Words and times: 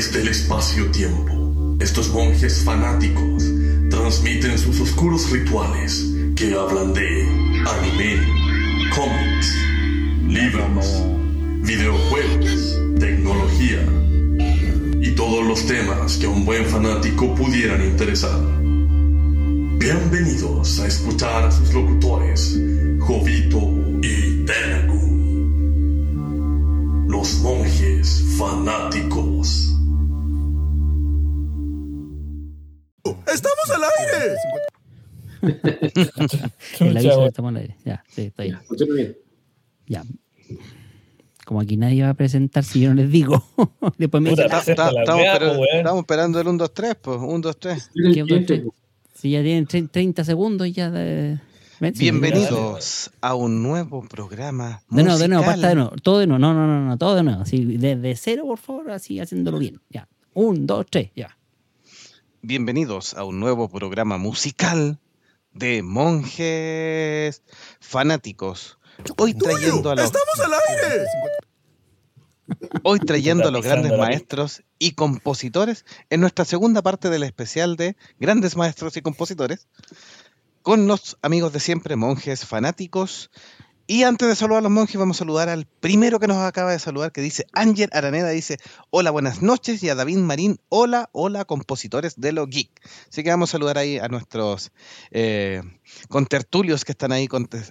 Desde 0.00 0.22
el 0.22 0.28
espacio-tiempo, 0.28 1.76
estos 1.78 2.08
monjes 2.08 2.64
fanáticos 2.64 3.44
transmiten 3.90 4.58
sus 4.58 4.80
oscuros 4.80 5.30
rituales 5.30 6.06
que 6.34 6.54
hablan 6.54 6.94
de 6.94 7.22
anime, 7.68 8.16
cómics, 8.96 9.54
libros, 10.26 10.86
videojuegos, 11.60 12.80
tecnología 12.98 13.86
y 15.02 15.10
todos 15.14 15.46
los 15.46 15.66
temas 15.66 16.16
que 16.16 16.24
a 16.24 16.30
un 16.30 16.46
buen 16.46 16.64
fanático 16.64 17.34
pudieran 17.34 17.84
interesar. 17.84 18.40
Bienvenidos 19.76 20.80
a 20.80 20.86
escuchar 20.86 21.44
a 21.44 21.50
sus 21.50 21.74
locutores, 21.74 22.58
Jovito 23.00 23.60
y 24.00 24.46
Tenagu. 24.46 24.98
Los 27.06 27.34
monjes 27.40 28.24
fanáticos. 28.38 29.69
Al 33.84 33.90
aire! 33.98 34.36
El 36.80 36.96
aviso 36.96 37.20
que 37.20 37.26
estamos 37.26 37.48
al 37.50 37.56
aire. 37.56 37.76
Ya, 37.84 38.04
sí, 38.08 38.22
está 38.22 38.42
bien. 38.42 38.58
Ya. 39.86 40.04
Como 41.46 41.60
aquí 41.60 41.76
nadie 41.76 42.02
va 42.02 42.10
a 42.10 42.14
presentar 42.14 42.62
si 42.64 42.80
yo 42.80 42.90
no 42.90 42.94
les 42.96 43.10
digo. 43.10 43.42
Después 43.98 44.22
me 44.22 44.30
dicen, 44.30 44.48
presenta 44.48 44.86
Ta- 44.86 44.92
la 44.92 45.00
estamos, 45.00 45.22
weá, 45.22 45.32
espera- 45.32 45.52
po, 45.54 45.60
weón. 45.60 45.76
estamos 45.78 46.00
esperando 46.00 46.40
el 46.40 46.48
1, 46.48 46.58
2, 46.58 46.74
3, 46.74 46.94
pues. 47.00 47.18
1, 47.20 47.38
2, 47.40 47.58
3. 47.58 47.90
¿qué 48.14 48.22
otro 48.22 48.36
tre- 48.38 48.70
si 49.14 49.30
ya 49.32 49.42
tienen 49.42 49.66
tre- 49.66 49.90
30 49.90 50.24
segundos 50.24 50.70
ya 50.72 50.90
de... 50.90 51.38
Ven, 51.80 51.94
sí, 51.96 52.02
Bienvenidos 52.04 53.10
a 53.22 53.34
un 53.34 53.62
nuevo 53.62 54.02
programa. 54.06 54.82
De 54.90 55.02
nuevo, 55.02 55.18
de 55.18 55.28
nuevo, 55.28 55.42
musical. 55.44 55.60
basta 55.60 55.68
de 55.70 55.74
nuevo. 55.76 55.90
Todo 56.02 56.18
de 56.18 56.26
nuevo. 56.26 56.38
No, 56.38 56.52
no, 56.52 56.66
no, 56.66 56.84
no, 56.86 56.98
todo 56.98 57.14
de 57.16 57.22
nuevo. 57.22 57.40
Así, 57.40 57.64
desde 57.64 58.14
cero, 58.16 58.44
por 58.46 58.58
favor, 58.58 58.90
así 58.90 59.18
haciéndolo 59.18 59.58
bien. 59.58 59.80
Ya. 59.88 60.06
Un, 60.34 60.66
dos, 60.66 60.84
tres, 60.90 61.10
ya. 61.16 61.36
Bienvenidos 62.42 63.12
a 63.12 63.24
un 63.24 63.38
nuevo 63.38 63.68
programa 63.68 64.16
musical 64.16 64.98
de 65.52 65.82
monjes 65.82 67.42
fanáticos. 67.80 68.78
Hoy 69.18 69.34
trayendo 69.34 69.90
a 69.90 69.94
los, 69.94 70.06
¡Estamos 70.06 70.40
al 70.40 70.52
aire! 70.54 71.04
hoy 72.82 72.98
trayendo 73.00 73.48
a 73.48 73.50
los 73.50 73.62
grandes 73.62 73.92
maestros 73.96 74.62
y 74.78 74.92
compositores 74.92 75.84
en 76.08 76.22
nuestra 76.22 76.46
segunda 76.46 76.80
parte 76.80 77.10
del 77.10 77.24
especial 77.24 77.76
de 77.76 77.94
grandes 78.18 78.56
maestros 78.56 78.96
y 78.96 79.02
compositores 79.02 79.68
con 80.62 80.86
los 80.86 81.18
amigos 81.20 81.52
de 81.52 81.60
siempre, 81.60 81.96
monjes 81.96 82.46
fanáticos. 82.46 83.30
Y 83.92 84.04
antes 84.04 84.28
de 84.28 84.36
saludar 84.36 84.60
a 84.60 84.62
los 84.62 84.70
monjes, 84.70 84.96
vamos 85.00 85.16
a 85.16 85.18
saludar 85.18 85.48
al 85.48 85.66
primero 85.66 86.20
que 86.20 86.28
nos 86.28 86.36
acaba 86.36 86.70
de 86.70 86.78
saludar, 86.78 87.10
que 87.10 87.20
dice 87.22 87.44
Ángel 87.52 87.88
Araneda, 87.92 88.28
dice, 88.28 88.58
hola, 88.90 89.10
buenas 89.10 89.42
noches, 89.42 89.82
y 89.82 89.88
a 89.88 89.96
David 89.96 90.18
Marín, 90.18 90.60
hola, 90.68 91.08
hola, 91.10 91.44
compositores 91.44 92.14
de 92.20 92.30
lo 92.30 92.46
geek. 92.46 92.70
Así 93.08 93.24
que 93.24 93.30
vamos 93.30 93.50
a 93.50 93.52
saludar 93.52 93.78
ahí 93.78 93.98
a 93.98 94.06
nuestros 94.06 94.70
eh, 95.10 95.62
contertulios 96.08 96.84
que 96.84 96.92
están 96.92 97.10
ahí 97.10 97.26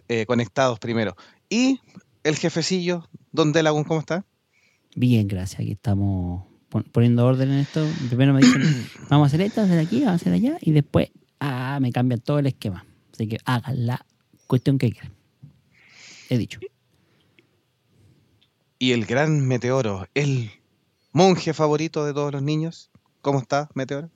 eh, 0.09 0.25
conectados 0.25 0.77
primero. 0.79 1.15
Y 1.49 1.79
el 2.25 2.35
jefecillo, 2.35 3.07
Don 3.31 3.53
Delagun, 3.53 3.85
¿cómo 3.85 4.01
está? 4.01 4.25
Bien, 4.97 5.25
gracias. 5.25 5.61
Aquí 5.61 5.71
estamos 5.71 6.43
pon- 6.67 6.83
poniendo 6.91 7.25
orden 7.25 7.49
en 7.49 7.59
esto. 7.59 7.87
Primero 8.09 8.33
me 8.33 8.41
dicen, 8.41 8.61
vamos 9.09 9.23
a 9.23 9.27
hacer 9.27 9.39
esto, 9.39 9.61
hacer 9.61 9.79
aquí, 9.79 9.99
vamos 10.01 10.11
a 10.11 10.15
hacer 10.15 10.33
allá. 10.33 10.57
Y 10.59 10.71
después, 10.71 11.11
ah, 11.39 11.77
me 11.79 11.93
cambian 11.93 12.19
todo 12.19 12.39
el 12.39 12.47
esquema. 12.47 12.85
Así 13.13 13.25
que 13.29 13.37
hagan 13.45 13.85
la 13.85 14.05
cuestión 14.47 14.77
que 14.77 14.91
quieran. 14.91 15.13
He 16.30 16.38
dicho. 16.38 16.59
Y 18.77 18.91
el 18.91 19.05
gran 19.05 19.45
Meteoro, 19.47 20.08
el 20.13 20.52
monje 21.11 21.53
favorito 21.53 22.05
de 22.05 22.13
todos 22.13 22.31
los 22.31 22.44
niños. 22.44 22.91
¿Cómo 23.21 23.39
está, 23.39 23.67
Meteoro? 23.73 24.09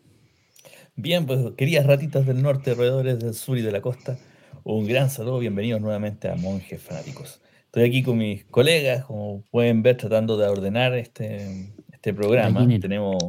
Bien, 0.95 1.25
pues 1.25 1.39
queridas 1.57 1.87
ratitas 1.87 2.27
del 2.27 2.43
norte, 2.43 2.75
roedores 2.75 3.19
del 3.19 3.33
sur 3.33 3.57
y 3.57 3.63
de 3.63 3.71
la 3.71 3.81
costa, 3.81 4.19
un 4.63 4.85
gran 4.85 5.09
saludo, 5.09 5.39
bienvenidos 5.39 5.81
nuevamente 5.81 6.29
a 6.29 6.35
Monjes 6.35 6.81
Fanáticos. 6.83 7.41
Estoy 7.65 7.83
aquí 7.85 8.03
con 8.03 8.19
mis 8.19 8.45
colegas, 8.45 9.05
como 9.05 9.43
pueden 9.49 9.81
ver, 9.81 9.97
tratando 9.97 10.37
de 10.37 10.47
ordenar 10.47 10.93
este, 10.93 11.73
este 11.91 12.13
programa. 12.13 12.59
Gallinero. 12.59 12.81
Tenemos 12.81 13.23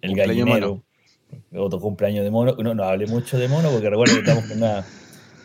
el 0.00 0.10
Cumpleaños 0.12 0.46
gallinero, 0.46 0.84
otro 1.52 1.78
cumpleaños 1.78 2.24
de 2.24 2.30
mono. 2.30 2.56
No, 2.58 2.74
no 2.74 2.84
hable 2.84 3.06
mucho 3.06 3.38
de 3.38 3.48
mono 3.48 3.70
porque 3.70 3.90
recuerda 3.90 4.14
que 4.14 4.20
estamos 4.20 4.44
con 4.44 4.56
una, 4.56 4.86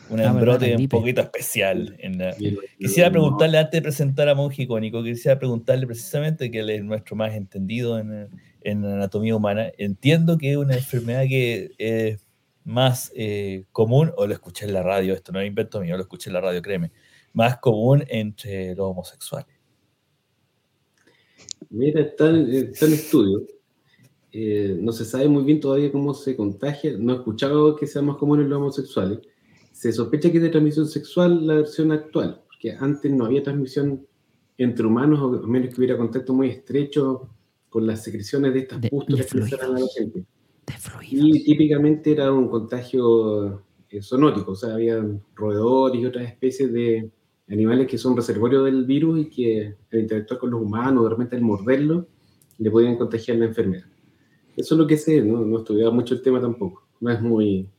un 0.10 0.20
Ah, 0.20 0.26
embrote 0.26 0.76
un 0.76 0.88
poquito 0.88 1.22
especial. 1.22 1.96
En 2.00 2.18
la- 2.18 2.36
Bien, 2.36 2.58
Quisiera 2.78 3.10
preguntarle, 3.12 3.58
antes 3.58 3.72
de 3.72 3.82
presentar 3.82 4.30
a 4.30 4.36
Monje 4.36 4.64
Icónico, 4.64 5.04
quisiera 5.04 5.38
preguntarle 5.40 5.88
precisamente, 5.88 6.52
que 6.52 6.60
él 6.60 6.70
es 6.70 6.84
nuestro 6.84 7.16
más 7.16 7.34
entendido 7.34 7.98
en, 8.00 8.30
en 8.62 8.86
anatomía 8.86 9.36
humana. 9.36 9.72
Entiendo 9.78 10.38
que 10.38 10.52
es 10.52 10.58
una 10.58 10.76
enfermedad 10.76 11.24
que 11.28 11.72
es 11.78 12.26
más 12.64 13.12
eh, 13.16 13.66
común, 13.72 14.12
o 14.18 14.26
lo 14.28 14.34
escuché 14.34 14.66
en 14.66 14.74
la 14.74 14.84
radio, 14.84 15.14
esto 15.14 15.32
no 15.32 15.40
es 15.40 15.48
invento 15.48 15.80
mío, 15.82 15.96
lo 15.96 16.02
escuché 16.04 16.30
en 16.30 16.34
la 16.34 16.42
radio, 16.42 16.62
créeme, 16.62 16.92
más 17.34 17.58
común 17.58 18.04
entre 18.08 18.76
los 18.76 18.88
homosexuales. 18.92 19.48
Mira, 21.70 22.02
está, 22.02 22.30
en- 22.30 22.52
está 22.54 22.86
en 22.86 22.94
estudio. 22.94 23.46
Eh, 24.32 24.76
no 24.80 24.92
se 24.92 25.06
sabe 25.06 25.28
muy 25.30 25.44
bien 25.44 25.60
todavía 25.60 25.92
cómo 25.92 26.14
se 26.14 26.36
contagia. 26.36 26.94
No 26.98 27.14
he 27.14 27.16
escuchado 27.18 27.76
que 27.76 27.88
sea 27.88 28.02
más 28.02 28.18
común 28.18 28.42
en 28.42 28.50
los 28.50 28.58
homosexuales. 28.58 29.20
Se 29.86 29.94
sospecha 29.94 30.32
que 30.32 30.38
es 30.38 30.44
de 30.44 30.50
transmisión 30.50 30.88
sexual 30.88 31.46
la 31.46 31.58
versión 31.58 31.92
actual, 31.92 32.42
porque 32.48 32.72
antes 32.72 33.12
no 33.12 33.26
había 33.26 33.44
transmisión 33.44 34.04
entre 34.58 34.84
humanos, 34.88 35.20
o 35.20 35.44
a 35.44 35.48
menos 35.48 35.70
que 35.70 35.80
hubiera 35.80 35.96
contacto 35.96 36.34
muy 36.34 36.50
estrecho 36.50 37.30
con 37.70 37.86
las 37.86 38.04
secreciones 38.04 38.52
de 38.56 38.62
estas 38.62 38.82
De- 38.82 38.90
pústulas 38.90 39.28
que 39.28 39.56
a 39.62 39.68
la 39.68 39.80
gente. 39.96 40.26
Y 41.12 41.44
típicamente 41.44 42.14
era 42.14 42.32
un 42.34 42.50
contagio 42.50 43.62
eh, 43.92 44.02
zoonótico, 44.02 44.54
o 44.54 44.56
sea, 44.56 44.74
había 44.74 45.06
roedores 45.36 46.02
y 46.02 46.06
otras 46.08 46.30
especies 46.30 46.74
de 46.74 47.12
animales 47.48 47.86
que 47.86 48.00
son 48.00 48.16
reservorios 48.16 48.66
del 48.66 48.86
virus 48.86 49.20
y 49.20 49.30
que 49.30 49.76
al 49.94 50.00
interactuar 50.00 50.40
con 50.40 50.50
los 50.50 50.64
humanos, 50.64 51.04
de 51.04 51.10
repente 51.12 51.36
al 51.36 51.44
morderlo, 51.44 52.08
le 52.58 52.72
podían 52.72 52.98
contagiar 52.98 53.38
la 53.38 53.46
enfermedad. 53.46 53.86
Eso 54.58 54.74
es 54.74 54.80
lo 54.80 54.88
que 54.88 54.98
sé, 54.98 55.22
no, 55.22 55.46
no 55.46 55.58
he 55.58 55.60
estudiado 55.60 55.92
mucho 55.92 56.16
el 56.16 56.24
tema 56.24 56.42
tampoco. 56.42 56.88
No 57.00 57.12
es 57.12 57.22
muy 57.22 57.70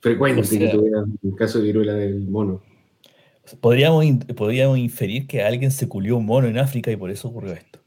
frecuente 0.00 0.40
O 0.40 0.44
sea- 0.44 0.58
que 0.58 0.68
tuviera 0.76 1.04
un 1.22 1.36
caso 1.36 1.58
de 1.58 1.64
viruela 1.64 1.94
del 1.94 2.20
mono. 2.20 2.62
Podríamos, 3.60 4.04
podríamos 4.36 4.78
inferir 4.78 5.26
que 5.26 5.42
alguien 5.42 5.70
se 5.70 5.88
culió 5.88 6.16
un 6.16 6.26
mono 6.26 6.48
en 6.48 6.58
África 6.58 6.90
y 6.90 6.96
por 6.96 7.10
eso 7.10 7.28
ocurrió 7.28 7.52
esto. 7.52 7.78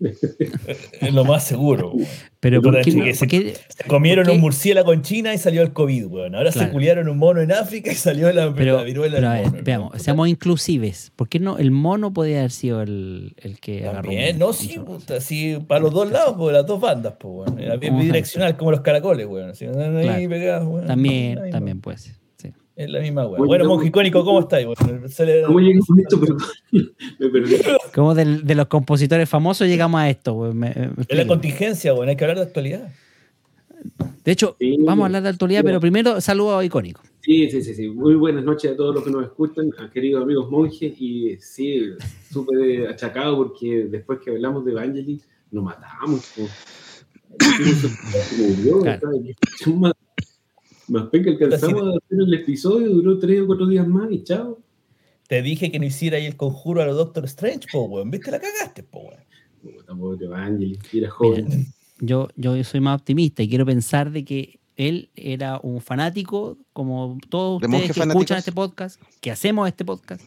Es 0.00 1.12
lo 1.12 1.24
más 1.24 1.44
seguro. 1.44 1.92
Pero 2.40 2.60
se- 2.62 2.70
¿Por 2.70 2.80
qué- 3.28 3.54
Se 3.68 3.84
comieron 3.86 4.28
un 4.30 4.40
murciélago 4.40 4.92
en 4.94 5.02
China 5.02 5.34
y 5.34 5.38
salió 5.38 5.60
el 5.62 5.72
COVID, 5.72 6.06
weón. 6.06 6.34
Ahora 6.34 6.52
se 6.52 6.70
culiaron 6.70 7.08
un 7.08 7.18
mono 7.18 7.40
en 7.40 7.52
África 7.52 7.92
y 7.92 7.94
salió 7.94 8.32
la, 8.32 8.54
Pero, 8.54 8.76
la 8.78 8.82
viruela 8.82 9.16
pero 9.18 9.30
del 9.42 9.50
ver, 9.50 9.62
veamos, 9.64 10.00
seamos 10.02 10.28
inclusives. 10.28 11.12
¿Por 11.16 11.28
qué 11.28 11.38
no 11.38 11.58
el 11.58 11.70
mono 11.70 12.12
podría 12.12 12.38
haber 12.38 12.50
sido 12.50 12.80
el, 12.82 13.34
el 13.36 13.60
que 13.60 13.80
agarró? 13.86 14.02
También, 14.08 14.36
un- 14.36 14.40
no, 14.40 14.52
sí, 14.54 14.78
puta, 14.78 15.20
sí, 15.20 15.58
para 15.66 15.80
los 15.82 15.92
dos 15.92 16.10
lados, 16.10 16.34
pues, 16.38 16.54
las 16.54 16.64
dos 16.66 16.80
bandas, 16.80 17.14
pues, 17.18 17.48
weón. 17.50 17.58
Era 17.60 17.76
bidireccional 17.76 18.56
como 18.56 18.70
los 18.70 18.80
caracoles, 18.80 19.26
weón. 19.26 19.50
Así, 19.50 19.66
andan 19.66 19.96
ahí 19.98 20.04
Claro. 20.04 20.28
pegados, 20.30 20.66
weón. 20.68 20.80
Es 20.82 20.88
la 20.88 20.94
También, 20.94 21.50
también 21.50 21.82
sí. 21.96 22.10
Es 22.76 22.88
la 22.88 23.00
misma. 23.00 23.26
Oye, 23.26 23.36
Bueno, 23.46 23.64
¿cómo- 23.64 23.74
monje 23.76 23.88
icónico, 23.88 24.24
¿cómo 24.24 24.40
estáis, 24.40 24.66
¿Cómo 25.46 25.60
llegamos 25.60 25.88
a 25.90 26.00
esto? 26.00 26.20
Perdón, 26.20 26.38
me 27.18 27.28
perdí. 27.28 27.56
Como 27.94 28.14
de 28.14 28.54
los 28.54 28.66
compositores 28.68 29.28
famosos 29.28 29.66
llegamos 29.68 30.00
a 30.00 30.08
esto. 30.08 30.36
me- 30.54 30.70
me 30.74 30.90
Es 31.08 31.16
la 31.16 31.26
contingencia, 31.26 31.92
weón. 31.94 32.08
Hay 32.08 32.16
que 32.16 32.24
hablar 32.24 32.38
de 32.38 32.44
actualidad. 32.44 32.88
De 34.24 34.32
hecho, 34.32 34.56
Sí. 34.58 34.76
vamos 34.80 35.02
a 35.04 35.06
hablar 35.06 35.22
de 35.22 35.28
actualidad, 35.30 35.62
pero 35.64 35.80
primero 35.80 36.20
saludo 36.20 36.58
a 36.58 36.64
Icónico. 36.64 37.02
Sí, 37.22 37.50
sí, 37.50 37.62
sí, 37.62 37.74
sí. 37.74 37.88
Muy 37.88 38.14
buenas 38.14 38.44
noches 38.44 38.70
a 38.72 38.76
todos 38.76 38.94
los 38.94 39.04
que 39.04 39.10
nos 39.10 39.24
escuchan, 39.24 39.70
a 39.78 39.90
queridos 39.90 40.22
amigos 40.22 40.50
monjes. 40.50 40.94
Y 41.00 41.36
sí, 41.40 41.82
súper 42.30 42.88
achacado 42.88 43.36
porque 43.36 43.86
después 43.90 44.20
que 44.24 44.30
hablamos 44.30 44.64
de 44.64 44.72
Evangelis, 44.72 45.26
nos 45.50 45.64
matamos. 45.64 46.32
murió, 48.38 48.80
Claro. 48.80 49.10
Más, 50.90 51.08
penca 51.08 51.30
alcanzamos 51.30 51.82
a 51.82 51.98
hacer 51.98 52.18
el 52.20 52.34
episodio, 52.34 52.90
duró 52.90 53.18
tres 53.18 53.42
o 53.42 53.46
cuatro 53.46 53.66
días 53.66 53.86
más 53.86 54.10
y 54.10 54.24
chao. 54.24 54.60
Te 55.28 55.40
dije 55.40 55.70
que 55.70 55.78
no 55.78 55.86
hiciera 55.86 56.16
ahí 56.16 56.26
el 56.26 56.36
conjuro 56.36 56.82
a 56.82 56.86
los 56.86 56.96
Doctor 56.96 57.24
Strange, 57.26 57.68
po, 57.70 57.84
weón. 57.84 58.10
¿Viste? 58.10 58.32
La 58.32 58.40
cagaste, 58.40 58.82
po, 58.82 59.00
weón. 59.00 59.20
Pobre 59.98 60.26
Evangelis, 60.26 60.78
y 60.92 60.98
era 60.98 61.10
joven. 61.10 61.46
Mira, 61.48 61.62
yo, 62.00 62.28
yo 62.34 62.64
soy 62.64 62.80
más 62.80 62.98
optimista 62.98 63.42
y 63.42 63.48
quiero 63.48 63.64
pensar 63.64 64.10
de 64.10 64.24
que 64.24 64.58
él 64.76 65.10
era 65.14 65.60
un 65.62 65.80
fanático, 65.80 66.58
como 66.72 67.18
todos 67.28 67.60
¿De 67.60 67.66
ustedes 67.66 67.88
que 67.88 67.94
fanáticos? 67.94 68.22
escuchan 68.22 68.38
este 68.38 68.52
podcast, 68.52 69.00
que 69.20 69.30
hacemos 69.30 69.68
este 69.68 69.84
podcast, 69.84 70.22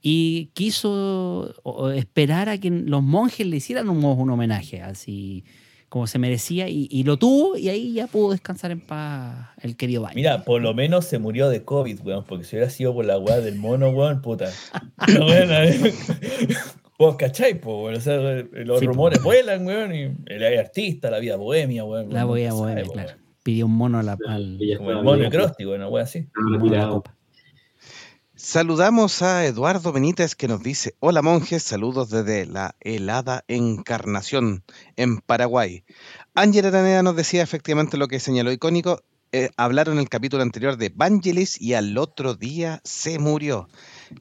y 0.00 0.50
quiso 0.52 1.54
esperar 1.94 2.48
a 2.48 2.58
que 2.58 2.70
los 2.70 3.02
monjes 3.02 3.46
le 3.46 3.56
hicieran 3.56 3.88
un, 3.88 4.04
un 4.04 4.30
homenaje, 4.30 4.80
así 4.82 5.44
como 5.88 6.06
se 6.06 6.18
merecía, 6.18 6.68
y, 6.68 6.86
y 6.90 7.04
lo 7.04 7.16
tuvo, 7.16 7.56
y 7.56 7.68
ahí 7.70 7.94
ya 7.94 8.06
pudo 8.06 8.32
descansar 8.32 8.70
en 8.70 8.80
paz 8.80 9.48
el 9.62 9.76
querido 9.76 10.02
Baño. 10.02 10.14
Mira, 10.16 10.44
por 10.44 10.60
lo 10.60 10.74
menos 10.74 11.06
se 11.06 11.18
murió 11.18 11.48
de 11.48 11.64
COVID, 11.64 12.00
weón, 12.04 12.24
porque 12.24 12.44
si 12.44 12.56
hubiera 12.56 12.70
sido 12.70 12.92
por 12.94 13.04
la 13.06 13.18
weá 13.18 13.40
del 13.40 13.56
mono, 13.56 13.88
weón, 13.90 14.20
puta. 14.20 14.50
Pero 15.06 15.24
bueno, 15.24 15.54
eh. 15.62 15.94
Vos 16.98 17.14
cachai, 17.16 17.60
po, 17.60 17.84
weón. 17.84 17.94
O 17.96 18.00
sea, 18.00 18.16
los 18.16 18.80
Sí, 18.80 18.86
po. 18.86 18.92
rumores 18.92 19.22
vuelan, 19.22 19.64
weón. 19.66 19.94
Y 19.94 20.10
el 20.26 20.58
artista, 20.58 21.10
la 21.10 21.20
vida 21.20 21.36
bohemia, 21.36 21.84
weón. 21.84 22.12
La 22.12 22.24
voy 22.24 22.42
a 22.44 22.48
no 22.50 22.54
se 22.56 22.60
bohemia, 22.60 22.84
sabe, 22.84 22.92
claro. 22.94 23.08
weón. 23.10 23.28
Pidió 23.44 23.66
un 23.66 23.72
mono 23.72 23.98
a 23.98 24.02
la, 24.02 24.18
al, 24.26 24.58
Como 24.76 24.90
el 24.90 25.02
mono 25.02 25.26
acróstico, 25.26 25.70
una 25.70 25.88
wea 25.88 26.04
así. 26.04 26.18
estaba 26.18 26.46
un 26.46 26.52
mono 26.52 26.64
a 26.64 26.66
la 26.66 26.70
tirado. 26.72 26.94
copa. 26.96 27.14
Saludamos 28.50 29.20
a 29.20 29.44
Eduardo 29.44 29.92
Benítez 29.92 30.34
que 30.34 30.48
nos 30.48 30.62
dice, 30.62 30.94
hola 31.00 31.20
monjes, 31.20 31.62
saludos 31.62 32.08
desde 32.08 32.46
la 32.46 32.74
helada 32.80 33.44
Encarnación 33.46 34.64
en 34.96 35.18
Paraguay. 35.18 35.84
Ángel 36.34 36.64
Araneda 36.64 37.02
nos 37.02 37.14
decía 37.14 37.42
efectivamente 37.42 37.98
lo 37.98 38.08
que 38.08 38.20
señaló 38.20 38.50
icónico, 38.50 39.02
eh, 39.32 39.50
hablaron 39.58 39.96
en 39.96 40.00
el 40.00 40.08
capítulo 40.08 40.42
anterior 40.42 40.78
de 40.78 40.88
Vangelis 40.88 41.60
y 41.60 41.74
al 41.74 41.98
otro 41.98 42.36
día 42.36 42.80
se 42.84 43.18
murió. 43.18 43.68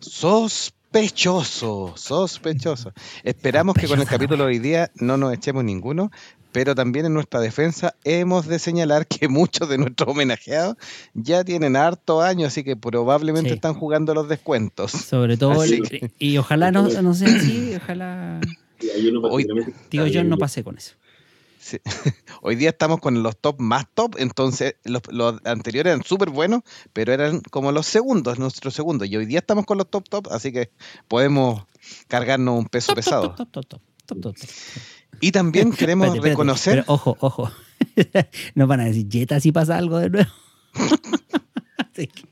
Sospechoso, 0.02 1.94
sospechoso. 1.96 2.92
Esperamos 3.24 3.76
que 3.76 3.88
con 3.88 4.02
el 4.02 4.08
capítulo 4.08 4.44
de 4.44 4.50
hoy 4.50 4.60
día 4.60 4.92
no 4.96 5.16
nos 5.16 5.34
echemos 5.34 5.64
ninguno, 5.64 6.12
pero 6.58 6.74
también 6.74 7.06
en 7.06 7.14
nuestra 7.14 7.40
defensa 7.40 7.94
hemos 8.04 8.48
de 8.48 8.58
señalar 8.58 9.06
que 9.06 9.28
muchos 9.30 9.70
de 9.70 9.78
nuestros 9.78 10.10
homenajeados 10.10 10.76
ya 11.14 11.44
tienen 11.44 11.76
harto 11.76 12.20
años, 12.24 12.48
así 12.48 12.64
que 12.64 12.76
probablemente 12.76 13.50
Sí. 13.52 13.56
están 13.56 13.76
jugando 13.76 14.16
los 14.16 14.28
descuentos. 14.28 14.90
Sobre 14.92 15.38
todo, 15.38 15.64
el- 15.64 16.12
y 16.18 16.36
ojalá 16.40 16.72
no, 16.72 16.88
no 16.90 17.14
sea 17.14 17.28
así, 17.28 17.74
ojalá 17.84 18.42
Hoy- 19.30 19.46
que 19.46 19.72
tío 19.90 20.08
yo 20.08 20.24
no 20.24 20.40
pasé 20.40 20.64
con 20.64 20.80
eso. 20.80 20.96
Sí. 21.60 21.78
Hoy 22.42 22.56
día 22.56 22.70
estamos 22.70 23.02
con 23.02 23.22
los 23.22 23.38
top 23.38 23.60
más 23.60 23.86
top, 23.94 24.16
entonces 24.18 24.78
los, 24.84 25.04
los 25.12 25.40
anteriores 25.46 25.92
eran 25.92 26.04
súper 26.04 26.32
buenos, 26.32 26.62
pero 26.92 27.14
eran 27.14 27.42
como 27.52 27.72
los 27.72 27.86
segundos, 27.86 28.40
nuestros 28.40 28.74
segundos. 28.74 29.08
Y 29.10 29.16
hoy 29.16 29.28
día 29.28 29.40
estamos 29.40 29.66
con 29.68 29.78
los 29.78 29.88
top 29.92 30.10
top, 30.10 30.28
así 30.32 30.52
que 30.52 30.72
podemos 31.08 31.66
cargarnos 32.08 32.58
un 32.58 32.66
peso 32.66 32.96
Top, 32.96 32.96
top, 32.96 33.06
pesado. 33.06 33.36
top, 33.36 33.52
top, 33.52 34.36
Y 35.20 35.32
también 35.32 35.72
queremos 35.72 36.08
Espérate, 36.08 36.18
espérate, 36.18 36.30
reconocer... 36.30 36.74
pero 36.84 36.94
ojo, 36.94 37.18
ojo. 37.20 37.52
Nos 38.56 38.68
van 38.68 38.80
a 38.82 38.86
decir, 38.86 39.08
Jetta, 39.10 39.40
si 39.40 39.52
pasa 39.52 39.78
algo 39.78 40.00
de 40.00 40.10
nuevo. 40.10 40.30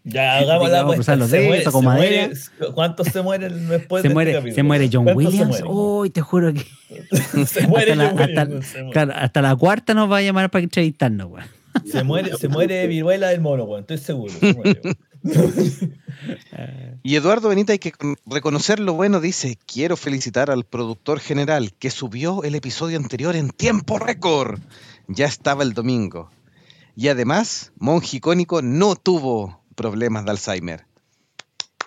Ya, 0.03 0.37
hagamos 0.37 0.69
la 0.69 0.81
apuesta. 0.81 1.15
los 1.15 1.27
Se 1.31 1.37
dedos, 1.37 1.47
muere- 1.49 1.63
toco 1.63 1.79
se 1.79 1.85
madera. 1.85 2.27
muere- 2.27 2.73
¿Cuántos 2.75 3.07
se 3.07 3.21
mueren 3.23 3.67
después 3.67 4.03
se, 4.03 4.09
de 4.09 4.13
muere, 4.13 4.37
este 4.37 4.51
se 4.51 4.61
muere 4.63 4.89
John 4.93 5.05
¿Cuántos 5.05 5.33
se 5.33 5.39
Williams. 5.41 5.63
Uy, 5.65 6.09
te 6.11 6.21
juro 6.21 6.53
que 6.53 6.61
se 7.47 7.65
muere 7.67 7.93
hasta, 7.93 8.03
la, 8.03 8.09
John 8.11 8.21
hasta- 8.21 8.43
Williams, 8.43 8.67
se 8.67 8.77
muere. 8.83 8.91
claro, 8.93 9.13
hasta 9.15 9.41
la 9.41 9.55
cuarta 9.55 9.93
nos 9.95 10.11
va 10.11 10.17
a 10.17 10.21
llamar 10.21 10.51
para 10.51 10.63
entrevistarnos, 10.63 11.31
weón. 11.31 11.47
Se 11.91 12.03
muere, 12.03 12.37
se 12.37 12.47
muere 12.47 12.85
viruela 12.85 13.29
del 13.29 13.41
mono, 13.41 13.63
weón, 13.63 13.81
estoy 13.81 13.97
seguro. 13.97 14.31
se 14.39 14.53
muere, 14.53 14.81
weón. 14.83 14.97
Y 17.03 17.15
Eduardo 17.15 17.49
Benita, 17.49 17.73
hay 17.73 17.79
que 17.79 17.91
con- 17.91 18.15
reconocer 18.25 18.79
lo 18.79 18.93
bueno, 18.93 19.19
dice, 19.19 19.59
quiero 19.67 19.95
felicitar 19.95 20.49
al 20.49 20.63
productor 20.63 21.19
general 21.19 21.71
que 21.73 21.91
subió 21.91 22.43
el 22.43 22.55
episodio 22.55 22.97
anterior 22.97 23.35
en 23.35 23.49
tiempo 23.51 23.99
récord. 23.99 24.59
Ya 25.07 25.25
estaba 25.27 25.61
el 25.63 25.73
domingo. 25.73 26.31
Y 26.95 27.09
además, 27.09 27.71
Monje 27.77 28.17
Icónico 28.17 28.61
no 28.63 28.95
tuvo 28.95 29.61
problemas 29.75 30.25
de 30.25 30.31
Alzheimer. 30.31 30.85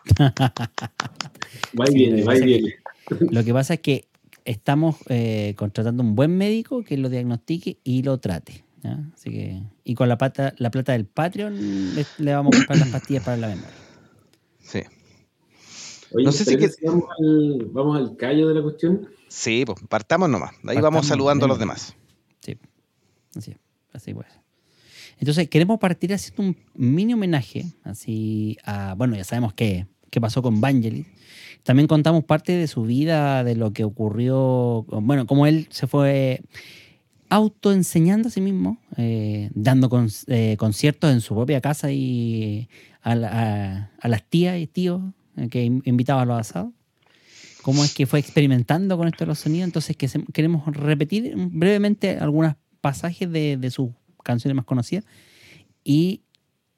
Va 0.18 1.84
y 1.90 1.94
viene, 1.94 2.24
va 2.24 2.36
y 2.36 2.42
viene. 2.42 2.74
Lo 3.30 3.42
que 3.44 3.52
pasa 3.52 3.74
es 3.74 3.80
que 3.80 4.08
estamos 4.44 4.96
eh, 5.08 5.54
contratando 5.56 6.02
un 6.02 6.14
buen 6.14 6.36
médico 6.36 6.82
que 6.84 6.96
lo 6.96 7.08
diagnostique 7.08 7.78
y 7.84 8.02
lo 8.02 8.18
trate. 8.18 8.64
¿Ya? 8.82 8.98
Así 9.14 9.30
que, 9.30 9.62
y 9.84 9.94
con 9.94 10.08
la 10.08 10.18
plata, 10.18 10.54
la 10.58 10.70
plata 10.70 10.92
del 10.92 11.06
Patreon 11.06 11.94
le, 11.94 12.06
le 12.18 12.34
vamos 12.34 12.54
a 12.54 12.58
comprar 12.58 12.78
las 12.78 12.88
pastillas 12.88 13.24
para 13.24 13.36
la 13.36 13.48
memoria. 13.48 13.70
Sí, 14.60 14.80
Oye, 16.12 16.24
No 16.24 16.32
sé 16.32 16.44
si 16.44 16.54
¿ustedes 16.54 16.76
que- 16.76 16.86
vamos, 16.86 17.04
al, 17.18 17.66
vamos 17.70 17.96
al 17.98 18.16
callo 18.16 18.48
de 18.48 18.54
la 18.54 18.62
cuestión. 18.62 19.08
sí, 19.28 19.64
pues 19.66 19.78
partamos 19.88 20.28
nomás. 20.30 20.50
Ahí 20.52 20.58
Partamos 20.76 20.82
vamos 20.82 21.06
saludando 21.06 21.44
a 21.44 21.48
los 21.48 21.58
de 21.58 21.62
demás. 21.62 21.94
Sí, 22.40 22.56
así, 23.36 23.50
es, 23.52 23.58
así 23.92 24.14
pues. 24.14 24.26
Entonces, 25.20 25.48
queremos 25.50 25.78
partir 25.80 26.14
haciendo 26.14 26.42
un 26.44 26.56
mini 26.74 27.12
homenaje, 27.14 27.64
así 27.82 28.56
a, 28.64 28.94
bueno, 28.94 29.16
ya 29.16 29.24
sabemos 29.24 29.52
qué, 29.52 29.86
qué 30.10 30.20
pasó 30.20 30.42
con 30.42 30.60
Vangelis. 30.60 31.06
También 31.64 31.88
contamos 31.88 32.24
parte 32.24 32.52
de 32.52 32.68
su 32.68 32.82
vida, 32.84 33.42
de 33.44 33.56
lo 33.56 33.72
que 33.72 33.84
ocurrió, 33.84 34.84
bueno, 34.88 35.26
cómo 35.26 35.46
él 35.46 35.66
se 35.70 35.86
fue 35.88 36.40
autoenseñando 37.30 38.28
a 38.28 38.30
sí 38.30 38.40
mismo, 38.40 38.78
eh, 38.96 39.50
dando 39.54 39.90
eh, 40.28 40.56
conciertos 40.58 41.12
en 41.12 41.20
su 41.20 41.34
propia 41.34 41.60
casa 41.60 41.90
y 41.92 42.68
a, 43.02 43.14
la- 43.14 43.90
las 44.08 44.22
tías 44.24 44.58
y 44.58 44.66
tíos 44.66 45.02
eh, 45.36 45.48
que 45.48 45.64
in- 45.64 45.82
invitaba 45.84 46.22
a 46.22 46.24
los 46.24 46.38
asados. 46.38 46.72
Cómo 47.62 47.84
es 47.84 47.92
que 47.94 48.06
fue 48.06 48.18
experimentando 48.20 48.96
con 48.96 49.08
esto 49.08 49.24
de 49.24 49.26
los 49.26 49.40
sonidos. 49.40 49.66
Entonces, 49.66 49.96
que 49.96 50.08
queremos 50.32 50.64
repetir 50.74 51.34
brevemente 51.36 52.16
algunos 52.18 52.54
pasajes 52.80 53.30
de, 53.30 53.58
sus 53.70 53.90
canciones 54.24 54.56
más 54.56 54.64
conocidas. 54.64 55.04
Y 55.84 56.22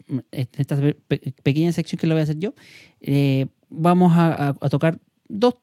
mm, 0.08 0.19
esta 0.32 0.76
pe- 0.76 0.94
pe- 0.94 1.35
pequeña 1.43 1.70
sección 1.73 1.99
que 1.99 2.06
lo 2.06 2.14
voy 2.14 2.20
a 2.20 2.25
hacer 2.25 2.38
yo, 2.38 2.55
vamos 3.69 4.12
a, 4.17 4.55
tocar 4.69 4.99
dos, 5.29 5.55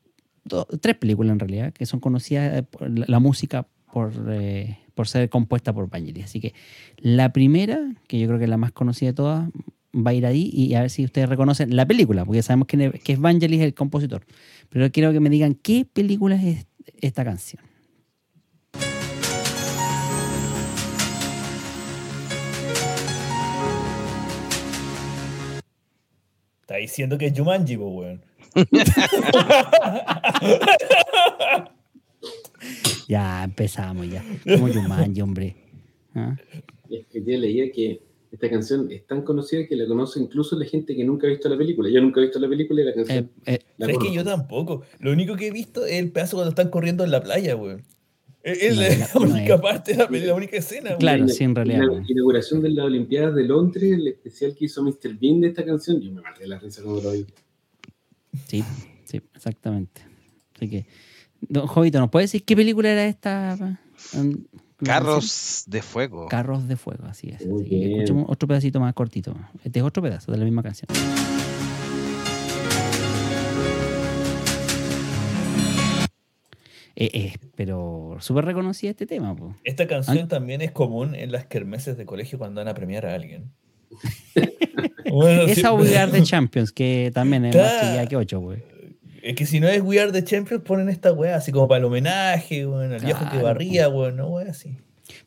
tres 0.79 0.95
películas 0.95 1.33
en 1.33 1.39
realidad, 1.39 1.73
que 1.73 1.85
son 1.85 1.99
conocidas 1.99 2.63
la, 2.79 3.05
la 3.07 3.19
música 3.19 3.67
por, 3.91 4.11
eh, 4.29 4.77
por 4.93 5.07
ser 5.07 5.29
compuesta 5.29 5.73
por 5.73 5.89
Vangelis. 5.89 6.25
Así 6.25 6.39
que 6.39 6.53
la 6.97 7.33
primera, 7.33 7.79
que 8.07 8.19
yo 8.19 8.27
creo 8.27 8.39
que 8.39 8.45
es 8.45 8.49
la 8.49 8.57
más 8.57 8.71
conocida 8.71 9.09
de 9.09 9.13
todas, 9.13 9.49
va 9.95 10.11
a 10.11 10.13
ir 10.13 10.25
ahí 10.25 10.49
y 10.53 10.73
a 10.75 10.81
ver 10.81 10.89
si 10.89 11.05
ustedes 11.05 11.29
reconocen 11.29 11.75
la 11.75 11.85
película, 11.85 12.25
porque 12.25 12.43
sabemos 12.43 12.67
que, 12.67 13.01
que 13.03 13.13
es 13.13 13.19
Vangelis 13.19 13.61
el 13.61 13.73
compositor. 13.73 14.25
Pero 14.69 14.91
quiero 14.91 15.13
que 15.13 15.19
me 15.19 15.29
digan 15.29 15.55
qué 15.55 15.85
película 15.91 16.35
es 16.35 16.67
esta 17.01 17.23
canción. 17.23 17.63
Está 26.61 26.75
diciendo 26.75 27.17
que 27.17 27.27
es 27.27 27.33
Jumanji, 27.37 27.77
weón. 27.77 28.21
Ya 33.07 33.43
empezamos 33.43 34.09
ya. 34.09 34.23
Como 34.43 34.67
Jumanji, 34.67 35.21
hombre. 35.21 35.55
¿Ah? 36.15 36.35
Es 36.89 37.05
que 37.07 37.19
yo 37.23 37.37
leía 37.37 37.71
que 37.71 38.01
esta 38.31 38.49
canción 38.49 38.91
es 38.91 39.05
tan 39.07 39.21
conocida 39.21 39.65
que 39.67 39.75
la 39.75 39.85
conoce 39.87 40.19
incluso 40.19 40.57
la 40.59 40.65
gente 40.65 40.95
que 40.95 41.03
nunca 41.03 41.27
ha 41.27 41.29
visto 41.29 41.47
la 41.49 41.57
película. 41.57 41.89
Yo 41.89 42.01
nunca 42.01 42.19
he 42.19 42.23
visto 42.23 42.39
la 42.39 42.49
película 42.49 42.81
y 42.81 42.85
la 42.85 42.91
Eh, 42.91 42.95
canción. 42.95 43.31
eh, 43.45 43.59
la 43.77 43.85
¿Sabes 43.87 43.99
que 43.99 44.13
yo 44.13 44.23
tampoco? 44.23 44.83
Lo 44.99 45.11
único 45.11 45.35
que 45.35 45.47
he 45.47 45.51
visto 45.51 45.85
es 45.85 45.93
el 45.93 46.11
pedazo 46.11 46.35
cuando 46.37 46.49
están 46.49 46.69
corriendo 46.69 47.03
en 47.03 47.11
la 47.11 47.21
playa, 47.23 47.55
weón. 47.55 47.83
Es 48.43 48.61
es 48.63 48.75
No, 48.75 48.81
la, 48.81 48.89
la- 48.89 49.07
no 49.15 49.21
única 49.35 49.55
es. 49.55 49.61
parte 49.61 49.91
de 49.93 49.97
la 49.99 50.07
película, 50.07 50.31
la 50.31 50.37
única 50.37 50.57
escena, 50.57 50.89
weón. 50.89 50.99
Claro, 50.99 51.25
La- 51.25 51.33
sí, 51.33 51.43
en 51.45 51.55
realidad, 51.55 51.79
La 51.87 52.03
inauguración 52.11 52.61
de 52.61 52.69
las 52.69 52.85
Olimpiadas 52.85 53.35
de 53.35 53.43
Londres, 53.43 53.83
el 53.93 54.07
especial 54.07 54.55
que 54.55 54.65
hizo 54.65 54.83
Mr. 54.83 55.17
Bean 55.19 55.41
de 55.41 55.47
esta 55.47 55.63
canción, 55.65 55.99
yo 56.01 56.11
me 56.11 56.21
maté 56.21 56.47
la 56.47 56.59
risa 56.59 56.81
cuando 56.83 57.01
lo 57.03 57.11
vi. 57.13 57.25
sí, 58.47 58.63
sí, 59.05 59.21
exactamente. 59.35 60.01
Así 60.55 60.69
que, 60.69 60.85
don 61.41 61.67
Jovito, 61.67 61.99
¿nos 61.99 62.09
puede 62.09 62.23
decir 62.25 62.43
qué 62.43 62.55
película 62.55 62.89
era 62.89 63.05
esta? 63.05 63.79
Carros 64.83 65.63
de 65.67 65.81
fuego. 65.81 66.27
Carros 66.27 66.67
de 66.67 66.75
fuego, 66.77 67.05
así 67.07 67.29
es. 67.29 67.41
Así 67.41 67.69
que 67.69 67.91
escuchemos 67.93 68.25
otro 68.29 68.47
pedacito 68.47 68.79
más 68.79 68.93
cortito. 68.93 69.35
Este 69.63 69.79
es 69.79 69.85
otro 69.85 70.03
pedazo 70.03 70.31
de 70.31 70.37
la 70.37 70.45
misma 70.45 70.61
canción. 70.63 70.87
Eh, 76.99 77.11
eh, 77.13 77.33
pero 77.55 78.17
súper 78.19 78.45
reconocida 78.45 78.89
este 78.89 79.05
tema, 79.05 79.35
po. 79.35 79.55
Esta 79.63 79.87
canción 79.87 80.17
Ah. 80.17 80.27
también 80.27 80.61
es 80.61 80.71
común 80.71 81.13
en 81.13 81.31
las 81.31 81.45
kermeses 81.45 81.95
de 81.95 82.05
colegio 82.05 82.39
cuando 82.39 82.59
van 82.61 82.67
a 82.67 82.73
premiar 82.73 83.05
a 83.05 83.13
alguien. 83.13 83.51
Bueno, 85.09 85.43
Esa 85.43 85.71
sí, 85.71 86.11
the 86.11 86.21
Champions, 86.23 86.71
que 86.73 87.11
también 87.13 87.45
es 87.45 87.55
más 87.55 88.07
que 88.09 88.15
8, 88.17 88.39
güey. 88.41 88.61
Es 89.27 89.35
que 89.35 89.45
si 89.45 89.59
no 89.59 89.67
es 89.67 89.81
We 89.81 89.99
Are 89.99 90.13
the 90.13 90.23
Champions, 90.23 90.63
ponen 90.63 90.87
esta 90.87 91.11
weá 91.11 91.35
así 91.35 91.51
como 91.51 91.67
para 91.67 91.79
el 91.79 91.85
homenaje, 91.85 92.65
weón, 92.65 92.93
al 92.93 93.03
viejo 93.03 93.29
que 93.29 93.41
barría, 93.41 93.89
weón, 93.89 94.15
no 94.15 94.29
weá 94.29 94.51
así. 94.51 94.77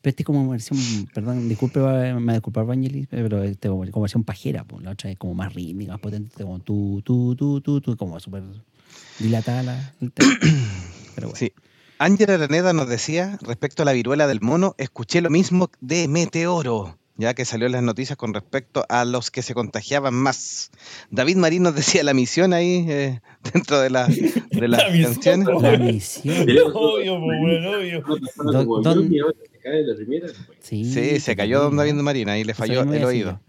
Pero 0.01 0.09
este 0.09 0.23
es 0.23 0.25
como 0.25 0.49
versión, 0.49 0.79
perdón, 1.13 1.47
disculpe, 1.47 1.79
me 1.79 1.85
va 1.85 2.31
a 2.31 2.33
disculpar 2.33 2.65
Vangelis, 2.65 3.07
pero 3.11 3.43
este 3.43 3.69
como, 3.69 3.85
como 3.91 4.01
versión 4.01 4.23
pajera, 4.23 4.63
pues. 4.63 4.83
la 4.83 4.91
otra 4.91 5.11
es 5.11 5.19
como 5.19 5.35
más 5.35 5.53
rítmica, 5.53 5.91
más 5.91 6.01
potente, 6.01 6.43
como 6.43 6.57
tú, 6.57 7.03
tú, 7.05 7.35
tú, 7.35 7.61
tú, 7.61 7.79
tú, 7.79 7.95
como 7.95 8.19
súper 8.19 8.41
dilatada 9.19 9.61
la. 9.61 9.93
Pero 11.15 11.27
bueno. 11.27 11.35
Sí. 11.35 11.53
Ángela 11.99 12.33
Araneda 12.33 12.73
nos 12.73 12.89
decía, 12.89 13.37
respecto 13.43 13.83
a 13.83 13.85
la 13.85 13.93
viruela 13.93 14.25
del 14.25 14.41
mono, 14.41 14.73
escuché 14.79 15.21
lo 15.21 15.29
mismo 15.29 15.69
de 15.79 16.07
Meteoro, 16.07 16.97
ya 17.21 17.33
que 17.33 17.45
salió 17.45 17.67
en 17.67 17.71
las 17.71 17.83
noticias 17.83 18.17
con 18.17 18.33
respecto 18.33 18.85
a 18.89 19.05
los 19.05 19.31
que 19.31 19.41
se 19.41 19.53
contagiaban 19.53 20.13
más. 20.13 20.71
David 21.09 21.37
Marín 21.37 21.63
nos 21.63 21.75
decía 21.75 22.03
la 22.03 22.13
misión 22.13 22.51
ahí, 22.51 22.85
eh, 22.89 23.21
dentro 23.53 23.79
de, 23.79 23.89
la, 23.89 24.07
de 24.07 24.67
las 24.67 24.83
La 24.83 24.89
misión, 24.89 25.13
canciones. 25.13 25.47
po. 25.47 25.61
La 25.61 25.77
misión. 25.77 26.41
Obvio, 26.41 26.73
po, 26.73 26.97
weón, 26.97 27.65
obvio. 27.67 28.03
Don-. 28.81 29.09
Sí, 30.59 30.85
Sí, 30.85 31.19
se 31.19 31.35
cayó 31.35 31.61
don 31.61 31.77
David 31.77 31.93
Marín, 31.93 32.29
ahí 32.29 32.43
le 32.43 32.53
falló 32.53 32.81
el 32.81 33.03
oído. 33.03 33.39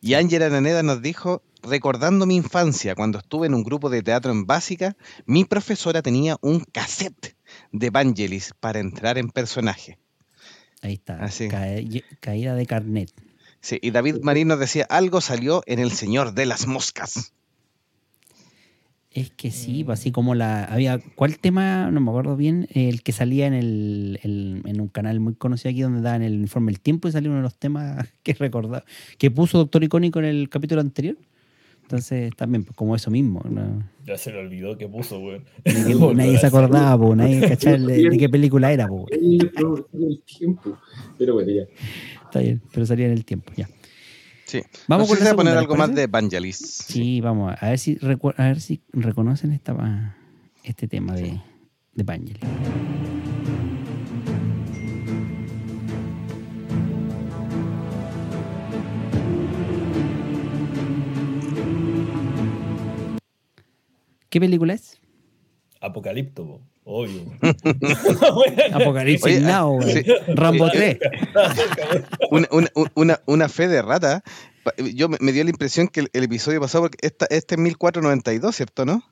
Y 0.00 0.14
Ángela 0.14 0.46
Araneda 0.46 0.82
nos 0.82 1.02
dijo, 1.02 1.42
recordando 1.62 2.24
mi 2.24 2.36
infancia, 2.36 2.94
cuando 2.94 3.18
estuve 3.18 3.48
en 3.48 3.54
un 3.54 3.64
grupo 3.64 3.90
de 3.90 4.02
teatro 4.02 4.30
en 4.30 4.46
básica, 4.46 4.96
mi 5.26 5.44
profesora 5.44 6.02
tenía 6.02 6.36
un 6.40 6.60
cassette 6.60 7.36
de 7.72 7.90
Vangelis 7.90 8.54
para 8.60 8.78
entrar 8.78 9.18
en 9.18 9.28
personaje. 9.30 9.98
Ahí 10.82 10.94
está. 10.94 11.22
Así. 11.22 11.48
Cae- 11.48 12.04
caída 12.20 12.54
de 12.54 12.66
carnet. 12.66 13.10
Sí, 13.60 13.78
y 13.82 13.90
David 13.90 14.16
Marín 14.22 14.48
nos 14.48 14.60
decía, 14.60 14.86
algo 14.88 15.20
salió 15.20 15.62
en 15.66 15.80
El 15.80 15.90
Señor 15.90 16.32
de 16.34 16.46
las 16.46 16.66
Moscas. 16.66 17.32
Es 19.10 19.30
que 19.30 19.50
sí, 19.50 19.82
pues, 19.84 19.98
así 20.00 20.12
como 20.12 20.34
la. 20.34 20.64
Había. 20.64 21.00
¿Cuál 21.16 21.38
tema? 21.38 21.90
No 21.90 22.00
me 22.00 22.10
acuerdo 22.10 22.36
bien. 22.36 22.68
El 22.74 23.02
que 23.02 23.12
salía 23.12 23.46
en 23.46 23.54
el, 23.54 24.20
el- 24.22 24.62
en 24.64 24.80
un 24.80 24.88
canal 24.88 25.18
muy 25.18 25.34
conocido 25.34 25.70
aquí 25.70 25.80
donde 25.80 26.02
daban 26.02 26.22
el 26.22 26.34
informe 26.34 26.70
El 26.70 26.78
Tiempo 26.80 27.08
y 27.08 27.12
salió 27.12 27.30
uno 27.30 27.38
de 27.38 27.42
los 27.42 27.56
temas 27.56 28.06
que 28.22 28.34
recordaba. 28.34 28.84
Que 29.16 29.30
puso 29.30 29.58
Doctor 29.58 29.82
Icónico 29.82 30.18
en 30.20 30.26
el 30.26 30.48
capítulo 30.48 30.80
anterior. 30.80 31.16
Entonces, 31.88 32.36
también, 32.36 32.64
pues, 32.64 32.76
como 32.76 32.94
eso 32.94 33.10
mismo. 33.10 33.42
¿no? 33.48 33.82
Ya 34.04 34.18
se 34.18 34.30
le 34.30 34.40
olvidó 34.40 34.76
que 34.76 34.86
puso, 34.86 35.18
weón. 35.20 35.46
Nadie, 35.64 35.94
nadie 36.14 36.38
se 36.38 36.46
acordaba, 36.46 36.98
pues, 37.02 37.16
nadie 37.16 37.40
cachaba 37.48 37.78
de, 37.78 38.10
de 38.10 38.18
qué 38.18 38.28
película 38.28 38.70
era. 38.70 38.86
El 39.10 40.22
tiempo. 40.26 40.76
Pero 41.16 41.32
bueno, 41.32 41.50
ya. 41.50 41.62
Está 42.24 42.40
bien, 42.40 42.60
pero 42.74 42.84
salía 42.84 43.06
en 43.06 43.12
el 43.12 43.24
tiempo, 43.24 43.54
ya. 43.56 43.66
Sí. 44.44 44.60
Vamos 44.86 45.08
no 45.08 45.16
sé 45.16 45.22
si 45.22 45.28
a 45.28 45.34
poner 45.34 45.56
algo 45.56 45.72
¿les 45.72 45.78
más 45.78 45.94
de 45.94 46.06
Vangelis. 46.08 46.58
Sí, 46.58 47.22
vamos, 47.22 47.54
a 47.58 47.70
ver 47.70 47.78
si, 47.78 47.98
a 48.02 48.44
ver 48.44 48.60
si 48.60 48.82
reconocen 48.92 49.52
esta, 49.52 50.14
este 50.64 50.88
tema 50.88 51.14
de, 51.14 51.40
de 51.94 52.04
Vangelis. 52.04 52.44
¿Qué 64.28 64.40
película 64.40 64.74
es? 64.74 65.00
Apocalipto, 65.80 66.44
po, 66.46 66.60
obvio. 66.84 67.22
Apocalipsis 68.74 69.24
Oye, 69.24 69.40
Now, 69.40 69.80
sí. 69.82 70.02
Rambo 70.28 70.70
3. 70.70 70.98
una, 72.30 72.48
una, 72.50 72.68
una, 72.94 73.20
una 73.26 73.48
fe 73.48 73.68
de 73.68 73.82
rata. 73.82 74.22
Yo 74.94 75.08
me, 75.08 75.16
me 75.20 75.32
dio 75.32 75.44
la 75.44 75.50
impresión 75.50 75.88
que 75.88 76.00
el, 76.00 76.10
el 76.12 76.24
episodio 76.24 76.60
pasado, 76.60 76.84
porque 76.84 76.98
esta, 77.00 77.26
este 77.30 77.54
es 77.54 77.60
1492, 77.60 78.54
¿cierto, 78.54 78.84
no? 78.84 79.02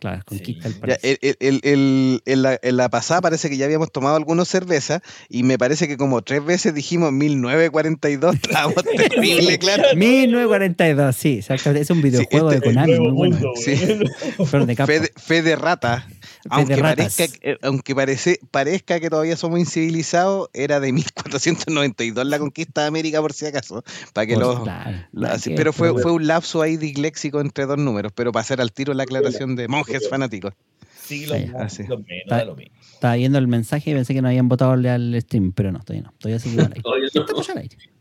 Claro, 0.00 0.22
conquista 0.26 0.68
Sí. 0.68 0.68
el 0.68 0.74
Ya, 0.74 0.80
paraíso. 0.80 1.00
el- 1.04 1.18
el- 1.22 1.36
el- 1.40 1.60
el- 1.62 2.22
en, 2.26 2.42
la, 2.42 2.58
en 2.62 2.76
la 2.76 2.88
pasada 2.88 3.20
parece 3.20 3.48
que 3.48 3.56
ya 3.56 3.64
habíamos 3.66 3.92
tomado 3.92 4.16
algunas 4.16 4.48
cervezas 4.48 5.02
y 5.28 5.42
me 5.44 5.56
parece 5.58 5.86
que 5.88 5.96
como 5.96 6.22
tres 6.22 6.44
veces 6.44 6.74
dijimos 6.74 7.12
1942, 7.12 8.34
estábamos 8.36 8.74
terrible, 8.96 9.58
claro. 9.58 9.84
1942, 9.96 11.16
sí. 11.16 11.40
Es 11.48 11.90
un 11.90 12.02
videojuego 12.02 12.50
este- 12.52 12.60
de 12.68 12.74
Konami, 12.74 12.98
muy 12.98 13.10
bueno. 13.12 13.36
mundo, 13.36 13.52
Sí. 13.56 13.76
de. 14.66 14.76
Fe 14.86 15.00
de, 15.00 15.12
fe 15.16 15.42
de 15.42 15.56
rata. 15.56 16.06
Aunque, 16.50 16.76
de 16.76 16.82
parezca, 16.82 17.28
que- 17.28 17.58
aunque 17.62 17.94
parece, 17.94 18.40
parezca 18.50 19.00
que 19.00 19.10
todavía 19.10 19.36
somos 19.36 19.58
incivilizados, 19.58 20.48
era 20.54 20.80
de 20.80 20.92
1492 20.92 22.26
la 22.26 22.38
conquista 22.38 22.82
de 22.82 22.86
América, 22.88 23.20
por 23.20 23.32
si 23.32 23.46
acaso. 23.46 23.82
Para 24.12 24.26
que 24.26 24.34
Pues, 24.34 24.46
los, 24.46 24.62
claro, 24.62 24.96
la- 25.12 25.38
sí, 25.38 25.52
pero 25.56 25.72
fue, 25.72 25.92
fue 26.00 26.12
un 26.12 26.26
lapso 26.26 26.62
ahí 26.62 26.76
disléxico 26.76 27.40
entre 27.40 27.66
dos 27.66 27.76
números, 27.78 28.12
pero 28.14 28.32
para 28.32 28.42
hacer 28.42 28.60
al 28.60 28.72
tiro 28.72 28.94
la 28.94 29.02
aclaración 29.02 29.56
de 29.56 29.67
monjes 29.68 30.08
fanáticos. 30.08 30.54
Sí, 31.00 31.20
siglos 31.70 32.00
menos, 32.00 32.22
Está- 32.24 32.36
da 32.36 32.44
lo 32.44 32.56
mismo. 32.56 32.74
Estaba 32.92 33.14
viendo 33.14 33.38
el 33.38 33.46
mensaje 33.48 33.90
y 33.90 33.94
pensé 33.94 34.12
que 34.14 34.20
no 34.22 34.28
habían 34.28 34.48
votado 34.48 34.72
al 34.72 35.20
stream, 35.22 35.52
pero 35.52 35.70
no, 35.72 35.78
todavía 35.80 36.02
no. 36.02 36.12
Todavía 36.18 36.38
seguimos 36.38 36.66
al 36.66 36.72
aire. 36.72 36.82
Todavía 36.82 37.08
no. 37.54 37.97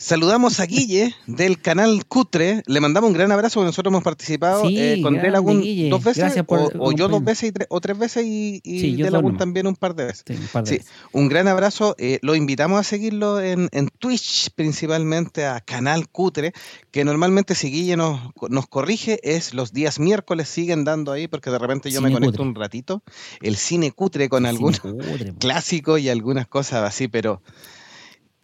Saludamos 0.00 0.60
a 0.60 0.66
Guille 0.66 1.12
del 1.26 1.60
canal 1.60 2.06
Cutre. 2.06 2.62
Le 2.66 2.80
mandamos 2.80 3.08
un 3.08 3.14
gran 3.14 3.32
abrazo 3.32 3.54
porque 3.58 3.66
nosotros 3.66 3.90
hemos 3.90 4.04
participado 4.04 4.68
Sí, 4.68 4.78
eh, 4.78 5.00
con 5.02 5.14
Delagun 5.20 5.60
dos 5.90 6.04
veces, 6.04 6.40
por 6.44 6.60
o, 6.60 6.70
o 6.78 6.92
yo 6.92 7.08
dos 7.08 7.24
veces 7.24 7.48
y 7.48 7.52
tres- 7.52 7.66
o 7.68 7.80
tres 7.80 7.98
veces 7.98 8.24
y, 8.24 8.60
y 8.62 8.78
Sí, 8.80 8.94
Delagun 8.96 9.36
también 9.36 9.66
un 9.66 9.74
par 9.74 9.96
de 9.96 10.04
veces. 10.04 10.22
Sí, 10.24 10.34
un 10.34 10.46
par 10.46 10.62
de 10.62 10.70
Sí, 10.70 10.76
veces. 10.78 10.92
un 11.10 11.28
gran 11.28 11.48
abrazo. 11.48 11.96
eh, 11.98 12.20
lo 12.22 12.36
invitamos 12.36 12.78
a 12.78 12.84
seguirlo 12.84 13.40
en, 13.40 13.68
en 13.72 13.88
Twitch, 13.88 14.50
principalmente 14.54 15.46
a 15.46 15.60
Canal 15.60 16.08
Cutre, 16.08 16.52
que 16.92 17.04
normalmente 17.04 17.56
si 17.56 17.68
Guille 17.68 17.96
nos, 17.96 18.20
nos 18.50 18.68
corrige, 18.68 19.18
es 19.24 19.52
los 19.52 19.72
días 19.72 19.98
miércoles 19.98 20.48
siguen 20.48 20.84
dando 20.84 21.10
ahí, 21.10 21.26
porque 21.26 21.50
de 21.50 21.58
repente 21.58 21.90
yo 21.90 22.00
me 22.00 22.12
conecto 22.12 22.36
Cutre. 22.36 22.48
un 22.48 22.54
ratito. 22.54 23.02
El 23.42 23.56
cine 23.56 23.90
Cutre 23.90 24.28
con 24.28 24.46
algunos 24.46 24.80
clásicos 25.40 26.00
y 26.00 26.08
algunas 26.08 26.46
cosas 26.46 26.84
así, 26.84 27.08
pero 27.08 27.42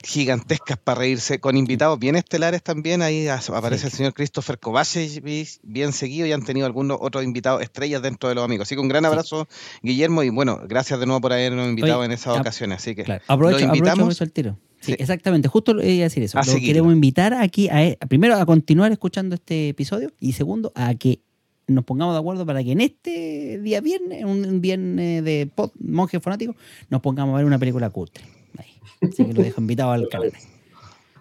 gigantescas 0.05 0.77
para 0.77 1.01
reírse, 1.01 1.41
con 1.41 1.57
invitados 1.57 1.99
bien 1.99 2.15
estelares 2.17 2.63
también. 2.63 3.03
Ahí 3.03 3.27
aparece 3.27 3.87
el 3.87 3.93
señor 3.93 4.13
Christopher 4.15 4.59
Kovacevic 4.59 5.61
bien 5.63 5.93
seguido 5.93 6.27
y 6.27 6.33
han 6.33 6.45
tenido 6.45 6.67
algunos 6.67 6.99
otros 7.01 7.25
invitados 7.25 7.63
estrellas 7.63 8.03
dentro 8.03 8.29
de 8.29 8.35
los 8.35 8.45
amigos. 8.45 8.69
Así 8.69 8.75
que 8.75 8.81
un 8.81 8.89
gran 8.89 9.05
abrazo, 9.07 9.49
Guillermo, 9.83 10.23
y 10.23 10.29
bueno, 10.29 10.61
gracias 10.69 11.01
de 11.01 11.07
nuevo 11.07 11.21
por 11.21 11.33
habernos 11.33 11.67
invitado 11.69 11.99
Oye, 12.01 12.07
en 12.07 12.13
esas 12.13 12.35
ap- 12.35 12.41
ocasiones. 12.43 12.79
Así 12.79 12.95
que 12.95 13.05
Claro, 13.05 13.23
aprovecho, 13.27 13.61
lo 13.61 13.65
invitamos. 13.67 14.01
aprovecho 14.01 14.25
el 14.25 14.33
tiro. 14.33 14.59
Sí, 14.81 14.93
Sí. 14.93 14.97
exactamente, 14.99 15.49
justo 15.49 15.73
lo 15.73 15.83
iba 15.83 16.03
a 16.03 16.09
decir 16.09 16.23
eso. 16.23 16.39
A 16.39 16.45
Lo 16.45 16.57
queremos 16.57 16.93
invitar 16.93 17.33
aquí, 17.33 17.69
a- 17.71 17.97
primero, 18.07 18.37
a 18.37 18.45
continuar 18.45 18.93
escuchando 18.93 19.35
este 19.35 19.71
episodio 19.71 20.13
y 20.21 20.33
segundo, 20.33 20.73
a 20.75 20.95
que 20.95 21.21
nos 21.67 21.85
pongamos 21.85 22.15
de 22.15 22.19
acuerdo 22.21 22.45
para 22.45 22.63
que 22.63 22.73
en 22.73 22.83
este 22.83 23.59
día 23.63 23.81
viernes, 23.81 24.23
un 24.25 24.61
viernes 24.61 25.25
de 25.25 25.51
pod, 25.55 25.71
monje 25.81 26.21
fanático, 26.21 26.55
nos 26.91 27.01
pongamos 27.01 27.33
a 27.33 27.37
ver 27.39 27.47
una 27.47 27.59
película 27.59 27.89
cutre. 27.89 28.23
Ahí. 28.59 28.79
Así 29.03 29.25
que 29.25 29.33
lo 29.33 29.43
dejo 29.43 29.61
invitado 29.61 29.93
al 29.93 30.09
canal. 30.09 30.33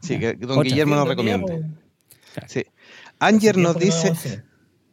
Sí, 0.01 0.19
que 0.19 0.33
don. 0.35 0.61
Guillermo 0.63 0.95
nos 0.95 1.07
recomienda. 1.07 1.45
teníamos- 1.47 1.77
Sí. 2.47 2.63
Anger 3.19 3.57
nos 3.57 3.77
dice, 3.77 4.13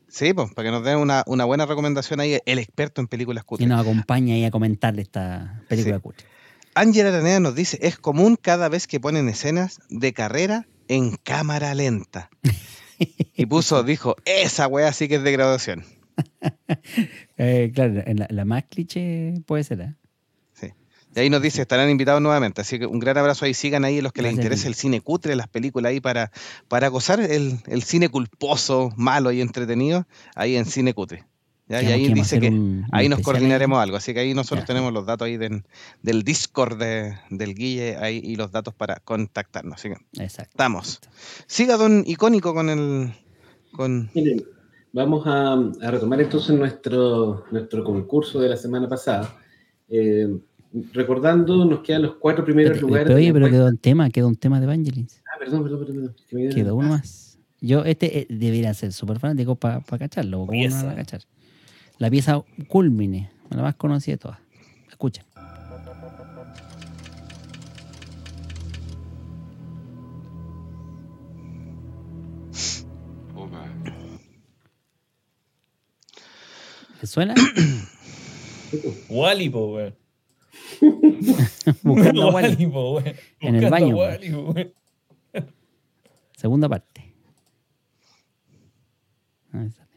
sí, 0.09 0.33
pues, 0.35 0.53
para 0.53 0.69
que 0.69 0.73
nos 0.73 0.85
den 0.85 0.99
una, 0.99 1.25
una 1.27 1.45
buena 1.47 1.67
recomendación 1.67 2.21
ahí, 2.21 2.39
el 2.45 2.59
experto 2.59 3.01
en 3.01 3.09
películas 3.09 3.45
Y 3.45 3.47
cutres. 3.47 3.69
nos 3.69 3.81
acompaña 3.81 4.35
ahí 4.35 4.45
a 4.45 4.51
comentarle 4.51 5.03
esta 5.03 5.63
película 5.69 5.97
Sí. 5.97 6.03
cutre. 6.03 6.27
Ángel 6.75 7.07
Araneda 7.07 7.41
nos 7.41 7.55
dice, 7.55 7.79
es 7.83 7.99
común 7.99 8.37
cada 8.41 8.69
vez 8.69 8.87
que 8.87 9.01
ponen 9.01 9.29
escenas 9.29 9.81
de 9.89 10.13
carrera 10.13 10.67
en 10.89 11.17
cámara 11.17 11.75
lenta. 11.75 12.31
Y 13.35 13.47
puso, 13.47 13.83
dijo, 13.83 14.15
esa 14.27 14.69
wea 14.69 14.93
sí 14.93 15.09
que 15.09 15.17
es 15.17 15.23
de 15.23 15.33
graduación. 15.33 15.85
Eh, 17.39 17.73
claro, 17.75 18.03
en 18.05 18.19
la, 18.19 18.27
la 18.31 18.45
más 18.45 18.65
cliché 18.69 19.35
puede 19.47 19.65
ser. 19.65 19.81
¿eh? 19.81 19.95
Y 21.15 21.21
ahí 21.21 21.31
nos 21.31 21.43
dice, 21.43 21.63
estarán 21.63 21.91
invitados 21.91 22.23
nuevamente. 22.23 22.61
Así 22.61 22.79
que 22.79 22.87
un 22.87 23.01
gran 23.01 23.19
abrazo 23.19 23.45
ahí, 23.45 23.55
sigan 23.55 23.85
ahí 23.85 24.01
los 24.01 24.13
que 24.13 24.23
les 24.23 24.35
Gracias, 24.37 24.55
Guille. 24.61 24.69
el 24.69 24.75
cine 24.75 25.01
cutre, 25.01 25.35
las 25.35 25.49
películas 25.49 25.91
ahí 25.91 26.01
para, 26.01 26.31
para 26.69 26.89
gozar 26.89 27.21
el, 27.21 27.59
el 27.67 27.83
cine 27.83 28.09
culposo, 28.09 28.93
malo 28.97 29.33
y 29.33 29.41
entretenido, 29.41 30.07
ahí 30.37 30.57
en 30.57 30.67
cine 30.67 30.95
cutre. 30.95 31.25
¿Ya? 31.69 31.83
Y 31.83 31.87
ahí 31.87 32.13
dice 32.13 32.41
que 32.41 32.49
un- 32.49 32.55
un 32.55 32.87
ahí 32.91 33.09
nos 33.09 33.21
coordinaremos 33.21 33.79
algo. 33.81 33.97
Así 33.97 34.13
que 34.13 34.21
ahí 34.21 34.35
nosotros 34.35 34.61
Ya. 34.63 34.67
tenemos 34.67 34.93
los 34.93 35.07
datos 35.07 35.27
ahí 35.27 35.37
del 35.37 36.23
Discord 36.25 36.79
de- 36.79 37.17
del 37.31 37.55
Guille 37.55 37.97
ahí, 37.97 38.21
y 38.25 38.35
los 38.37 38.51
datos 38.51 38.75
para 38.75 38.97
contactarnos. 39.01 39.79
Así 39.79 39.89
que 39.91 40.23
Exacto. 40.23 40.51
estamos. 40.51 41.01
Siga 41.47 41.77
don 41.77 42.03
icónico 42.07 42.55
con 42.55 42.71
el... 42.71 43.13
Con... 43.73 44.11
Miren, 44.15 44.45
vamos 44.93 45.25
a, 45.29 45.53
a 45.53 45.91
retomar 45.93 46.21
entonces 46.21 46.57
nuestro, 46.57 47.45
nuestro 47.53 47.85
concurso 47.85 48.41
de 48.41 48.49
la 48.49 48.57
semana 48.57 48.89
pasada. 48.89 49.37
Eh, 49.89 50.29
recordando, 50.93 51.65
nos 51.65 51.81
quedan 51.81 52.03
los 52.03 52.15
cuatro 52.17 52.45
primeros 52.45 52.73
Pero, 52.75 52.87
lugares. 52.87 53.07
pero, 53.09 53.19
oye, 53.19 53.33
pero 53.33 53.49
quedó 53.51 53.67
un 53.67 53.79
tema, 53.79 54.11
quedó 54.11 54.29
un 54.29 54.37
tema 54.37 54.59
de 54.61 54.65
Evangelins. 54.65 55.21
Ah, 55.27 55.37
perdón, 55.39 55.63
perdón, 55.65 55.79
perdón. 55.81 55.97
perdón, 55.97 56.17
que 56.29 56.35
me 56.37 56.41
dieron- 56.43 56.57
Quedó 56.57 56.75
uno 56.77 56.87
Ah, 56.87 56.91
más. 56.91 57.39
Yo, 57.61 57.85
este 57.85 58.21
eh, 58.21 58.27
debería 58.31 58.73
ser 58.75 58.93
súper 58.93 59.19
fanático 59.19 59.55
para 59.57 59.81
cacharlo. 59.83 60.47
¿Cómo 60.47 60.53
no 60.63 60.69
lo 60.69 60.75
van 60.77 60.89
a 60.91 60.95
cachar? 60.97 61.23
La 61.99 62.09
pieza 62.11 62.43
Culmine, 62.69 63.31
la 63.51 63.63
más 63.63 63.75
conocida 63.75 64.15
de 64.15 64.19
todas. 64.19 64.39
Escucha. 64.89 65.23
¿Te 77.01 77.07
suena? 77.07 77.35
Wally, 79.09 79.49
po, 79.49 79.75
weón. 79.75 79.95
Buscando 81.83 82.23
a 82.23 82.33
Wally. 82.35 82.49
Wally, 82.49 82.67
po, 82.67 82.93
weón. 82.95 83.15
En 83.41 83.55
el 83.57 83.71
baño, 83.71 83.97
Wally. 83.97 84.73
Segunda 86.37 86.69
parte. 86.69 87.15
Ahí 89.53 89.71
sale. 89.71 89.91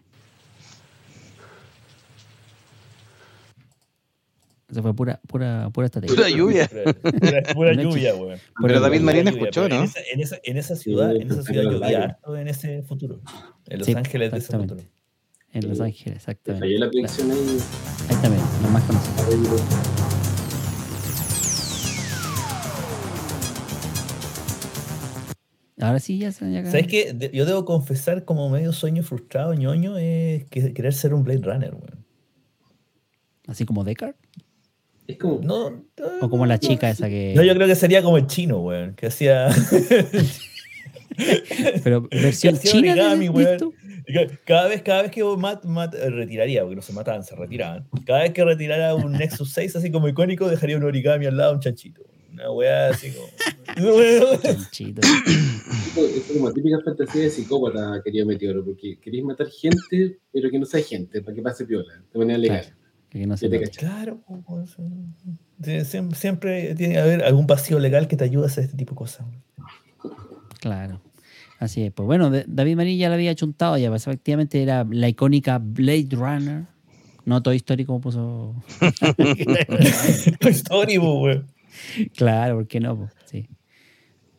Eso 4.70 4.82
fue 4.82 4.94
pura, 4.96 5.20
pura, 5.28 5.70
pura 5.72 5.86
estrategia. 5.86 6.16
Pura 6.16 6.30
lluvia. 6.30 6.70
Pura, 7.54 7.74
lluvia, 7.82 8.16
weón. 8.16 8.40
Pero 8.62 8.80
David 8.80 9.00
Pura 9.02 9.06
Marín 9.06 9.28
escuchó, 9.28 9.70
¿no? 9.70 9.76
En 9.76 9.84
esa, 9.84 10.00
en 10.12 10.20
esa, 10.22 10.38
en 10.44 10.58
esa 10.58 10.76
ciudad, 10.76 11.16
en 11.16 11.32
esa 11.32 11.44
ciudad 11.44 11.64
llovía 11.64 12.04
harto 12.04 12.36
en 12.36 12.48
ese 12.48 12.82
futuro. 12.84 13.22
En 13.68 13.80
Los 13.80 13.86
Sí, 13.86 13.94
Ángeles 13.94 14.32
de 14.32 14.38
ese 14.40 14.58
futuro. 14.58 14.82
En 15.52 15.70
Los 15.70 15.80
Ángeles, 15.80 16.08
Me 16.14 16.16
exactamente. 16.18 16.66
falló 16.66 16.80
la 16.80 16.90
predicción 16.90 17.32
ahí. 17.32 17.60
Ahí 18.10 18.16
también, 18.22 18.44
lo 18.64 18.70
más 18.70 18.84
conocido. 18.86 20.03
Ahora 25.84 26.00
sí 26.00 26.18
ya 26.18 26.32
se 26.32 26.52
ya 26.52 26.64
¿Sabes 26.66 26.88
qué? 26.88 27.14
De- 27.14 27.30
Yo 27.34 27.46
debo 27.46 27.66
confesar 27.66 28.24
como 28.26 28.50
medio 28.50 28.72
sueño 28.72 29.04
frustrado, 29.04 29.54
ñoño, 29.54 29.98
es 29.98 30.46
que 30.46 30.74
querer 30.74 30.94
ser 30.94 31.14
un 31.14 31.24
Blade 31.24 31.42
Runner, 31.44 31.74
weón. 31.74 32.06
Así 33.48 33.66
como 33.66 33.84
Deckard. 33.84 34.16
Es 35.08 35.18
como. 35.18 35.42
No, 35.42 35.84
O 36.22 36.30
como 36.30 36.46
la 36.46 36.58
chica 36.60 36.90
esa 36.90 37.10
que. 37.10 37.34
no, 37.36 37.44
yo 37.44 37.54
creo 37.56 37.68
que 37.68 37.76
sería 37.76 38.02
como 38.02 38.18
el 38.18 38.28
chino, 38.28 38.60
weón, 38.62 38.96
que 38.96 39.08
hacía... 39.08 39.50
Pero 41.84 42.08
versión 42.10 42.58
china. 42.58 42.94
origami. 42.94 43.30
Cada 44.46 44.68
vez, 44.68 44.82
cada 44.82 45.02
vez 45.04 45.12
que 45.12 45.24
mat, 45.24 45.64
mat- 45.66 45.94
eh, 45.96 46.10
retiraría, 46.10 46.62
porque 46.62 46.76
no 46.76 46.82
se 46.82 46.92
mataban, 46.94 47.24
se 47.24 47.36
retiraban. 47.36 47.88
Cada 48.06 48.22
vez 48.24 48.32
que 48.32 48.44
retirara 48.44 48.96
un 48.96 49.12
Nexus 49.14 49.52
6 49.54 49.76
así 49.76 49.92
como 49.92 50.08
icónico, 50.08 50.48
dejaría 50.50 50.76
un 50.78 50.84
origami 50.84 51.26
al 51.26 51.38
lado, 51.38 51.54
un 51.54 51.60
chanchito. 51.60 52.02
Una 52.34 52.52
weá 52.52 52.90
así 52.90 53.12
como. 53.12 53.28
Chanchito. 54.42 55.02
Es 55.02 56.24
como 56.32 56.52
típica 56.52 56.80
fantasía 56.84 57.24
de 57.24 57.30
psicópata, 57.30 58.02
querido 58.04 58.26
Meteoro, 58.26 58.66
porque 58.66 58.98
queréis 59.00 59.24
matar 59.24 59.48
gente, 59.50 60.20
pero 60.32 60.50
que 60.50 60.60
no 60.60 60.66
sea 60.66 60.84
gente, 60.84 61.22
para 61.22 61.36
que 61.36 61.42
pase 61.42 61.66
piola, 61.66 62.04
de 62.12 62.20
manera 62.20 62.40
legal. 62.40 62.62
Claro, 62.64 62.78
que 63.10 63.28
no 63.28 63.38
se 63.38 63.50
te. 63.50 63.62
Claro, 63.70 64.20
siempre, 66.14 66.74
tiene 66.76 66.94
que 66.94 67.00
haber 67.00 67.24
algún 67.24 67.46
vacío 67.46 67.78
legal 67.78 68.08
que 68.08 68.18
te 68.18 68.24
ayude 68.24 68.46
a 68.46 68.48
hacer 68.48 68.64
este 68.64 68.78
tipo 68.78 68.92
de 68.92 68.98
cosas. 68.98 69.28
Claro. 70.60 71.02
Así 71.60 71.84
es. 71.84 71.94
Pues 71.94 72.06
bueno, 72.08 72.32
David 72.48 72.76
Marín 72.76 72.98
ya 72.98 73.10
lo 73.10 73.14
había 73.14 73.36
chuntado, 73.36 73.78
ya 73.78 73.90
pues, 73.90 74.08
efectivamente 74.08 74.62
era 74.62 74.86
la 74.90 75.08
icónica 75.08 75.60
Blade 75.60 76.10
Runner. 76.12 76.66
No 77.26 77.42
Toy 77.42 77.56
Story 77.58 77.86
como 77.86 78.02
puso. 78.02 78.56
Toy 80.40 80.52
Story, 80.52 80.98
weón. 80.98 81.53
claro, 82.18 82.56
¿por 82.56 82.68
qué 82.68 82.80
no? 82.80 82.98
po? 82.98 83.10
Sí. 83.26 83.48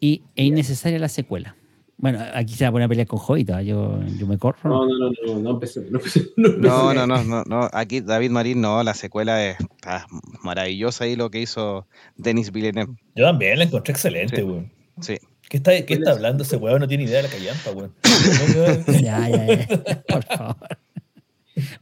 Y 0.01 0.23
es 0.37 0.45
innecesaria 0.47 0.99
la 0.99 1.09
secuela. 1.09 1.57
Bueno, 1.97 2.19
aquí 2.35 2.55
se 2.55 2.65
va 2.65 2.69
a 2.71 2.73
poner 2.73 2.87
a 2.87 2.89
pelear 2.89 3.07
con 3.07 3.19
Jovita. 3.21 3.63
Yo, 3.63 4.01
yo 4.19 4.27
me 4.27 4.37
corro. 4.37 4.69
No, 4.69 4.87
¿no? 4.87 4.99
no, 4.99 5.11
no, 5.11 5.35
no, 5.35 5.39
no 5.41 5.51
empecé. 5.51 5.81
No, 5.91 5.99
empecé, 5.99 6.27
no, 6.37 6.49
No, 6.49 6.91
empecé. 6.93 7.07
no, 7.07 7.07
no, 7.07 7.25
no, 7.25 7.45
no. 7.45 7.69
Aquí 7.73 8.01
David 8.01 8.31
Marín, 8.31 8.61
no, 8.61 8.83
la 8.83 8.95
secuela 8.95 9.45
es 9.47 9.57
está 9.61 10.07
maravillosa 10.43 11.05
ahí 11.05 11.15
lo 11.17 11.31
que 11.31 11.41
hizo 11.41 11.87
Denis 12.17 12.51
Villeneuve. 12.53 12.95
Yo 13.15 13.25
también 13.25 13.59
la 13.59 13.65
encontré 13.65 13.93
excelente, 13.93 14.37
Sí. 14.37 14.43
weón. 14.43 14.73
Sí. 15.01 15.19
¿Qué 15.49 15.59
está, 15.59 15.71
qué 15.87 15.95
está 15.95 16.11
hablando 16.13 16.43
ese 16.43 16.57
weón? 16.57 16.81
No 16.81 16.89
tiene 16.89 17.05
idea 17.05 17.19
de 17.19 17.23
la 17.25 17.29
callampa, 17.29 17.71
weón. 17.71 17.95
Ya, 19.03 19.29
ya, 19.29 19.47
ya. 19.47 20.03
Por 20.09 20.25
favor. 20.25 20.57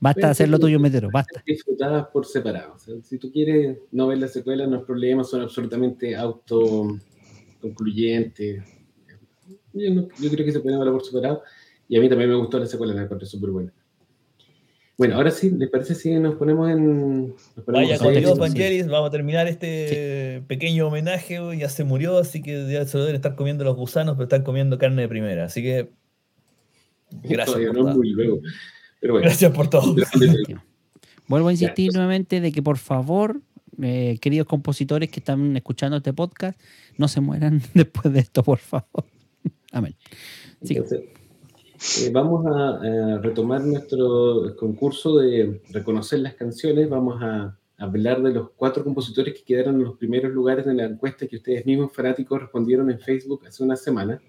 Basta 0.01 0.27
de 0.27 0.31
hacer 0.33 0.49
lo 0.49 0.59
tuyo, 0.59 0.79
Metero. 0.81 1.09
Basta. 1.13 1.43
disfrutadas 1.47 2.07
por 2.13 2.27
separado. 2.27 2.75
O 2.75 2.79
sea, 2.79 2.95
si 3.03 3.19
tú 3.19 3.31
quieres 3.33 3.79
no 3.91 4.07
ver 4.09 4.19
la 4.19 4.29
secuela, 4.29 4.67
no 4.67 4.79
es 4.79 4.85
problema, 4.85 5.25
son 5.25 5.41
absolutamente 5.43 6.15
autoconcluyentes. 6.17 8.63
Yo, 9.73 9.95
no- 9.95 10.09
yo 10.21 10.31
creo 10.31 10.45
que 10.45 10.53
se 10.53 10.61
pueden 10.61 10.79
hablar 10.79 10.93
por 10.95 11.05
separado. 11.05 11.43
Y 11.89 11.97
a 11.97 12.01
mí 12.01 12.09
también 12.09 12.31
me 12.31 12.37
gustó 12.37 12.59
la 12.59 12.67
secuela, 12.67 12.95
la 12.95 13.03
encontré 13.03 13.27
súper 13.27 13.51
buena. 13.51 13.73
Bueno, 14.99 15.17
ahora 15.17 15.31
sí, 15.31 15.51
¿les 15.51 15.69
parece 15.71 15.95
si 15.95 16.11
nos 16.15 16.35
ponemos 16.37 16.71
en. 16.71 17.29
nos 17.29 17.65
ponemos 17.65 17.89
Vaya 17.89 17.99
con 17.99 18.13
Dios, 18.15 18.33
sí. 18.35 18.39
Vangelis, 18.39 18.87
vamos 18.89 19.09
a 19.09 19.11
terminar 19.11 19.49
este 19.49 20.43
pequeño 20.47 20.87
homenaje, 20.89 21.39
ya 21.59 21.69
se 21.71 21.83
murió, 21.85 22.19
así 22.19 22.43
que 22.43 22.71
ya 22.71 22.85
se 22.87 22.99
lo 22.99 23.05
deben 23.05 23.17
estar 23.17 23.35
comiendo 23.35 23.65
los 23.65 23.75
gusanos, 23.75 24.15
pero 24.15 24.25
están 24.25 24.43
comiendo 24.45 24.77
carne 24.79 25.01
de 25.03 25.09
primera. 25.09 25.47
Así 25.47 25.63
que 25.63 25.91
gracias 27.23 27.47
Todavía 27.47 27.69
por 27.69 27.77
no 27.79 27.85
todo. 27.87 27.95
muy 27.97 28.11
luego. 28.11 28.41
Pero 29.03 29.15
bueno, 29.15 29.27
Gracias 29.27 29.51
por 29.51 29.69
todo. 29.69 29.97
Vuelvo 31.27 31.49
a 31.49 31.53
insistir 31.53 31.91
Ya, 31.91 31.99
nuevamente 31.99 32.41
de 32.41 32.53
que 32.53 32.63
por 32.63 32.79
favor, 32.79 33.41
eh, 33.83 34.17
queridos 34.21 34.47
compositores 34.47 35.11
que 35.11 35.19
están 35.19 35.57
escuchando 35.57 35.97
este 35.97 36.13
podcast, 36.13 36.59
no 36.99 37.09
se 37.09 37.21
mueran 37.21 37.61
después 37.75 38.15
de 38.15 38.21
esto, 38.21 38.45
por 38.45 38.59
favor. 38.59 39.05
Amén. 39.73 39.97
Sí. 40.63 40.77
Entonces, 40.77 41.01
eh, 42.01 42.11
vamos 42.13 42.47
a, 42.47 43.17
a 43.17 43.19
retomar 43.19 43.63
nuestro 43.65 44.55
concurso 44.57 45.19
de 45.19 45.61
reconocer 45.71 46.21
las 46.21 46.35
canciones. 46.35 46.89
Vamos 46.89 47.21
a 47.21 47.59
hablar 47.79 48.23
de 48.23 48.33
los 48.33 48.51
cuatro 48.51 48.85
compositores 48.85 49.35
que 49.35 49.43
quedaron 49.43 49.77
en 49.77 49.83
los 49.83 49.97
primeros 49.97 50.33
lugares 50.33 50.65
en 50.69 50.77
la 50.77 50.85
encuesta 50.85 51.27
que 51.27 51.37
ustedes 51.37 51.67
mismos 51.67 51.93
fanáticos 51.93 52.41
respondieron 52.41 52.89
en 52.89 53.01
Facebook 53.01 53.45
hace 53.49 53.65
una 53.65 53.75
semana. 53.75 54.23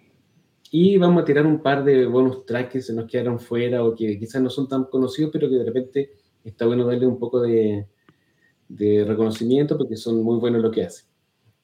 Y 0.75 0.97
vamos 0.97 1.21
a 1.21 1.25
tirar 1.25 1.45
un 1.45 1.61
par 1.61 1.83
de 1.83 2.07
bonus 2.07 2.47
tracks 2.47 2.71
que 2.73 2.81
se 2.81 2.93
nos 2.95 3.05
quedaron 3.05 3.39
fuera 3.39 3.83
o 3.85 3.93
que 3.93 4.17
quizás 4.17 4.41
no 4.41 4.49
son 4.49 4.67
tan 4.67 4.85
conocidos, 4.85 5.29
pero 5.31 5.47
que 5.47 5.57
de 5.57 5.65
repente 5.65 6.13
está 6.43 6.65
bueno 6.65 6.83
darle 6.83 7.05
un 7.05 7.19
poco 7.19 7.39
de, 7.41 7.85
de 8.69 9.05
reconocimiento 9.05 9.77
porque 9.77 9.95
son 9.95 10.23
muy 10.23 10.39
buenos 10.39 10.63
lo 10.63 10.71
que 10.71 10.81
hacen. 10.85 11.05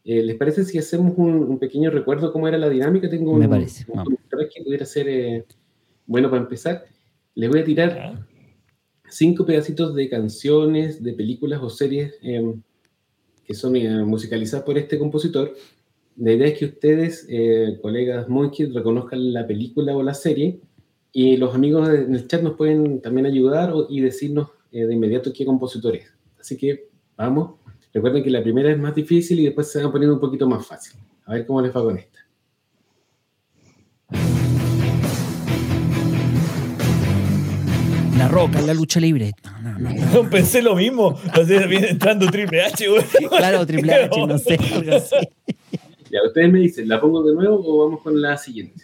Eh, 0.04 0.22
¿Les 0.22 0.36
parece 0.38 0.64
si 0.64 0.78
hacemos 0.78 1.14
un, 1.18 1.34
un 1.44 1.58
pequeño 1.58 1.90
recuerdo 1.90 2.32
cómo 2.32 2.48
era 2.48 2.60
la 2.60 2.70
dinámica? 2.70 3.10
Tengo 3.10 3.34
Me 3.34 3.46
un, 3.46 3.50
parece, 3.50 3.84
un 3.88 3.98
vamos. 3.98 4.14
track 4.30 4.52
que 4.54 4.64
pudiera 4.64 4.86
ser 4.86 5.10
eh, 5.10 5.46
bueno 6.06 6.30
para 6.30 6.44
empezar. 6.44 6.86
Les 7.34 7.50
voy 7.50 7.62
a 7.62 7.66
tirar 7.66 8.28
cinco 9.10 9.44
pedacitos 9.44 9.96
de 9.96 10.08
canciones, 10.08 11.02
de 11.02 11.14
películas 11.14 11.60
o 11.64 11.70
series 11.72 12.14
eh, 12.22 12.54
que 13.44 13.56
son 13.56 13.76
eh, 13.76 14.06
musicalizadas 14.06 14.64
por 14.64 14.78
este 14.78 15.00
compositor. 15.00 15.56
La 16.22 16.34
idea 16.34 16.48
es 16.48 16.58
que 16.60 16.66
ustedes, 16.66 17.26
eh, 17.30 17.78
colegas 17.82 18.28
Monkey, 18.28 18.66
reconozcan 18.68 19.32
la 19.32 19.48
película 19.48 19.96
o 19.96 20.04
la 20.04 20.14
serie 20.14 20.60
y 21.14 21.38
los 21.38 21.56
amigos 21.56 21.88
en 21.90 22.14
el 22.14 22.28
chat 22.28 22.42
nos 22.44 22.56
pueden 22.56 23.02
también 23.02 23.26
ayudar 23.26 23.72
o- 23.74 23.88
y 23.90 24.02
decirnos 24.02 24.50
eh, 24.72 24.86
de 24.86 24.94
inmediato 24.94 25.32
qué 25.34 25.46
compositor 25.46 25.96
es. 25.96 26.12
Así 26.40 26.58
que 26.58 26.90
vamos. 27.18 27.56
Recuerden 27.94 28.24
que 28.24 28.30
la 28.30 28.44
primera 28.44 28.70
es 28.72 28.78
más 28.78 28.94
difícil 28.94 29.40
y 29.40 29.46
después 29.46 29.72
se 29.72 29.82
va 29.84 29.92
poniendo 29.92 30.16
un 30.16 30.22
poquito 30.22 30.48
más 30.48 30.66
fácil. 30.68 31.00
A 31.26 31.34
ver 31.34 31.46
cómo 31.46 31.62
les 31.62 31.76
va 31.76 31.82
con 31.84 31.98
esta. 31.98 32.20
La 38.18 38.28
roca, 38.28 38.62
la 38.62 38.74
lucha 38.74 39.00
libre. 39.00 39.32
No, 39.64 39.80
no, 39.80 39.80
no. 39.80 40.24
no. 40.24 40.30
Pensé 40.30 40.62
lo 40.62 40.76
mismo. 40.76 41.18
Así 41.32 41.58
viene 41.70 41.90
entrando 41.90 42.26
Triple 42.30 42.62
H, 42.64 42.90
weón. 42.92 43.06
Claro, 43.30 43.66
Triple 43.66 43.94
H, 43.94 44.28
no 44.28 44.38
sé, 44.38 44.58
algo 44.76 44.96
así. 44.96 45.16
Ya, 46.12 46.20
ustedes 46.26 46.52
me 46.52 46.60
dicen, 46.60 46.88
¿la 46.88 47.00
pongo 47.00 47.24
de 47.24 47.34
nuevo 47.34 47.62
o 47.64 47.86
vamos 47.86 48.02
con 48.02 48.20
la 48.22 48.38
siguiente? 48.38 48.84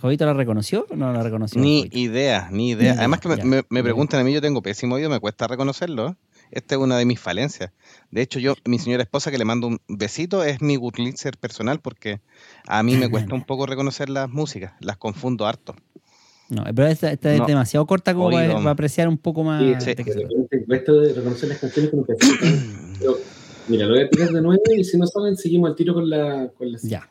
¿Jovito 0.00 0.26
la 0.26 0.32
reconoció 0.32 0.86
o 0.90 0.96
no 0.96 1.12
la 1.12 1.22
reconoció? 1.22 1.60
Ni 1.60 1.78
Jovito? 1.82 1.98
idea, 1.98 2.48
ni 2.50 2.56
Ni 2.56 2.70
idea. 2.70 2.86
idea, 2.92 2.98
Además 3.00 3.20
que 3.20 3.28
me, 3.28 3.36
me- 3.44 3.62
me 3.68 3.82
preguntan 3.84 4.20
a 4.20 4.24
mí, 4.24 4.32
yo 4.32 4.40
tengo 4.40 4.62
pésimo 4.62 4.96
oído, 4.96 5.08
me 5.08 5.20
cuesta 5.20 5.46
reconocerlo. 5.46 6.16
Esta 6.50 6.74
es 6.74 6.80
una 6.80 6.98
de 6.98 7.04
mis 7.06 7.20
falencias. 7.20 7.72
De 8.10 8.20
hecho, 8.20 8.38
yo, 8.40 8.54
mi 8.66 8.78
señora 8.78 9.04
esposa, 9.04 9.30
que 9.30 9.38
le 9.38 9.44
mando 9.44 9.68
un 9.68 9.78
besito, 9.88 10.42
es 10.42 10.60
mi 10.60 10.76
Gutlitzer 10.76 11.38
personal 11.38 11.80
porque 11.80 12.20
a 12.66 12.82
mí 12.82 12.96
me 12.96 13.08
cuesta 13.10 13.34
un 13.34 13.44
poco 13.44 13.64
reconocer 13.66 14.10
las 14.10 14.28
músicas, 14.28 14.72
las 14.80 14.96
confundo 14.96 15.46
harto. 15.46 15.76
No, 16.48 16.64
pero 16.74 16.86
esta, 16.88 17.12
esta 17.12 17.32
es 17.32 17.38
No. 17.38 17.46
demasiado 17.46 17.86
corta 17.86 18.12
como 18.12 18.30
para, 18.30 18.52
para 18.54 18.70
apreciar 18.70 19.08
un 19.08 19.16
poco 19.16 19.44
más. 19.44 19.62
Sí, 19.84 19.94
repente, 19.94 20.64
esto 20.68 21.00
de 21.00 21.14
reconocer 21.14 21.48
las 21.48 21.58
canciones 21.58 21.90
con 21.90 22.04
que 22.04 22.12
mira, 23.68 23.86
lo 23.86 23.94
voy 23.94 24.04
a 24.04 24.08
tirar 24.08 24.30
de 24.30 24.40
nuevo 24.40 24.62
y 24.76 24.84
si 24.84 24.98
no 24.98 25.06
saben, 25.06 25.36
seguimos 25.36 25.70
al 25.70 25.76
tiro 25.76 25.94
con 25.94 26.08
la, 26.08 26.50
con 26.56 26.70
la 26.70 26.78
Ya. 26.82 27.08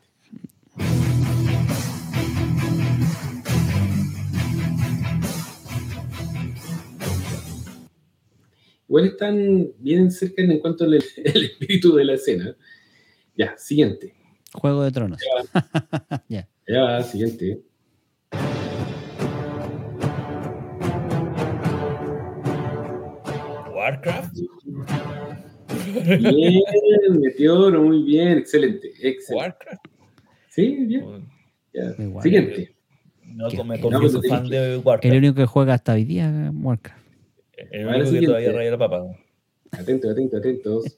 Igual 8.88 9.06
están 9.06 9.72
bien 9.80 10.12
cerca 10.12 10.42
en 10.42 10.60
cuanto 10.60 10.84
al 10.84 10.94
el 11.24 11.44
espíritu 11.46 11.96
de 11.96 12.04
la 12.04 12.14
escena. 12.16 12.56
Ya, 13.38 13.58
siguiente. 13.58 14.14
Juego 14.54 14.84
de 14.84 14.92
Tronos. 14.92 15.20
ya. 16.28 16.48
Ya 16.68 16.84
va, 16.84 17.04
siguiente. 17.04 17.62
Warcraft. 23.74 24.38
Bien, 25.94 27.20
Meteoro, 27.20 27.84
muy 27.84 28.04
bien, 28.04 28.38
excelente, 28.38 28.90
excelente. 28.90 29.34
Warcraft. 29.36 29.86
Sí, 30.50 30.76
bien. 30.86 31.26
Ya. 31.74 31.94
Siguiente. 32.22 32.76
No, 33.26 33.50
me 33.64 33.80
confieso 33.80 34.22
No, 34.22 34.28
fan 34.30 34.48
de 34.50 34.74
El 34.76 34.82
Warcraft. 34.84 35.16
único 35.16 35.36
que 35.36 35.46
juega 35.46 35.74
hasta 35.76 35.94
hoy 35.94 36.04
día, 36.04 36.52
Warcraft. 36.54 37.02
El 37.72 37.88
único 37.88 38.12
que 38.12 38.26
todavía 38.26 38.52
raya 38.52 38.72
la 38.72 38.78
papa. 38.78 39.04
Atento, 39.72 40.10
atento, 40.10 40.38
atentos. 40.38 40.98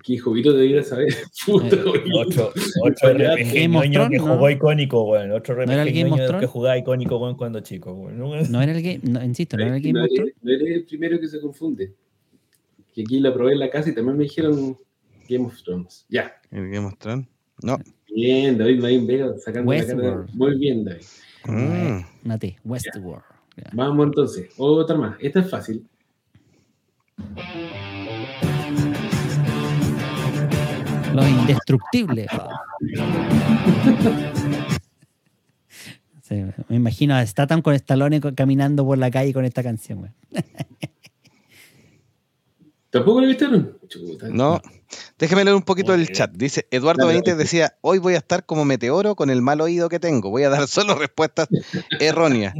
Aquí 0.00 0.16
Jovito 0.16 0.52
debería 0.54 0.82
saber. 0.82 1.08
Puta, 1.46 1.76
Eh. 1.76 1.84
Otro, 2.14 2.52
otro 2.82 3.18
Ya, 3.18 3.34
RPG 3.34 3.52
Game 3.52 3.78
of 3.78 3.84
ñoño 3.84 4.08
que 4.08 4.16
Thrones, 4.16 4.22
¿no? 4.22 4.34
jugó 4.34 4.50
icónico, 4.50 5.04
weón. 5.04 5.32
Otro 5.32 5.54
¿No 5.66 5.72
era 5.72 5.82
el 5.82 5.92
Game 5.92 6.40
que 6.40 6.46
jugaba 6.46 6.78
icónico, 6.78 7.18
weón, 7.18 7.36
cuando 7.36 7.60
chico, 7.60 7.92
weón. 7.92 8.18
No 8.50 8.62
era 8.62 8.72
el 8.72 8.82
game, 8.82 9.00
no, 9.02 9.22
insisto, 9.22 9.58
no 9.58 9.64
era 9.66 9.76
el 9.76 9.82
Game 9.82 9.98
no, 9.98 10.04
of 10.06 10.10
Thrones. 10.14 10.32
eres, 10.32 10.42
no 10.42 10.50
eres 10.52 10.76
el 10.76 10.84
primero 10.86 11.20
que 11.20 11.28
se 11.28 11.40
confunde. 11.40 11.94
Que 12.94 13.02
aquí 13.02 13.20
la 13.20 13.32
probé 13.34 13.52
en 13.52 13.58
la 13.58 13.68
casa 13.70 13.90
y 13.90 13.94
también 13.94 14.16
me 14.16 14.24
dijeron 14.24 14.76
Game 15.28 15.44
of 15.44 15.62
Thrones. 15.62 16.06
Ya. 16.08 16.32
¿El 16.50 16.70
Game 16.70 16.86
of 16.86 16.96
Thrones? 16.98 17.26
No. 17.62 17.78
Bien, 18.12 18.56
David 18.56 18.80
Marín 18.80 19.06
Vega 19.06 19.34
sacando 19.38 19.70
la 19.70 19.80
cara. 19.84 19.94
Westworld. 19.94 20.34
Muy 20.34 20.58
bien, 20.58 20.84
David. 20.84 21.04
Mm. 21.46 22.00
Una 22.24 22.38
T, 22.38 22.56
Westworld. 22.64 23.22
Vamos 23.74 24.06
entonces, 24.06 24.48
otra 24.56 24.96
más. 24.96 25.16
Esta 25.20 25.40
es 25.40 25.50
fácil. 25.50 25.86
Los 31.14 31.28
indestructibles. 31.28 32.28
Sí, 36.22 36.44
me 36.68 36.76
imagino 36.76 37.14
a 37.14 37.26
Statham 37.26 37.62
con 37.62 37.74
Stallone 37.74 38.20
caminando 38.34 38.84
por 38.84 38.98
la 38.98 39.10
calle 39.10 39.32
con 39.32 39.44
esta 39.44 39.62
canción, 39.62 40.00
güey. 40.00 40.12
¿Tampoco 42.90 43.20
lo 43.20 43.28
vistieron? 43.28 43.78
No. 44.30 44.60
Déjeme 45.16 45.44
leer 45.44 45.54
un 45.54 45.62
poquito 45.62 45.94
bien. 45.94 46.08
chat. 46.08 46.32
Dice, 46.32 46.66
Eduardo 46.72 47.06
Benítez 47.06 47.36
decía, 47.36 47.76
hoy 47.82 47.98
voy 47.98 48.14
a 48.14 48.18
estar 48.18 48.44
como 48.44 48.64
meteoro 48.64 49.14
con 49.14 49.30
el 49.30 49.42
mal 49.42 49.60
oído 49.60 49.88
que 49.88 50.00
tengo. 50.00 50.30
Voy 50.30 50.42
a 50.42 50.50
dar 50.50 50.66
solo 50.68 50.96
respuestas 50.96 51.48
erróneas. 52.00 52.54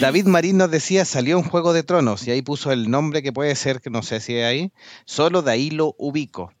David 0.00 0.26
Marín 0.26 0.58
nos 0.58 0.70
decía, 0.70 1.04
salió 1.04 1.36
un 1.36 1.44
Juego 1.44 1.72
de 1.72 1.82
Tronos 1.82 2.26
y 2.28 2.30
ahí 2.30 2.42
puso 2.42 2.70
el 2.70 2.88
nombre 2.88 3.22
que 3.22 3.32
puede 3.32 3.54
ser, 3.56 3.80
que 3.80 3.90
no 3.90 4.02
sé 4.02 4.20
si 4.20 4.36
es 4.36 4.44
ahí. 4.44 4.72
Solo 5.06 5.42
de 5.42 5.50
ahí 5.50 5.70
lo 5.70 5.96
ubico. 5.98 6.52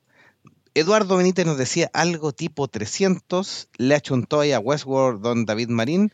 Eduardo 0.74 1.16
Benítez 1.16 1.46
nos 1.46 1.56
decía 1.58 1.90
algo 1.92 2.32
tipo 2.32 2.66
300. 2.68 3.68
Le 3.78 3.94
achuntó 3.94 4.40
ahí 4.40 4.52
a 4.52 4.58
Westworld 4.58 5.20
don 5.22 5.44
David 5.46 5.68
Marín. 5.68 6.12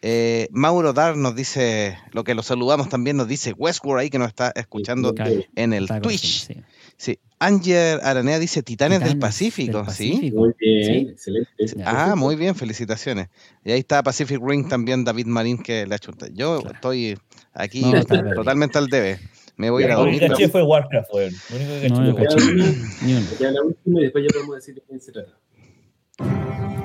Eh, 0.00 0.48
Mauro 0.52 0.92
Dar 0.92 1.16
nos 1.16 1.34
dice, 1.34 1.98
lo 2.12 2.22
que 2.22 2.34
lo 2.34 2.42
saludamos 2.42 2.88
también, 2.88 3.16
nos 3.16 3.26
dice 3.28 3.52
Westworld 3.52 4.00
ahí 4.00 4.10
que 4.10 4.18
nos 4.18 4.28
está 4.28 4.52
escuchando 4.54 5.12
en 5.56 5.72
el 5.72 5.84
Está 5.84 6.00
Twitch. 6.00 6.46
sí. 6.46 6.54
Sí. 6.96 7.18
Anger 7.40 8.00
Aranea 8.02 8.38
dice 8.40 8.62
Titanes, 8.64 8.98
del 9.00 9.18
Pacífico, 9.18 9.84
del 9.84 9.94
¿sí? 9.94 10.32
Muy 10.34 10.52
bien, 10.58 10.84
Sí. 10.84 11.08
excelente. 11.12 11.82
Ah, 11.84 12.14
muy 12.16 12.34
bien, 12.34 12.56
felicitaciones. 12.56 13.28
Y 13.64 13.70
ahí 13.70 13.78
está 13.80 14.02
Pacific 14.02 14.40
Ring 14.42 14.68
también, 14.68 15.04
David 15.04 15.26
Marín, 15.26 15.58
que 15.58 15.86
le 15.86 15.94
ha 15.94 15.96
hecho 15.96 16.10
un- 16.10 16.34
Yo 16.34 16.58
Claro. 16.60 16.74
estoy 16.74 17.16
aquí 17.54 17.82
No, 17.82 18.02
totalmente 18.34 18.78
al 18.78 18.88
debe. 18.88 19.20
Me 19.58 19.68
voy 19.70 19.82
a 19.84 19.88
Lo 19.88 20.02
único 20.04 20.20
que 20.20 20.28
caché 20.28 20.48
fue 20.48 20.62
Warcraft, 20.62 21.10
weón. 21.12 21.32
Lo 21.50 21.56
único 21.56 21.80
que 21.80 21.88
No, 21.88 21.96
caché 22.16 22.36
yo 22.38 22.38
fue. 22.38 22.52
Warcraft. 22.56 23.02
Ni 23.02 23.12
uno. 23.14 23.26
Ya 23.40 23.50
la 23.50 23.62
última 23.62 24.00
y 24.00 24.02
después 24.04 24.24
ya 24.24 24.28
podemos 24.32 24.54
decir 24.56 24.74
de 24.76 24.82
quién 24.88 25.00
se 25.00 25.12
trata. 25.12 25.32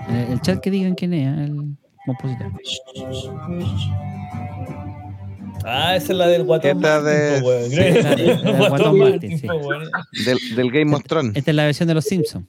El, 0.09 0.33
el 0.33 0.41
chat 0.41 0.59
que 0.59 0.69
digan 0.71 0.95
quién 0.95 1.13
es 1.13 1.49
el 1.49 1.75
compositor. 2.05 2.51
Ah, 5.65 5.95
esa 5.95 6.11
es 6.11 6.17
la 6.17 6.27
del 6.27 6.43
Guatón 6.43 6.71
Esta 6.77 7.01
de-. 7.01 7.39
Sí, 7.69 7.75
la 8.01 8.15
de- 8.15 8.25
la 8.43 8.51
de 8.51 8.67
Guatón 8.67 8.97
Martin, 8.99 9.39
sí. 9.39 9.47
Del, 10.25 10.55
del 10.55 10.71
Game 10.71 10.93
of 10.95 11.03
Thrones. 11.03 11.35
Esta 11.37 11.51
es 11.51 11.55
la 11.55 11.65
versión 11.65 11.87
de 11.87 11.93
los 11.93 12.03
Simpsons. 12.05 12.45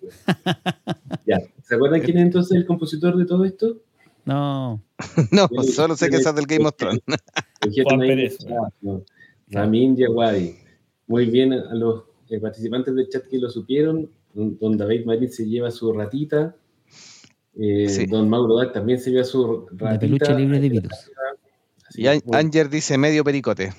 Ya. 1.27 1.39
¿Se 1.63 1.75
acuerdan 1.77 2.01
quién 2.01 2.17
es 2.19 2.25
entonces 2.25 2.57
el 2.57 2.67
compositor 2.67 3.17
de 3.17 3.25
todo 3.25 3.45
esto? 3.45 3.77
No. 4.25 4.83
No, 5.31 5.49
solo 5.73 5.97
sé 5.97 6.09
que 6.11 6.17
esa 6.17 6.31
es 6.31 6.37
del 6.37 6.47
Game 6.47 6.67
of 6.67 6.75
Thrones. 6.77 7.01
Juan 7.85 8.01
Pérez. 8.01 8.39
ah, 8.51 8.69
no. 8.81 9.03
Ramin 9.49 9.95
Djawadi. 9.97 10.55
Muy 11.07 11.27
bien 11.27 11.53
a 11.53 11.75
los 11.75 12.05
eh, 12.31 12.41
participantes 12.41 12.95
del 12.95 13.09
chat 13.09 13.25
que 13.29 13.39
lo 13.39 13.51
supieron. 13.51 14.11
Don, 14.33 14.59
don 14.59 14.77
David 14.77 15.05
Marín 15.05 15.31
se 15.31 15.47
lleva 15.47 15.71
su 15.71 15.93
ratita. 15.93 16.57
Eh, 17.57 17.89
Sí. 17.89 18.07
Don 18.07 18.29
Mauro 18.29 18.57
Dac 18.57 18.73
también 18.73 18.99
se 18.99 19.11
lleva 19.11 19.25
su 19.25 19.67
ratita. 19.71 19.93
De 19.93 19.99
peluche 19.99 20.35
libre 20.35 20.61
de 20.61 20.69
virus. 20.69 21.11
Y 21.95 22.07
An- 22.09 22.23
Anger 22.33 22.69
dice 22.69 22.99
medio 22.99 23.23
pericote. 23.23 23.73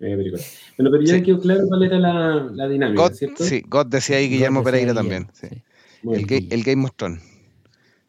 very 0.00 0.30
good. 0.30 0.40
Bueno, 0.76 0.90
pero 0.90 1.02
ya 1.04 1.14
Sí. 1.16 1.22
quedó 1.22 1.40
claro 1.40 1.66
cuál 1.68 1.82
era 1.82 1.98
la, 1.98 2.48
la 2.52 2.68
dinámica, 2.68 3.02
God, 3.02 3.12
¿cierto? 3.12 3.44
sí, 3.44 3.62
God 3.68 3.86
decía 3.86 4.16
ahí 4.16 4.28
Guillermo 4.28 4.60
decía 4.60 4.72
Pereira 4.72 4.94
también. 4.94 5.28
sí. 5.32 5.48
El, 6.04 6.26
ga- 6.26 6.46
el 6.52 6.62
Game 6.62 6.84
of 6.84 6.92
Thrones. 6.96 7.20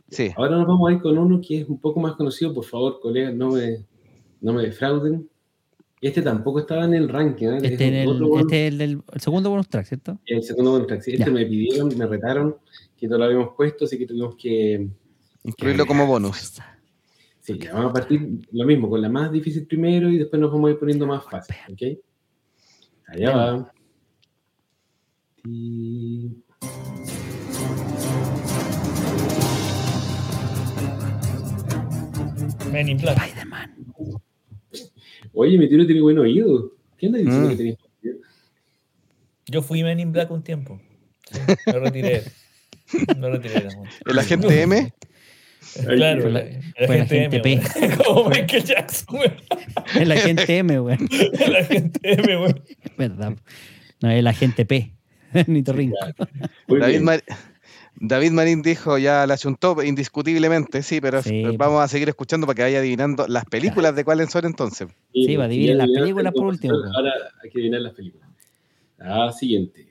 Sí. 0.09 0.31
Ahora 0.37 0.57
nos 0.57 0.67
vamos 0.67 0.89
a 0.89 0.93
ir 0.93 1.01
con 1.01 1.17
uno 1.17 1.41
que 1.45 1.61
es 1.61 1.67
un 1.69 1.79
poco 1.79 1.99
más 1.99 2.13
conocido. 2.15 2.53
Por 2.53 2.63
favor, 2.65 2.99
colegas, 2.99 3.33
no 3.33 3.51
me, 3.51 3.85
no 4.41 4.53
me 4.53 4.63
defrauden. 4.63 5.27
Este 6.01 6.21
tampoco 6.21 6.59
estaba 6.61 6.85
en 6.85 6.93
el 6.93 7.09
ranking. 7.09 7.47
¿eh? 7.47 7.57
Este 7.61 7.73
Es 7.73 7.81
es 7.81 8.03
el, 8.03 8.07
otro 8.07 8.27
bonus- 8.29 8.41
este 8.43 8.67
es 8.67 8.71
el, 8.71 8.77
del- 8.77 9.01
el 9.11 9.21
segundo 9.21 9.49
bonus 9.49 9.67
track, 9.67 9.85
¿cierto? 9.85 10.19
el 10.25 10.43
segundo 10.43 10.71
bonus 10.71 10.87
track. 10.87 11.01
Sí, 11.01 11.11
Este 11.11 11.25
Ya. 11.25 11.31
me 11.31 11.45
pidieron, 11.45 11.97
me 11.97 12.05
retaron, 12.05 12.55
que 12.97 13.07
no 13.07 13.17
lo 13.17 13.25
habíamos 13.25 13.49
puesto, 13.55 13.85
así 13.85 13.97
que 13.97 14.05
tuvimos 14.05 14.35
que... 14.37 14.87
Incluirlo 15.43 15.85
como 15.85 16.05
bonus. 16.07 16.61
Sí, 17.41 17.57
ya 17.59 17.73
vamos 17.73 17.89
a 17.89 17.93
partir 17.93 18.47
lo 18.51 18.65
mismo, 18.65 18.89
con 18.89 19.01
la 19.01 19.09
más 19.09 19.31
difícil 19.31 19.65
primero 19.65 20.09
y 20.09 20.17
después 20.19 20.39
nos 20.41 20.51
vamos 20.51 20.69
a 20.69 20.71
ir 20.73 20.79
poniendo 20.79 21.05
más 21.07 21.23
fácil, 21.25 21.55
¿ok? 21.71 21.97
Allá 23.07 23.35
va. 23.35 23.73
Y- 25.45 26.29
Men 32.71 32.87
in 32.87 32.97
Black. 32.97 33.17
Spider-Man. 33.17 33.78
Oye, 35.33 35.57
mi 35.57 35.67
tiro 35.69 35.85
tiene 35.85 36.01
buen 36.01 36.17
oído. 36.17 36.71
¿Qué 36.97 37.05
anda 37.07 37.19
diciendo 37.19 37.47
Mm. 37.47 37.51
que 37.51 37.55
tenés? 37.57 37.77
Yo 39.47 39.61
fui 39.61 39.83
Men 39.83 39.99
in 39.99 40.11
Black 40.11 40.29
un 40.31 40.43
tiempo. 40.43 40.79
Sí, 41.31 41.39
me 41.67 41.73
retiré. 41.79 42.23
Me 43.17 43.29
retiré. 43.29 43.67
weón. 43.67 43.87
El 44.05 44.19
agente 44.19 44.61
M. 44.61 44.93
Claro, 45.85 46.27
el 46.27 46.37
agente 46.37 47.15
gente 47.15 47.25
M, 47.25 47.39
P. 47.41 47.61
Como 48.05 48.29
Michael 48.29 48.63
Jackson, 48.63 49.15
weón. 49.19 49.33
El 49.95 50.11
agente 50.11 50.57
M, 50.57 50.79
güey. 50.79 50.97
El 51.39 51.55
agente 51.55 51.99
M, 52.03 52.37
weón. 52.37 52.63
Verdad. 52.97 53.35
No, 54.01 54.09
el 54.11 54.27
agente 54.27 54.65
P. 54.65 54.93
Nito 55.47 55.73
Rinco. 55.73 55.95
David. 56.67 56.99
Mar- 57.01 57.23
David 58.01 58.31
Marín 58.31 58.61
dijo, 58.61 58.97
ya 58.97 59.27
la 59.27 59.37
chuntó 59.37 59.83
indiscutiblemente, 59.83 60.83
sí, 60.83 61.01
pero 61.01 61.21
Sí. 61.21 61.41
pero 61.43 61.57
vamos 61.57 61.83
a 61.83 61.87
seguir 61.87 62.07
escuchando 62.09 62.47
para 62.47 62.55
que 62.55 62.61
vaya 62.63 62.79
adivinando 62.79 63.27
las 63.27 63.45
películas 63.45 63.95
de 63.95 64.03
cuáles 64.05 64.29
son 64.31 64.45
entonces. 64.45 64.87
Sí, 65.13 65.35
va, 65.35 65.45
adivinen 65.45 65.77
ya 65.77 65.85
las 65.85 65.85
adivinaste 65.85 66.01
películas 66.01 66.33
el 66.33 66.39
por 66.39 66.47
último, 66.47 66.73
Ahora 66.95 67.13
hay 67.43 67.49
que 67.49 67.57
adivinar 67.59 67.81
las 67.81 67.93
películas. 67.93 68.29
Ah, 68.99 69.31
siguiente. 69.31 69.89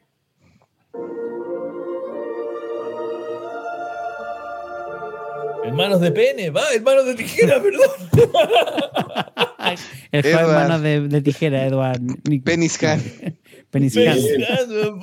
Hermanos 5.64 6.00
de 6.00 6.12
pene, 6.12 6.50
va, 6.50 6.62
hermanos 6.74 7.06
de 7.06 7.14
tijera, 7.14 7.60
perdón. 7.62 7.90
El 10.12 10.24
Edward. 10.24 10.44
joven 10.44 10.54
manos 10.56 10.82
de, 10.82 11.00
de 11.08 11.20
tijera, 11.20 11.66
Edward. 11.66 12.00
Nick- 12.24 12.42
Penis 12.44 12.78
Khan. 12.78 13.00
Penis 13.70 13.92
Sí. 13.92 14.04
Khan. 14.04 14.16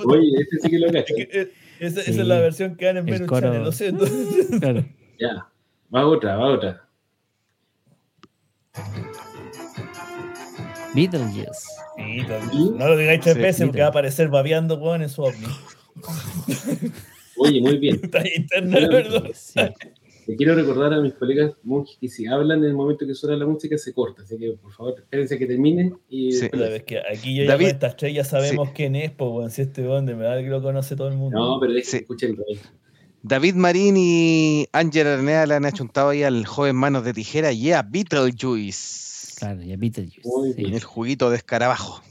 Oye, 0.05 0.27
este 0.39 0.57
sí 0.61 0.69
que 0.69 0.79
lo 0.79 0.87
Esa, 1.79 2.01
es 2.01 2.15
la 2.17 2.39
versión 2.39 2.75
que 2.75 2.85
dan 2.85 2.97
en 2.97 3.05
Venus 3.05 3.27
coro. 3.27 3.47
Channel, 3.47 3.63
lo 3.63 3.71
siento. 3.71 4.05
Claro. 4.59 4.85
Ya. 5.19 5.47
Va 5.93 6.05
otra, 6.05 6.35
va 6.37 6.47
otra. 6.47 6.87
Beetlejuice. 10.93 11.49
También. 12.27 12.77
no 12.77 12.87
lo 12.87 12.97
digáis 12.97 13.21
tres 13.21 13.35
Sí, 13.35 13.41
veces 13.41 13.65
porque 13.67 13.81
va 13.81 13.87
a 13.87 13.89
aparecer 13.89 14.27
babeando 14.29 14.77
weón, 14.77 15.01
en 15.01 15.09
su 15.09 15.23
ovni. 15.23 15.47
Oye, 17.37 17.61
muy 17.61 17.77
bien. 17.77 17.99
Está 18.03 18.23
interna, 18.27 18.87
perdón. 18.89 19.31
Sí. 19.33 19.59
Le 20.27 20.35
quiero 20.35 20.55
recordar 20.55 20.91
a 20.93 21.01
mis 21.01 21.13
colegas 21.13 21.53
monjes 21.63 21.97
que 22.01 22.07
si 22.09 22.25
hablan 22.25 22.59
en 22.59 22.65
el 22.65 22.73
momento 22.73 23.05
que 23.05 23.13
suena 23.13 23.35
la 23.37 23.45
música 23.45 23.77
se 23.77 23.93
corta. 23.93 24.23
Así 24.23 24.37
que 24.37 24.53
por 24.53 24.71
favor, 24.73 24.95
espérense 24.97 25.35
a 25.35 25.37
que 25.37 25.45
termine 25.45 25.93
y 26.09 26.31
Sí. 26.31 26.49
es 26.51 26.83
que 26.83 26.99
aquí 26.99 27.35
yo 27.35 27.43
ya 27.43 27.51
David- 27.51 27.67
estas 27.67 27.95
tres 27.95 28.13
ya 28.15 28.23
sabemos 28.23 28.69
quién 28.73 28.95
es, 28.95 29.11
pues 29.11 29.29
weón, 29.31 29.51
si 29.51 29.61
este 29.61 29.81
weón 29.83 30.05
de 30.05 30.13
verdad 30.15 30.39
que 30.41 30.49
lo 30.49 30.61
conoce 30.61 30.95
todo 30.95 31.09
el 31.09 31.15
mundo. 31.17 31.37
No, 31.37 31.59
pero 31.59 31.73
Sí. 31.83 31.91
que 31.91 31.97
escuchen 31.97 32.31
el 32.31 32.37
rey. 32.37 32.59
David 33.21 33.55
Marín 33.55 33.95
y 33.97 34.67
Ángel 34.71 35.07
Arnea 35.07 35.45
le 35.47 35.55
han 35.55 35.65
achuntado 35.65 36.09
ahí 36.09 36.21
al 36.23 36.45
joven 36.45 36.75
manos 36.75 37.03
de 37.05 37.13
tijera 37.13 37.51
y 37.51 37.71
a 37.71 37.81
Beetlejuice. 37.81 39.35
Claro, 39.39 39.61
y 39.63 39.73
a 39.73 39.77
Beetlejuice. 39.77 40.21
Sí. 40.23 40.53
bien. 40.61 40.73
El 40.73 40.83
juguito 40.83 41.29
de 41.29 41.37
escarabajo. 41.37 42.01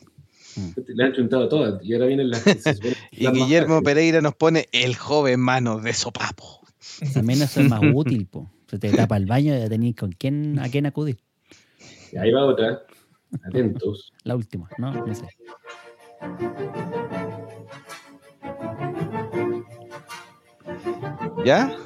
Le 0.86 1.04
han 1.04 1.12
chuntado 1.12 1.48
todas 1.48 1.84
y 1.84 1.94
ahora 1.94 2.06
vienen 2.06 2.30
las 2.30 2.42
que 2.44 2.54
se 2.54 2.74
Y 3.12 3.26
Guillermo. 3.28 3.82
Pereira 3.82 4.20
nos 4.20 4.34
pone 4.34 4.66
el 4.72 4.94
joven 4.96 5.40
manos 5.40 5.82
de 5.82 5.92
sopapo. 5.92 6.60
También 7.12 7.42
eso 7.42 7.60
es 7.60 7.68
más 7.68 7.80
útil, 7.94 8.26
po. 8.26 8.50
Se 8.68 8.78
te 8.78 8.90
tapa 8.92 9.16
el 9.16 9.26
baño 9.26 9.54
y 9.56 9.58
ya 9.60 9.68
tenéis 9.68 9.96
con 9.96 10.12
quién, 10.12 10.58
a 10.58 10.68
quién 10.68 10.86
acudir. 10.86 11.18
Y 12.12 12.16
Ahí 12.16 12.30
va 12.32 12.44
otra. 12.44 12.82
Atentos. 13.44 14.12
La 14.24 14.36
última, 14.36 14.68
¿no? 14.78 14.92
No 14.92 15.14
sé. 15.14 15.26
¿Ya? 21.44 21.76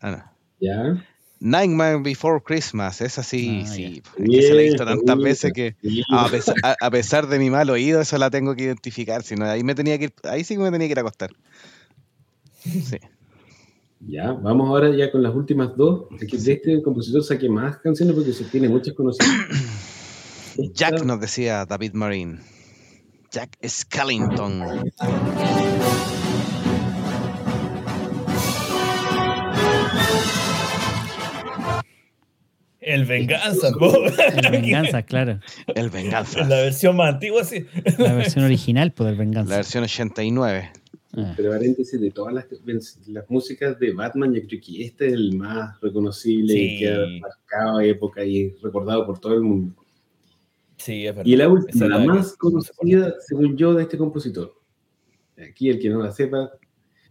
Ah, 0.00 0.10
no. 0.10 0.24
Ya. 0.60 1.04
Nightmare 1.40 1.98
Before 2.02 2.40
Christmas, 2.44 3.00
esa 3.00 3.22
sí, 3.22 3.62
Ah, 3.64 3.66
sí. 3.66 4.02
ya. 4.18 4.24
Es 4.24 4.30
que 4.30 4.42
se 4.42 4.54
la 4.54 4.60
he 4.60 4.64
visto 4.64 4.84
tantas 4.84 5.18
veces 5.18 5.52
que 5.52 5.76
a 6.10 6.28
pesar, 6.28 6.54
a- 6.64 6.76
a 6.80 6.90
pesar 6.90 7.28
de 7.28 7.38
mi 7.38 7.48
mal 7.48 7.70
oído, 7.70 8.00
eso 8.00 8.18
la 8.18 8.28
tengo 8.30 8.56
que 8.56 8.64
identificar. 8.64 9.22
Si 9.22 9.36
no, 9.36 9.44
ahí 9.44 9.62
me 9.62 9.74
tenía 9.76 9.98
que 9.98 10.06
ir- 10.06 10.28
ahí 10.28 10.42
sí 10.42 10.56
que 10.56 10.62
me 10.62 10.70
tenía 10.72 10.88
que 10.88 10.92
ir 10.92 10.98
a 10.98 11.02
acostar. 11.02 11.30
Sí. 12.60 12.98
Ya, 14.00 14.32
vamos 14.32 14.68
ahora 14.68 14.94
ya 14.94 15.10
con 15.10 15.22
las 15.22 15.34
últimas 15.34 15.76
dos. 15.76 16.06
Es 16.20 16.28
que 16.30 16.38
de 16.38 16.52
este 16.52 16.82
compositor 16.82 17.22
saqué 17.24 17.48
más 17.48 17.78
canciones 17.78 18.14
porque 18.14 18.32
se 18.32 18.44
tiene 18.44 18.68
muchas 18.68 18.94
conocidas. 18.94 19.28
Jack 20.74 21.04
nos 21.04 21.20
decía 21.20 21.64
David 21.66 21.92
Marine. 21.94 22.38
Jack 23.30 23.56
Skellington. 23.66 24.62
El 32.80 33.04
Venganza. 33.04 33.68
El 33.68 34.50
Venganza, 34.50 35.02
claro. 35.02 35.40
El 35.74 35.90
Venganza. 35.90 36.40
La 36.44 36.56
versión 36.56 36.96
más 36.96 37.14
antigua, 37.14 37.44
sí. 37.44 37.66
La 37.98 38.14
versión 38.14 38.44
original, 38.44 38.92
pues, 38.92 39.08
del 39.08 39.16
La 39.18 39.24
Venganza. 39.24 39.56
versión 39.56 39.84
89. 39.84 40.70
Ah. 41.16 41.32
Pero 41.36 41.50
paréntesis, 41.50 42.00
de 42.00 42.10
todas 42.10 42.34
las, 42.34 42.46
las 43.06 43.30
músicas 43.30 43.78
de 43.78 43.92
Batman, 43.92 44.34
yo 44.34 44.42
creo 44.46 44.60
que 44.60 44.84
este 44.84 45.06
es 45.06 45.12
el 45.14 45.36
más 45.36 45.80
reconocible 45.80 46.52
Sí. 46.52 46.60
y 46.60 46.78
que 46.78 46.88
ha 46.90 47.06
marcado 47.20 47.80
época 47.80 48.24
y 48.24 48.50
recordado 48.62 49.06
por 49.06 49.18
todo 49.18 49.34
el 49.34 49.40
mundo. 49.42 49.74
Sí, 50.76 51.06
es 51.06 51.14
verdad. 51.14 51.26
Y 51.26 51.36
la 51.36 51.48
última, 51.48 51.86
la 51.88 51.98
más 51.98 52.36
conocida, 52.36 53.14
según 53.26 53.56
yo, 53.56 53.74
de 53.74 53.84
este 53.84 53.96
compositor. 53.96 54.54
Aquí, 55.36 55.70
el 55.70 55.78
que 55.78 55.88
no 55.88 56.02
la 56.02 56.12
sepa, 56.12 56.50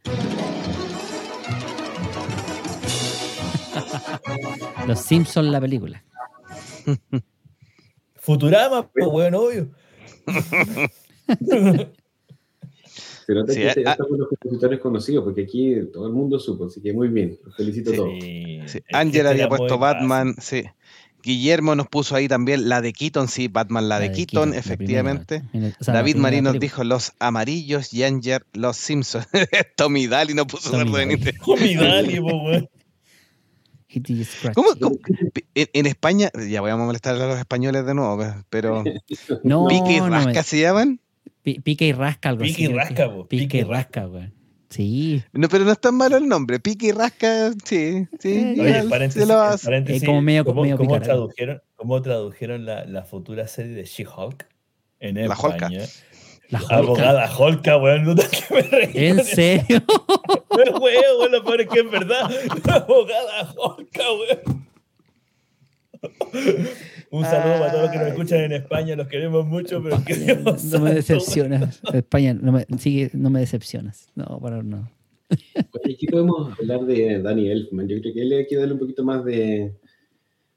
Los 4.87 4.99
Simpsons, 5.01 5.49
la 5.49 5.59
película. 5.59 6.03
Futurama, 8.15 8.87
pues, 8.87 9.05
bueno, 9.07 9.39
obvio. 9.41 9.69
se 13.27 13.33
nota 13.33 13.51
Sí, 13.53 13.59
que 13.59 13.67
este- 13.67 13.83
ah. 13.85 13.91
estos 13.91 14.07
son 14.07 14.17
los 14.19 14.29
compositores 14.29 14.79
conocidos, 14.79 15.23
porque 15.25 15.41
aquí 15.43 15.75
todo 15.93 16.07
el 16.07 16.13
mundo 16.13 16.39
supo, 16.39 16.65
así 16.65 16.81
que 16.81 16.93
muy 16.93 17.09
bien, 17.09 17.37
los 17.45 17.55
felicito 17.55 17.91
a 17.91 17.95
todos. 17.95 18.13
Sí, 18.19 18.61
este 18.87 19.27
había 19.27 19.49
puesto 19.49 19.77
Batman, 19.77 20.33
sí. 20.39 20.63
Guillermo 21.23 21.75
nos 21.75 21.87
puso 21.89 22.15
ahí 22.15 22.29
también 22.29 22.69
la 22.69 22.79
de 22.81 22.93
Keaton, 22.93 23.27
sí, 23.27 23.49
Batman, 23.49 23.89
la, 23.89 23.99
de, 23.99 24.13
Keaton, 24.13 24.51
la 24.51 24.57
efectivamente. 24.57 25.41
primera. 25.51 25.75
O 25.77 25.83
sea, 25.83 25.93
la 25.93 25.99
David 25.99 26.15
Marín 26.15 26.45
nos 26.45 26.57
dijo 26.57 26.85
los 26.85 27.11
amarillos 27.19 27.93
y 27.93 28.03
Anger 28.03 28.45
los 28.53 28.77
Simpsons. 28.77 29.27
Tommy 29.75 30.07
Daly 30.07 30.33
nos 30.33 30.45
puso 30.45 30.71
Tommy 30.71 30.91
de 30.91 31.17
Daly. 31.17 31.59
Mi 31.59 31.75
Dali, 31.75 32.19
po, 32.21 32.67
Scratch. 34.23 34.53
¿Cómo, 34.55 34.69
cómo? 34.79 34.97
En, 35.55 35.67
en 35.73 35.85
España, 35.85 36.29
ya 36.49 36.61
voy 36.61 36.71
a 36.71 36.77
molestar 36.77 37.15
a 37.15 37.27
los 37.27 37.39
españoles 37.39 37.85
de 37.85 37.93
nuevo, 37.93 38.17
pues, 38.17 38.33
pero 38.49 38.83
No, 39.43 39.67
Pique 39.67 39.93
y 39.95 39.99
no 39.99 40.09
Rasca 40.09 40.31
me- 40.31 40.43
se 40.43 40.59
llaman. 40.61 40.99
Pi- 41.47 41.59
Pica 41.61 41.85
y 41.85 41.93
rasca 41.93 42.27
algo 42.29 42.41
Pica 42.43 42.55
así. 42.55 42.63
y 42.65 42.67
rasca, 42.73 43.09
po, 43.09 43.25
Pica 43.25 43.41
pica 43.43 43.57
y 43.57 43.59
y 43.61 43.63
rasca, 43.63 44.03
güey. 44.05 44.31
Sí. 44.69 45.23
No, 45.31 45.47
pero 45.47 45.63
no 45.63 45.71
es 45.71 45.79
tan 45.79 45.95
malo 45.95 46.17
el 46.17 46.27
nombre. 46.27 46.59
Pique 46.59 46.87
y 46.87 46.91
Rasca, 46.91 47.51
sí, 47.63 48.05
sí. 48.19 48.33
Eh, 48.33 48.53
ya, 48.57 48.63
Oye, 48.63 48.83
paréntesis, 48.89 49.25
paréntesis, 49.63 50.03
Eh, 50.03 50.05
como 50.05 50.21
medio- 50.21 50.43
¿cómo, 50.43 50.63
medio 50.63 50.75
cómo 50.77 50.99
tradujeron, 50.99 51.61
cómo 51.77 52.01
tradujeron 52.01 52.65
la, 52.65 52.83
la 52.83 53.03
futura 53.05 53.47
serie 53.47 53.71
de 53.75 53.85
She-Hulk 53.85 54.45
en 54.99 55.15
La. 55.25 55.33
España? 55.35 55.85
La 56.49 56.59
Hulka. 56.59 56.75
Abogada 56.75 57.37
Holka, 57.37 57.77
weón. 57.77 58.03
No 58.03 58.15
que 58.15 58.23
me 58.53 58.61
reí. 58.63 58.91
¿En 59.07 59.23
serio? 59.23 59.81
Pero, 60.49 60.79
weón, 60.79 61.03
weón, 61.19 61.31
lo 61.31 61.43
peor 61.45 61.61
es 61.61 61.67
que 61.69 61.79
es 61.79 61.89
verdad. 61.89 62.29
La 62.65 62.73
abogada 62.75 63.53
Holka, 63.55 64.03
weón. 64.11 64.66
Un 67.09 67.23
saludo 67.23 67.59
para 67.59 67.71
todos 67.71 67.83
los 67.83 67.91
que 67.91 67.97
nos 67.99 68.07
escuchan 68.07 68.39
en 68.41 68.51
España, 68.53 68.95
los 68.95 69.07
queremos 69.07 69.45
mucho, 69.45 69.81
pero 69.81 70.03
queremos 70.03 70.63
No 70.65 70.79
me 70.81 70.93
decepcionas. 70.93 71.81
España, 71.93 72.33
no 72.33 72.51
me, 72.51 72.65
sigue, 72.79 73.09
no 73.13 73.29
me 73.29 73.39
decepcionas. 73.39 74.09
No, 74.15 74.39
para 74.41 74.61
no. 74.61 74.89
Oye, 75.29 75.93
aquí 75.93 76.07
podemos 76.07 76.57
hablar 76.59 76.85
de 76.85 77.21
Danny 77.21 77.49
Elfman. 77.49 77.87
Yo 77.87 77.99
creo 78.01 78.13
que 78.13 78.21
él 78.21 78.33
hay 78.33 78.47
que 78.47 78.55
darle 78.57 78.73
un 78.73 78.79
poquito 78.79 79.03
más 79.03 79.23
de, 79.25 79.73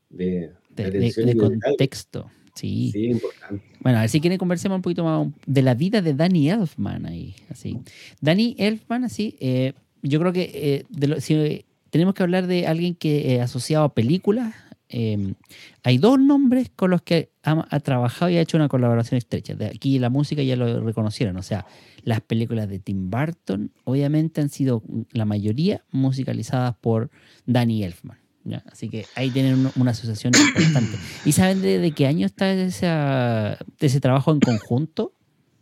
de, 0.08 0.50
De, 0.70 0.82
de- 0.82 0.84
atención 0.98 1.26
de 1.26 1.36
contexto. 1.36 2.30
Sí. 2.54 2.90
Sí, 2.92 3.06
importante. 3.06 3.64
Bueno, 3.80 3.98
a 3.98 4.00
ver 4.02 4.10
si 4.10 4.20
quieren 4.20 4.38
conversemos 4.38 4.76
un 4.76 4.82
poquito 4.82 5.04
más 5.04 5.28
de 5.46 5.62
la 5.62 5.74
vida 5.74 6.02
de 6.02 6.14
Danny 6.14 6.50
Elfman 6.50 7.06
ahí, 7.06 7.34
así. 7.48 7.78
Danny 8.20 8.54
Elfman, 8.58 9.04
así, 9.04 9.36
eh, 9.40 9.72
yo 10.02 10.18
creo 10.20 10.32
que 10.32 10.50
eh, 10.52 10.84
de 10.90 11.06
lo- 11.06 11.20
si 11.20 11.34
eh, 11.34 11.64
tenemos 11.90 12.14
que 12.14 12.22
hablar 12.22 12.46
de 12.48 12.66
alguien 12.66 12.94
que 12.94 13.34
eh, 13.34 13.40
asociado 13.40 13.84
a 13.84 13.94
películas, 13.94 14.54
eh, 14.92 15.34
hay 15.82 15.98
dos 15.98 16.18
nombres 16.18 16.70
con 16.74 16.90
los 16.90 17.02
que 17.02 17.30
ha, 17.42 17.66
ha 17.70 17.80
trabajado 17.80 18.30
y 18.30 18.36
ha 18.36 18.40
hecho 18.40 18.56
una 18.56 18.68
colaboración 18.68 19.18
estrecha. 19.18 19.54
De 19.54 19.66
aquí 19.66 19.98
la 19.98 20.10
música 20.10 20.42
ya 20.42 20.56
lo 20.56 20.80
reconocieron, 20.84 21.36
o 21.36 21.42
sea, 21.42 21.66
las 22.02 22.20
películas 22.20 22.68
de 22.68 22.78
Tim 22.80 23.08
Burton 23.10 23.72
obviamente 23.84 24.40
han 24.40 24.48
sido 24.50 24.82
la 25.12 25.24
mayoría 25.24 25.84
musicalizadas 25.92 26.74
por 26.80 27.10
Danny 27.46 27.84
Elfman. 27.84 28.18
¿ya? 28.44 28.62
Así 28.72 28.88
que 28.88 29.04
ahí 29.16 29.30
tienen 29.30 29.54
un- 29.66 29.72
una 29.76 29.90
asociación 29.92 30.32
importante. 30.34 30.96
¿Y 31.24 31.32
saben 31.32 31.60
de, 31.62 31.78
de 31.78 31.92
qué 31.92 32.06
año 32.06 32.26
está 32.26 32.52
esa- 32.52 33.58
ese 33.78 34.00
trabajo 34.00 34.32
en 34.32 34.40
conjunto? 34.40 35.14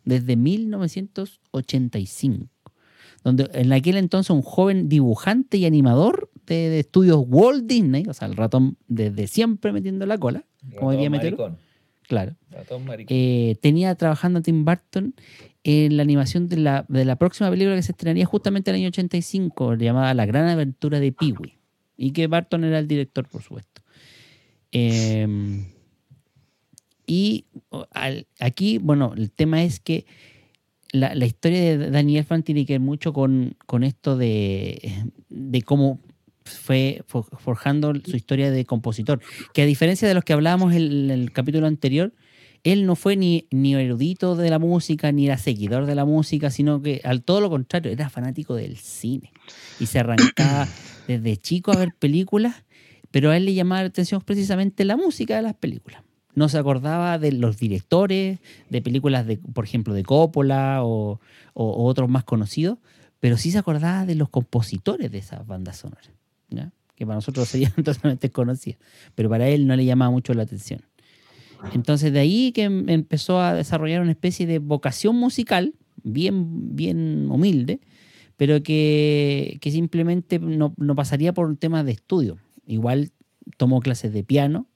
Desde 0.05 0.37
1985. 0.37 2.49
Donde 3.25 3.51
en 3.53 3.73
aquel 3.73 3.97
entonces 3.97 4.31
un 4.31 4.43
joven 4.43 4.89
dibujante 4.89 5.59
y 5.59 5.67
animador 5.67 6.28
de, 6.55 6.69
de 6.71 6.81
estudios 6.81 7.23
Walt 7.27 7.65
Disney, 7.67 8.05
o 8.09 8.15
sea, 8.15 8.29
el 8.29 8.37
ratón 8.37 8.77
desde 8.89 9.27
siempre 9.27 9.73
metiendo 9.73 10.07
la 10.07 10.19
cola, 10.19 10.45
como 10.77 10.91
diría 10.93 11.09
Ratón 11.09 11.13
Metero, 11.21 11.37
maricón, 11.39 11.59
claro, 12.09 12.37
ratón 12.51 12.85
maricón. 12.85 13.17
eh, 13.17 13.57
tenía 13.61 13.95
trabajando 13.95 14.43
Tim 14.43 14.65
Burton 14.65 15.15
en 15.65 15.97
la 15.97 16.03
animación 16.03 16.49
de 16.49 16.57
la, 16.57 16.85
de 16.89 17.05
la 17.05 17.17
próxima 17.17 17.51
película 17.51 17.77
que 17.77 17.83
se 17.83 17.93
estrenaría 17.93 18.25
justamente 18.27 18.71
en 18.71 18.77
el 18.77 18.81
año 18.83 18.89
85, 18.89 19.75
llamada 19.77 20.15
La 20.15 20.25
Gran 20.27 20.49
Aventura 20.49 20.99
de 21.01 21.13
Pee-wee. 21.13 21.59
Y 21.97 22.13
que 22.13 22.27
Burton 22.29 22.65
era 22.65 22.79
el 22.79 22.87
director, 22.89 23.29
por 23.29 23.43
supuesto. 23.43 23.83
Eh, 24.73 25.65
y 27.07 27.47
al- 27.93 28.27
aquí, 28.39 28.79
bueno, 28.79 29.15
el 29.17 29.31
tema 29.31 29.63
es 29.63 29.81
que 29.81 30.07
la, 30.93 31.15
la 31.15 31.27
historia 31.27 31.61
de 31.77 31.91
Daniel 31.91 32.21
Elfman 32.21 32.43
tiene 32.43 32.65
que 32.67 32.75
ver 32.75 32.81
mucho 32.81 33.13
con, 33.13 33.57
con 33.67 33.83
esto 33.83 34.17
de, 34.17 35.05
de 35.29 35.63
cómo 35.63 36.01
fue 36.49 37.03
fo- 37.11 37.27
forjando 37.39 37.93
su 38.05 38.17
historia 38.17 38.51
de 38.51 38.65
compositor. 38.65 39.21
Que 39.55 39.63
a 39.63 39.67
diferencia 39.67 40.07
de 40.09 40.15
los 40.15 40.25
que 40.25 40.33
hablábamos 40.33 40.75
en 40.75 41.11
el 41.11 41.33
capítulo 41.33 41.67
anterior, 41.67 42.13
él 42.65 42.87
no 42.87 42.97
fue 42.97 43.17
ni, 43.17 43.47
ni 43.51 43.75
erudito 43.75 44.35
de 44.37 44.51
la 44.51 44.59
música, 44.59 45.13
ni 45.13 45.27
era 45.27 45.39
seguidor 45.39 45.87
de 45.87 45.95
la 45.95 46.05
música, 46.05 46.51
sino 46.51 46.83
que 46.83 47.01
al 47.05 47.23
todo 47.23 47.41
lo 47.41 47.51
contrario, 47.51 47.93
era 47.93 48.11
fanático 48.11 48.55
del 48.55 48.77
cine. 48.77 49.33
Y 49.79 49.87
se 49.87 49.99
arrancaba 50.01 50.67
desde 51.07 51.37
chico 51.37 51.73
a 51.73 51.77
ver 51.77 51.91
películas, 51.99 52.65
pero 53.11 53.31
a 53.31 53.37
él 53.37 53.45
le 53.45 53.55
llamaba 53.55 53.83
la 53.83 53.89
atención 53.89 54.21
precisamente 54.21 54.85
la 54.85 54.97
música 54.97 55.37
de 55.37 55.43
las 55.43 55.55
películas. 55.55 56.03
No 56.35 56.49
se 56.49 56.59
acordaba 56.59 57.19
de 57.19 57.33
los 57.33 57.59
directores, 57.59 58.39
de 58.69 58.83
películas, 58.83 59.27
de, 59.27 59.39
por 59.39 59.65
ejemplo, 59.65 59.95
de 59.95 60.03
Coppola 60.05 60.85
o, 60.85 61.21
o- 61.55 61.71
o 61.71 61.85
otros 61.85 62.09
más 62.09 62.25
conocidos, 62.25 62.79
pero 63.21 63.37
sí 63.37 63.51
se 63.51 63.59
acordaba 63.59 64.05
de 64.07 64.15
los 64.15 64.29
compositores 64.29 65.11
de 65.11 65.19
esas 65.19 65.45
bandas 65.47 65.79
sonoras, 65.79 66.11
que 66.95 67.07
para 67.07 67.17
nosotros 67.17 67.49
serían 67.49 67.73
totalmente 67.85 68.31
conocidas, 68.31 68.79
pero 69.15 69.29
para 69.29 69.49
él 69.49 69.67
no 69.67 69.77
le 69.77 69.85
llamaba 69.85 70.11
mucho 70.11 70.35
la 70.35 70.43
atención. 70.43 70.81
Entonces 71.75 72.13
de 72.13 72.21
ahí 72.21 72.53
que 72.53 72.65
em- 72.65 72.89
empezó 72.89 73.41
a 73.41 73.55
desarrollar 73.55 74.01
una 74.03 74.13
especie 74.13 74.47
de 74.47 74.59
vocación 74.59 75.17
musical, 75.17 75.75
bien, 76.03 76.77
bien 76.77 77.29
humilde, 77.31 77.81
pero 78.37 78.63
que, 78.63 79.59
que 79.61 79.71
simplemente 79.73 80.39
no, 80.39 80.73
no 80.77 80.95
pasaría 80.95 81.33
por 81.33 81.47
un 81.47 81.57
tema 81.57 81.83
de 81.85 81.93
estudio. 81.93 82.39
Igual 82.67 83.11
tomó 83.57 83.81
clases 83.81 84.13
de 84.13 84.23
piano, 84.23 84.67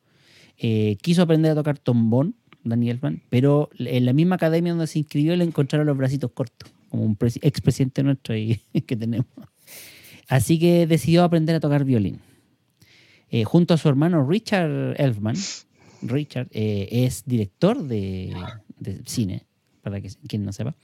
eh, 0.58 0.96
quiso 1.02 1.22
aprender 1.22 1.52
a 1.52 1.54
tocar 1.54 1.78
trombón, 1.78 2.34
Daniel 2.64 2.96
Elfman, 2.96 3.22
pero 3.28 3.70
en 3.78 4.04
la 4.04 4.12
misma 4.12 4.36
academia 4.36 4.72
donde 4.72 4.86
se 4.86 4.98
inscribió 5.00 5.34
le 5.36 5.44
encontraron 5.44 5.86
los 5.86 5.96
bracitos 5.96 6.30
cortos, 6.32 6.72
como 6.88 7.04
un 7.04 7.16
presi- 7.18 7.40
expresidente 7.42 8.02
nuestro 8.02 8.34
ahí 8.34 8.60
que 8.86 8.96
tenemos. 8.96 9.26
Así 10.28 10.58
que 10.58 10.86
decidió 10.86 11.24
aprender 11.24 11.56
a 11.56 11.60
tocar 11.60 11.84
violín. 11.84 12.20
Eh, 13.30 13.44
junto 13.44 13.74
a 13.74 13.78
su 13.78 13.88
hermano 13.88 14.26
Richard 14.28 14.94
Elfman, 15.00 15.36
Richard 16.02 16.48
eh, 16.50 16.88
es 16.90 17.24
director 17.24 17.82
de, 17.82 18.34
cine, 19.06 19.46
para 19.82 20.00
que 20.00 20.10
quien 20.28 20.44
no 20.44 20.52
sepa. 20.52 20.74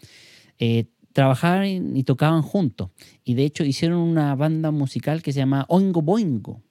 Eh, 0.59 0.87
trabajaban 1.13 1.97
y 1.97 2.05
tocaban 2.05 2.43
juntos. 2.43 2.91
Y 3.25 3.35
de 3.35 3.45
hecho 3.45 3.65
hicieron 3.65 3.99
una 3.99 4.35
banda 4.35 4.71
musical 4.71 5.23
que 5.23 5.33
se 5.33 5.41
llama 5.41 5.67
Oingo 5.69 6.03
Boingo, 6.03 6.63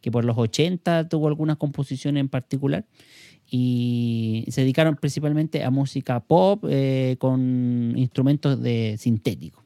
que 0.00 0.10
por 0.10 0.24
los 0.24 0.38
80 0.38 1.08
tuvo 1.08 1.28
algunas 1.28 1.56
composiciones 1.56 2.20
en 2.20 2.28
particular. 2.28 2.86
Y 3.50 4.46
se 4.48 4.62
dedicaron 4.62 4.96
principalmente 4.96 5.62
a 5.62 5.70
música 5.70 6.20
pop 6.20 6.64
eh, 6.68 7.16
con 7.18 7.92
instrumentos 7.96 8.60
de 8.62 8.96
sintéticos, 8.98 9.64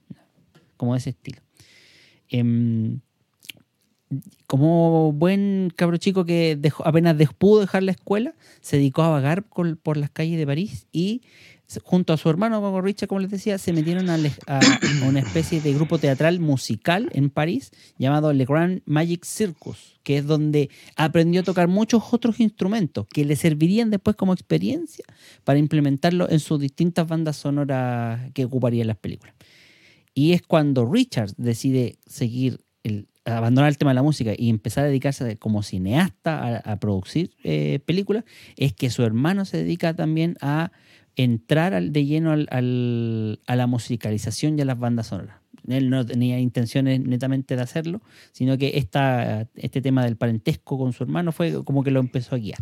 como 0.76 0.94
de 0.94 0.98
ese 0.98 1.10
estilo. 1.10 1.45
Em, 2.30 3.00
como 4.46 5.12
buen 5.12 5.72
cabro 5.74 5.96
chico 5.96 6.24
que 6.24 6.58
apenas 6.84 7.16
pudo 7.38 7.60
dejar 7.60 7.82
la 7.82 7.90
escuela, 7.92 8.34
se 8.60 8.76
dedicó 8.76 9.02
a 9.02 9.10
vagar 9.10 9.44
por 9.44 9.96
las 9.96 10.10
calles 10.10 10.38
de 10.38 10.46
París 10.46 10.86
y 10.92 11.22
junto 11.82 12.12
a 12.12 12.16
su 12.16 12.30
hermano 12.30 12.80
Richard, 12.80 13.08
como 13.08 13.20
les 13.20 13.30
decía, 13.30 13.58
se 13.58 13.72
metieron 13.72 14.08
a, 14.08 14.18
a 14.46 14.60
una 15.06 15.20
especie 15.20 15.60
de 15.60 15.74
grupo 15.74 15.98
teatral 15.98 16.38
musical 16.38 17.10
en 17.12 17.30
París 17.30 17.72
llamado 17.98 18.32
Le 18.32 18.44
Grand 18.44 18.82
Magic 18.86 19.24
Circus, 19.24 19.98
que 20.02 20.18
es 20.18 20.26
donde 20.26 20.70
aprendió 20.94 21.40
a 21.40 21.44
tocar 21.44 21.66
muchos 21.66 22.02
otros 22.12 22.38
instrumentos 22.38 23.06
que 23.12 23.24
le 23.24 23.34
servirían 23.34 23.90
después 23.90 24.16
como 24.16 24.32
experiencia 24.32 25.04
para 25.44 25.58
implementarlo 25.58 26.30
en 26.30 26.38
sus 26.38 26.60
distintas 26.60 27.08
bandas 27.08 27.36
sonoras 27.36 28.30
que 28.32 28.44
ocuparía 28.44 28.82
en 28.82 28.88
las 28.88 28.98
películas. 28.98 29.35
Y 30.16 30.32
es 30.32 30.40
cuando 30.40 30.90
Richard 30.90 31.34
decide 31.36 31.98
seguir 32.06 32.64
abandonar 33.26 33.68
el 33.68 33.76
tema 33.76 33.90
de 33.90 33.96
la 33.96 34.02
música 34.02 34.32
y 34.36 34.48
empezar 34.48 34.84
a 34.84 34.86
dedicarse 34.86 35.36
como 35.36 35.62
cineasta 35.62 36.58
a, 36.58 36.76
producir 36.78 37.32
eh, 37.42 37.80
películas, 37.84 38.24
es 38.56 38.72
que 38.72 38.88
su 38.88 39.02
hermano 39.02 39.44
se 39.44 39.58
dedica 39.58 39.94
también 39.94 40.36
a 40.40 40.70
entrar 41.16 41.82
de 41.82 42.04
lleno 42.04 42.32
al- 42.32 43.40
a 43.46 43.56
la 43.56 43.66
musicalización 43.66 44.58
y 44.58 44.62
a 44.62 44.64
las 44.64 44.78
bandas 44.78 45.08
sonoras. 45.08 45.38
Él 45.66 45.90
no 45.90 46.06
tenía 46.06 46.38
intenciones 46.38 47.00
netamente 47.00 47.56
de 47.56 47.62
hacerlo, 47.62 48.00
sino 48.32 48.56
que 48.56 48.78
esta, 48.78 49.48
este 49.56 49.82
tema 49.82 50.04
del 50.04 50.16
parentesco 50.16 50.78
con 50.78 50.92
su 50.92 51.02
hermano 51.02 51.32
fue 51.32 51.64
como 51.64 51.82
que 51.82 51.90
lo 51.90 52.00
empezó 52.00 52.36
a 52.36 52.38
guiar. 52.38 52.60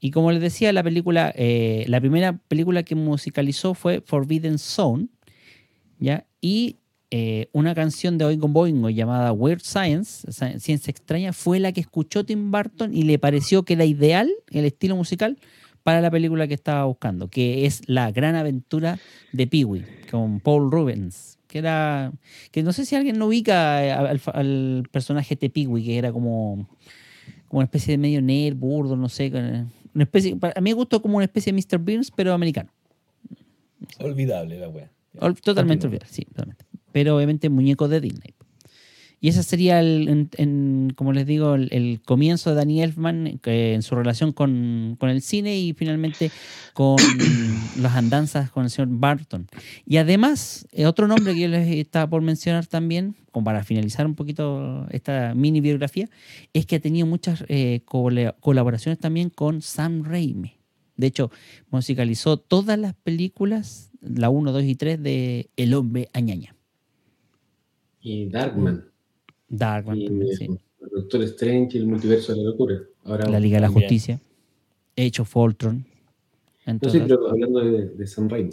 Y 0.00 0.10
como 0.10 0.32
les 0.32 0.40
decía, 0.40 0.72
la 0.72 0.82
película, 0.82 1.32
eh, 1.36 1.84
la 1.88 2.00
primera 2.00 2.38
película 2.48 2.82
que 2.82 2.94
musicalizó 2.94 3.74
fue 3.74 4.00
Forbidden 4.00 4.58
Zone, 4.58 5.08
¿ya? 5.98 6.26
Y 6.44 6.76
eh, 7.10 7.48
una 7.52 7.74
canción 7.74 8.18
de 8.18 8.26
Oingo 8.26 8.48
Boingo 8.48 8.90
llamada 8.90 9.32
Weird 9.32 9.62
Science, 9.62 10.28
Ci- 10.28 10.58
Ciencia 10.58 10.90
Extraña, 10.90 11.32
fue 11.32 11.58
la 11.58 11.72
que 11.72 11.80
escuchó 11.80 12.22
Tim 12.26 12.50
Burton 12.50 12.92
y 12.92 13.04
le 13.04 13.18
pareció 13.18 13.62
que 13.62 13.72
era 13.72 13.86
ideal 13.86 14.30
el 14.50 14.66
estilo 14.66 14.94
musical 14.94 15.38
para 15.84 16.02
la 16.02 16.10
película 16.10 16.46
que 16.46 16.52
estaba 16.52 16.84
buscando, 16.84 17.28
que 17.28 17.64
es 17.64 17.80
La 17.88 18.12
Gran 18.12 18.34
Aventura 18.34 18.98
de 19.32 19.46
Pee-wee, 19.46 19.86
con 20.10 20.38
Paul 20.38 20.70
Rubens, 20.70 21.38
que 21.46 21.60
era, 21.60 22.12
que 22.50 22.62
no 22.62 22.74
sé 22.74 22.84
si 22.84 22.94
alguien 22.94 23.18
no 23.18 23.28
ubica 23.28 23.82
eh, 23.82 23.92
al, 24.34 24.86
personaje 24.92 25.36
de 25.36 25.48
Pee-wee, 25.48 25.82
que 25.82 25.96
era 25.96 26.12
como, 26.12 26.68
una 27.48 27.64
especie 27.64 27.92
de 27.92 27.98
medio 27.98 28.20
nerd, 28.20 28.56
burdo, 28.56 28.96
no 28.96 29.08
sé, 29.08 29.32
una 29.94 30.04
especie, 30.04 30.36
a 30.42 30.60
mí 30.60 30.70
me 30.70 30.74
gustó 30.74 31.00
como 31.00 31.16
una 31.16 31.24
especie 31.24 31.54
de 31.54 31.62
Mr. 31.62 31.78
Beans, 31.78 32.10
pero 32.10 32.34
americano. 32.34 32.70
Olvidable 33.98 34.58
la 34.58 34.68
wea. 34.68 34.93
Totalmente 35.42 35.86
olvidable, 35.86 36.08
sí, 36.10 36.24
totalmente. 36.24 36.64
Pero 36.92 37.16
obviamente 37.16 37.48
muñeco 37.48 37.88
de 37.88 38.00
Disney. 38.00 38.34
Y 39.20 39.28
ese 39.28 39.42
sería, 39.42 39.80
el, 39.80 40.06
en- 40.08 40.28
en- 40.36 40.92
como 40.94 41.14
les 41.14 41.24
digo, 41.26 41.54
el, 41.54 41.68
el 41.72 42.02
comienzo 42.04 42.50
de 42.50 42.56
Danny 42.56 42.82
Elfman 42.82 43.40
en 43.42 43.82
su 43.82 43.94
relación 43.94 44.32
con, 44.32 44.96
con 45.00 45.08
el 45.08 45.22
cine 45.22 45.56
y 45.58 45.72
finalmente 45.72 46.30
con 46.74 46.96
las 47.80 47.94
andanzas 47.96 48.50
con 48.50 48.64
el 48.64 48.70
señor 48.70 48.88
Barton. 48.90 49.46
Y 49.86 49.96
además, 49.96 50.66
eh, 50.72 50.84
otro 50.84 51.08
nombre 51.08 51.32
que 51.32 51.40
yo 51.40 51.48
les 51.48 51.66
estaba 51.74 52.06
por 52.10 52.20
mencionar 52.20 52.66
también, 52.66 53.14
como 53.32 53.44
para 53.44 53.64
finalizar 53.64 54.04
un 54.04 54.14
poquito 54.14 54.86
esta 54.90 55.32
mini 55.34 55.62
biografía, 55.62 56.10
es 56.52 56.66
que 56.66 56.76
ha 56.76 56.80
tenido 56.80 57.06
muchas 57.06 57.44
eh, 57.48 57.80
colaboraciones 58.40 58.98
también 58.98 59.30
con 59.30 59.62
Sam 59.62 60.04
Raimi. 60.04 60.58
De 60.96 61.06
hecho, 61.06 61.30
musicalizó 61.70 62.36
todas 62.36 62.78
las 62.78 62.94
películas, 62.94 63.90
la 64.00 64.30
1, 64.30 64.52
2 64.52 64.62
y 64.64 64.74
3 64.74 65.02
de 65.02 65.50
El 65.56 65.74
Hombre 65.74 66.08
Añaña. 66.12 66.54
Y 68.00 68.28
Darkman. 68.28 68.84
Darkman 69.48 69.98
y 69.98 70.06
también, 70.06 70.30
eh, 70.30 70.36
sí. 70.36 70.44
el 70.44 70.88
Doctor 70.90 71.22
Strange 71.24 71.76
y 71.76 71.80
el 71.80 71.86
multiverso 71.86 72.32
de 72.32 72.42
la 72.42 72.50
locura. 72.50 72.80
Ahora, 73.04 73.28
La 73.28 73.40
Liga 73.40 73.56
de 73.56 73.62
la. 73.62 73.68
Justicia. 73.68 74.20
Age 74.96 75.22
of 75.22 75.36
Ultron. 75.36 75.86
No 76.66 76.72
Entonces, 76.72 77.02
sé, 77.02 77.08
pero 77.08 77.28
hablando 77.28 77.60
de, 77.60 77.88
de 77.88 78.06
Sam 78.06 78.28
Raimi. 78.28 78.52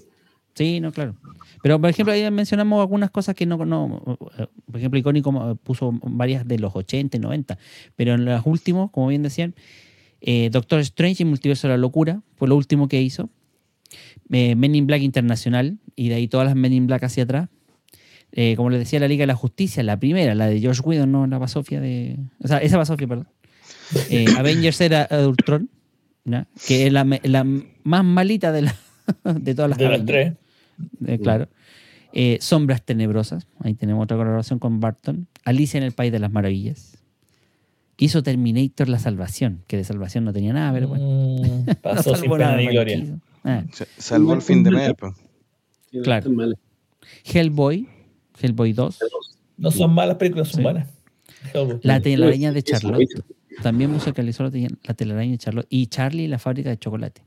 Sí, 0.53 0.79
no, 0.79 0.91
claro. 0.91 1.15
Pero, 1.63 1.79
por 1.79 1.89
ejemplo, 1.89 2.13
ahí 2.13 2.29
mencionamos 2.29 2.81
algunas 2.81 3.09
cosas 3.09 3.35
que 3.35 3.45
no... 3.45 3.63
no 3.65 4.19
eh, 4.37 4.47
por 4.65 4.77
ejemplo, 4.77 4.99
Icónico 4.99 5.55
puso 5.63 5.93
varias 6.03 6.47
de 6.47 6.59
los 6.59 6.75
80 6.75 7.17
y 7.17 7.19
90, 7.19 7.57
pero 7.95 8.15
en 8.15 8.25
los 8.25 8.45
últimos, 8.45 8.91
como 8.91 9.07
bien 9.07 9.23
decían, 9.23 9.55
eh, 10.21 10.49
Doctor 10.51 10.79
Strange 10.81 11.23
y 11.23 11.25
Multiverso 11.25 11.67
de 11.67 11.73
la 11.73 11.77
Locura 11.77 12.21
fue 12.35 12.47
lo 12.47 12.55
último 12.55 12.87
que 12.87 13.01
hizo. 13.01 13.29
Eh, 14.31 14.55
Men 14.55 14.75
in 14.75 14.87
Black 14.87 15.01
Internacional, 15.01 15.79
y 15.95 16.09
de 16.09 16.15
ahí 16.15 16.27
todas 16.27 16.45
las 16.45 16.55
Men 16.55 16.73
in 16.73 16.87
Black 16.87 17.03
hacia 17.03 17.23
atrás. 17.23 17.49
Eh, 18.31 18.55
como 18.55 18.69
les 18.69 18.79
decía, 18.79 18.99
la 18.99 19.09
Liga 19.09 19.23
de 19.23 19.27
la 19.27 19.35
Justicia, 19.35 19.83
la 19.83 19.99
primera, 19.99 20.35
la 20.35 20.47
de 20.47 20.59
George 20.61 20.81
Whedon, 20.81 21.11
no 21.11 21.27
la 21.27 21.37
Basofia 21.37 21.81
de... 21.81 22.17
O 22.41 22.47
sea, 22.47 22.59
esa 22.59 22.77
Basofia, 22.77 23.07
perdón. 23.07 23.27
Avengers 24.37 24.79
era 24.79 25.07
Ultron, 25.27 25.69
¿ya? 26.23 26.47
que 26.65 26.87
es 26.87 26.93
la, 26.93 27.03
más 27.03 28.05
malita 28.05 28.53
de, 28.53 28.61
la, 28.61 28.75
de 29.35 29.53
todas 29.53 29.71
las 29.71 29.77
De 29.79 29.89
las 29.89 30.05
tres. 30.05 30.33
Claro. 31.21 31.49
Sombras 32.39 32.83
Tenebrosas. 32.85 33.47
Ahí 33.59 33.73
tenemos 33.73 34.03
otra 34.03 34.15
colaboración 34.15 34.59
con 34.59 34.79
Barton. 34.79 35.27
Alicia 35.43 35.77
en 35.77 35.83
el 35.83 35.91
País 35.91 36.13
de 36.13 36.19
las 36.19 36.31
Maravillas. 36.31 37.00
Hizo 38.03 38.23
Terminator 38.23 38.89
La 38.89 38.97
Salvación, 38.97 39.61
que 39.67 39.77
de 39.77 39.83
salvación 39.83 40.25
no 40.25 40.33
tenía 40.33 40.53
nada, 40.53 40.73
pero 40.73 40.87
bueno. 40.87 41.05
Mm, 41.05 41.65
No 41.67 41.75
pasó 41.75 42.15
sin 42.15 42.31
pena 42.31 42.57
ni 42.57 42.65
gloria. 42.67 43.05
Ah, 43.43 43.63
Salvó 43.97 44.33
el 44.33 44.41
fin 44.41 44.63
de 44.63 44.71
mes. 44.71 44.91
pues. 44.97 45.13
Claro. 46.03 46.31
Hellboy, 47.25 47.87
Hellboy 48.41 48.73
2. 48.73 48.99
No 49.57 49.69
son 49.69 49.93
malas 49.93 50.15
películas, 50.17 50.47
son 50.47 50.57
Sí. 50.57 50.63
buenas. 50.63 50.87
La 51.83 51.99
telaraña 52.01 52.51
de 52.51 52.63
Charlotte. 52.63 53.07
También 53.61 53.91
musicalizó 53.91 54.43
la, 54.45 54.51
te- 54.51 54.67
la 54.83 54.93
telaraña 54.95 55.31
de 55.33 55.37
Charlotte. 55.37 55.67
Y 55.69 55.85
Charlie 55.87 56.23
y 56.23 56.27
la 56.27 56.39
fábrica 56.39 56.69
de 56.71 56.77
chocolate. 56.79 57.21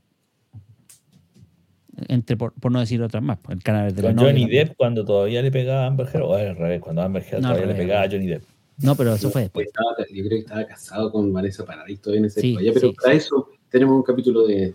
Entre, 2.09 2.35
por, 2.35 2.51
por 2.53 2.71
no 2.73 2.81
decir 2.81 3.01
otras 3.01 3.23
más. 3.23 3.37
pues, 3.41 3.55
El 3.55 3.63
cadáver 3.63 3.93
de 3.93 4.01
la 4.01 4.07
Con 4.09 4.15
novia 4.17 4.31
Johnny. 4.33 4.49
Depp 4.49 4.75
cuando 4.75 5.05
todavía 5.05 5.41
le 5.41 5.51
pegaba 5.51 5.83
a 5.85 5.87
Amber 5.87 6.07
Heard, 6.13 6.23
o 6.23 6.33
al 6.33 6.55
revés, 6.57 6.81
cuando 6.81 7.01
Amber 7.01 7.23
Heard 7.23 7.41
No, 7.41 7.49
todavía 7.49 7.67
le 7.67 7.75
pegaba 7.75 8.03
a 8.03 8.09
Johnny 8.09 8.27
Depp. 8.27 8.43
No, 8.77 8.95
pero 8.95 9.13
eso 9.15 9.29
fue 9.29 9.43
después. 9.43 9.67
Estaba- 9.67 9.95
yo 10.09 10.23
creo 10.23 10.29
que 10.29 10.39
estaba 10.39 10.65
casado 10.65 11.11
con 11.11 11.31
Vanessa 11.31 11.65
Paradis 11.65 12.01
todavía 12.01 12.19
en 12.19 12.25
ese 12.25 12.41
Sí, 12.41 12.49
época. 12.51 12.63
Ya, 12.65 12.73
pero 12.73 12.87
sí, 12.89 12.95
para 13.01 13.13
eso 13.13 13.49
tenemos 13.69 13.95
un 13.95 14.03
capítulo 14.03 14.45
de 14.45 14.73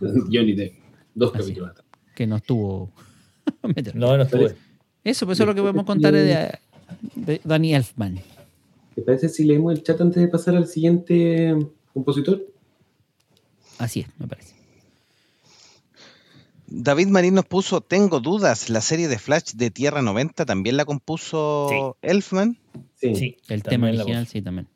Johnny 0.00 0.52
Depp. 0.54 0.74
Dos 1.14 1.30
Así. 1.34 1.42
capítulos 1.42 1.70
atrás. 1.70 1.86
Que 2.14 2.26
no 2.26 2.36
estuvo. 2.36 2.90
No, 3.94 4.16
no 4.16 4.22
estuve. 4.24 4.54
Eso, 5.04 5.24
pues 5.24 5.36
eso 5.38 5.44
es 5.44 5.46
lo 5.46 5.54
que 5.54 5.60
podemos 5.62 5.86
contar 5.86 6.12
de, 6.12 6.58
de 7.14 7.40
Danny 7.44 7.74
Elfman. 7.74 8.20
¿Te 8.94 9.00
parece 9.02 9.28
si 9.30 9.44
leemos 9.44 9.72
el 9.72 9.82
chat 9.82 9.98
antes 10.00 10.20
de 10.20 10.28
pasar 10.28 10.54
al 10.54 10.66
siguiente 10.66 11.56
compositor? 11.94 12.44
Así 13.78 14.00
es, 14.00 14.08
me 14.18 14.26
parece. 14.26 14.54
David 16.66 17.06
Marín 17.08 17.34
nos 17.34 17.46
puso 17.46 17.80
Tengo 17.80 18.20
dudas. 18.20 18.68
La 18.68 18.80
serie 18.82 19.08
de 19.08 19.18
Flash 19.18 19.52
de 19.54 19.70
Tierra 19.70 20.02
90 20.02 20.44
también 20.44 20.76
la 20.76 20.84
compuso 20.84 21.96
Elfman. 22.02 22.58
Sí. 22.96 23.14
Sí, 23.14 23.36
El 23.48 23.62
tema 23.62 23.88
original, 23.88 24.26
sí, 24.26 24.42
también. 24.42 24.68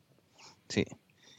Sí. 0.69 0.85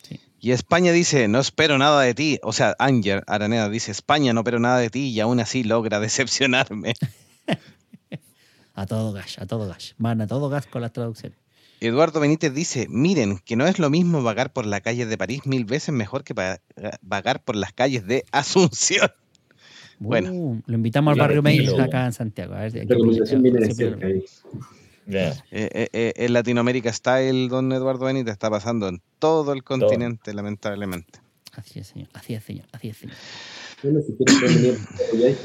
Sí. 0.03 0.21
Y 0.41 0.53
España 0.53 0.93
dice, 0.93 1.29
no 1.29 1.41
espero 1.41 1.79
nada 1.79 2.03
de 2.03 2.15
ti. 2.15 2.39
O 2.43 2.53
sea, 2.53 2.75
Anger 2.79 3.25
Araneda 3.27 3.69
dice, 3.69 3.91
España 3.91 4.33
no 4.33 4.41
espero 4.41 4.59
nada 4.59 4.79
de 4.79 4.91
ti 4.91 5.09
y 5.11 5.21
aún 5.21 5.41
así 5.41 5.65
logra 5.65 6.01
decepcionarme. 6.01 6.95
A 8.77 8.87
todo 8.87 9.13
gas, 9.13 9.39
a 9.39 9.47
todo 9.47 9.69
gas. 9.69 9.95
Van 9.99 10.21
a 10.21 10.27
todo 10.27 10.49
gas 10.49 10.67
con 10.67 10.83
las 10.83 10.93
traducciones. 10.93 11.39
Eduardo 11.81 12.19
Benítez 12.19 12.53
dice, 12.53 12.87
miren, 12.91 13.39
que 13.39 13.55
no 13.55 13.67
es 13.67 13.79
lo 13.79 13.89
mismo 13.89 14.23
vagar 14.23 14.53
por 14.53 14.67
las 14.67 14.81
calles 14.81 15.09
de 15.09 15.17
París 15.17 15.47
mil 15.47 15.65
veces 15.65 15.95
mejor 15.95 16.25
que 16.25 16.35
vagar 17.03 17.45
por 17.45 17.55
las 17.55 17.73
calles 17.73 18.05
de 18.07 18.25
Asunción. 18.33 19.11
Bueno. 19.99 20.63
Lo 20.67 20.75
invitamos 20.75 21.13
al 21.13 21.19
barrio 21.19 21.43
Mail 21.43 21.81
acá 21.81 22.07
en 22.07 22.13
Santiago. 22.13 22.55
A 22.55 22.63
ver, 22.63 22.73
Recomendación 22.89 23.43
viene 23.43 23.61
de 23.61 23.75
cerca 23.75 24.07
ahí. 24.07 24.25
Ya. 25.07 25.31
Eh, 25.51 25.69
eh, 25.73 25.89
eh, 25.93 26.13
el 26.17 26.33
Latinoamérica 26.33 26.93
Style, 26.93 27.49
don 27.49 27.73
Eduardo 27.73 28.07
Benítez, 28.07 28.33
está 28.33 28.51
pasando 28.51 28.89
en 28.89 29.03
todo 29.19 29.53
el 29.53 29.63
continente, 29.63 30.33
lamentablemente. 30.33 31.21
Así 31.53 31.79
es, 31.81 31.89
señor. 31.89 32.09
Así 32.15 32.35
es, 32.35 32.45
señor. 32.45 32.67
Así 32.73 32.89
es, 32.89 32.97
señor. 32.97 33.17
Bueno, 33.83 34.01
si 34.01 34.15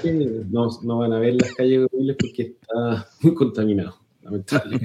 quieren 0.02 0.52
no, 0.52 0.70
no 0.84 0.98
van 1.00 1.14
a 1.14 1.20
ver 1.20 1.36
las 1.36 1.54
calles 1.56 1.88
de 1.92 2.14
porque 2.16 2.42
está 2.44 3.08
muy 3.22 3.34
contaminado, 3.36 4.00
lamentable. 4.22 4.80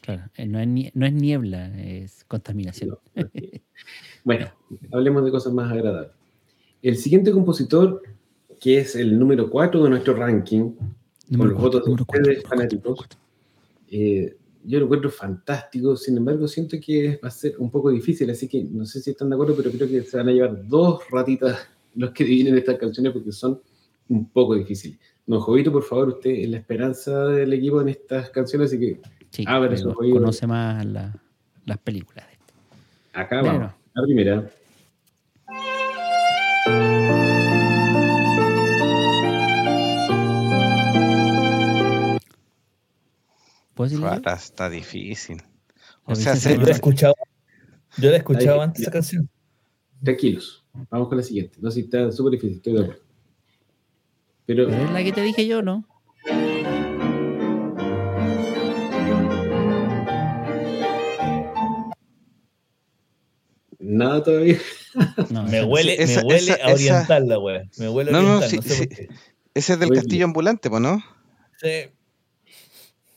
Claro, 0.00 0.22
eh, 0.36 0.46
no 0.46 0.58
es, 0.58 0.66
nie- 0.66 0.90
no 0.94 1.06
es 1.06 1.12
niebla, 1.12 1.68
es 1.78 2.24
contaminación. 2.24 2.98
Bueno, 4.24 4.50
hablemos 4.92 5.24
de 5.24 5.30
cosas 5.30 5.52
más 5.52 5.70
agradables. 5.70 6.10
El 6.82 6.96
siguiente 6.96 7.30
compositor, 7.30 8.02
que 8.58 8.78
es 8.78 8.96
el 8.96 9.16
número 9.18 9.48
4 9.48 9.84
de 9.84 9.90
nuestro 9.90 10.14
ranking, 10.14 10.72
con 10.72 10.96
Número 11.28 11.50
los 11.52 11.60
cuatro, 11.60 11.80
votos 11.86 12.06
de 12.06 12.20
ustedes, 12.20 12.42
fanáticos. 12.44 13.08
Eh, 13.92 14.36
yo 14.64 14.78
lo 14.78 14.84
encuentro 14.86 15.10
fantástico, 15.10 15.96
sin 15.96 16.16
embargo 16.16 16.46
siento 16.48 16.76
que 16.84 17.18
va 17.22 17.28
a 17.28 17.30
ser 17.30 17.54
un 17.58 17.70
poco 17.70 17.90
difícil, 17.90 18.30
así 18.30 18.48
que 18.48 18.62
no 18.64 18.84
sé 18.84 19.00
si 19.00 19.10
están 19.10 19.28
de 19.28 19.34
acuerdo, 19.34 19.54
pero 19.56 19.70
creo 19.70 19.88
que 19.88 20.02
se 20.02 20.16
van 20.16 20.28
a 20.28 20.32
llevar 20.32 20.66
dos 20.68 21.02
ratitas 21.10 21.68
los 21.94 22.10
que 22.12 22.24
divinen 22.24 22.56
estas 22.56 22.78
canciones 22.78 23.12
porque 23.12 23.32
son 23.32 23.60
un 24.08 24.28
poco 24.30 24.54
difíciles. 24.54 24.98
Don 25.26 25.40
Jovito, 25.40 25.70
por 25.70 25.82
favor, 25.84 26.08
usted 26.08 26.30
es 26.30 26.48
la 26.48 26.56
esperanza 26.58 27.26
del 27.26 27.52
equipo 27.52 27.80
en 27.80 27.88
estas 27.90 28.30
canciones, 28.30 28.70
así 28.70 28.78
que 28.80 29.00
Sí, 29.30 29.44
fue- 29.94 30.10
conoce 30.10 30.46
más 30.46 30.84
la- 30.86 31.14
las 31.66 31.78
películas. 31.78 32.26
de 32.26 32.32
esto. 32.32 32.54
acá 33.12 33.40
Bueno. 33.40 33.58
vamos. 33.58 33.74
La 33.94 34.02
primera. 34.04 34.50
¿Puedo 43.82 43.90
decirlo? 43.90 44.10
yo? 44.10 44.16
Está, 44.16 44.34
está 44.34 44.70
difícil. 44.70 45.42
O 46.04 46.14
sea, 46.14 46.36
se- 46.36 46.54
Yo 46.56 46.62
la 46.62 46.68
he 46.68 46.72
escuchado, 46.72 47.14
yo 47.98 48.08
la 48.10 48.16
he 48.16 48.18
escuchado 48.18 48.60
Ahí- 48.60 48.64
antes 48.64 48.82
esa 48.82 48.90
canción. 48.90 49.28
Tranquilos, 50.02 50.64
vamos 50.90 51.08
con 51.08 51.16
la 51.18 51.22
siguiente. 51.24 51.58
No, 51.60 51.70
si 51.70 51.80
está 51.80 52.10
súper 52.12 52.32
difícil, 52.32 52.56
estoy 52.56 52.72
de 52.74 52.80
acuerdo. 52.82 53.02
Pero 54.46 54.66
Pero 54.68 54.84
es 54.84 54.90
la 54.90 55.04
que 55.04 55.12
te 55.12 55.22
dije 55.22 55.46
yo, 55.46 55.62
¿no? 55.62 55.86
nada 63.78 64.22
todavía. 64.22 64.58
No, 65.30 65.44
Me 65.44 65.64
huele, 65.64 66.00
esa- 66.02 66.20
me 66.20 66.26
huele 66.28 66.52
esa- 66.52 66.54
a 66.54 66.56
esa- 66.72 66.74
oriental 66.74 67.28
la 67.28 67.38
wea. 67.38 67.62
Me 67.78 67.88
huele 67.88 68.10
a 68.10 68.12
No, 68.12 68.22
no, 68.22 68.42
sí, 68.42 68.56
no 68.56 68.62
sé 68.62 68.74
sí. 68.74 68.88
Ese 69.54 69.72
es 69.74 69.78
del 69.78 69.88
Muy 69.88 69.96
castillo 69.96 70.18
bien. 70.18 70.28
ambulante, 70.30 70.70
pues, 70.70 70.80
¿no? 70.82 71.02
Sí. 71.60 71.68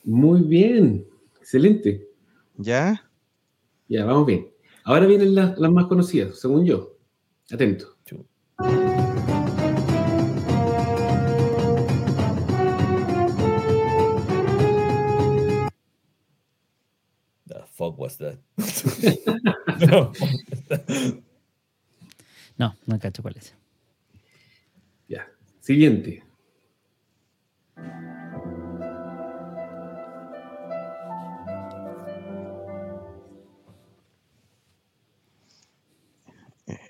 Muy 0.05 0.41
bien, 0.41 1.07
excelente. 1.39 2.07
¿Ya? 2.57 3.09
Ya, 3.87 4.05
vamos 4.05 4.27
bien. 4.27 4.47
Ahora 4.83 5.07
vienen 5.07 5.33
las, 5.33 5.57
las 5.57 5.71
más 5.71 5.87
conocidas, 5.87 6.39
según 6.39 6.63
yo. 6.65 6.95
Atento. 7.51 7.95
Fuck 17.75 17.99
was 17.99 18.17
that? 18.19 18.37
no. 19.89 20.13
No, 22.57 22.73
no 22.85 22.99
cacho 22.99 23.21
cuál 23.21 23.35
es. 23.35 23.53
Ya. 25.09 25.27
Siguiente. 25.59 26.23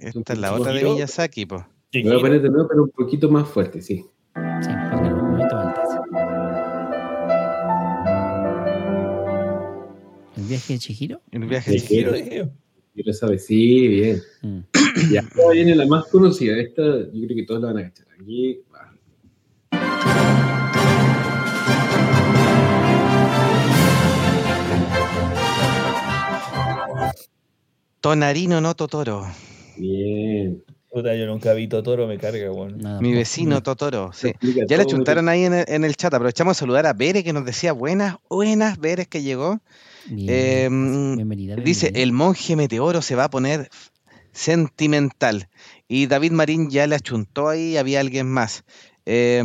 Esta 0.06 0.34
es 0.34 0.40
la 0.40 0.54
otra 0.54 0.72
de 0.72 0.84
Miyazaki, 0.84 1.48
pues. 1.48 1.64
Me 1.92 2.04
voy 2.04 2.18
a 2.18 2.20
poner 2.20 2.42
de 2.42 2.50
nuevo, 2.50 2.68
pero 2.68 2.84
un 2.84 2.92
poquito 2.92 3.28
más 3.28 3.50
fuerte, 3.50 3.82
sí. 3.82 4.06
Sí, 4.36 4.70
porque 4.92 5.08
un 5.08 5.32
momento 5.32 5.58
antes. 5.58 5.84
¿El 10.38 10.44
viaje 10.44 10.74
de 10.74 10.80
Chihiro? 10.80 11.22
El 11.32 11.46
viaje 11.46 11.72
de 11.72 11.82
Chihiro. 11.82 12.52
Lo 12.94 13.14
sabe, 13.14 13.40
sí, 13.40 13.88
bien. 13.88 14.22
Mm. 14.44 14.60
Y 15.12 15.18
ahora 15.18 15.54
viene 15.54 15.76
la 15.76 15.88
más 15.88 16.06
conocida. 16.06 16.58
Esta 16.58 16.84
yo 16.84 17.26
creo 17.26 17.36
que 17.36 17.44
todos 17.44 17.62
la 17.62 17.74
van 17.74 17.80
a 17.80 17.90
cachar. 17.90 18.08
Aquí 18.22 18.60
va. 18.72 18.94
Tonarino 28.02 28.62
no 28.62 28.76
Totoro. 28.76 29.26
Bien. 29.78 30.64
Puta, 30.92 31.14
yo 31.16 31.26
nunca 31.26 31.54
vi 31.54 31.68
Totoro, 31.68 32.08
me 32.08 32.18
carga, 32.18 32.52
weón. 32.52 32.78
Nada, 32.78 33.02
Mi 33.02 33.14
vecino 33.14 33.62
Totoro. 33.62 34.12
Sí. 34.14 34.32
Ya 34.68 34.78
le 34.78 34.86
chuntaron 34.86 35.28
ahí 35.28 35.44
en 35.44 35.54
el, 35.54 35.66
en 35.68 35.84
el 35.84 35.96
chat. 35.96 36.14
Aprovechamos 36.14 36.56
a 36.56 36.60
saludar 36.60 36.86
a 36.86 36.94
Bere 36.94 37.24
que 37.24 37.34
nos 37.34 37.44
decía 37.46 37.74
buenas, 37.74 38.16
buenas 38.30 38.80
Bere 38.80 39.06
que 39.06 39.22
llegó. 39.22 39.60
Bien, 40.08 40.30
Eh, 40.30 41.16
bienvenida, 41.16 41.56
Dice, 41.58 41.92
el 41.96 42.12
monje 42.14 42.56
meteoro 42.56 43.02
se 43.02 43.16
va 43.16 43.26
a 43.26 43.30
poner 43.30 43.70
sentimental. 44.32 45.50
Y 45.88 46.08
David 46.08 46.32
Marín 46.32 46.70
ya 46.70 46.88
le 46.88 46.96
achuntó 46.96 47.50
ahí, 47.50 47.76
había 47.76 48.00
alguien 48.00 48.28
más. 48.30 48.64
Eh, 49.06 49.44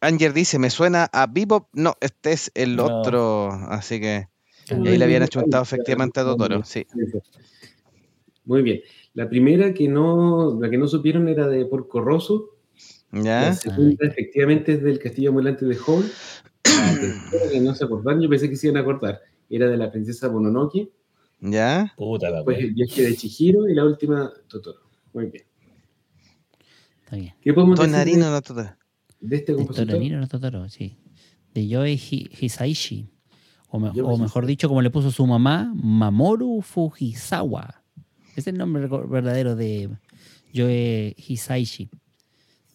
Anger 0.00 0.32
dice, 0.32 0.58
me 0.58 0.70
suena 0.70 1.08
a 1.12 1.26
Bebop. 1.26 1.68
No, 1.72 1.94
este 2.00 2.32
es 2.32 2.50
el 2.54 2.76
No. 2.76 2.86
otro. 3.00 3.50
Así 3.68 4.00
que 4.00 4.26
Ah, 4.70 4.76
ahí 4.86 4.98
le 4.98 5.04
habían 5.04 5.22
achuntado 5.22 5.62
efectivamente 5.62 6.20
a 6.20 6.24
Totoro. 6.24 6.62
Sí. 6.64 6.86
Muy 8.44 8.62
bien. 8.62 8.80
La 9.14 9.28
primera 9.28 9.74
que 9.74 9.88
no, 9.88 10.58
la 10.60 10.70
que 10.70 10.78
no 10.78 10.86
supieron 10.86 11.28
era 11.28 11.48
de 11.48 11.64
Porco 11.66 12.00
Rosso. 12.00 12.56
La 13.12 13.22
¿Ya? 13.22 13.52
segunda, 13.54 13.96
Ay. 14.04 14.08
efectivamente, 14.10 14.72
es 14.74 14.82
del 14.82 14.98
Castillo 15.00 15.30
Ambulante 15.30 15.64
de 15.64 15.76
Hall. 15.86 16.04
La 16.64 16.94
tercera, 17.00 17.50
que 17.50 17.60
no 17.60 17.74
se 17.74 17.84
acordaron, 17.84 18.20
yo 18.22 18.28
pensé 18.28 18.48
que 18.48 18.56
se 18.56 18.68
iban 18.68 18.76
a 18.76 18.80
acordar. 18.80 19.20
Era 19.48 19.68
de 19.68 19.76
la 19.76 19.90
princesa 19.90 20.28
Mononoke. 20.30 20.90
¿Ya? 21.40 21.92
Puta 21.96 22.30
la 22.30 22.36
Después 22.38 22.58
wea. 22.58 22.66
el 22.66 22.74
viaje 22.74 23.02
de 23.02 23.16
Chihiro 23.16 23.68
y 23.68 23.74
la 23.74 23.84
última, 23.84 24.30
Totoro. 24.48 24.80
Muy 25.12 25.26
bien. 25.26 25.44
Está 27.04 27.16
bien. 27.16 27.34
¿Qué 27.40 27.52
podemos 27.52 27.78
decir 27.78 27.90
Tonarino 27.92 28.26
de, 28.26 28.30
no 28.30 28.42
Totoro. 28.42 28.70
de 29.20 29.36
este 29.36 29.52
De 29.52 29.56
compositor? 29.58 29.86
Toronino 29.88 30.20
no 30.20 30.28
Totoro, 30.28 30.68
sí. 30.68 30.96
De 31.52 31.66
Yoe 31.66 31.94
Hi- 31.96 32.30
Hisaishi. 32.40 33.08
O, 33.70 33.80
me- 33.80 33.90
Yoe 33.92 34.06
o 34.06 34.16
mejor 34.18 34.46
dicho, 34.46 34.68
como 34.68 34.82
le 34.82 34.90
puso 34.90 35.10
su 35.10 35.26
mamá, 35.26 35.72
Mamoru 35.74 36.60
Fujisawa. 36.62 37.79
Es 38.36 38.46
el 38.46 38.56
nombre 38.58 38.86
verdadero 38.86 39.56
de 39.56 39.90
Yoe 40.52 41.14
Hisaishi. 41.16 41.88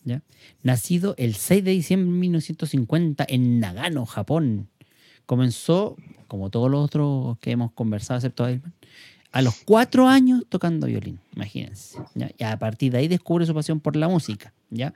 ¿ya? 0.04 0.22
Nacido 0.64 1.16
el 1.18 1.36
6 1.36 1.64
de 1.64 1.72
diciembre 1.72 2.12
de 2.12 2.20
1950 2.20 3.26
en 3.28 3.60
Nagano, 3.60 4.06
Japón. 4.06 4.70
Comenzó, 5.26 5.98
como 6.28 6.50
todos 6.50 6.70
los 6.70 6.86
otros 6.86 7.38
que 7.40 7.52
hemos 7.52 7.72
conversado, 7.72 8.20
excepto 8.20 8.48
Iron 8.50 8.62
Man, 8.64 8.74
a 9.32 9.42
los 9.42 9.56
cuatro 9.66 10.08
años 10.08 10.44
tocando 10.48 10.88
violín, 10.88 11.20
imagínense. 11.36 12.00
¿ya? 12.14 12.32
Y 12.38 12.44
a 12.44 12.58
partir 12.58 12.94
de 12.94 13.00
ahí 13.00 13.08
descubre 13.10 13.46
su 13.46 13.54
pasión 13.54 13.82
por 13.82 13.98
la 13.98 14.08
música. 14.08 14.54
¿ya? 14.70 14.94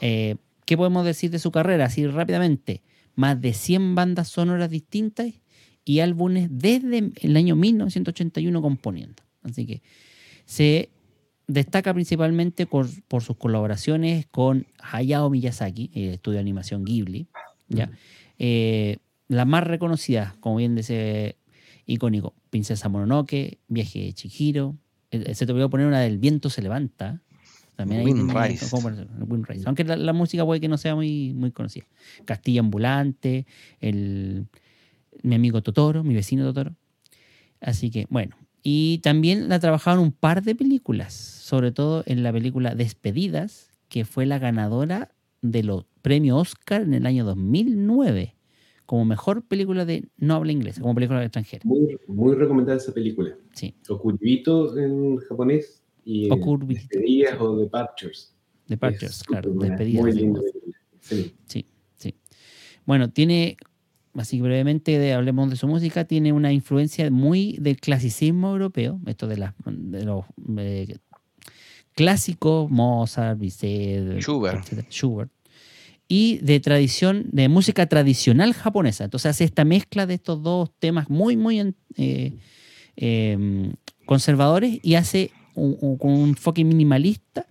Eh, 0.00 0.36
¿Qué 0.64 0.76
podemos 0.78 1.04
decir 1.04 1.30
de 1.30 1.38
su 1.38 1.50
carrera? 1.50 1.84
Así 1.86 2.06
rápidamente. 2.06 2.82
Más 3.14 3.40
de 3.40 3.52
100 3.52 3.94
bandas 3.94 4.28
sonoras 4.28 4.70
distintas 4.70 5.34
y 5.84 6.00
álbumes 6.00 6.48
desde 6.50 7.12
el 7.16 7.36
año 7.36 7.56
1981 7.56 8.62
componiendo. 8.62 9.23
Así 9.44 9.66
que 9.66 9.82
se 10.44 10.90
destaca 11.46 11.92
principalmente 11.92 12.66
por, 12.66 12.88
por 13.06 13.22
sus 13.22 13.36
colaboraciones 13.36 14.26
con 14.26 14.66
Hayao 14.78 15.30
Miyazaki, 15.30 15.90
el 15.94 16.14
estudio 16.14 16.36
de 16.36 16.40
animación 16.40 16.84
Ghibli. 16.84 17.28
¿ya? 17.68 17.90
Eh, 18.38 18.98
las 19.28 19.46
más 19.46 19.64
reconocidas, 19.64 20.34
como 20.40 20.56
bien 20.56 20.74
dice 20.74 21.36
icónico, 21.86 22.34
Princesa 22.50 22.88
Mononoke, 22.88 23.58
Viaje 23.68 24.00
de 24.00 24.12
Chihiro. 24.14 24.76
Eh, 25.10 25.34
Se 25.34 25.46
te 25.46 25.52
olvidó 25.52 25.70
poner 25.70 25.86
una 25.86 26.00
del 26.00 26.18
Viento 26.18 26.50
se 26.50 26.62
levanta. 26.62 27.20
También 27.76 28.00
ahí 28.00 28.06
Wind 28.06 28.30
Rise. 28.30 28.76
Wind. 28.76 29.66
Aunque 29.66 29.84
la, 29.84 29.96
la 29.96 30.12
música 30.12 30.44
puede 30.44 30.60
que 30.60 30.68
no 30.68 30.78
sea 30.78 30.94
muy, 30.94 31.34
muy 31.34 31.50
conocida. 31.50 31.86
Castilla 32.24 32.60
Ambulante, 32.60 33.46
el, 33.80 34.46
mi 35.22 35.34
amigo 35.34 35.62
Totoro, 35.62 36.04
mi 36.04 36.14
vecino 36.14 36.44
Totoro. 36.44 36.76
Así 37.60 37.90
que, 37.90 38.06
bueno. 38.10 38.36
Y 38.66 38.98
también 38.98 39.50
la 39.50 39.60
trabajaba 39.60 39.98
en 39.98 40.02
un 40.02 40.12
par 40.12 40.42
de 40.42 40.54
películas, 40.54 41.12
sobre 41.12 41.70
todo 41.70 42.02
en 42.06 42.22
la 42.22 42.32
película 42.32 42.74
Despedidas, 42.74 43.68
que 43.90 44.06
fue 44.06 44.24
la 44.24 44.38
ganadora 44.38 45.14
de 45.42 45.62
los 45.62 45.84
premios 46.00 46.40
Oscar 46.40 46.80
en 46.80 46.94
el 46.94 47.04
año 47.04 47.26
2009, 47.26 48.34
como 48.86 49.04
mejor 49.04 49.46
película 49.46 49.84
de 49.84 50.08
no 50.16 50.36
habla 50.36 50.52
inglesa, 50.52 50.80
como 50.80 50.94
película 50.94 51.22
extranjera. 51.22 51.62
Muy, 51.66 51.98
muy 52.08 52.34
recomendada 52.34 52.78
esa 52.78 52.94
película. 52.94 53.36
Sí, 53.52 53.76
Okuribito 53.86 54.78
en 54.78 55.18
japonés 55.18 55.82
y 56.02 56.30
Okuribito. 56.30 56.80
Despedidas 56.80 57.38
o 57.40 57.58
Departures. 57.58 58.34
Departures, 58.66 59.20
Es 59.20 59.22
claro, 59.24 59.52
Despedidas. 59.52 60.02
Muy 60.02 60.34
sí. 61.00 61.34
Sí, 61.46 61.66
sí. 61.96 62.14
Bueno, 62.86 63.10
tiene, 63.10 63.58
así 64.14 64.40
brevemente 64.40 64.98
de, 64.98 65.12
hablemos 65.12 65.50
de 65.50 65.56
su 65.56 65.66
música, 65.68 66.04
tiene 66.04 66.32
una 66.32 66.52
influencia 66.52 67.10
muy 67.10 67.56
del 67.60 67.78
clasicismo 67.80 68.50
europeo, 68.50 69.00
esto 69.06 69.26
de, 69.26 69.36
las 69.36 69.54
de 69.66 70.04
los 70.04 70.24
eh, 70.58 70.96
clásicos, 71.94 72.70
Mozart, 72.70 73.38
Bizet, 73.38 74.20
Schubert. 74.20 74.62
etcétera, 74.62 74.88
Schubert, 74.90 75.30
y 76.08 76.38
de 76.38 76.60
tradición, 76.60 77.26
de 77.32 77.48
música 77.48 77.86
tradicional 77.86 78.52
japonesa. 78.52 79.04
Entonces 79.04 79.30
hace 79.30 79.44
esta 79.44 79.64
mezcla 79.64 80.06
de 80.06 80.14
estos 80.14 80.42
dos 80.42 80.70
temas 80.78 81.08
muy, 81.08 81.36
muy 81.36 81.74
eh, 81.96 82.32
eh, 82.96 83.72
conservadores 84.06 84.78
y 84.82 84.94
hace 84.96 85.30
un, 85.54 85.76
un- 85.80 85.96
con 85.96 86.10
un 86.12 86.28
enfoque 86.30 86.64
minimalista 86.64 87.46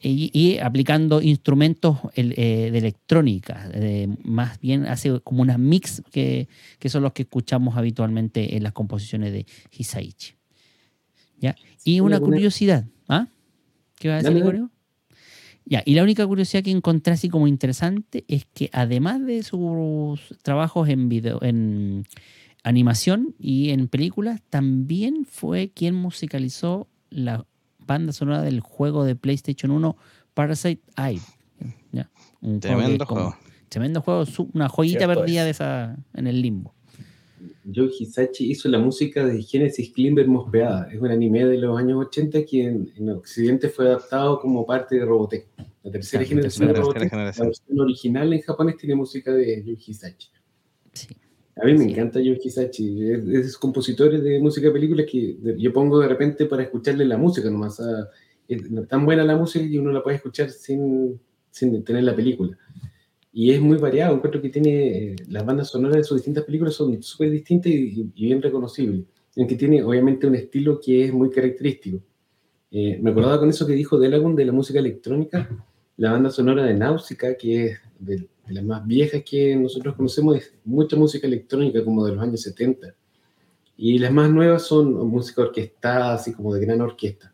y, 0.00 0.30
y 0.32 0.58
aplicando 0.58 1.20
instrumentos 1.20 1.98
eh, 2.14 2.70
de 2.70 2.78
electrónica. 2.78 3.68
eh, 3.74 4.08
más 4.22 4.60
bien 4.60 4.86
hace 4.86 5.20
como 5.20 5.42
unas 5.42 5.58
mix 5.58 6.02
que, 6.12 6.48
que 6.78 6.88
son 6.88 7.02
los 7.02 7.12
que 7.12 7.22
escuchamos 7.22 7.76
habitualmente 7.76 8.56
en 8.56 8.62
las 8.62 8.72
composiciones 8.72 9.32
de 9.32 9.46
Hisaichi. 9.76 10.34
¿Ya? 11.40 11.56
Y 11.84 12.00
una 12.00 12.20
curiosidad. 12.20 12.86
¿Ah? 13.08 13.28
¿Qué 13.98 14.08
vas 14.08 14.24
a 14.24 14.28
decir. 14.28 14.36
Gregorio? 14.36 14.70
Ya, 15.64 15.82
y 15.84 15.94
la 15.94 16.02
única 16.02 16.26
curiosidad 16.26 16.62
que 16.62 16.70
encontré 16.70 17.12
así 17.12 17.28
como 17.28 17.46
interesante 17.46 18.24
es 18.26 18.46
que 18.46 18.70
además 18.72 19.24
de 19.26 19.42
sus 19.42 20.34
trabajos 20.42 20.88
en 20.88 21.10
video, 21.10 21.42
en 21.42 22.06
animación 22.62 23.34
y 23.38 23.70
en 23.70 23.88
películas, 23.88 24.40
también 24.48 25.26
fue 25.26 25.70
quien 25.70 25.94
musicalizó 25.94 26.88
la 27.10 27.44
banda 27.88 28.12
sonora 28.12 28.42
del 28.42 28.60
juego 28.60 29.02
de 29.04 29.16
PlayStation 29.16 29.72
1 29.72 29.96
Parasite 30.34 30.80
que 31.90 32.58
Tremendo 32.60 33.04
como- 33.06 33.20
juego. 33.22 33.36
Tremendo 33.68 34.00
juego, 34.00 34.24
una 34.54 34.68
joyita 34.68 35.00
Cierto 35.00 35.20
perdida 35.20 35.40
es. 35.40 35.44
de 35.46 35.50
esa 35.50 35.96
en 36.14 36.26
el 36.28 36.40
limbo. 36.40 36.74
Joe 37.74 37.90
Hisachi 37.98 38.50
hizo 38.50 38.68
la 38.68 38.78
música 38.78 39.26
de 39.26 39.42
Genesis 39.42 39.92
Climber 39.92 40.26
Mospeada. 40.26 40.88
Es 40.90 41.00
un 41.00 41.10
anime 41.10 41.44
de 41.44 41.58
los 41.58 41.78
años 41.78 41.98
80 42.06 42.44
que 42.46 42.64
en, 42.66 42.90
en 42.96 43.10
Occidente 43.10 43.68
fue 43.68 43.86
adaptado 43.88 44.40
como 44.40 44.64
parte 44.64 44.96
de 44.96 45.04
Robotech. 45.04 45.46
La 45.82 45.90
tercera 45.92 46.22
Claro, 46.24 46.28
generación 46.28 46.68
de 46.68 46.72
tercera 46.74 46.80
Robotech. 46.86 47.10
generación. 47.10 47.44
La 47.44 47.48
versión 47.50 47.80
original 47.80 48.32
en 48.32 48.40
japonés 48.40 48.76
tiene 48.78 48.94
música 48.94 49.32
de 49.32 49.62
Joe 49.64 49.76
Hisachi. 49.86 50.28
Sí. 50.94 51.08
A 51.60 51.64
mí 51.66 51.72
me 51.72 51.78
Sí. 51.84 51.90
encanta 51.90 52.20
Joe 52.20 52.38
Hisashi, 52.42 53.10
es 53.10 53.26
de 53.26 53.40
esos 53.40 53.58
compositores 53.58 54.22
de 54.22 54.38
música 54.38 54.68
de 54.68 54.72
películas 54.72 55.06
que 55.10 55.36
yo 55.58 55.72
pongo 55.72 55.98
de 56.00 56.08
repente 56.08 56.46
para 56.46 56.62
escucharle 56.62 57.04
la 57.04 57.16
música 57.16 57.50
nomás. 57.50 57.80
ah, 57.80 58.08
Es 58.46 58.62
tan 58.88 59.04
buena 59.04 59.24
la 59.24 59.36
música 59.36 59.68
que 59.68 59.78
uno 59.78 59.92
la 59.92 60.02
puede 60.02 60.16
escuchar 60.16 60.50
sin, 60.50 61.20
sin 61.50 61.84
tener 61.84 62.02
la 62.04 62.16
película. 62.16 62.56
Y 63.32 63.50
es 63.50 63.60
muy 63.60 63.76
variado, 63.76 64.14
encuentro 64.16 64.40
que 64.40 64.48
tiene 64.48 65.12
eh, 65.12 65.16
las 65.28 65.44
bandas 65.44 65.68
sonoras 65.68 65.96
de 65.98 66.04
sus 66.04 66.16
distintas 66.16 66.44
películas 66.44 66.74
son 66.74 67.02
súper 67.02 67.30
distintas 67.30 67.70
y, 67.70 68.10
y 68.14 68.24
bien 68.26 68.40
reconocibles. 68.40 69.04
En 69.36 69.46
que 69.46 69.54
tiene 69.54 69.82
obviamente 69.82 70.26
un 70.26 70.34
estilo 70.34 70.80
que 70.80 71.04
es 71.04 71.12
muy 71.12 71.28
característico. 71.30 71.98
Eh, 72.70 72.98
me 73.02 73.10
acordaba 73.10 73.38
con 73.38 73.48
eso 73.50 73.66
que 73.66 73.74
dijo 73.74 73.98
Delagun 73.98 74.34
de 74.34 74.44
la 74.46 74.52
música 74.52 74.78
electrónica, 74.78 75.48
la 75.98 76.12
banda 76.12 76.30
sonora 76.30 76.64
de 76.64 76.74
Náusica, 76.74 77.36
que 77.36 77.66
es 77.66 77.78
de, 77.98 78.26
de 78.48 78.54
las 78.54 78.64
más 78.64 78.86
viejas 78.86 79.22
que 79.24 79.54
nosotros 79.54 79.94
conocemos, 79.94 80.36
es 80.36 80.54
mucha 80.64 80.96
música 80.96 81.26
electrónica 81.26 81.84
como 81.84 82.04
de 82.04 82.14
los 82.14 82.22
años 82.22 82.40
70. 82.42 82.94
Y 83.76 83.98
las 83.98 84.12
más 84.12 84.30
nuevas 84.30 84.62
son 84.62 84.94
música 85.08 85.42
orquestada, 85.42 86.14
así 86.14 86.32
como 86.32 86.54
de 86.54 86.60
gran 86.64 86.80
orquesta. 86.80 87.32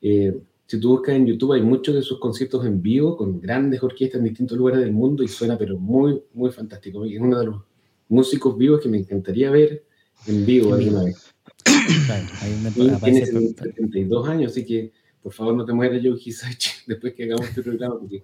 Eh, 0.00 0.38
si 0.66 0.78
tú 0.78 0.90
buscas 0.90 1.16
en 1.16 1.26
YouTube, 1.26 1.54
hay 1.54 1.62
muchos 1.62 1.94
de 1.94 2.02
sus 2.02 2.20
conciertos 2.20 2.64
en 2.64 2.80
vivo 2.80 3.16
con 3.16 3.40
grandes 3.40 3.82
orquestas 3.82 4.20
en 4.20 4.26
distintos 4.26 4.56
lugares 4.56 4.80
del 4.80 4.92
mundo 4.92 5.24
y 5.24 5.28
suena, 5.28 5.58
pero 5.58 5.76
muy, 5.78 6.22
muy 6.32 6.52
fantástico. 6.52 7.04
Y 7.04 7.16
es 7.16 7.20
uno 7.20 7.40
de 7.40 7.46
los 7.46 7.62
músicos 8.08 8.56
vivos 8.56 8.80
que 8.80 8.88
me 8.88 8.98
encantaría 8.98 9.50
ver 9.50 9.82
en 10.26 10.46
vivo 10.46 10.74
alguna 10.74 11.04
vez. 11.04 11.34
Claro, 11.64 12.26
ahí 12.42 12.62
Y 12.68 12.72
tiene 12.72 12.92
aparece 12.92 13.26
72 13.26 14.28
años, 14.28 14.52
así 14.52 14.64
que 14.64 14.92
por 15.22 15.32
favor 15.32 15.54
no 15.54 15.64
te 15.64 15.72
mueras, 15.72 16.00
Joe 16.02 16.18
Hisashi, 16.22 16.70
después 16.86 17.14
que 17.14 17.24
hagamos 17.24 17.48
este 17.48 17.62
programa, 17.62 17.98
porque 17.98 18.22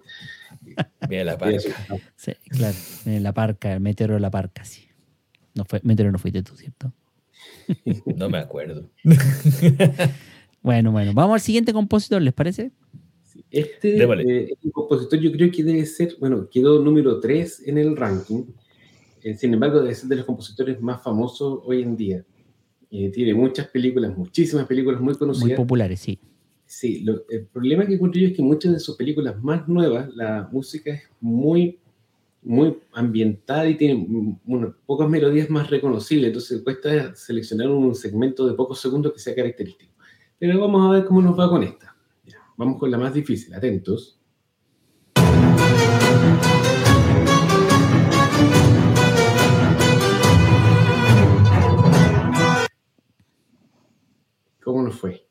Mira 1.09 1.23
la 1.23 1.37
parca. 1.37 1.59
Sí, 2.15 2.31
claro, 2.49 2.75
la 3.05 3.33
parca, 3.33 3.73
el 3.73 3.79
meteoro 3.79 4.15
de 4.15 4.19
la 4.19 4.31
parca, 4.31 4.65
sí. 4.65 4.87
No 5.55 5.65
fue, 5.65 5.79
meteoro 5.83 6.11
no 6.11 6.19
fuiste 6.19 6.43
tú, 6.43 6.55
¿cierto? 6.55 6.93
No 8.15 8.29
me 8.29 8.37
acuerdo. 8.37 8.89
Bueno, 10.61 10.91
bueno, 10.91 11.13
vamos 11.13 11.35
al 11.35 11.39
siguiente 11.39 11.71
compositor, 11.71 12.21
¿les 12.21 12.33
parece? 12.33 12.71
Este, 13.51 14.03
eh, 14.03 14.47
este 14.51 14.71
compositor 14.71 15.17
yo 15.19 15.31
creo 15.31 15.49
que 15.49 15.63
debe 15.63 15.85
ser, 15.85 16.17
bueno, 16.19 16.49
quedó 16.49 16.83
número 16.83 17.21
3 17.21 17.67
en 17.67 17.77
el 17.77 17.95
ranking, 17.95 18.43
eh, 19.23 19.35
sin 19.35 19.53
embargo 19.53 19.79
debe 19.79 19.95
ser 19.95 20.09
de 20.09 20.17
los 20.17 20.25
compositores 20.25 20.81
más 20.81 21.01
famosos 21.01 21.61
hoy 21.63 21.83
en 21.83 21.95
día. 21.95 22.25
Eh, 22.91 23.09
tiene 23.11 23.33
muchas 23.33 23.67
películas, 23.67 24.17
muchísimas 24.17 24.65
películas 24.65 24.99
muy 24.99 25.11
Muy 25.13 25.17
conocidas. 25.19 25.55
populares, 25.57 25.99
sí. 26.01 26.19
Sí, 26.67 27.05
el 27.29 27.45
problema 27.45 27.85
que 27.85 27.93
encuentro 27.93 28.19
yo 28.19 28.27
es 28.27 28.35
que 28.35 28.41
muchas 28.41 28.73
de 28.73 28.79
sus 28.81 28.97
películas 28.97 29.41
más 29.41 29.69
nuevas, 29.69 30.13
la 30.13 30.49
música 30.51 30.91
es 30.91 31.03
muy, 31.21 31.79
muy 32.43 32.77
ambientada 32.91 33.69
y 33.69 33.77
tiene 33.77 34.05
bueno, 34.43 34.75
pocas 34.85 35.09
melodías 35.09 35.49
más 35.49 35.69
reconocibles, 35.69 36.27
entonces 36.27 36.61
cuesta 36.63 37.15
seleccionar 37.15 37.69
un 37.69 37.95
segmento 37.95 38.45
de 38.45 38.53
pocos 38.53 38.81
segundos 38.81 39.13
que 39.13 39.19
sea 39.19 39.33
característico. 39.33 39.93
Pero 40.37 40.59
vamos 40.59 40.85
a 40.85 40.93
ver 40.93 41.05
cómo 41.05 41.21
nos 41.21 41.39
va 41.39 41.49
con 41.49 41.63
esta. 41.63 41.95
Vamos 42.57 42.77
con 42.79 42.91
la 42.91 42.97
más 42.97 43.13
difícil, 43.13 43.53
atentos. 43.53 44.19
¿Cómo 54.61 54.83
nos 54.83 54.95
fue? 54.95 55.26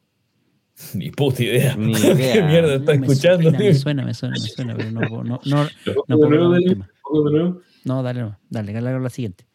Ni 0.94 1.10
puta 1.10 1.42
idea. 1.42 1.74
Ni 1.76 1.92
¿Qué 2.00 2.42
mierda 2.42 2.74
está 2.76 2.94
me 2.94 3.06
escuchando? 3.06 3.42
Suena, 3.50 3.58
me 3.58 3.74
suena, 3.74 4.04
me 4.04 4.14
suena, 4.14 4.34
me 4.34 4.48
suena, 4.48 4.74
pero 4.76 4.90
no, 4.90 5.00
puedo- 5.08 5.24
no, 5.24 5.40
no, 5.44 5.64
¿Lo 5.84 6.04
no 6.08 6.16
puedo 6.18 7.30
nuevo. 7.30 7.62
No, 7.84 8.02
dale, 8.02 8.20
no, 8.20 8.38
dale, 8.50 8.72
dale, 8.72 8.84
dale, 8.90 9.00
la 9.02 9.10
siguiente. 9.10 9.46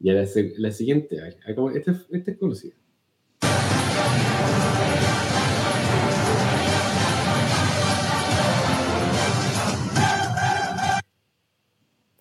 Ya 0.00 0.12
la, 0.12 0.26
la 0.58 0.70
siguiente, 0.70 1.16
esta, 1.74 1.90
es- 1.92 2.06
esta 2.10 2.30
es 2.32 2.38
conocida. 2.38 2.74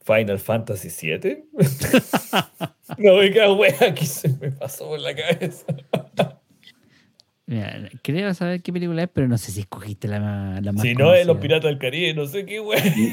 Final 0.03 0.39
Fantasy 0.39 0.89
VII. 0.89 1.49
no, 2.97 3.13
oiga, 3.15 3.51
wea, 3.53 3.75
aquí 3.81 4.05
se 4.05 4.29
me 4.29 4.51
pasó 4.51 4.87
por 4.87 4.99
la 5.01 5.13
cabeza. 5.13 5.65
Mira, 7.49 7.89
creo 8.03 8.33
saber 8.33 8.61
qué 8.61 8.73
película 8.73 9.03
es, 9.03 9.09
pero 9.13 9.27
no 9.29 9.37
sé 9.37 9.51
si 9.53 9.61
escogiste 9.61 10.07
la, 10.09 10.19
más- 10.19 10.61
la 10.63 10.73
más 10.73 10.81
Si 10.81 10.93
no 10.93 11.13
es 11.13 11.25
Los. 11.25 11.37
Piratas 11.37 11.69
del 11.69 11.79
Caribe, 11.79 12.13
no 12.13 12.25
sé 12.27 12.45
qué. 12.45 12.57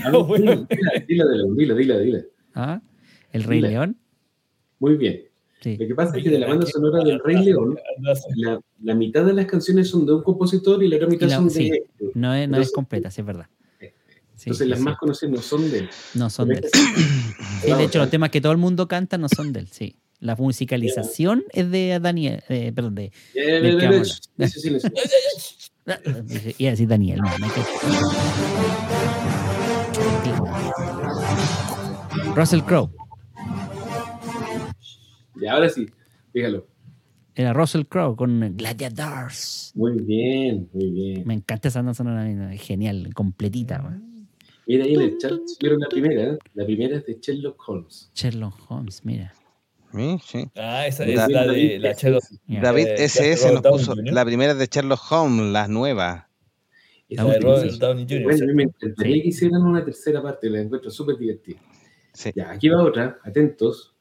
Ah, 0.04 0.10
no, 0.12 0.24
dila, 0.26 0.66
dila, 1.06 1.24
dila, 1.24 1.24
dila, 1.56 1.74
dila, 1.74 1.98
dila. 1.98 2.20
¿Ah? 2.54 2.80
¿El 3.32 3.44
Rey. 3.44 3.60
León? 3.60 3.96
Muy 4.80 4.96
bien. 4.96 5.22
Sí. 5.60 5.76
Lo 5.78 5.86
que 5.86 5.94
pasa 5.94 6.16
es 6.18 6.24
que 6.24 6.30
de 6.30 6.38
la 6.40 6.48
banda 6.48 6.66
sonora 6.66 7.02
del 7.04 7.20
Rey 7.20 7.44
León, 7.44 7.78
la, 8.36 8.60
la 8.82 8.94
mitad 8.94 9.24
de 9.24 9.32
las 9.32 9.46
canciones 9.46 9.88
son 9.88 10.04
de 10.04 10.12
un 10.14 10.22
compositor 10.22 10.82
y 10.82 10.88
la 10.88 10.96
otra 10.96 11.08
mitad 11.08 11.28
la- 11.28 11.36
son 11.36 11.48
sí. 11.50 11.70
de 11.70 11.76
este. 11.76 12.04
No 12.18 12.34
es, 12.34 12.40
no 12.40 12.56
Entonces- 12.56 12.66
es 12.68 12.72
completa, 12.72 13.10
sí 13.10 13.20
es 13.20 13.26
verdad. 13.26 13.46
Sí, 13.78 14.46
Entonces 14.50 14.64
sí, 14.66 14.68
las 14.70 14.78
sí. 14.80 14.84
más 14.84 14.98
conocidas 14.98 15.32
no 15.32 15.40
son 15.42 15.70
de 15.70 15.78
él. 15.78 15.88
No 16.14 16.28
son 16.28 16.48
de 16.48 16.54
él. 16.56 16.64
Sí, 17.62 17.72
de 17.72 17.84
hecho, 17.84 17.98
los 18.00 18.10
temas 18.10 18.30
que 18.30 18.40
todo 18.40 18.50
el 18.50 18.58
mundo 18.58 18.88
canta 18.88 19.16
no 19.16 19.28
son 19.28 19.52
de 19.52 19.60
él, 19.60 19.68
sí. 19.68 19.96
La 20.24 20.34
musicalización 20.36 21.44
es 21.52 21.70
de 21.70 21.98
Daniel, 22.00 22.42
eh, 22.48 22.72
perdón, 22.74 22.94
de... 22.94 23.12
Eh, 23.34 23.60
¿De 23.60 23.68
eh, 23.72 23.76
qué 23.78 23.84
eh, 23.84 23.88
vamos 23.90 24.22
a 24.38 24.48
sí, 24.48 24.58
sí, 24.58 24.80
sí, 24.80 24.88
sí. 26.40 26.54
Iba 26.56 26.68
a 26.68 26.70
decir 26.70 26.88
Daniel, 26.88 27.18
no, 27.20 27.38
no 27.38 27.44
hay 27.44 27.50
que- 27.50 27.60
Russell 32.34 32.62
Crowe. 32.62 32.90
Y 35.38 35.46
ahora 35.46 35.68
sí, 35.68 35.86
fíjalo. 36.32 36.66
Era 37.34 37.52
Russell 37.52 37.82
Crowe 37.84 38.16
con 38.16 38.56
Gladiators. 38.56 39.72
Muy 39.74 39.92
bien, 40.00 40.70
muy 40.72 40.90
bien. 40.90 41.26
Me 41.26 41.34
encanta 41.34 41.68
esa 41.68 41.92
sonora, 41.92 42.54
es 42.54 42.62
genial, 42.62 43.12
completita. 43.12 43.82
weón. 43.82 44.26
Mira 44.66 44.84
ahí 44.84 44.94
en 44.94 45.02
el 45.02 45.18
chat, 45.18 45.38
vieron 45.60 45.80
la 45.80 45.88
primera. 45.88 46.22
¿eh? 46.32 46.38
La 46.54 46.64
primera 46.64 46.96
es 46.96 47.04
de 47.04 47.18
Sherlock 47.20 47.62
Holmes. 47.68 48.10
Sherlock 48.14 48.70
Holmes, 48.70 49.04
mira. 49.04 49.34
Sí, 49.94 50.18
sí. 50.26 50.50
Ah, 50.56 50.86
esa 50.88 51.04
es 51.04 51.08
bien, 51.10 51.18
la 51.18 51.26
de 51.42 51.46
David, 51.46 51.78
la. 51.78 51.92
Ya. 52.46 52.60
David 52.60 52.86
Eh, 52.86 53.04
SS 53.04 53.52
nos 53.52 53.62
Downey 53.62 53.78
puso 53.78 53.94
Jr. 53.94 54.12
la 54.12 54.24
primera 54.24 54.54
de 54.54 54.66
Sherlock 54.66 55.12
Holmes, 55.12 55.52
las 55.52 55.68
nuevas. 55.68 56.24
Esa 57.08 57.24
de 57.24 57.38
Robert. 57.38 57.72
Downey 57.74 58.06
Jr. 58.08 58.22
Bueno, 58.24 58.54
me 58.54 58.62
encantaría 58.64 59.22
que 59.22 59.28
hicieran 59.28 59.62
una 59.62 59.84
tercera 59.84 60.20
parte, 60.20 60.50
la 60.50 60.60
encuentro 60.60 60.90
súper 60.90 61.16
divertida. 61.16 61.60
Sí. 62.12 62.32
Ya, 62.34 62.50
aquí 62.50 62.68
va 62.68 62.82
otra, 62.82 63.18
atentos. 63.22 63.94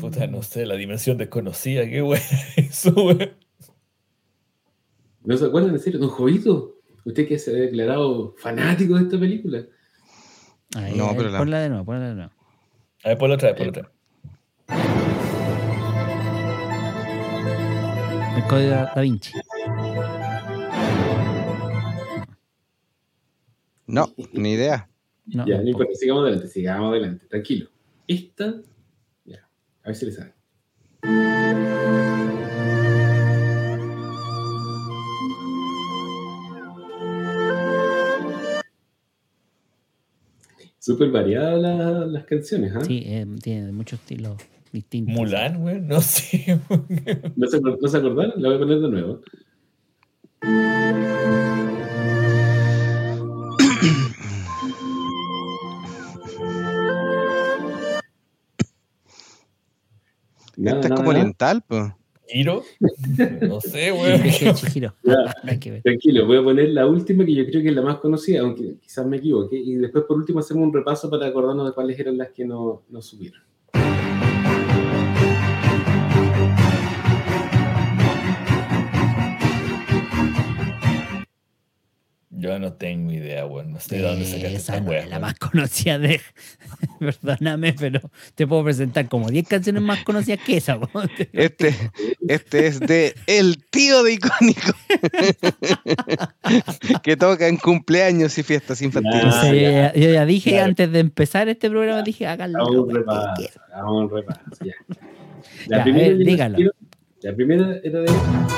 Puta, 0.00 0.26
no 0.28 0.42
sé, 0.42 0.64
la 0.66 0.76
dimensión 0.76 1.18
desconocida, 1.18 1.84
qué 1.88 2.02
wea 2.02 2.20
eso. 2.56 2.94
¿No 5.28 5.36
se 5.36 5.44
acuerdan 5.44 5.72
en 5.74 5.78
serio? 5.78 6.00
Don 6.00 6.08
Jovito, 6.08 6.76
usted 7.04 7.28
que 7.28 7.38
se 7.38 7.50
ha 7.50 7.60
declarado 7.60 8.34
fanático 8.38 8.94
de 8.96 9.02
esta 9.02 9.20
película. 9.20 9.62
Ahí, 10.74 10.96
No, 10.96 11.10
ahí, 11.10 11.16
pero 11.18 11.28
la- 11.28 11.38
Ponla 11.38 11.58
de 11.60 11.68
nuevo, 11.68 11.84
ponla 11.84 12.08
de 12.08 12.14
nuevo. 12.14 12.32
A 13.04 13.08
ver, 13.10 13.18
ponlo 13.18 13.34
otra 13.34 13.52
vez, 13.52 13.58
ponlo 13.58 13.70
otra 13.72 13.82
vez. 13.82 13.92
El 18.38 18.44
código 18.48 18.70
da 18.70 18.94
Vinci. 19.02 19.32
No, 23.86 24.14
ni 24.32 24.52
idea. 24.52 24.88
No, 25.26 25.46
ya, 25.46 25.60
no 25.60 25.68
importa, 25.68 25.92
sigamos 25.94 26.22
adelante, 26.22 26.48
sigamos 26.48 26.90
adelante, 26.90 27.26
tranquilo. 27.26 27.68
Esta, 28.06 28.62
ya, 29.26 29.46
a 29.82 29.88
ver 29.88 29.94
si 29.94 30.06
le 30.06 30.12
saben. 30.12 30.32
Súper 40.88 41.10
variadas 41.10 41.60
la- 41.60 42.06
las 42.06 42.24
canciones, 42.24 42.72
¿ah? 42.74 42.82
Sí, 42.82 43.02
eh, 43.04 43.26
tiene 43.42 43.72
muchos 43.72 44.00
estilos 44.00 44.38
distintos. 44.72 45.14
Mulan, 45.14 45.60
güey, 45.60 45.82
no 45.82 46.00
sé. 46.00 46.58
¿No 47.36 47.46
se, 47.46 47.60
no 47.60 47.88
se 47.88 47.96
acordaron? 47.98 48.32
La 48.40 48.48
voy 48.48 48.56
a 48.56 48.60
poner 48.60 48.80
de 48.80 48.88
nuevo. 48.88 49.20
Nada, 60.56 60.76
Esta 60.80 60.88
es 60.88 60.94
como 60.94 61.10
oriental, 61.10 61.62
pues. 61.66 61.92
¿Giro? 62.28 62.62
No 63.42 63.60
sé, 63.60 63.92
Chihiro. 64.54 64.94
Ver. 65.02 65.82
Tranquilo, 65.82 66.26
voy 66.26 66.38
a 66.38 66.42
poner 66.42 66.68
la 66.70 66.86
última 66.86 67.24
que 67.24 67.34
yo 67.34 67.46
creo 67.46 67.62
que 67.62 67.68
es 67.68 67.74
la 67.74 67.82
más 67.82 67.98
conocida, 67.98 68.40
aunque 68.40 68.76
quizás 68.80 69.06
me 69.06 69.16
equivoque. 69.16 69.56
Y 69.56 69.74
después, 69.76 70.04
por 70.04 70.18
último, 70.18 70.40
hacemos 70.40 70.64
un 70.64 70.72
repaso 70.72 71.08
para 71.08 71.26
acordarnos 71.26 71.66
de 71.66 71.72
cuáles 71.72 71.98
eran 71.98 72.18
las 72.18 72.30
que 72.30 72.44
no, 72.44 72.82
no 72.88 73.02
subieron. 73.02 73.40
Yo 82.40 82.56
no 82.60 82.72
tengo 82.74 83.10
idea, 83.12 83.44
weón. 83.46 83.72
No 83.72 83.80
sé 83.80 83.96
de 83.96 84.02
dónde 84.02 84.24
sacaste 84.24 84.46
Esa 84.54 84.74
esta 84.76 84.80
no 84.80 84.90
wea. 84.90 85.00
es 85.00 85.04
la 85.06 85.10
weón. 85.16 85.22
más 85.22 85.34
conocida 85.38 85.98
de. 85.98 86.20
Perdóname, 87.00 87.72
pero 87.72 88.00
te 88.36 88.46
puedo 88.46 88.62
presentar 88.64 89.08
como 89.08 89.28
10 89.28 89.48
canciones 89.48 89.82
más 89.82 90.04
conocidas 90.04 90.38
que 90.46 90.56
esa. 90.58 90.78
po. 90.78 90.88
Este, 91.32 91.74
este 92.28 92.66
es 92.68 92.78
de 92.80 93.14
El 93.26 93.58
Tío 93.70 94.02
de 94.04 94.12
Icónico. 94.14 94.72
que 97.02 97.16
toca 97.16 97.48
en 97.48 97.56
cumpleaños 97.56 98.36
y 98.38 98.42
fiestas 98.42 98.80
infantiles. 98.82 99.34
Ah, 99.34 99.52
ya. 99.52 99.70
ya, 99.70 99.92
yo 99.94 100.10
ya 100.12 100.24
dije 100.24 100.50
Claro. 100.50 100.66
antes 100.66 100.92
de 100.92 100.98
empezar 101.00 101.48
este 101.48 101.68
programa, 101.70 102.02
dije, 102.02 102.26
háganlo. 102.26 102.58
Hagamos 102.62 102.88
un 102.88 102.94
repaso. 102.94 103.42
Hagamos 103.72 104.02
un 104.04 104.10
repaso. 104.16 104.40
Ya. 104.64 104.74
Ver, 105.84 106.16
la 106.16 106.24
dígalo. 106.24 106.56
quiero- 106.56 106.72
La 107.22 107.34
primera 107.34 107.76
era 107.82 108.00
de 108.00 108.06
esta, 108.06 108.48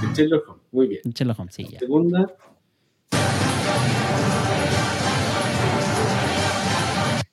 de 0.00 0.14
Sherlock 0.14 0.48
Holmes. 0.48 0.59
Muy 0.72 0.86
bien. 0.88 1.00
Sherlock 1.04 1.38
Holmes, 1.40 1.54
sí, 1.54 1.66
ya. 1.70 1.78
Segunda. 1.78 2.26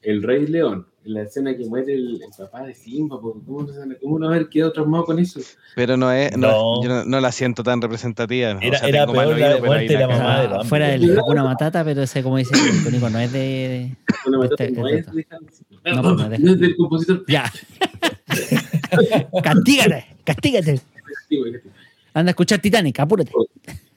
El 0.01 0.23
Rey 0.23 0.47
León. 0.47 0.87
En 1.05 1.13
la 1.13 1.21
escena 1.23 1.55
que 1.55 1.65
muere 1.65 1.93
el, 1.93 2.15
el 2.21 2.29
papá 2.37 2.63
de 2.63 2.73
Simba. 2.73 3.17
¿Cómo, 3.21 3.41
no 3.63 3.95
¿Cómo 4.01 4.19
no 4.19 4.27
haber 4.27 4.49
quedado 4.49 4.73
traumado 4.73 5.05
con 5.05 5.19
eso? 5.19 5.39
Pero 5.75 5.95
no 5.95 6.11
es, 6.11 6.35
no, 6.37 6.47
No. 6.49 6.83
yo 6.83 6.89
no, 6.89 7.05
no 7.05 7.19
la 7.21 7.31
siento 7.31 7.63
tan 7.63 7.81
representativa. 7.81 8.51
Era- 8.61 8.77
O 8.77 8.79
sea, 8.79 8.87
era 8.89 9.05
peor 9.07 9.37
la 9.39 9.55
de 9.55 9.61
muerte 9.61 9.93
de 9.93 9.99
la 9.99 10.07
mamá 10.07 10.41
de 10.41 10.47
Ah, 10.47 10.49
Bambi. 10.49 10.67
fuera 10.67 10.87
del 10.89 11.17
Hakuna 11.17 11.43
Matata, 11.45 11.83
pero 11.85 12.01
ese, 12.03 12.21
como 12.23 12.37
dice 12.37 12.53
el 12.55 12.81
icónico, 12.81 13.09
no 13.09 13.19
es 13.19 13.31
de. 13.31 13.95
Una 14.25 14.37
matata 14.39 14.63
Este- 14.65 14.75
no 14.81 14.87
es 14.87 15.05
de 15.05 15.25
No, 15.93 16.01
pues 16.01 16.15
no 16.15 16.23
es 16.23 16.29
de- 16.29 16.39
no 16.39 16.51
es 16.53 16.59
del 16.59 16.75
compositor. 16.75 17.23
Ya. 17.27 17.51
castígate, 19.43 20.05
castígate. 20.25 20.81
Güey, 21.29 21.53
sí. 21.53 21.69
Anda 22.17 22.29
a 22.29 22.31
escuchar 22.31 22.59
Titanic, 22.59 22.99
apúrate. 22.99 23.31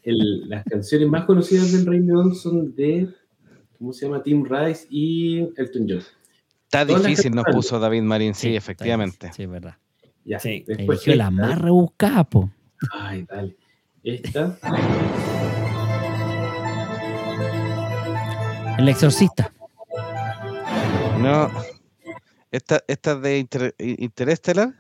El- 0.03 0.47
las 0.49 0.63
canciones 0.65 1.09
más 1.09 1.25
conocidas 1.25 1.73
del 1.73 1.87
Rey 1.87 2.01
León 2.01 2.35
son 2.35 2.75
de, 2.77 3.09
¿cómo 3.79 3.95
se 3.95 4.05
llama? 4.07 4.23
Tim 4.23 4.45
Rice 4.45 4.87
y 4.91 5.39
Elton 5.57 5.87
John. 5.89 6.03
Está 6.65 6.87
Todas 6.87 7.03
difícil, 7.03 7.33
nos 7.35 7.45
puso 7.47 7.79
David 7.81 8.03
Marín, 8.03 8.35
sí, 8.35 8.55
efectivamente. 8.55 9.31
Sí, 9.35 9.45
es 9.45 9.51
verdad. 9.51 9.77
Ya, 10.27 10.39
Sí. 10.39 10.65
después 10.67 10.99
Eligió 10.99 11.17
la 11.17 11.31
más 11.31 11.59
rebuscada, 11.59 12.25
po. 12.25 12.51
Ay, 12.93 13.25
dale. 13.25 13.57
Esta, 14.05 14.59
El 18.79 18.89
exorcista. 18.89 19.53
No. 21.21 21.51
Esta, 22.51 22.83
esta 22.87 23.13
es 23.13 23.23
de 23.23 23.39
Inter- 23.39 23.75
Interstellar. 23.79 24.75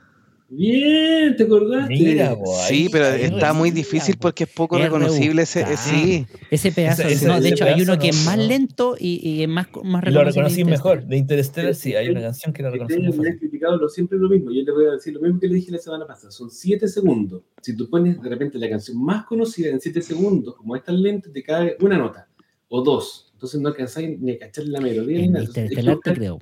Bien, 0.50 1.36
¿te 1.36 1.44
acordaste? 1.44 1.94
Mira, 1.94 2.34
po, 2.36 2.52
Sí, 2.68 2.88
pero 2.90 3.06
está 3.06 3.52
muy 3.52 3.70
difícil 3.70 4.16
po. 4.16 4.22
porque 4.22 4.44
es 4.44 4.50
poco 4.50 4.78
reconocible 4.78 5.42
ese. 5.42 5.60
eh, 5.62 5.76
sí. 5.76 6.26
Ese 6.50 6.72
pedazo. 6.72 7.02
Ese- 7.02 7.12
ese- 7.12 7.26
no, 7.28 7.40
de 7.40 7.48
hecho, 7.50 7.64
hay 7.64 7.80
uno 7.82 7.98
que 7.98 8.08
es 8.08 8.18
no- 8.18 8.24
más 8.30 8.36
no. 8.38 8.44
lento 8.44 8.96
y, 8.98 9.20
y 9.28 9.42
es 9.42 9.48
más, 9.48 9.68
más 9.84 10.02
Lo 10.04 10.22
reconocible 10.24 10.24
reconocí 10.42 10.56
que 10.56 10.64
mejor. 10.70 11.06
De 11.06 11.16
Interstellar, 11.16 11.74
sí, 11.74 11.94
hay 11.94 12.08
una 12.08 12.20
canción 12.20 12.52
que 12.52 12.62
la 12.62 12.70
reconocí 12.70 12.98
mejor. 13.00 13.20
me 13.22 13.28
han 13.30 13.38
criticado 13.38 13.76
lo, 13.76 13.88
siempre 13.88 14.18
lo 14.18 14.28
mismo. 14.28 14.50
Yo 14.50 14.62
le 14.62 14.72
voy 14.72 14.86
a 14.86 14.90
decir 14.92 15.14
lo 15.14 15.20
mismo 15.20 15.38
que 15.40 15.48
le 15.48 15.54
dije 15.54 15.70
la 15.70 15.78
semana 15.78 16.06
pasada. 16.06 16.30
Son 16.30 16.50
7 16.50 16.88
segundos. 16.88 17.42
Si 17.62 17.76
tú 17.76 17.88
pones 17.88 18.20
de 18.20 18.28
repente 18.28 18.58
la 18.58 18.68
canción 18.68 19.02
más 19.04 19.24
conocida 19.26 19.70
en 19.70 19.80
7 19.80 20.02
segundos, 20.02 20.56
como 20.56 20.74
es 20.76 20.82
tan 20.84 21.00
lenta, 21.00 21.30
te 21.32 21.42
cae 21.42 21.76
una 21.80 21.96
nota 21.96 22.28
o 22.68 22.82
dos. 22.82 23.30
Entonces 23.34 23.60
no 23.60 23.68
alcanzáis 23.68 24.20
ni 24.20 24.32
a 24.32 24.38
cachar 24.38 24.64
la 24.66 24.80
melodía 24.80 25.18
ni 25.18 25.24
En 25.24 25.36
Interestelar 25.42 25.98
te 26.04 26.12
creo. 26.12 26.38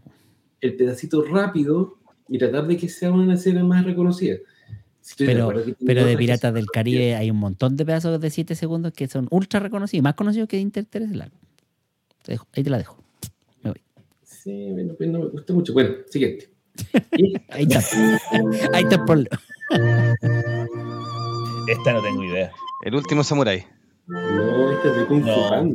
el 0.60 0.74
pedacito 0.76 1.22
rápido 1.22 1.97
y 2.28 2.38
tratar 2.38 2.66
de 2.66 2.76
que 2.76 2.88
sea 2.88 3.10
una 3.10 3.34
escena 3.34 3.64
más 3.64 3.84
reconocida. 3.84 4.36
Estoy 5.02 5.26
de 5.26 5.32
Pero, 5.34 5.52
pero 5.86 6.04
de 6.04 6.16
Piratas 6.18 6.52
del 6.52 6.66
Caribe 6.66 7.14
hay 7.16 7.30
un 7.30 7.38
montón 7.38 7.76
de 7.76 7.86
pedazos 7.86 8.20
de 8.20 8.30
7 8.30 8.54
segundos 8.54 8.92
que 8.92 9.08
son 9.08 9.26
ultra 9.30 9.58
reconocidos, 9.60 10.02
más 10.04 10.14
conocidos 10.14 10.48
que 10.48 10.56
de 10.56 10.62
Interstellar. 10.62 11.30
Te 12.22 12.32
dejo- 12.32 12.46
ahí 12.54 12.62
te 12.62 12.68
la 12.70 12.78
dejo. 12.78 13.02
Me 13.62 13.70
voy. 13.70 13.80
Sí, 14.22 14.68
bueno, 14.72 14.94
pues 14.98 15.08
no 15.08 15.18
me 15.20 15.26
gusta 15.26 15.52
mucho. 15.54 15.72
Bueno, 15.72 15.94
siguiente. 16.10 16.50
Ahí 17.50 17.64
está. 17.68 17.80
Ahí 18.72 18.82
está 18.84 18.94
el 18.96 19.04
problema. 19.04 19.40
Esta 21.68 21.92
no 21.92 22.02
tengo 22.02 22.24
idea. 22.24 22.52
El 22.84 22.94
último 22.94 23.24
samurái. 23.24 23.64
no, 24.06 24.70
esta 24.72 24.88
es 24.90 24.96
de 24.96 25.06
Kung 25.06 25.22
Fu 25.22 25.26
No. 25.28 25.74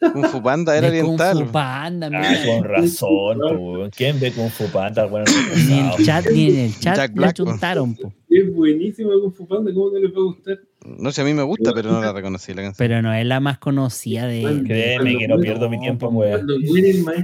Kung 0.00 0.24
Fu 0.26 0.42
Panda 0.42 0.76
era 0.76 0.90
De 0.90 1.00
Kung 1.00 1.14
oriental. 1.20 1.46
Fu 1.46 1.52
Panda, 1.52 2.06
Ah, 2.08 2.10
mira. 2.10 2.44
con 2.46 2.64
razón, 2.64 3.38
po. 3.38 3.88
¿Quién 3.96 4.20
ve 4.20 4.32
Kung 4.32 4.50
Fu 4.50 4.66
Panda? 4.66 5.06
Bueno, 5.06 5.24
Ni 5.66 5.78
en 5.78 5.86
el 5.86 6.04
chat, 6.04 6.26
ni 6.30 6.48
en 6.50 6.56
el 6.58 6.72
chat 6.80 6.96
Jack 6.96 7.10
le 7.10 7.14
Black, 7.16 7.36
po. 7.36 7.44
chuntaron, 7.44 7.94
po. 7.94 8.12
Es 8.28 8.52
buenísima 8.54 9.12
Kung 9.22 9.32
Fu 9.32 9.46
Panda. 9.46 9.72
¿Cómo 9.72 9.90
no 9.90 9.98
les 9.98 10.10
va 10.12 10.18
a 10.18 10.24
gustar? 10.24 10.58
No 10.86 11.10
sé, 11.12 11.22
a 11.22 11.24
mí 11.24 11.32
me 11.32 11.42
gusta, 11.42 11.72
pero 11.72 11.90
no 11.92 12.00
la 12.02 12.12
reconocí 12.12 12.52
la 12.52 12.60
canción. 12.62 12.74
Pero 12.76 13.00
no 13.00 13.14
es 13.14 13.24
la 13.24 13.40
más 13.40 13.58
conocida 13.58 14.26
de. 14.26 14.42
Bueno, 14.42 14.64
Créeme 14.64 15.16
que 15.16 15.26
no 15.28 15.38
pierdo 15.38 15.70
mi 15.70 15.80
tiempo 15.80 16.10
en 16.10 16.16
weón. 16.16 16.46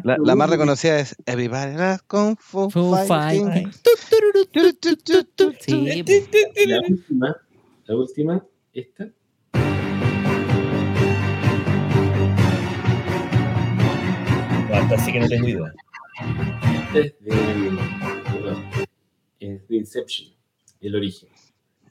La, 0.03 0.17
la 0.25 0.35
más 0.35 0.49
reconocida 0.49 0.99
es 0.99 1.15
Everybody 1.27 1.75
Loves 1.77 2.03
Kung 2.07 2.37
Fu, 2.39 2.71
Fu 2.71 2.97
Fighting. 3.07 3.71
Sí, 5.61 6.03
po. 6.03 6.13
La 6.67 6.81
última, 6.89 7.37
la 7.87 7.97
última, 7.97 8.45
esta. 8.73 9.09
Así 14.73 15.13
que 15.13 15.21
no 15.21 15.29
tengo 15.29 15.49
idea. 15.49 15.73
Esta 16.87 16.99
es 16.99 17.15
de. 17.21 17.71
perdón, 18.33 18.65
es 19.41 19.69
de 19.69 19.77
Inception, 19.77 20.29
el 20.81 20.95
origen. 20.97 21.29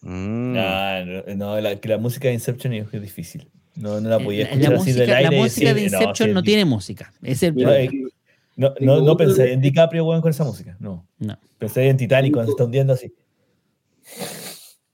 Mm. 0.01 0.55
Ah, 0.57 1.03
no, 1.05 1.35
no, 1.35 1.61
la, 1.61 1.75
que 1.79 1.89
la 1.89 1.97
música 1.97 2.27
de 2.29 2.33
Inception 2.35 2.73
es 2.73 2.91
difícil. 3.01 3.47
No, 3.75 3.99
no 4.01 4.09
la 4.09 4.19
podía 4.19 4.45
La, 4.45 4.49
escuchar 4.51 4.71
la 4.73 4.77
así 4.79 4.91
del 4.91 4.99
música, 5.01 5.17
aire. 5.17 5.35
la 5.35 5.41
música 5.43 5.67
de 5.67 5.73
decir, 5.81 5.93
Inception 5.99 6.29
sí, 6.29 6.33
no 6.33 6.43
tiene 6.43 6.65
música. 6.65 7.13
Es 7.21 7.43
el. 7.43 7.55
No, 8.55 8.73
no, 8.81 9.15
pensé 9.17 9.43
de- 9.43 9.53
en 9.53 9.61
DiCaprio, 9.61 10.05
weón, 10.05 10.21
con 10.21 10.31
esa 10.31 10.43
música. 10.43 10.75
No. 10.79 11.07
No. 11.17 11.37
Pensé 11.57 11.87
en 11.87 11.95
Titanic 11.97 12.33
cuando 12.33 12.51
se 12.51 12.53
está 12.53 12.65
hundiendo 12.65 12.93
así. 12.93 13.13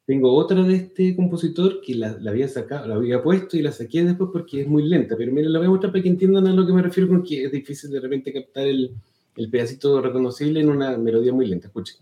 Tengo 0.06 0.34
otra 0.36 0.62
de 0.64 0.76
este 0.76 1.16
compositor 1.16 1.82
que 1.82 1.96
la, 1.96 2.18
la 2.20 2.30
había 2.32 2.48
sacado, 2.48 2.88
la 2.88 2.96
había 2.96 3.24
puesto 3.24 3.58
y 3.58 3.62
la 3.64 3.72
saqué 3.72 4.04
después 4.04 4.30
porque 4.32 4.62
es 4.62 4.68
muy 4.68 4.84
lenta. 4.88 5.16
Pero 5.18 5.32
miren, 5.32 5.52
la 5.52 5.60
voy 5.60 5.68
a 5.68 5.72
mostrar 5.72 5.92
para 5.92 6.04
que 6.04 6.10
entiendan 6.10 6.46
a 6.48 6.54
lo 6.54 6.66
que 6.66 6.74
me 6.74 6.82
refiero 6.84 7.10
con 7.10 7.24
que 7.24 7.44
es 7.46 7.52
difícil 7.52 7.90
de 7.90 8.00
repente 8.00 8.32
captar 8.32 8.68
el, 8.68 8.92
el 9.36 9.50
pedacito 9.50 10.00
reconocible 10.02 10.60
en 10.60 10.70
una 10.70 10.96
melodía 10.98 11.34
muy 11.34 11.48
lenta. 11.48 11.68
Escuchen. 11.68 11.98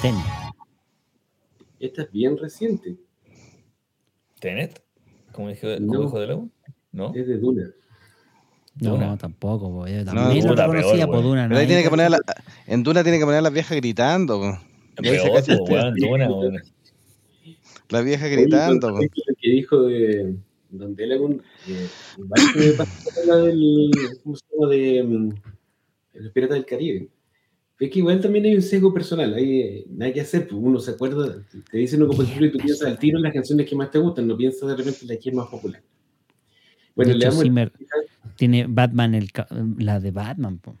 Ten. 0.00 0.14
Esta 1.78 2.02
es 2.02 2.12
bien 2.12 2.36
reciente, 2.36 2.96
¿Tenet? 4.40 4.82
¿Como 5.32 5.48
dijo, 5.48 5.68
No. 5.80 6.10
de 6.10 6.26
Lobo? 6.26 6.50
¿No? 6.92 7.12
es 7.14 7.26
de 7.26 7.38
Duna. 7.38 7.70
No, 8.80 8.90
Duna. 8.92 9.18
tampoco. 9.18 9.70
po. 9.70 9.86
Yo 9.86 9.98
No, 10.04 10.12
también 10.12 10.48
reconocía 10.48 11.06
peor, 11.06 11.10
por. 11.10 11.22
Duna. 11.22 11.48
Pero 11.48 11.60
ahí 11.60 11.64
no 11.64 11.68
tiene 11.68 11.82
que 11.82 11.90
poner 11.90 12.10
la, 12.10 12.20
en 12.66 12.82
Duna 12.82 13.02
tiene 13.02 13.18
que 13.18 13.24
poner 13.24 13.38
a 13.38 13.42
las 13.42 13.52
viejas 13.52 13.76
gritando. 13.76 14.40
po. 14.40 14.58
Peor, 15.02 15.42
po, 15.58 15.64
weón, 15.64 15.94
Duna, 15.94 16.28
weón. 16.30 16.62
Las 17.90 18.04
viejas 18.06 18.26
Oye, 18.26 18.36
gritando. 18.36 18.88
a 18.88 18.92
lo 18.92 19.00
que 19.00 19.50
dijo 19.50 19.82
de 19.82 20.34
donde 20.70 21.04
él 21.04 21.12
algún 21.12 21.42
eh, 21.68 21.88
la 23.26 23.36
del 23.36 23.90
¿cómo 24.22 24.36
se 24.36 24.42
llama? 24.50 24.68
de 24.72 25.02
mm, 25.02 25.28
los 26.14 26.32
piratas 26.32 26.54
del 26.56 26.64
Caribe 26.64 27.08
es 27.78 27.90
que 27.90 27.98
igual 27.98 28.20
también 28.20 28.46
hay 28.46 28.54
un 28.54 28.62
sesgo 28.62 28.92
personal 28.94 29.34
hay 29.34 29.60
eh, 29.60 29.84
nada 29.90 30.12
que 30.12 30.22
hacer 30.22 30.48
pues 30.48 30.60
uno 30.62 30.80
se 30.80 30.92
acuerda 30.92 31.44
te 31.70 31.76
dicen 31.78 32.00
un 32.02 32.08
compositor 32.08 32.44
y 32.44 32.52
tú 32.52 32.58
piensas 32.58 32.88
al 32.88 32.98
tiro 32.98 33.18
en 33.18 33.24
las 33.24 33.34
canciones 33.34 33.68
que 33.68 33.76
más 33.76 33.90
te 33.90 33.98
gustan 33.98 34.26
no 34.26 34.36
piensas 34.36 34.66
de 34.68 34.76
repente 34.76 35.00
en 35.02 35.08
la 35.08 35.16
que 35.18 35.28
es 35.28 35.34
más 35.34 35.48
popular 35.48 35.82
bueno 36.96 37.12
De 37.12 37.18
le 37.18 37.24
damos 37.26 37.42
Zimmer 37.42 37.72
tiene 38.36 38.66
Batman, 38.68 39.14
el, 39.14 39.30
la 39.78 40.00
de 40.00 40.10
Batman. 40.10 40.58
po. 40.58 40.76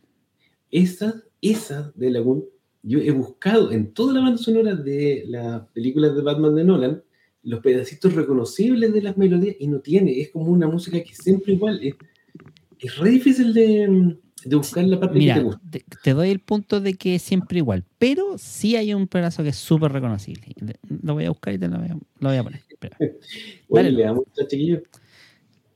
esa 0.70 1.22
esa 1.40 1.92
de 1.96 2.10
Lagoon 2.10 2.44
yo 2.84 2.98
he 3.00 3.10
buscado 3.12 3.70
en 3.72 3.92
toda 3.92 4.14
la 4.14 4.20
banda 4.20 4.38
sonora 4.38 4.74
de 4.74 5.24
las 5.28 5.62
películas 5.68 6.14
de 6.16 6.22
Batman 6.22 6.54
de 6.54 6.64
Nolan 6.64 7.02
los 7.44 7.60
pedacitos 7.60 8.14
reconocibles 8.14 8.92
de 8.92 9.02
las 9.02 9.16
melodías 9.16 9.56
y 9.58 9.66
no 9.66 9.80
tiene, 9.80 10.20
es 10.20 10.30
como 10.30 10.46
una 10.52 10.68
música 10.68 11.02
que 11.02 11.12
siempre 11.14 11.54
igual. 11.54 11.80
Es, 11.82 11.94
es 12.78 12.96
re 12.98 13.10
difícil 13.10 13.52
de, 13.52 14.16
de 14.44 14.56
buscar 14.56 14.84
la 14.84 14.98
parte 15.00 15.14
que 15.14 15.18
Mira, 15.20 15.34
te 15.34 15.42
gusta. 15.42 15.60
te, 15.70 15.84
te 16.04 16.12
doy 16.14 16.30
el 16.30 16.38
punto 16.40 16.80
de 16.80 16.94
que 16.94 17.16
es 17.16 17.22
siempre 17.22 17.58
igual, 17.58 17.84
pero 17.98 18.38
sí 18.38 18.76
hay 18.76 18.94
un 18.94 19.08
pedazo 19.08 19.42
que 19.42 19.48
es 19.48 19.56
súper 19.56 19.90
reconocible. 19.92 20.46
Le- 20.60 20.78
Lo 21.02 21.14
voy 21.14 21.24
a 21.24 21.30
buscar 21.30 21.52
y 21.54 21.58
te 21.58 21.66
lo 21.68 21.78
voy 21.78 21.88
a, 21.88 21.94
lo 21.94 22.28
voy 22.28 22.36
a 22.36 22.42
poner. 22.44 22.60
Oye, 23.68 23.90
le 23.90 24.02
damos 24.04 24.24
a 24.40 24.46
chiquillo. 24.46 24.82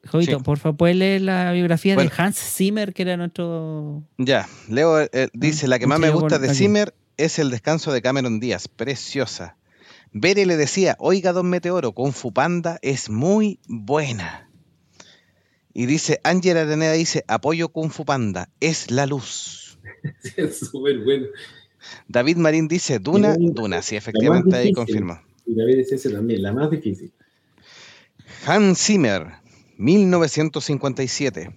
Jovito, 0.07 0.39
Sí. 0.39 0.45
por 0.45 0.59
favor, 0.59 0.77
¿puedes 0.77 0.97
leer 0.97 1.23
la 1.23 1.53
biografía 1.53 1.95
Bueno. 1.95 2.11
de 2.11 2.23
Hans 2.23 2.39
Zimmer, 2.39 2.93
que 2.95 3.03
era 3.03 3.17
nuestro... 3.17 4.03
Ya, 4.19 4.49
Leo 4.69 5.01
eh, 5.01 5.29
dice, 5.33 5.69
la 5.69 5.79
que 5.79 5.87
más 5.87 5.99
me 6.01 6.11
gusta 6.11 6.39
de 6.39 6.49
aquí. 6.49 6.57
Zimmer 6.57 6.95
es 7.17 7.39
el 7.39 7.51
descanso 7.51 7.93
de 7.93 8.03
Cameron 8.03 8.41
Díaz, 8.41 8.69
preciosa. 8.69 9.57
Bere 10.13 10.47
le 10.47 10.57
decía, 10.57 10.97
oiga, 10.99 11.33
don 11.33 11.49
Meteoro, 11.51 11.93
Kung 11.93 12.13
Fu 12.13 12.33
Panda 12.33 12.79
es 12.83 13.11
muy 13.11 13.59
buena. 13.69 14.49
Y 15.75 15.87
dice, 15.87 16.21
Ángela 16.25 16.63
Areneda 16.63 16.93
dice, 16.93 17.25
apoyo 17.29 17.69
Kung 17.69 17.91
Fu 17.91 18.05
Panda, 18.05 18.49
es 18.61 18.91
la 18.91 19.05
luz. 19.07 19.79
es 20.37 20.59
súper 20.59 21.05
bueno. 21.05 21.27
David 22.09 22.39
Marín 22.39 22.67
dice 22.67 22.99
Duna, 22.99 23.35
Duna, 23.35 23.53
Duna, 23.55 23.83
sí, 23.83 23.95
efectivamente 23.97 24.57
ahí 24.57 24.73
confirma. 24.73 25.23
Y 25.45 25.55
David 25.55 25.79
es 25.81 25.93
ese 25.93 26.11
también, 26.11 26.43
la 26.43 26.53
más 26.53 26.71
difícil. 26.71 27.13
Hans 28.47 28.79
Zimmer, 28.85 29.27
1957. 29.79 31.55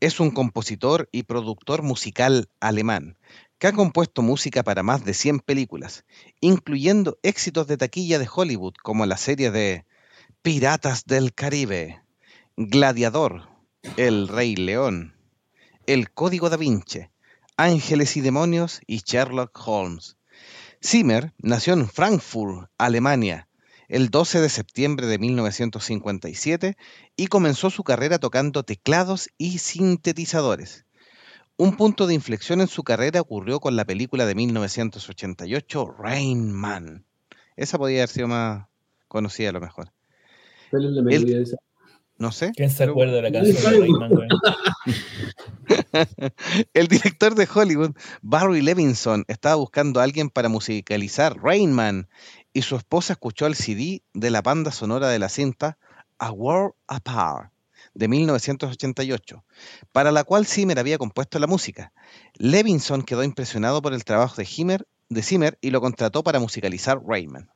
Es 0.00 0.18
un 0.18 0.32
compositor 0.32 1.08
y 1.12 1.22
productor 1.22 1.82
musical 1.82 2.48
alemán 2.58 3.16
que 3.58 3.68
ha 3.68 3.72
compuesto 3.72 4.22
música 4.22 4.64
para 4.64 4.82
más 4.82 5.04
de 5.04 5.14
100 5.14 5.40
películas, 5.40 6.04
incluyendo 6.40 7.18
éxitos 7.22 7.68
de 7.68 7.76
taquilla 7.76 8.18
de 8.18 8.28
Hollywood 8.32 8.74
como 8.82 9.06
la 9.06 9.16
serie 9.16 9.50
de 9.50 9.84
Piratas 10.42 11.04
del 11.04 11.34
Caribe, 11.34 12.02
Gladiador, 12.56 13.48
El 13.96 14.26
Rey 14.26 14.56
León, 14.56 15.14
El 15.86 16.10
Código 16.10 16.50
da 16.50 16.56
Vinci, 16.56 17.08
Ángeles 17.56 18.16
y 18.16 18.20
Demonios 18.20 18.80
y 18.86 19.02
Sherlock 19.04 19.56
Holmes. 19.64 20.16
Zimmer 20.82 21.34
nació 21.38 21.74
en 21.74 21.86
Frankfurt, 21.86 22.70
Alemania, 22.78 23.49
el 23.90 24.08
12 24.08 24.40
de 24.40 24.48
septiembre 24.48 25.08
de 25.08 25.18
1957 25.18 26.76
y 27.16 27.26
comenzó 27.26 27.70
su 27.70 27.82
carrera 27.82 28.20
tocando 28.20 28.62
teclados 28.62 29.30
y 29.36 29.58
sintetizadores. 29.58 30.86
Un 31.56 31.76
punto 31.76 32.06
de 32.06 32.14
inflexión 32.14 32.60
en 32.60 32.68
su 32.68 32.84
carrera 32.84 33.20
ocurrió 33.20 33.58
con 33.58 33.74
la 33.74 33.84
película 33.84 34.26
de 34.26 34.36
1988 34.36 35.96
Rain 35.98 36.52
Man. 36.52 37.04
Esa 37.56 37.78
podría 37.78 37.98
haber 37.98 38.08
sido 38.10 38.28
más 38.28 38.68
conocida 39.08 39.50
a 39.50 39.52
lo 39.52 39.60
mejor. 39.60 39.92
¿Cuál 40.70 40.86
es 40.86 40.92
la 40.92 41.02
melodía 41.02 41.36
de 41.38 41.42
esa? 41.42 41.56
No 42.20 42.32
sé. 42.32 42.52
¿Quién 42.54 42.68
se 42.70 42.84
acuerda 42.84 43.14
de 43.14 43.22
la 43.22 43.32
canción 43.32 43.56
de 43.56 43.80
Rayman, 43.80 44.10
güey? 44.10 44.28
El 46.74 46.86
director 46.86 47.34
de 47.34 47.48
Hollywood, 47.52 47.96
Barry 48.20 48.60
Levinson, 48.60 49.24
estaba 49.26 49.54
buscando 49.54 50.00
a 50.00 50.04
alguien 50.04 50.28
para 50.28 50.50
musicalizar 50.50 51.38
Rain 51.42 51.72
Man 51.72 52.10
y 52.52 52.60
su 52.60 52.76
esposa 52.76 53.14
escuchó 53.14 53.46
el 53.46 53.54
CD 53.54 54.02
de 54.12 54.28
la 54.28 54.42
banda 54.42 54.70
sonora 54.70 55.08
de 55.08 55.18
la 55.18 55.30
cinta 55.30 55.78
A 56.18 56.30
World 56.30 56.74
Apart 56.88 57.52
de 57.94 58.06
1988, 58.08 59.42
para 59.90 60.12
la 60.12 60.24
cual 60.24 60.44
Zimmer 60.44 60.78
había 60.78 60.98
compuesto 60.98 61.38
la 61.38 61.46
música. 61.46 61.94
Levinson 62.34 63.02
quedó 63.02 63.24
impresionado 63.24 63.80
por 63.80 63.94
el 63.94 64.04
trabajo 64.04 64.36
de 64.36 64.44
Zimmer, 64.44 64.86
de 65.08 65.22
Zimmer 65.22 65.56
y 65.62 65.70
lo 65.70 65.80
contrató 65.80 66.22
para 66.22 66.38
musicalizar 66.38 67.00
Rain 67.02 67.32
Man. 67.32 67.48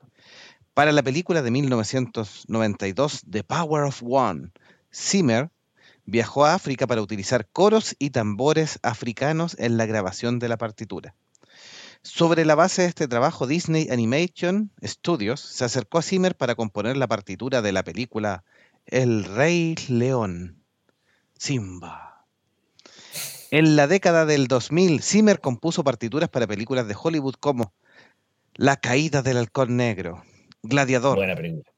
Para 0.74 0.90
la 0.90 1.04
película 1.04 1.40
de 1.40 1.52
1992 1.52 3.22
The 3.30 3.44
Power 3.44 3.84
of 3.84 4.02
One, 4.04 4.50
Zimmer 4.92 5.50
viajó 6.04 6.44
a 6.44 6.54
África 6.54 6.88
para 6.88 7.00
utilizar 7.00 7.48
coros 7.48 7.94
y 8.00 8.10
tambores 8.10 8.80
africanos 8.82 9.56
en 9.60 9.76
la 9.76 9.86
grabación 9.86 10.40
de 10.40 10.48
la 10.48 10.56
partitura. 10.56 11.14
Sobre 12.02 12.44
la 12.44 12.56
base 12.56 12.82
de 12.82 12.88
este 12.88 13.06
trabajo, 13.06 13.46
Disney 13.46 13.88
Animation 13.88 14.72
Studios 14.82 15.40
se 15.40 15.64
acercó 15.64 15.98
a 15.98 16.02
Zimmer 16.02 16.36
para 16.36 16.56
componer 16.56 16.96
la 16.96 17.06
partitura 17.06 17.62
de 17.62 17.70
la 17.70 17.84
película 17.84 18.42
El 18.84 19.24
Rey 19.24 19.76
León. 19.86 20.60
Simba. 21.38 22.26
En 23.52 23.76
la 23.76 23.86
década 23.86 24.26
del 24.26 24.48
2000, 24.48 25.02
Zimmer 25.02 25.40
compuso 25.40 25.84
partituras 25.84 26.28
para 26.30 26.48
películas 26.48 26.88
de 26.88 26.96
Hollywood 27.00 27.34
como 27.38 27.72
La 28.54 28.76
caída 28.76 29.22
del 29.22 29.36
halcón 29.36 29.76
negro, 29.76 30.22
Gladiador, 30.66 31.18
Buena 31.18 31.36
película. 31.36 31.70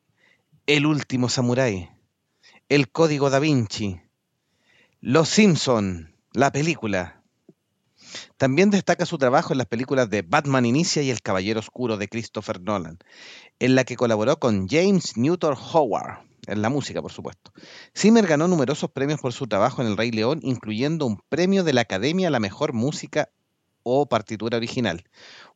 El 0.64 0.86
último 0.86 1.28
samurái, 1.28 1.90
El 2.68 2.88
código 2.88 3.30
da 3.30 3.40
Vinci, 3.40 4.00
Los 5.00 5.28
Simpson, 5.28 6.14
la 6.32 6.52
película. 6.52 7.20
También 8.36 8.70
destaca 8.70 9.04
su 9.04 9.18
trabajo 9.18 9.52
en 9.52 9.58
las 9.58 9.66
películas 9.66 10.08
de 10.08 10.22
Batman 10.22 10.66
Inicia 10.66 11.02
y 11.02 11.10
El 11.10 11.20
Caballero 11.20 11.58
Oscuro 11.58 11.96
de 11.96 12.06
Christopher 12.06 12.60
Nolan, 12.60 13.00
en 13.58 13.74
la 13.74 13.82
que 13.82 13.96
colaboró 13.96 14.38
con 14.38 14.68
James 14.68 15.16
Newton 15.16 15.56
Howard, 15.72 16.20
en 16.46 16.62
la 16.62 16.68
música, 16.68 17.02
por 17.02 17.10
supuesto. 17.10 17.52
Zimmer 17.92 18.28
ganó 18.28 18.46
numerosos 18.46 18.92
premios 18.92 19.20
por 19.20 19.32
su 19.32 19.48
trabajo 19.48 19.82
en 19.82 19.88
El 19.88 19.96
Rey 19.96 20.12
León, 20.12 20.38
incluyendo 20.42 21.06
un 21.06 21.20
premio 21.28 21.64
de 21.64 21.72
la 21.72 21.80
Academia 21.80 22.28
a 22.28 22.30
la 22.30 22.38
mejor 22.38 22.72
música 22.72 23.30
o 23.82 24.06
partitura 24.06 24.58
original, 24.58 25.02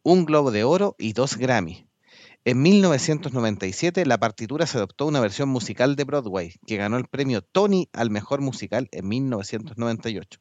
un 0.03 0.25
Globo 0.25 0.51
de 0.51 0.65
Oro 0.65 0.97
y 0.99 1.13
dos 1.13 1.37
Grammy. 1.37 1.87
En 2.47 2.63
1997, 2.63 4.07
la 4.07 4.19
partitura 4.19 4.67
se 4.67 4.79
adoptó 4.79 5.07
una 5.07 5.21
versión 5.21 5.51
musical 5.51 5.95
de 5.95 6.05
Broadway, 6.05 6.55
que 6.67 6.77
ganó 6.77 6.97
el 6.97 7.07
premio 7.07 7.43
Tony 7.43 7.89
al 7.93 8.09
mejor 8.09 8.41
musical 8.41 8.89
en 8.93 9.09
1998. 9.09 10.41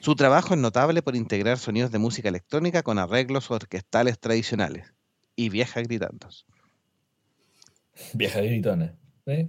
Su 0.00 0.14
trabajo 0.14 0.54
es 0.54 0.60
notable 0.60 1.02
por 1.02 1.16
integrar 1.16 1.58
sonidos 1.58 1.90
de 1.90 1.98
música 1.98 2.28
electrónica 2.28 2.84
con 2.84 2.98
arreglos 2.98 3.50
orquestales 3.50 4.20
tradicionales 4.20 4.94
y 5.34 5.48
viejas 5.48 5.82
gritando. 5.88 6.28
Vieja 8.12 8.40
gritona. 8.40 8.96
¿eh? 9.26 9.48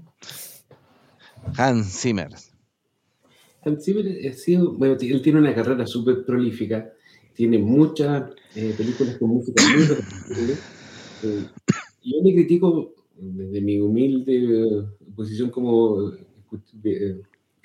Hans 1.56 2.02
Zimmer. 2.02 2.30
Hans 3.64 3.86
Zimmer 3.86 4.06
ha 4.28 4.34
sido, 4.34 4.74
bueno, 4.74 4.98
él 5.00 5.22
tiene 5.22 5.40
una 5.40 5.54
carrera 5.54 5.86
súper 5.86 6.26
prolífica, 6.26 6.90
tiene 7.36 7.60
muchas 7.60 8.32
eh, 8.56 8.74
películas 8.76 9.18
con 9.18 9.30
música 9.30 9.64
muy. 9.64 10.56
Yo 11.24 12.22
le 12.24 12.34
critico 12.34 12.94
desde 13.18 13.62
mi 13.62 13.80
humilde 13.80 14.86
posición 15.16 15.50
como, 15.50 16.12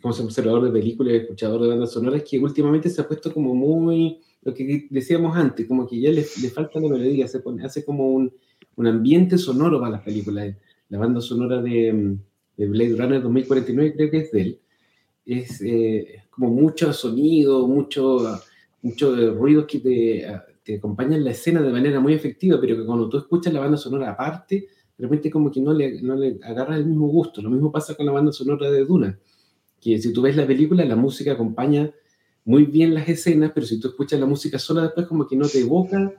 como 0.01 0.15
observador 0.15 0.65
de 0.65 0.71
películas 0.71 1.15
y 1.15 1.17
escuchador 1.17 1.63
de 1.63 1.69
bandas 1.69 1.93
sonoras, 1.93 2.23
que 2.23 2.39
últimamente 2.39 2.89
se 2.89 3.01
ha 3.01 3.09
puesto 3.09 3.33
como 3.33 3.55
muy, 3.55 4.21
lo 4.43 4.55
que 4.55 4.87
decíamos 4.91 5.37
antes, 5.37 5.67
como 5.67 5.87
que 5.87 6.01
ya 6.01 6.11
le, 6.11 6.25
le 6.41 6.51
falta 6.51 6.81
la 6.81 6.89
melodía, 6.89 7.27
se 7.29 7.41
pone, 7.41 7.65
hace 7.65 7.85
como 7.85 8.11
un, 8.11 8.33
un 8.77 8.87
ambiente 8.87 9.37
sonoro 9.37 9.81
para 9.81 9.93
las 9.93 10.03
películas. 10.03 10.55
La 10.89 10.99
banda 10.99 11.21
sonora 11.21 11.61
de, 11.61 12.17
de 12.57 12.67
Blade 12.67 12.97
Runner 12.97 13.23
2049 13.23 13.95
creo 13.95 14.11
que 14.11 14.19
es 14.19 14.33
de 14.33 14.41
él 14.41 14.61
es 15.39 15.61
eh, 15.63 16.25
como 16.31 16.51
mucho 16.51 16.93
sonido, 16.93 17.67
mucho, 17.69 18.41
mucho 18.83 19.35
ruido 19.35 19.67
que 19.67 19.79
te, 19.79 20.27
te 20.63 20.77
acompañan 20.77 21.25
la 21.25 21.31
escena 21.31 21.63
de 21.63 21.71
manera 21.71 22.01
muy 22.01 22.13
efectiva, 22.13 22.59
pero 22.61 22.77
que 22.77 22.85
cuando 22.85 23.09
tú 23.09 23.19
escuchas 23.19 23.53
la 23.53 23.61
banda 23.61 23.77
sonora 23.77 24.11
aparte, 24.11 24.69
de 24.97 25.05
repente 25.05 25.31
como 25.31 25.51
que 25.51 25.61
no 25.61 25.73
le, 25.73 26.03
no 26.03 26.15
le 26.15 26.39
agarras 26.43 26.79
el 26.79 26.87
mismo 26.87 27.09
gusto. 27.09 27.41
Lo 27.41 27.51
mismo 27.51 27.73
pasa 27.73 27.95
con 27.95 28.07
la 28.07 28.13
banda 28.13 28.33
sonora 28.33 28.71
de 28.71 28.85
Duna, 28.85 29.19
que 29.81 30.01
si 30.01 30.13
tú 30.13 30.23
ves 30.23 30.37
la 30.37 30.47
película, 30.47 30.85
la 30.85 30.97
música 30.97 31.33
acompaña 31.33 31.91
muy 32.45 32.65
bien 32.65 32.95
las 32.95 33.09
escenas, 33.09 33.53
pero 33.55 33.67
si 33.67 33.81
tú 33.81 33.89
escuchas 33.89 34.21
la 34.21 34.27
música 34.27 34.59
sola 34.59 34.83
después 34.83 35.07
como 35.07 35.27
que 35.27 35.37
no 35.37 35.47
te 35.47 35.61
evoca 35.61 36.13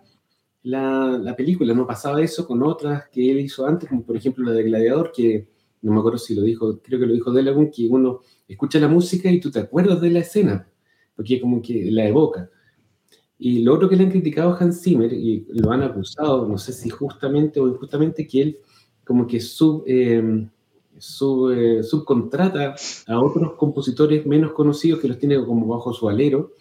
la, 0.64 1.20
la 1.22 1.36
película. 1.36 1.74
No 1.74 1.88
pasaba 1.88 2.22
eso 2.22 2.48
con 2.48 2.64
otras 2.64 3.10
que 3.10 3.32
él 3.32 3.40
hizo 3.40 3.66
antes, 3.66 3.90
como 3.90 4.04
por 4.04 4.16
ejemplo 4.16 4.46
la 4.46 4.52
de 4.52 4.64
Gladiador, 4.64 5.12
que 5.12 5.48
no 5.82 5.94
me 5.94 6.00
acuerdo 6.00 6.18
si 6.18 6.36
lo 6.36 6.44
dijo, 6.44 6.80
creo 6.82 7.00
que 7.00 7.06
lo 7.06 7.14
dijo 7.14 7.32
Delagun, 7.32 7.72
que 7.72 7.88
uno 7.88 8.22
escucha 8.48 8.80
la 8.80 8.88
música 8.88 9.32
y 9.32 9.40
tú 9.40 9.50
te 9.52 9.60
acuerdas 9.60 10.02
de 10.02 10.12
la 10.12 10.20
escena, 10.20 10.68
porque 11.16 11.42
como 11.42 11.62
que 11.62 11.90
la 11.92 12.08
evoca. 12.08 12.50
Y 13.44 13.64
lo 13.64 13.74
otro 13.74 13.90
que 13.90 13.96
le 13.96 14.04
han 14.04 14.12
criticado 14.12 14.54
a 14.54 14.58
Hans 14.60 14.84
Zimmer, 14.84 15.12
y 15.12 15.48
lo 15.50 15.72
han 15.72 15.82
acusado, 15.82 16.48
no 16.48 16.60
sé 16.60 16.72
si 16.74 16.92
justamente 16.92 17.60
o 17.60 17.68
injustamente, 17.68 18.28
que 18.28 18.40
él 18.40 18.60
como 19.04 19.26
que 19.26 19.40
sub, 19.40 19.84
eh, 19.88 20.48
sub, 21.00 21.50
eh, 21.50 21.82
subcontrata 21.82 22.76
a 23.08 23.20
otros 23.20 23.54
compositores 23.54 24.28
menos 24.28 24.52
conocidos 24.52 25.00
que 25.00 25.08
los 25.08 25.18
tiene 25.18 25.44
como 25.44 25.66
bajo 25.66 25.92
su 25.92 26.08
alero, 26.08 26.52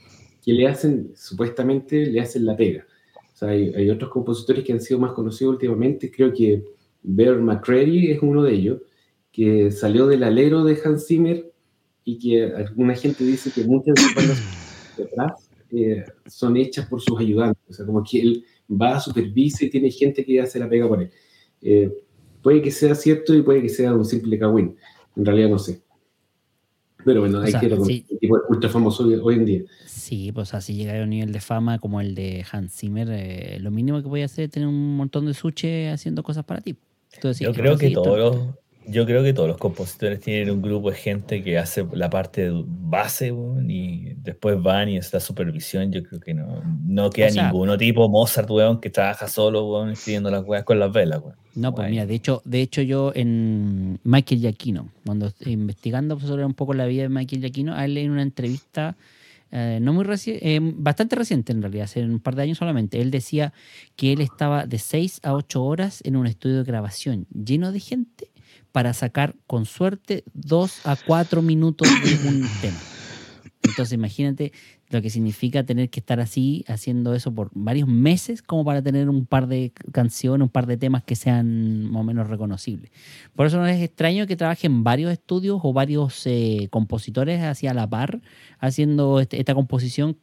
que 0.42 0.54
le 0.54 0.66
hacen, 0.68 1.12
supuestamente, 1.14 2.06
le 2.06 2.18
hacen 2.18 2.46
la 2.46 2.56
pega. 2.56 2.86
O 3.30 3.36
sea, 3.36 3.50
hay, 3.50 3.74
hay 3.74 3.90
otros 3.90 4.10
compositores 4.10 4.64
que 4.64 4.72
han 4.72 4.80
sido 4.80 5.00
más 5.00 5.12
conocidos 5.12 5.52
últimamente, 5.52 6.10
creo 6.10 6.32
que 6.32 6.64
Bear 7.02 7.40
McCready 7.40 8.10
es 8.10 8.22
uno 8.22 8.42
de 8.42 8.54
ellos, 8.54 8.78
que 9.30 9.70
salió 9.70 10.06
del 10.06 10.22
alero 10.22 10.64
de 10.64 10.78
Hans 10.82 11.06
Zimmer 11.06 11.52
y 12.04 12.18
que 12.18 12.42
alguna 12.42 12.94
gente 12.94 13.22
dice 13.22 13.50
que 13.50 13.64
muchas 13.64 13.96
de 13.96 14.00
las 14.00 14.14
bandas 14.14 14.42
de 14.96 15.04
atrás 15.04 15.49
eh, 15.72 16.04
son 16.26 16.56
hechas 16.56 16.86
por 16.86 17.00
sus 17.00 17.18
ayudantes, 17.18 17.62
o 17.68 17.72
sea, 17.72 17.86
como 17.86 18.02
que 18.02 18.20
él 18.20 18.44
va, 18.70 19.00
supervisa 19.00 19.64
y 19.64 19.70
tiene 19.70 19.90
gente 19.90 20.24
que 20.24 20.40
hace 20.40 20.58
la 20.58 20.68
pega 20.68 20.86
por 20.88 21.02
él. 21.02 21.10
Eh, 21.62 21.90
puede 22.42 22.62
que 22.62 22.70
sea 22.70 22.94
cierto 22.94 23.34
y 23.34 23.42
puede 23.42 23.62
que 23.62 23.68
sea 23.68 23.94
un 23.94 24.04
simple 24.04 24.38
cagüín, 24.38 24.76
en 25.16 25.24
realidad 25.24 25.48
no 25.50 25.58
sé. 25.58 25.80
Pero 27.04 27.20
bueno, 27.20 27.38
O 27.38 27.42
hay 27.42 27.50
sea, 27.52 27.60
que 27.60 27.66
ir 27.66 27.76
sí. 27.86 28.04
tipo 28.20 28.38
ultra 28.50 28.68
famoso 28.68 29.04
hoy, 29.06 29.14
hoy 29.14 29.34
en 29.36 29.44
día. 29.46 29.62
Sí, 29.86 30.32
pues 30.32 30.52
así 30.52 30.74
llegar 30.74 31.00
a 31.00 31.04
un 31.04 31.10
nivel 31.10 31.32
de 31.32 31.40
fama 31.40 31.78
como 31.78 32.00
el 32.00 32.14
de 32.14 32.44
Hans 32.52 32.74
Zimmer, 32.76 33.08
eh, 33.10 33.58
lo 33.60 33.70
mínimo 33.70 34.02
que 34.02 34.08
voy 34.08 34.20
a 34.20 34.26
hacer 34.26 34.44
es 34.44 34.50
tener 34.50 34.68
un 34.68 34.96
montón 34.96 35.24
de 35.26 35.32
suche 35.32 35.88
haciendo 35.88 36.22
cosas 36.22 36.44
para 36.44 36.60
ti. 36.60 36.76
Decís, 37.22 37.40
Yo 37.40 37.50
"Ah, 37.50 37.54
creo 37.54 37.78
que 37.78 37.90
todos 37.90 38.18
los, 38.18 38.36
yo 38.86 39.06
creo 39.06 39.22
que 39.22 39.32
todos 39.32 39.48
los 39.48 39.58
compositores 39.58 40.20
tienen 40.20 40.50
un 40.50 40.62
grupo 40.62 40.90
de 40.90 40.96
gente 40.96 41.42
que 41.42 41.58
hace 41.58 41.86
la 41.92 42.10
parte 42.10 42.50
base 42.52 43.30
weón, 43.32 43.70
y 43.70 44.14
después 44.16 44.60
van 44.62 44.88
y 44.88 44.96
es 44.96 45.12
la 45.12 45.20
supervisión. 45.20 45.92
Yo 45.92 46.02
creo 46.02 46.20
que 46.20 46.34
no, 46.34 46.62
no 46.86 47.10
queda 47.10 47.28
O 47.28 47.30
sea- 47.30 47.44
ninguno 47.44 47.76
tipo 47.78 48.08
Mozart, 48.08 48.50
weón, 48.50 48.80
que 48.80 48.90
trabaja 48.90 49.28
solo, 49.28 49.66
weón, 49.66 49.90
escribiendo 49.90 50.30
las 50.30 50.44
weas 50.44 50.64
con 50.64 50.78
las 50.78 50.92
velas, 50.92 51.20
weón. 51.22 51.36
No, 51.54 51.74
pues 51.74 51.90
mira, 51.90 52.06
de 52.06 52.14
hecho, 52.14 52.42
de 52.44 52.62
hecho 52.62 52.80
yo 52.80 53.12
en 53.14 53.98
Michael 54.04 54.40
Giacchino, 54.40 54.88
cuando 55.04 55.32
investigando 55.44 56.18
sobre 56.20 56.44
un 56.44 56.54
poco 56.54 56.74
la 56.74 56.86
vida 56.86 57.02
de 57.02 57.08
Michael 57.08 57.40
Giacchino, 57.42 57.74
a 57.74 57.84
él 57.84 57.98
en 57.98 58.12
una 58.12 58.22
entrevista 58.22 58.96
eh, 59.52 59.78
no 59.82 59.92
muy 59.92 60.04
reciente, 60.04 60.60
bastante 60.76 61.16
reciente 61.16 61.52
en 61.52 61.60
realidad, 61.60 61.84
hace 61.84 62.04
un 62.04 62.20
par 62.20 62.36
de 62.36 62.42
años 62.42 62.58
solamente. 62.58 63.00
Él 63.00 63.10
decía 63.10 63.52
que 63.96 64.12
él 64.12 64.20
estaba 64.20 64.66
de 64.66 64.78
6 64.78 65.20
a 65.24 65.34
8 65.34 65.64
horas 65.64 66.00
en 66.04 66.14
un 66.16 66.26
estudio 66.28 66.58
de 66.58 66.64
grabación 66.64 67.26
lleno 67.32 67.72
de 67.72 67.80
gente 67.80 68.29
para 68.72 68.92
sacar 68.94 69.34
con 69.46 69.66
suerte 69.66 70.24
2 70.34 70.86
a 70.86 70.96
4 71.06 71.42
minutos 71.42 71.88
de 71.88 72.28
un 72.28 72.40
tema. 72.60 72.78
Entonces 73.62 73.92
imagínate 73.92 74.52
lo 74.88 75.02
que 75.02 75.10
significa 75.10 75.62
tener 75.64 75.90
que 75.90 76.00
estar 76.00 76.18
así, 76.18 76.64
haciendo 76.66 77.14
eso 77.14 77.32
por 77.34 77.50
varios 77.54 77.86
meses, 77.88 78.42
como 78.42 78.64
para 78.64 78.82
tener 78.82 79.08
un 79.08 79.26
par 79.26 79.46
de 79.46 79.72
canciones, 79.92 80.42
un 80.44 80.48
par 80.48 80.66
de 80.66 80.76
temas 80.78 81.04
que 81.04 81.14
sean 81.14 81.84
más 81.84 82.00
o 82.00 82.04
menos 82.04 82.28
reconocibles. 82.28 82.90
Por 83.36 83.46
eso 83.46 83.58
no 83.58 83.66
es 83.66 83.80
extraño 83.82 84.26
que 84.26 84.34
trabajen 84.36 84.82
varios 84.82 85.12
estudios 85.12 85.60
o 85.62 85.72
varios 85.72 86.22
eh, 86.26 86.68
compositores 86.70 87.40
hacia 87.42 87.74
la 87.74 87.88
par, 87.88 88.20
haciendo 88.58 89.20
este- 89.20 89.38
esta 89.38 89.54
composición, 89.54 90.16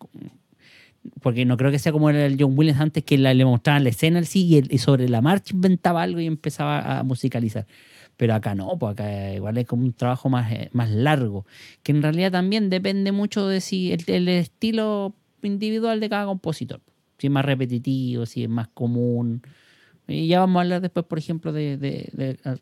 porque 1.22 1.46
no 1.46 1.56
creo 1.56 1.72
que 1.72 1.80
sea 1.80 1.92
como 1.94 2.10
el 2.10 2.36
John 2.40 2.54
Williams 2.58 2.82
antes, 2.82 3.04
que 3.04 3.18
la- 3.18 3.34
le 3.34 3.46
mostraban 3.46 3.84
la 3.84 3.90
escena 3.90 4.22
sí, 4.24 4.46
y, 4.48 4.58
el- 4.58 4.68
y 4.74 4.80
sobre 4.80 5.08
la 5.08 5.22
marcha 5.22 5.54
inventaba 5.56 6.02
algo 6.04 6.20
y 6.20 6.26
empezaba 6.26 7.00
a 7.00 7.04
musicalizar. 7.04 7.66
Pero 8.18 8.34
acá 8.34 8.56
no, 8.56 8.78
pues 8.80 8.94
acá 8.94 9.34
igual 9.34 9.58
es 9.60 9.66
como 9.68 9.84
un 9.84 9.94
trabajo 9.94 10.28
más, 10.30 10.52
eh, 10.52 10.70
más 10.74 10.90
largo, 10.92 11.46
que 11.84 11.92
en 11.92 12.02
realidad 12.02 12.32
también 12.32 12.70
depende 12.70 13.12
mucho 13.12 13.48
de 13.48 13.62
si 13.62 13.92
el, 13.92 14.04
el 14.08 14.28
estilo 14.28 15.14
individual 15.44 16.00
de 16.00 16.10
cada 16.10 16.26
compositor. 16.26 16.82
Si 17.20 17.28
es 17.28 17.32
más 17.32 17.46
repetitivo, 17.46 18.26
si 18.26 18.44
es 18.44 18.50
más 18.50 18.68
común. 18.70 19.42
Y 20.08 20.28
ya 20.28 20.40
vamos 20.40 20.58
a 20.60 20.62
hablar 20.64 20.82
después, 20.82 21.06
por 21.06 21.20
ejemplo, 21.20 21.52
de, 21.54 21.78
de- 21.78 22.10
de, 22.14 22.38
ah, 22.46 22.56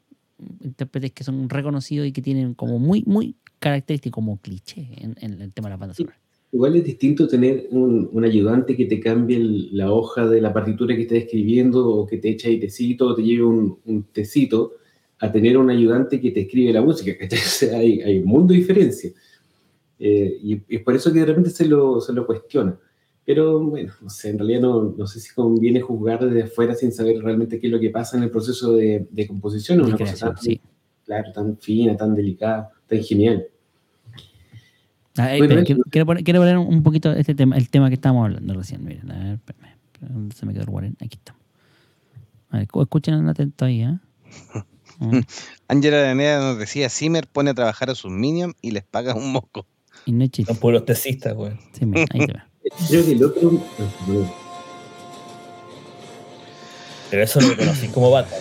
intérpretes 0.61 1.11
que 1.11 1.23
son 1.23 1.49
reconocidos 1.49 2.07
y 2.07 2.11
que 2.11 2.21
tienen 2.21 2.53
como 2.53 2.77
muy, 2.79 3.03
muy 3.05 3.35
característico, 3.59 4.15
como 4.15 4.37
cliché 4.37 4.87
en, 4.97 5.15
en 5.21 5.41
el 5.41 5.53
tema 5.53 5.69
de 5.69 5.73
la 5.73 5.77
banda 5.77 5.93
sonora. 5.95 6.19
Igual 6.51 6.75
es 6.75 6.83
distinto 6.83 7.27
tener 7.27 7.67
un, 7.71 8.09
un 8.11 8.23
ayudante 8.25 8.75
que 8.75 8.85
te 8.85 8.99
cambie 8.99 9.37
el- 9.37 9.75
la 9.77 9.91
hoja 9.91 10.27
de 10.27 10.41
la 10.41 10.53
partitura 10.53 10.95
que 10.95 11.03
estés 11.03 11.23
escribiendo 11.25 11.87
o 11.87 12.05
que 12.05 12.17
te 12.17 12.29
eche 12.29 12.49
ahí 12.49 12.59
tecito 12.59 13.07
o 13.07 13.15
te 13.15 13.23
lleve 13.23 13.43
un, 13.43 13.79
un 13.85 14.03
tecito 14.03 14.73
a 15.25 15.31
tener 15.31 15.57
un 15.57 15.69
ayudante 15.69 16.19
que 16.19 16.31
te 16.31 16.41
escribe 16.41 16.73
la 16.73 16.81
música, 16.81 17.11
hay, 17.75 18.01
hay 18.01 18.19
un 18.19 18.25
mundo 18.25 18.53
de 18.53 18.59
diferencia. 18.59 19.11
Eh, 19.99 20.37
y 20.41 20.61
es 20.67 20.81
por 20.81 20.95
eso 20.95 21.11
que 21.11 21.19
de 21.19 21.25
repente 21.25 21.49
se 21.49 21.65
lo, 21.65 22.01
se 22.01 22.13
lo 22.13 22.25
cuestiona. 22.25 22.77
Pero 23.25 23.59
bueno, 23.59 23.91
no 24.01 24.09
sé, 24.09 24.29
en 24.29 24.37
realidad 24.37 24.61
no, 24.61 24.93
no 24.95 25.07
sé 25.07 25.19
si 25.19 25.33
conviene 25.33 25.81
juzgar 25.81 26.23
desde 26.23 26.43
afuera 26.43 26.75
sin 26.75 26.91
saber 26.91 27.17
realmente 27.23 27.59
qué 27.59 27.67
es 27.67 27.73
lo 27.73 27.79
que 27.79 27.89
pasa 27.89 28.17
en 28.17 28.23
el 28.23 28.29
proceso 28.29 28.73
de, 28.73 29.07
de 29.09 29.27
composición. 29.27 29.79
Es 29.79 29.87
una 29.87 29.97
cosa 29.97 30.03
creación, 30.03 30.35
tan, 30.35 30.43
sí. 30.43 30.61
claro, 31.05 31.31
tan 31.31 31.57
fina, 31.57 31.97
tan 31.97 32.13
delicada, 32.13 32.69
tan 32.87 33.03
genial. 33.03 33.47
Bueno, 35.15 35.63
quiero, 35.63 35.81
quiero 35.89 36.05
poner, 36.05 36.23
quiero 36.23 36.41
poner 36.41 36.57
un 36.57 36.83
poquito 36.83 37.11
este 37.13 37.33
tema, 37.33 37.55
el 37.57 37.69
tema 37.69 37.87
que 37.87 37.95
estábamos 37.95 38.25
hablando 38.25 38.53
recién. 38.53 38.83
Miren, 38.83 39.09
a 39.11 39.23
ver, 39.23 39.33
espérame, 39.35 39.73
espérame, 39.85 40.13
¿dónde 40.13 40.35
se 40.35 40.45
me 40.45 40.53
quedó 40.53 40.63
el 40.63 40.69
guarén? 40.69 40.97
Aquí 40.99 41.17
estamos. 41.17 41.41
A 42.49 42.57
ver, 42.57 42.67
escuchen 42.81 43.27
atento 43.27 43.65
ahí, 43.65 43.81
¿eh? 43.81 43.97
Angela 45.67 45.97
Araneda 46.01 46.39
nos 46.39 46.57
decía, 46.57 46.89
Zimmer 46.89 47.27
pone 47.27 47.51
a 47.51 47.53
trabajar 47.53 47.89
a 47.89 47.95
sus 47.95 48.11
minions 48.11 48.55
y 48.61 48.71
les 48.71 48.83
paga 48.83 49.15
un 49.15 49.31
moco. 49.31 49.65
Y 50.05 50.11
no 50.11 50.23
es 50.23 50.31
chiste. 50.31 50.51
Son 50.51 50.59
puros 50.59 50.85
tesistas, 50.85 51.33
güey. 51.33 51.53
Sí, 51.73 51.85
mira, 51.85 52.05
ahí 52.11 52.25
te 52.25 52.33
va. 52.33 52.47
Creo 52.89 53.05
que 53.05 53.11
el 53.11 53.23
otro... 53.23 53.51
Pero 57.09 57.23
eso 57.23 57.39
lo 57.39 57.49
reconocí 57.49 57.87
como 57.89 58.11
Batman. 58.11 58.39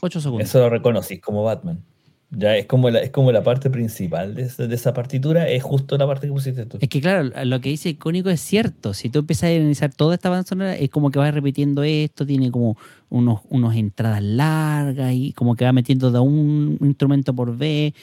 Ocho 0.00 0.20
segundos. 0.20 0.48
Eso 0.48 0.58
lo 0.60 0.70
reconocí 0.70 1.18
como 1.18 1.42
Batman. 1.44 1.84
Ya 2.30 2.56
es 2.56 2.66
como 2.66 2.90
la, 2.90 2.98
es 3.00 3.10
como 3.10 3.32
la 3.32 3.42
parte 3.42 3.70
principal 3.70 4.34
de, 4.34 4.42
esa- 4.42 4.92
partitura, 4.92 5.48
es 5.48 5.62
justo 5.62 5.96
la 5.96 6.06
parte 6.06 6.26
que 6.26 6.32
pusiste 6.32 6.66
tú. 6.66 6.76
Es 6.78 6.88
que 6.88 7.00
claro, 7.00 7.30
lo 7.44 7.60
que 7.62 7.70
dice 7.70 7.88
Icónico 7.88 8.28
es 8.28 8.42
cierto. 8.42 8.92
Si 8.92 9.08
tú 9.08 9.20
empiezas 9.20 9.44
a 9.44 9.56
analizar 9.56 9.94
toda 9.94 10.14
esta 10.14 10.28
banda 10.28 10.46
sonora, 10.46 10.76
es 10.76 10.90
como 10.90 11.10
que 11.10 11.18
vas 11.18 11.32
repitiendo 11.32 11.82
esto, 11.84 12.26
tiene 12.26 12.50
como 12.50 12.76
unos, 13.08 13.40
unos 13.48 13.74
entradas 13.76 14.22
largas 14.22 15.14
y 15.14 15.32
como 15.32 15.56
que 15.56 15.64
va 15.64 15.72
metiendo 15.72 16.10
de 16.10 16.18
un 16.18 16.76
instrumento 16.82 17.32
por 17.34 17.56
vez. 17.56 17.94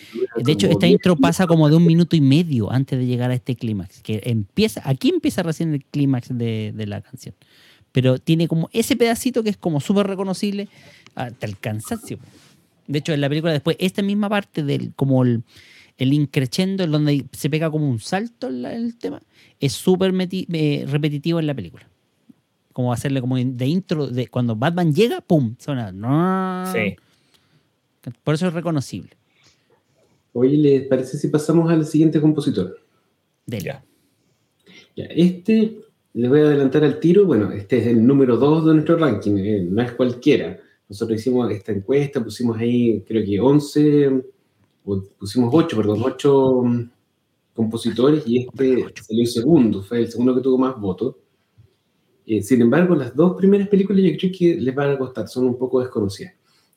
De 0.43 0.51
hecho, 0.51 0.65
esta 0.67 0.87
intro 0.87 1.15
pasa 1.15 1.45
como 1.45 1.69
de 1.69 1.75
un 1.75 1.85
minuto 1.85 2.15
y 2.15 2.21
medio 2.21 2.71
antes 2.71 2.97
de 2.97 3.05
llegar 3.05 3.29
a 3.29 3.35
este 3.35 3.55
clímax. 3.55 4.01
Que 4.01 4.21
empieza, 4.25 4.81
aquí 4.85 5.09
empieza 5.09 5.43
recién 5.43 5.71
el 5.75 5.85
clímax 5.85 6.29
de, 6.35 6.73
de 6.75 6.87
la 6.87 7.01
canción. 7.01 7.35
Pero 7.91 8.17
tiene 8.17 8.47
como 8.47 8.69
ese 8.73 8.95
pedacito 8.95 9.43
que 9.43 9.51
es 9.51 9.57
como 9.57 9.79
súper 9.81 10.07
reconocible 10.07 10.67
hasta 11.13 11.45
el 11.45 11.59
cansancio. 11.59 12.17
De 12.87 12.99
hecho, 12.99 13.13
en 13.13 13.21
la 13.21 13.29
película 13.29 13.51
después, 13.53 13.77
esta 13.79 14.01
misma 14.01 14.29
parte 14.29 14.63
del 14.63 14.93
como 14.95 15.23
el, 15.23 15.43
el 15.97 16.13
increchendo, 16.13 16.83
en 16.83 16.91
donde 16.91 17.25
se 17.31 17.49
pega 17.49 17.71
como 17.71 17.89
un 17.89 17.99
salto 17.99 18.47
en 18.47 18.61
la- 18.61 18.73
en 18.75 18.83
el 18.83 18.97
tema, 18.97 19.21
es 19.59 19.73
súper 19.73 20.13
eh, 20.19 20.85
repetitivo 20.87 21.39
en 21.39 21.47
la 21.47 21.53
película. 21.53 21.87
Como 22.73 22.91
hacerle 22.91 23.21
como 23.21 23.37
de 23.37 23.67
intro, 23.67 24.07
de 24.07 24.27
cuando 24.27 24.55
Batman 24.55 24.93
llega, 24.93 25.21
¡pum! 25.21 25.55
Suena. 25.57 25.91
"No". 25.91 26.71
Sí. 26.71 26.95
Por 28.23 28.35
eso 28.35 28.47
es 28.47 28.53
reconocible. 28.53 29.11
Oye, 30.33 30.57
¿les 30.57 30.83
parece 30.87 31.17
si 31.17 31.29
pasamos 31.29 31.71
al 31.71 31.85
siguiente 31.85 32.19
compositor? 32.19 32.77
Dele. 33.45 33.63
Ya. 33.65 33.83
Ya, 34.97 35.05
este, 35.05 35.77
les 36.13 36.29
voy 36.29 36.41
a 36.41 36.43
adelantar 36.43 36.83
al 36.83 36.99
tiro, 36.99 37.25
bueno, 37.25 37.51
este 37.51 37.79
es 37.79 37.87
el 37.87 38.05
número 38.05 38.37
2 38.37 38.65
de 38.65 38.73
nuestro 38.73 38.97
ranking, 38.97 39.37
eh, 39.37 39.61
no 39.69 39.81
es 39.81 39.91
cualquiera. 39.93 40.59
Nosotros 40.87 41.19
hicimos 41.19 41.51
esta 41.51 41.71
encuesta, 41.71 42.23
pusimos 42.23 42.57
ahí 42.57 43.03
creo 43.07 43.25
que 43.25 43.39
11, 43.39 44.23
o 44.85 45.03
pusimos 45.17 45.49
8, 45.51 45.77
perdón, 45.77 46.01
8 46.03 46.61
mm, 46.63 46.89
compositores 47.53 48.23
y 48.27 48.45
este 48.45 48.85
salió 49.01 49.25
segundo, 49.25 49.81
fue 49.81 49.99
el 49.99 50.11
segundo 50.11 50.35
que 50.35 50.41
tuvo 50.41 50.57
más 50.57 50.79
votos. 50.79 51.15
Eh, 52.27 52.41
sin 52.41 52.61
embargo, 52.61 52.95
las 52.95 53.15
dos 53.15 53.35
primeras 53.35 53.67
películas 53.67 54.03
yo 54.03 54.17
creo 54.17 54.31
que 54.37 54.55
les 54.61 54.75
van 54.75 54.91
a 54.91 54.97
costar, 54.97 55.27
son 55.27 55.45
un 55.45 55.57
poco 55.57 55.79
desconocidas. 55.79 56.33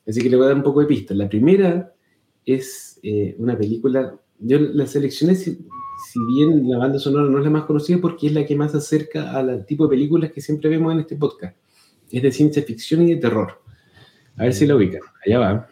Así 0.07 0.21
que 0.21 0.29
les 0.29 0.37
voy 0.37 0.45
a 0.45 0.49
dar 0.49 0.57
un 0.57 0.63
poco 0.63 0.79
de 0.79 0.87
pista. 0.87 1.13
La 1.13 1.29
primera 1.29 1.93
es 2.45 2.99
eh, 3.03 3.35
una 3.37 3.57
película, 3.57 4.19
yo 4.39 4.59
la 4.59 4.87
seleccioné, 4.87 5.35
si, 5.35 5.51
si 5.53 6.19
bien 6.35 6.67
la 6.67 6.77
banda 6.77 6.97
sonora 6.97 7.29
no 7.29 7.37
es 7.37 7.43
la 7.43 7.51
más 7.51 7.65
conocida, 7.65 7.99
porque 8.01 8.27
es 8.27 8.33
la 8.33 8.45
que 8.45 8.55
más 8.55 8.73
acerca 8.73 9.31
al 9.33 9.65
tipo 9.65 9.83
de 9.83 9.89
películas 9.91 10.31
que 10.31 10.41
siempre 10.41 10.69
vemos 10.69 10.93
en 10.93 11.01
este 11.01 11.15
podcast. 11.15 11.55
Es 12.11 12.23
de 12.23 12.31
ciencia 12.31 12.63
ficción 12.63 13.03
y 13.03 13.13
de 13.13 13.17
terror. 13.17 13.61
A 14.39 14.43
ver 14.43 14.53
si 14.53 14.65
la 14.65 14.75
ubican. 14.75 15.01
Allá 15.25 15.39
va. 15.39 15.69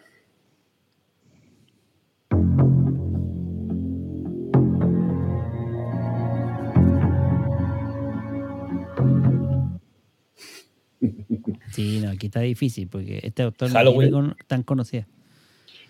Sí, 11.72 12.00
no, 12.00 12.10
aquí 12.10 12.26
está 12.26 12.40
difícil 12.40 12.88
porque 12.88 13.20
este 13.22 13.42
autor 13.42 13.70
no 13.72 13.94
con- 14.10 14.36
tan 14.46 14.62
conocida. 14.62 15.06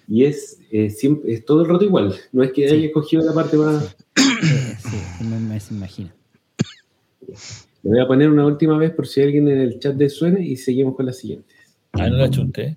Y 0.06 0.24
es, 0.24 0.58
eh, 0.70 0.90
siempre, 0.90 1.32
es 1.34 1.44
todo 1.44 1.62
el 1.62 1.68
rato 1.68 1.84
igual. 1.84 2.14
No 2.32 2.42
es 2.42 2.52
que 2.52 2.68
Sí. 2.68 2.74
haya 2.74 2.86
escogido 2.86 3.24
la 3.24 3.34
parte 3.34 3.56
más. 3.56 3.96
Eh, 4.16 4.76
sí, 4.78 5.24
me, 5.24 5.38
me 5.38 5.60
se 5.60 5.74
imagina. 5.74 6.14
Le 7.82 7.90
voy 7.90 8.00
a 8.00 8.06
poner 8.06 8.30
una 8.30 8.46
última 8.46 8.76
vez 8.78 8.90
por 8.92 9.06
si 9.06 9.20
alguien 9.22 9.48
en 9.48 9.58
el 9.58 9.78
chat 9.78 9.96
le 9.96 10.08
suena 10.08 10.40
y 10.40 10.56
seguimos 10.56 10.96
con 10.96 11.06
las 11.06 11.18
siguientes. 11.18 11.56
Ah, 11.94 12.08
no 12.08 12.16
la 12.16 12.30
chunté. 12.30 12.76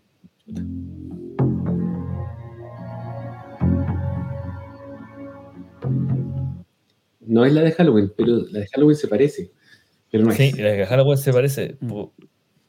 No 7.22 7.46
es 7.46 7.54
la 7.54 7.62
de 7.62 7.72
Halloween, 7.72 8.12
pero 8.18 8.46
la 8.52 8.60
de 8.60 8.68
Halloween 8.68 8.96
se 8.98 9.08
parece. 9.08 9.52
Pero 10.12 10.26
no 10.26 10.32
Sí, 10.32 10.44
es. 10.44 10.58
la 10.58 10.72
de 10.72 10.86
Halloween 10.86 11.18
se 11.18 11.32
parece. 11.34 11.78
Mm. 11.80 11.88
Pu- 11.92 12.12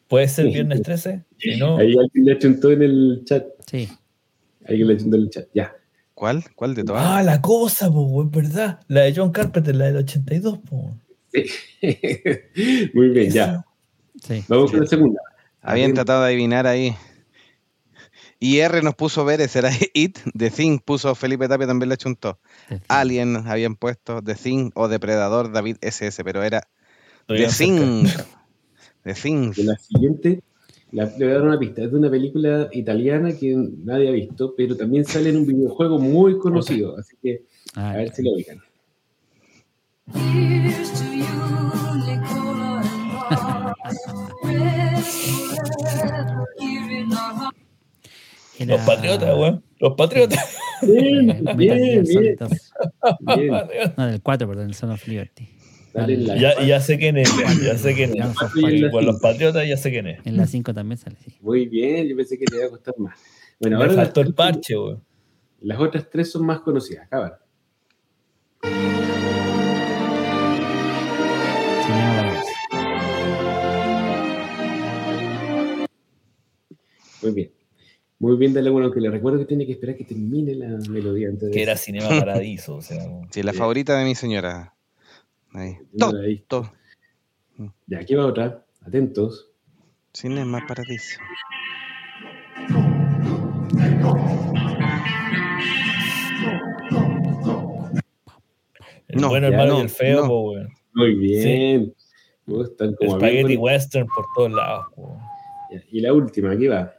¿Puede 0.09 0.29
ser 0.29 0.47
viernes 0.49 0.83
13? 0.83 1.25
Si 1.39 1.57
no, 1.59 1.79
Ahí 1.79 1.95
alguien 1.99 2.25
le 2.27 2.33
achuntó 2.33 2.71
en 2.71 2.83
el 2.83 3.23
chat. 3.25 3.47
Sí. 3.67 3.89
Alguien 4.67 4.89
le 4.89 4.95
achuntó 4.95 5.17
en 5.17 5.23
el 5.23 5.31
chat. 5.31 5.49
Ya. 5.55 5.75
¿Cuál? 6.15 6.45
¿Cuál 6.55 6.75
de 6.75 6.85
todas? 6.85 7.03
Ah, 7.05 7.23
la 7.23 7.41
cosa, 7.41 7.91
po, 7.91 8.23
es 8.23 8.31
verdad. 8.31 8.81
La 8.89 9.03
de 9.03 9.15
John 9.17 9.33
Carpenter, 9.33 9.75
la 9.75 9.87
del 9.87 9.97
82, 9.97 10.59
po. 10.59 10.95
Muy 12.95 13.09
bien, 13.09 13.31
ya. 13.31 13.65
Sí. 14.23 14.45
Vamos 14.49 14.71
con 14.71 14.81
la 14.81 14.87
segunda. 14.87 15.21
Habían 15.63 15.89
Bien. 15.89 15.95
tratado 15.95 16.23
de 16.23 16.29
adivinar 16.29 16.67
ahí. 16.67 16.95
IR 18.41 18.83
nos 18.83 18.97
puso 18.97 19.25
ver, 19.25 19.49
será 19.49 19.71
It. 19.95 20.19
The 20.37 20.51
Thing 20.51 20.81
puso 20.81 21.15
Felipe 21.15 21.47
Tapia, 21.49 21.67
también 21.67 21.89
le 21.89 21.97
chuntó. 21.97 22.41
Alien 22.89 23.37
habían 23.47 23.77
puesto 23.77 24.21
The 24.21 24.35
Thing 24.35 24.71
o 24.75 24.89
Depredador 24.89 25.53
David 25.53 25.77
SS, 25.81 26.25
pero 26.25 26.43
era 26.43 26.61
The 27.29 27.47
Todavía 27.47 27.49
Thing. 27.51 28.07
The 29.05 29.15
Thing. 29.15 29.53
De 29.55 29.65
la 29.65 29.77
siguiente, 29.79 30.43
la- 30.91 31.05
le 31.05 31.25
voy 31.25 31.29
a 31.29 31.39
dar 31.39 31.43
una 31.43 31.59
pista. 31.59 31.83
Es 31.83 31.93
de 31.93 31.99
una 31.99 32.11
película 32.11 32.69
italiana 32.73 33.33
que 33.37 33.55
nadie 33.85 34.09
ha 34.09 34.13
visto, 34.13 34.55
pero 34.57 34.77
también 34.77 35.05
sale 35.05 35.31
en 35.31 35.37
un 35.37 35.47
videojuego 35.47 36.01
muy 36.01 36.39
conocido. 36.39 36.99
Así 36.99 37.17
que 37.23 37.45
a 37.77 37.93
ver 37.97 38.13
si 38.13 38.23
lo 38.25 38.33
ubican. 38.33 38.61
Los 48.69 48.81
patriotas, 48.83 49.37
weón. 49.37 49.65
Los 49.79 49.95
patriotas. 49.95 50.57
Bien, 50.83 51.27
bien, 51.57 51.79
Gear 51.79 52.07
Solid 52.07 52.21
bien, 52.21 52.37
2. 52.41 52.51
bien. 53.37 53.95
No, 53.97 54.07
del 54.09 54.21
4, 54.21 54.49
perdón, 54.49 54.67
el 54.67 54.75
Son 54.75 54.91
of 54.91 55.07
Liberty. 55.07 55.49
Ya, 55.95 56.61
ya 56.65 56.81
sé 56.81 56.99
quién 56.99 57.19
es, 57.19 57.31
ya 57.63 57.79
sé 57.79 57.95
quién 57.95 58.21
es. 58.21 58.91
Con 58.91 59.07
los 59.07 59.21
patriotas 59.21 59.69
ya 59.69 59.77
sé 59.77 59.91
quién 59.93 60.09
es. 60.09 60.27
En 60.27 60.37
la 60.37 60.47
5 60.49 60.75
también 60.75 60.99
sale, 60.99 61.15
sí. 61.25 61.35
Muy 61.41 61.67
bien, 61.67 62.09
yo 62.09 62.17
pensé 62.17 62.37
que 62.37 62.47
te 62.47 62.57
iba 62.57 62.67
a 62.67 62.71
costar 62.71 62.95
más. 62.99 63.17
Bueno, 63.61 63.77
Me 63.79 63.85
ahora 63.85 63.95
las, 63.97 64.07
faltó 64.07 64.23
el 64.23 64.35
parche, 64.35 64.77
weón. 64.77 65.05
las 65.61 65.79
otras 65.79 66.11
tres 66.11 66.33
son 66.33 66.45
más 66.47 66.61
conocidas. 66.61 67.09
Barajas. 67.09 67.39
Muy 77.23 77.33
bien. 77.33 77.53
Muy 78.23 78.37
bien, 78.37 78.55
dale 78.55 78.71
bueno, 78.71 78.93
que 78.93 79.01
le 79.01 79.11
recuerdo 79.11 79.41
que 79.41 79.47
tiene 79.47 79.67
que 79.67 79.73
esperar 79.73 79.97
que 79.97 80.05
termine 80.05 80.55
la 80.55 80.79
melodía 80.89 81.29
antes 81.29 81.49
de 81.49 81.51
Que 81.51 81.63
era 81.65 81.77
Cinema 81.77 82.09
Paradiso, 82.09 82.77
o 82.77 82.81
sea. 82.81 83.03
Sí, 83.33 83.43
la 83.43 83.51
Sí. 83.51 83.59
favorita 83.59 83.99
de 83.99 84.05
mi 84.05 84.15
señora. 84.15 84.75
Ahí. 85.53 85.71
He 85.99 86.27
visto. 86.29 86.63
Toto. 87.59 87.73
Ya, 87.89 87.99
aquí 87.99 88.15
va 88.15 88.27
otra. 88.27 88.65
Atentos. 88.87 89.51
Cinema 90.13 90.65
Paradiso. 90.69 91.19
El 99.09 99.21
No, 99.21 99.29
bueno, 99.29 99.49
el 99.49 99.57
malo 99.57 99.73
no, 99.75 99.79
y 99.79 99.83
el 99.83 99.89
feo, 99.91 100.23
no. 100.23 100.29
po, 100.29 100.51
weón. 100.53 100.69
Muy 100.95 101.15
bien. 101.17 101.95
Como 102.47 102.65
Spaghetti 103.17 103.45
bien 103.49 103.61
western 103.61 104.07
por 104.07 104.25
todos 104.37 104.53
lados, 104.53 104.87
po. 104.95 105.19
Ya, 105.71 105.81
Y 105.91 106.01
la 106.01 106.13
última, 106.13 106.53
aquí 106.53 106.67
va. 106.67 106.93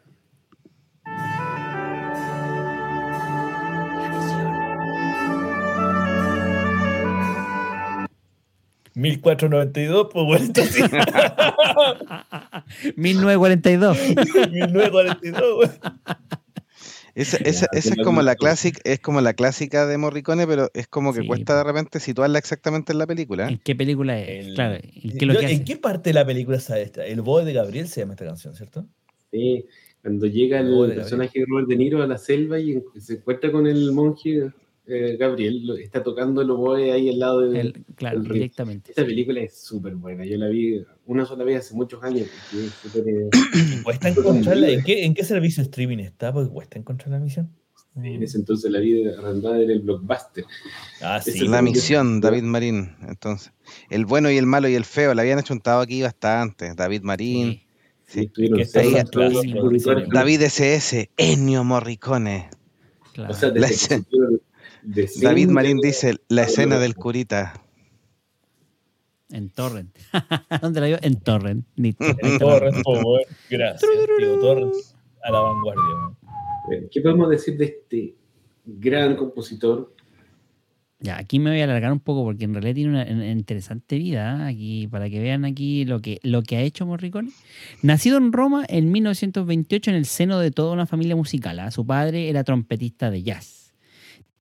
1492, 8.96 10.08
pues 10.12 10.26
bueno, 10.26 10.54
sí. 10.56 10.82
1942. 12.96 13.98
1942, 14.52 15.42
weón. 15.60 15.72
Esa, 17.16 17.38
esa, 17.38 17.68
esa 17.74 17.94
es 17.94 18.04
como 18.04 18.24
la 18.24 18.36
clásica, 18.36 18.80
es 18.86 19.00
como 19.00 19.22
la 19.22 19.34
clásica 19.36 19.86
de 19.86 20.00
Morricone, 20.00 20.48
pero 20.48 20.72
es 20.74 20.88
como 20.88 21.14
que 21.14 21.22
Sí, 21.22 21.28
cuesta 21.28 21.56
de 21.58 21.64
repente 21.64 22.00
situarla 22.00 22.40
exactamente 22.40 22.92
en 22.92 22.98
la 22.98 23.06
película. 23.06 23.50
¿En 23.50 23.60
qué 23.60 23.76
película 23.76 24.20
es? 24.20 24.48
El- 24.48 24.56
Claro, 24.56 24.80
¿y 24.92 25.12
qué 25.12 25.18
es 25.20 25.24
lo 25.28 25.34
Yo- 25.36 25.40
que 25.42 25.52
¿En 25.52 25.64
qué 25.64 25.78
parte 25.78 26.10
de 26.10 26.16
la 26.16 26.26
película 26.26 26.58
está 26.58 26.80
esta? 26.80 27.06
El 27.06 27.22
boy 27.22 27.46
de 27.46 27.54
Gabriel 27.54 27.88
se 27.88 28.02
llama 28.02 28.14
esta 28.14 28.26
canción, 28.26 28.56
¿cierto? 28.56 28.88
Sí, 29.32 29.64
cuando 30.02 30.26
llega 30.26 30.60
el 30.60 30.72
de 30.90 30.96
personaje 30.96 31.40
de 31.40 31.46
Robert 31.48 31.68
De 31.68 31.76
Niro 31.76 32.02
a 32.02 32.08
la 32.08 32.18
selva 32.18 32.60
y 32.60 32.72
en- 32.74 32.84
se 33.00 33.14
encuentra 33.14 33.52
con 33.52 33.68
el 33.68 33.92
monje 33.92 34.50
eh, 34.88 35.16
Gabriel, 35.18 35.70
está 35.82 36.04
tocando 36.04 36.42
el 36.42 36.50
oboe 36.52 36.92
ahí 36.92 37.10
al 37.10 37.20
lado 37.20 37.42
de... 37.42 37.60
El- 37.60 37.86
claro, 37.96 38.20
directamente. 38.22 38.92
Esta 38.92 39.06
película 39.06 39.40
es 39.42 39.58
súper 39.62 39.96
buena, 39.96 40.26
yo 40.26 40.38
la 40.38 40.48
vi 40.50 40.84
una 41.06 41.26
sola 41.26 41.44
vez 41.44 41.60
hace 41.60 41.74
muchos 41.76 42.04
años. 42.04 42.28
es 42.54 42.72
súper, 42.82 43.08
eh, 43.08 43.30
¿Y 43.80 43.82
cuesta 43.84 44.10
encontrarla? 44.10 44.70
¿En 44.70 44.84
qué, 44.84 45.06
¿En 45.06 45.14
qué 45.14 45.24
servicio 45.24 45.64
streaming 45.64 46.00
está? 46.00 46.34
Porque 46.34 46.50
cuesta 46.52 46.80
encontrar 46.80 47.12
la 47.12 47.20
misión. 47.20 47.50
en 47.96 48.24
ese 48.24 48.38
entonces 48.38 48.70
la 48.72 48.80
vi 48.80 49.08
arrendada 49.08 49.62
en 49.62 49.70
el 49.70 49.80
blockbuster. 49.82 50.44
Ah, 51.02 51.22
sí. 51.22 51.48
la 51.48 51.62
misión, 51.62 52.20
David 52.22 52.44
Marín. 52.44 52.96
Entonces, 53.08 53.54
el 53.90 54.06
bueno 54.06 54.30
y 54.32 54.38
el 54.38 54.46
malo 54.48 54.68
y 54.68 54.76
el 54.76 54.84
feo, 54.86 55.14
la 55.14 55.22
habían 55.22 55.40
achuntado 55.40 55.80
aquí 55.82 56.02
bastante. 56.02 56.74
David 56.76 57.04
Marín, 57.04 57.62
Sí, 58.06 58.30
Sí, 58.36 58.50
ahí. 58.76 58.94
David 60.12 60.42
SS, 60.44 61.10
Ennio 61.18 61.64
Morricone. 61.64 62.50
claro. 63.14 63.32
O 63.32 63.36
sea, 63.36 63.50
desde 63.50 63.96
La 63.98 64.04
que 64.04 64.14
David 64.86 65.50
Marín 65.50 65.80
dice 65.80 66.16
la 66.28 66.44
Ah, 66.44 66.46
escena 66.46 66.80
del 66.80 66.96
curita. 66.96 67.54
En 69.30 69.50
Torrent. 69.50 69.98
¿Dónde 70.62 70.80
la 70.82 70.88
vio? 70.88 71.00
En 71.02 71.20
Torrent. 71.20 71.66
Po, 72.84 72.92
weón. 72.94 73.22
Gracias, 73.50 73.92
tío 74.18 74.40
Torres. 74.40 74.96
A 75.24 75.32
la 75.32 75.40
vanguardia. 75.40 75.84
Eh, 76.72 76.88
¿Qué 76.92 77.02
podemos 77.02 77.30
decir 77.30 77.58
de 77.58 77.66
este 77.66 78.16
gran 78.66 79.16
compositor? 79.16 79.94
Ya, 81.00 81.18
aquí 81.18 81.40
me 81.40 81.50
voy 81.50 81.60
a 81.60 81.66
alargar 81.66 81.92
un 81.92 82.00
poco 82.00 82.24
porque 82.24 82.46
en 82.46 82.54
realidad 82.54 82.76
tiene 82.76 82.92
una, 82.92 83.04
una 83.12 83.32
interesante 83.32 83.98
vida. 83.98 84.48
¿eh? 84.48 84.54
Aquí, 84.54 84.88
para 84.88 85.10
que 85.10 85.20
vean 85.20 85.44
aquí 85.46 85.84
lo 85.84 86.00
que, 86.00 86.20
lo 86.24 86.44
que 86.44 86.56
ha 86.58 86.62
hecho 86.62 86.86
Morricone. 86.86 87.30
Nacido 87.82 88.18
en 88.18 88.32
Roma 88.32 88.64
en 88.70 88.92
1928 88.92 89.92
en 89.92 89.98
el 89.98 90.06
seno 90.06 90.40
de 90.40 90.52
toda 90.52 90.72
una 90.74 90.86
familia 90.86 91.16
musical. 91.16 91.60
¿ah? 91.60 91.72
Su 91.72 91.86
padre 91.86 92.30
era 92.30 92.44
trompetista 92.44 93.10
de 93.12 93.24
jazz. 93.24 93.63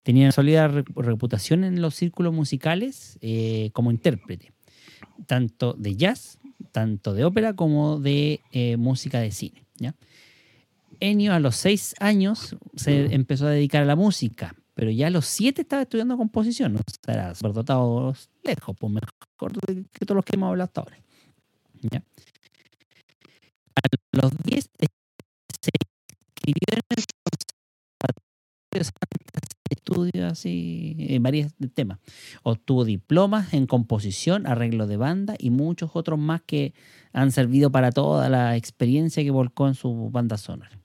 Tenía 0.02 0.24
una 0.24 0.32
sólida 0.32 0.68
re- 0.68 0.84
reputación 0.96 1.64
en 1.64 1.80
los 1.80 1.94
círculos 1.94 2.32
musicales 2.34 3.18
eh, 3.20 3.70
como 3.72 3.90
intérprete, 3.90 4.52
tanto 5.26 5.74
de 5.74 5.94
jazz, 5.96 6.38
tanto 6.72 7.14
de 7.14 7.24
ópera 7.24 7.54
como 7.54 8.00
de 8.00 8.40
eh, 8.50 8.76
música 8.76 9.20
de 9.20 9.30
cine. 9.30 9.64
¿ya? 9.76 9.94
Ennio 11.00 11.32
a 11.32 11.40
los 11.40 11.56
seis 11.56 11.94
años 12.00 12.56
se 12.76 13.14
empezó 13.14 13.46
a 13.46 13.50
dedicar 13.50 13.82
a 13.82 13.86
la 13.86 13.96
música, 13.96 14.54
pero 14.74 14.90
ya 14.90 15.06
a 15.06 15.10
los 15.10 15.26
siete 15.26 15.62
estaba 15.62 15.82
estudiando 15.82 16.16
composición. 16.16 16.76
O 16.76 16.80
sea, 17.04 17.14
era 17.14 17.34
superdotado 17.34 18.14
lejos, 18.42 18.76
pues 18.78 18.92
mejor 18.92 19.10
que 19.92 20.06
todos 20.06 20.16
los 20.16 20.24
que 20.24 20.36
hemos 20.36 20.48
hablado 20.48 20.64
hasta 20.64 20.80
ahora. 20.80 20.98
¿ya? 21.82 22.02
A 23.74 23.80
los 24.12 24.32
diez 24.44 24.68
eh, 24.78 24.86
se 25.60 25.70
inscribió 26.34 26.62
en 26.70 26.80
el 26.96 27.04
conservatorio 27.22 28.22
de 28.72 28.84
Santa 28.84 29.06
estudios 29.72 30.32
así, 30.32 30.96
en 30.98 31.22
varios 31.22 31.52
temas. 31.74 31.98
Obtuvo 32.42 32.84
diplomas 32.84 33.52
en 33.54 33.66
composición, 33.66 34.46
arreglo 34.46 34.86
de 34.86 34.96
banda 34.96 35.34
y 35.38 35.50
muchos 35.50 35.90
otros 35.94 36.18
más 36.18 36.42
que 36.42 36.74
han 37.12 37.32
servido 37.32 37.70
para 37.70 37.90
toda 37.92 38.28
la 38.28 38.56
experiencia 38.56 39.22
que 39.22 39.30
volcó 39.30 39.68
en 39.68 39.74
su 39.74 40.10
banda 40.10 40.36
sonora. 40.38 40.78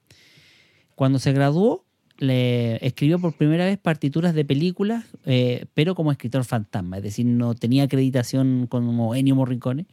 Cuando 0.95 1.19
se 1.19 1.31
graduó, 1.31 1.85
le 2.19 2.83
escribió 2.85 3.19
por 3.19 3.33
primera 3.33 3.65
vez 3.65 3.77
partituras 3.77 4.33
de 4.33 4.43
películas, 4.43 5.05
eh, 5.25 5.65
pero 5.73 5.93
como 5.93 6.11
escritor 6.11 6.43
fantasma, 6.43 6.97
es 6.97 7.03
decir, 7.03 7.25
no 7.25 7.53
tenía 7.53 7.83
acreditación 7.83 8.65
como 8.67 9.13
Ennio 9.13 9.35
Morricone, 9.35 9.85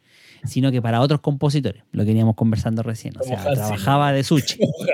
sino 0.45 0.71
que 0.71 0.81
para 0.81 1.01
otros 1.01 1.21
compositores, 1.21 1.83
lo 1.93 2.03
que 2.05 2.09
veníamos 2.09 2.35
conversando 2.35 2.83
recién. 2.83 3.15
O 3.17 3.21
Como 3.21 3.35
sea, 3.35 3.43
Hans 3.45 3.59
trabajaba 3.59 4.13
de 4.13 4.25
sushi 4.25 4.59
con 4.59 4.89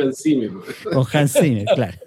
Hans 0.00 0.22
Zimmer. 0.22 0.50
con 0.92 1.04
Hans 1.12 1.32
Zimmer, 1.32 1.64
claro. 1.74 1.98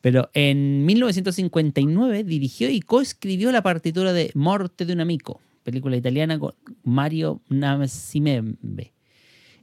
Pero 0.00 0.30
en 0.34 0.84
1959 0.86 2.24
dirigió 2.24 2.70
y 2.70 2.80
coescribió 2.80 3.52
la 3.52 3.62
partitura 3.62 4.12
de 4.12 4.30
Morte 4.34 4.86
de 4.86 4.92
un 4.92 5.00
amigo, 5.00 5.40
película 5.62 5.96
italiana 5.96 6.38
con 6.38 6.54
Mario 6.82 7.40
Nascimento. 7.48 8.58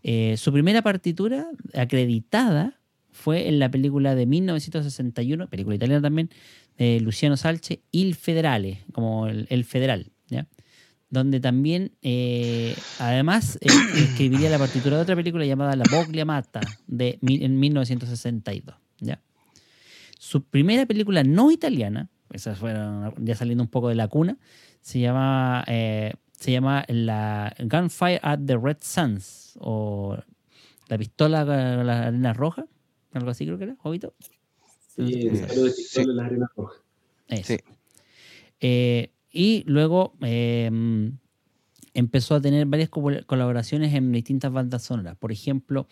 Eh, 0.04 0.36
su 0.38 0.52
primera 0.52 0.82
partitura 0.82 1.48
acreditada 1.74 2.80
fue 3.12 3.48
en 3.48 3.60
la 3.60 3.70
película 3.70 4.16
de 4.16 4.26
1961, 4.26 5.48
película 5.48 5.76
italiana 5.76 6.02
también, 6.02 6.30
de 6.78 7.00
Luciano 7.02 7.38
Salce, 7.38 7.82
Il 7.92 8.16
Federale, 8.16 8.84
como 8.94 9.28
el, 9.28 9.66
federal, 9.66 10.12
donde 11.10 11.40
también, 11.40 11.92
eh, 12.02 12.74
además, 12.98 13.60
eh, 13.62 13.68
escribiría 13.96 14.50
la 14.50 14.58
partitura 14.58 14.96
de 14.96 15.04
otra 15.04 15.16
película 15.16 15.46
llamada 15.46 15.76
La 15.76 15.84
Boglia 15.92 16.26
Mata, 16.26 16.62
de, 16.88 17.20
en 17.22 17.60
1962. 17.60 18.76
¿ya? 19.00 19.22
Su 20.24 20.44
primera 20.44 20.86
película 20.86 21.24
no 21.24 21.50
italiana, 21.50 22.08
esas 22.32 22.60
fueron 22.60 23.12
ya 23.26 23.34
saliendo 23.34 23.64
un 23.64 23.70
poco 23.72 23.90
de 23.90 23.96
la 23.96 24.08
cuna, 24.08 24.38
se 24.80 25.00
llama, 25.00 25.64
eh, 25.66 26.14
se 26.40 26.52
llama 26.52 26.86
la 26.90 27.56
Gunfire 27.58 28.20
at 28.22 28.40
the 28.46 28.56
Red 28.56 28.78
Suns, 28.82 29.58
o 29.60 30.16
La 30.90 31.00
pistola 31.00 31.42
a 31.42 31.84
la 31.84 32.04
arena 32.04 32.34
roja, 32.34 32.68
algo 33.14 33.32
así 33.32 33.46
creo 33.46 33.58
que 33.58 33.64
era, 33.64 33.76
Jovito. 33.78 34.14
Sí, 34.96 35.28
de 35.28 35.72
pistola 35.76 36.12
en 36.12 36.16
las 36.18 36.26
arenas 36.28 36.50
rojas. 36.56 36.82
Sí. 37.44 37.58
Eh, 38.60 39.12
y 39.32 39.64
luego 39.66 40.14
eh, 40.22 40.70
empezó 41.96 42.36
a 42.36 42.42
tener 42.42 42.68
varias 42.68 42.90
co- 42.90 43.10
colaboraciones 43.26 43.92
en 43.96 44.12
distintas 44.12 44.52
bandas 44.52 44.84
sonoras. 44.84 45.18
Por 45.18 45.32
ejemplo, 45.32 45.88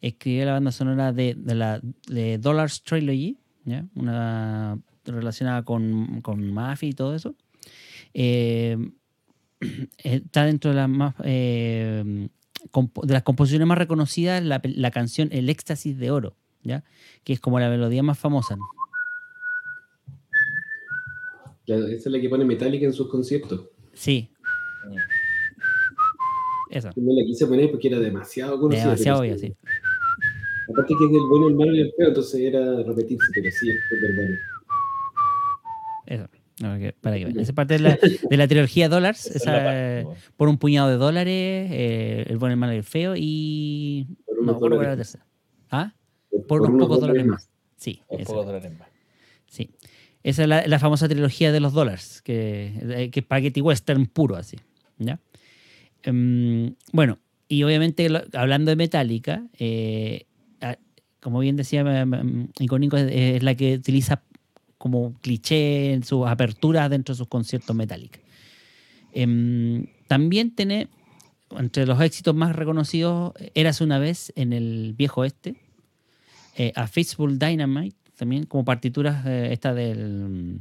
escribió 0.00 0.44
la 0.44 0.52
banda 0.52 0.70
sonora 0.70 1.12
de, 1.12 1.34
de 1.34 1.54
la 1.56 1.80
de 2.06 2.38
Dollars 2.38 2.84
Trilogy, 2.84 3.38
¿ya? 3.64 3.86
una 3.94 4.78
relacionada 5.04 5.64
con, 5.64 6.20
con 6.20 6.52
Mafia 6.52 6.88
y 6.88 6.92
todo 6.92 7.14
eso. 7.14 7.34
Eh, 8.14 8.76
está 9.98 10.44
dentro 10.44 10.70
de 10.70 10.76
las 10.76 10.88
más 10.88 11.14
eh, 11.24 12.28
de 13.02 13.12
las 13.12 13.22
composiciones 13.22 13.66
más 13.66 13.78
reconocidas 13.78 14.42
la, 14.42 14.90
canción 14.90 15.28
El 15.32 15.48
éxtasis 15.48 15.98
de 15.98 16.10
oro, 16.10 16.36
¿ya? 16.62 16.84
que 17.24 17.32
es 17.32 17.40
como 17.40 17.58
la 17.58 17.68
melodía 17.68 18.02
más 18.02 18.18
famosa. 18.18 18.56
Esa 21.66 21.88
es 21.88 22.06
la 22.06 22.20
que 22.20 22.28
pone 22.28 22.44
Metallica 22.44 22.86
en 22.86 22.92
sus 22.92 23.08
conciertos. 23.08 23.68
Sí. 23.94 24.30
Esa. 26.70 26.90
Yo 26.94 27.02
no 27.02 27.12
la 27.12 27.24
quise 27.24 27.46
poner 27.46 27.70
porque 27.70 27.88
era 27.88 27.98
demasiado 27.98 28.58
conocida. 28.58 28.84
Demasiado 28.84 29.22
sí. 29.38 29.54
Aparte 30.70 30.94
que 30.98 31.04
es 31.06 31.10
del 31.12 31.20
bueno, 31.28 31.48
el 31.48 31.54
malo 31.54 31.74
y 31.74 31.80
el 31.80 31.92
feo, 31.96 32.08
entonces 32.08 32.40
era 32.40 32.82
repetirse, 32.82 33.26
pero 33.34 33.50
sí, 33.50 33.70
es 33.70 33.76
súper 33.88 34.14
bueno. 34.14 34.36
Eso. 36.06 36.28
No, 36.60 36.78
que- 36.78 36.92
para 37.00 37.16
que. 37.16 37.32
Esa 37.40 37.52
parte 37.54 37.74
de 37.74 37.80
la, 37.80 37.98
de 38.30 38.36
la 38.36 38.46
trilogía 38.46 38.88
Dollars, 38.88 39.26
Esa 39.34 39.36
es 39.36 39.44
parte, 39.64 40.02
bueno. 40.04 40.20
por 40.36 40.48
un 40.48 40.58
puñado 40.58 40.90
de 40.90 40.96
dólares, 40.96 41.68
eh, 41.72 42.24
el 42.28 42.38
bueno, 42.38 42.52
el 42.52 42.58
malo 42.60 42.72
y 42.74 42.76
el 42.76 42.84
feo, 42.84 43.14
y. 43.16 44.06
Por 44.26 44.36
No, 44.36 44.42
unos 44.42 44.58
cuál 44.58 44.72
era 44.74 44.90
la 44.90 44.96
tercera. 44.96 45.26
¿Ah? 45.70 45.94
Por, 46.48 46.62
unos 46.62 46.80
pocos 46.80 47.00
dólares 47.00 47.26
más. 47.26 47.48
Sí, 47.76 48.00
Por 48.08 48.22
pocos 48.24 48.46
dólares 48.46 48.70
más. 48.78 48.88
Sí. 49.46 49.70
Esa 50.22 50.42
es 50.42 50.48
la, 50.48 50.66
la 50.66 50.78
famosa 50.78 51.08
trilogía 51.08 51.50
de 51.50 51.58
los 51.60 51.72
dólares, 51.72 52.22
que, 52.22 52.72
eh, 52.80 53.10
que 53.10 53.20
es 53.20 53.24
spaghetti 53.26 53.60
western 53.60 54.06
puro, 54.06 54.36
así. 54.36 54.56
¿ya? 54.98 55.18
Em, 56.04 56.74
bueno, 56.92 57.18
y 57.48 57.62
obviamente 57.64 58.08
lo- 58.08 58.22
hablando 58.34 58.70
de 58.70 58.76
Metallica, 58.76 59.46
eh, 59.58 60.26
como 61.22 61.38
bien 61.38 61.56
decía, 61.56 61.84
Icónico 62.58 62.96
es, 62.96 63.10
es 63.10 63.42
la 63.42 63.54
que 63.54 63.74
utiliza 63.74 64.22
como 64.82 65.14
cliché 65.20 65.92
en 65.92 66.02
sus 66.02 66.26
aperturas 66.26 66.90
dentro 66.90 67.14
de 67.14 67.18
sus 67.18 67.28
conciertos 67.28 67.76
Metallica. 67.76 68.18
Em, 69.12 69.86
también 70.08 70.52
tiene, 70.56 70.88
entre 71.56 71.86
los 71.86 72.00
éxitos 72.00 72.34
más 72.34 72.56
reconocidos, 72.56 73.32
Eras 73.54 73.80
una 73.80 74.00
vez 74.00 74.32
en 74.34 74.52
el 74.52 74.94
viejo 74.98 75.24
este, 75.24 75.54
eh, 76.56 76.72
a 76.74 76.88
Faithful 76.88 77.38
Dynamite, 77.38 77.96
también 78.16 78.44
como 78.44 78.64
partituras 78.64 79.24
eh, 79.24 79.52
esta 79.52 79.72
del 79.72 80.60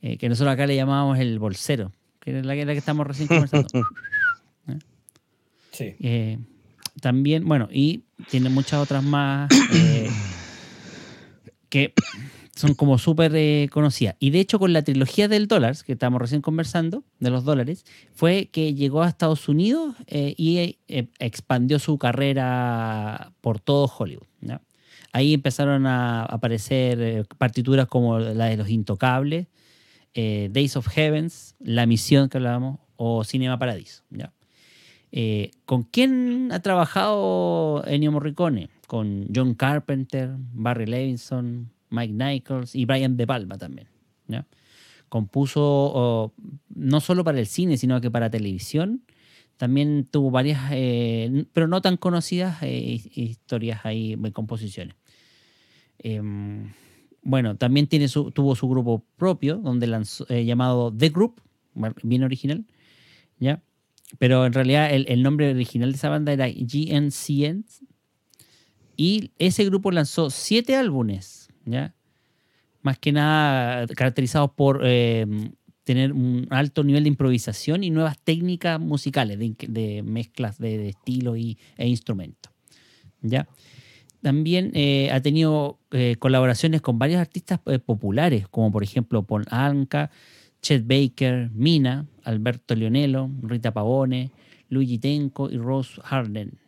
eh, 0.00 0.16
que 0.16 0.30
nosotros 0.30 0.54
acá 0.54 0.66
le 0.66 0.74
llamábamos 0.74 1.18
el 1.18 1.38
bolsero, 1.38 1.92
que 2.20 2.38
es 2.38 2.46
la 2.46 2.54
que, 2.54 2.64
la 2.64 2.72
que 2.72 2.78
estamos 2.78 3.06
recién 3.06 3.28
conversando. 3.28 3.68
Sí. 5.72 5.96
También, 7.02 7.44
bueno, 7.48 7.68
y 7.68 8.04
tiene 8.30 8.48
muchas 8.48 8.80
otras 8.80 9.02
más 9.02 9.50
eh, 9.74 10.08
que 11.68 11.92
son 12.54 12.74
como 12.74 12.96
súper 12.96 13.34
eh, 13.34 13.68
conocidas. 13.72 14.14
Y 14.20 14.30
de 14.30 14.38
hecho, 14.38 14.60
con 14.60 14.72
la 14.72 14.82
trilogía 14.82 15.26
del 15.26 15.48
dólar, 15.48 15.76
que 15.84 15.94
estamos 15.94 16.22
recién 16.22 16.42
conversando, 16.42 17.02
de 17.18 17.30
los 17.30 17.42
dólares, 17.42 17.84
fue 18.14 18.50
que 18.52 18.74
llegó 18.74 19.02
a 19.02 19.08
Estados 19.08 19.48
Unidos 19.48 19.96
eh, 20.06 20.34
y 20.36 20.78
expandió 21.18 21.80
su 21.80 21.98
carrera 21.98 23.32
por 23.40 23.58
todo 23.58 23.92
Hollywood. 23.98 24.28
Ahí 25.12 25.34
empezaron 25.34 25.88
a 25.88 26.22
aparecer 26.22 27.26
partituras 27.36 27.88
como 27.88 28.20
la 28.20 28.44
de 28.46 28.56
Los 28.56 28.70
Intocables, 28.70 29.48
Days 30.14 30.76
of 30.76 30.86
Heavens, 30.86 31.56
La 31.58 31.84
Misión 31.84 32.28
que 32.28 32.38
hablábamos, 32.38 32.78
o 32.94 33.24
Cinema 33.24 33.58
Paradiso. 33.58 34.04
¿ya? 34.10 34.32
Eh, 35.14 35.50
¿Con 35.66 35.82
quién 35.82 36.50
ha 36.52 36.60
trabajado 36.60 37.84
Ennio 37.86 38.10
Morricone? 38.10 38.70
Con 38.86 39.28
John 39.34 39.54
Carpenter, 39.54 40.30
Barry 40.54 40.86
Levinson, 40.86 41.70
Mike 41.90 42.14
Nichols 42.14 42.74
y 42.74 42.86
Brian 42.86 43.16
De 43.16 43.26
Palma 43.26 43.58
también. 43.58 43.88
Compuso 45.10 46.32
no 46.74 47.00
solo 47.00 47.22
para 47.22 47.38
el 47.38 47.46
cine, 47.46 47.76
sino 47.76 48.00
que 48.00 48.10
para 48.10 48.30
televisión. 48.30 49.04
También 49.58 50.08
tuvo 50.10 50.30
varias, 50.30 50.70
eh, 50.72 51.44
pero 51.52 51.68
no 51.68 51.82
tan 51.82 51.98
conocidas, 51.98 52.62
eh, 52.62 52.98
historias 53.14 53.84
ahí, 53.84 54.16
composiciones. 54.32 54.96
Em, 55.98 56.72
bueno, 57.22 57.58
también 57.58 57.88
tiene 57.88 58.08
su, 58.08 58.30
tuvo 58.30 58.56
su 58.56 58.66
grupo 58.70 59.04
propio, 59.16 59.58
donde 59.58 59.86
lanzó, 59.86 60.26
llamado 60.28 60.90
The 60.90 61.10
Group, 61.10 61.42
bien 62.02 62.22
original, 62.22 62.64
¿ya? 63.38 63.62
Pero 64.18 64.46
en 64.46 64.52
realidad 64.52 64.90
el, 64.92 65.22
nombre 65.22 65.50
original 65.50 65.90
de 65.92 65.96
esa 65.96 66.08
banda 66.08 66.32
era 66.32 66.48
GNCN. 66.48 67.64
Y 68.96 69.32
ese 69.38 69.64
grupo 69.64 69.90
lanzó 69.90 70.30
siete 70.30 70.76
álbumes, 70.76 71.48
¿ya? 71.64 71.94
Más 72.82 72.98
que 72.98 73.12
nada 73.12 73.86
caracterizados 73.88 74.50
por 74.52 74.82
eh, 74.84 75.26
tener 75.84 76.12
un 76.12 76.46
alto 76.50 76.84
nivel 76.84 77.04
de 77.04 77.08
improvisación 77.08 77.84
y 77.84 77.90
nuevas 77.90 78.18
técnicas 78.18 78.78
musicales, 78.78 79.38
de, 79.38 80.02
mezclas 80.04 80.58
de, 80.58 80.78
de 80.78 80.88
estilos 80.90 81.38
y, 81.38 81.58
e 81.76 81.88
instrumentos, 81.88 82.52
¿ya? 83.22 83.48
También 84.20 84.70
eh, 84.74 85.10
ha 85.10 85.20
tenido 85.20 85.80
eh, 85.90 86.14
colaboraciones 86.18 86.80
con 86.80 86.98
varios 86.98 87.20
artistas 87.20 87.58
populares, 87.84 88.46
como 88.46 88.70
por 88.70 88.84
ejemplo 88.84 89.24
Paul 89.24 89.46
Anka, 89.50 90.10
Chet 90.62 90.86
Baker, 90.86 91.50
Mina, 91.52 92.06
Alberto 92.24 92.74
Leonello, 92.74 93.28
Rita 93.42 93.72
Pavone, 93.74 94.30
Luigi 94.68 94.98
Tenco 94.98 95.50
y 95.50 95.58
Rose 95.58 96.00
Harden. 96.02 96.58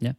¿ya? 0.00 0.16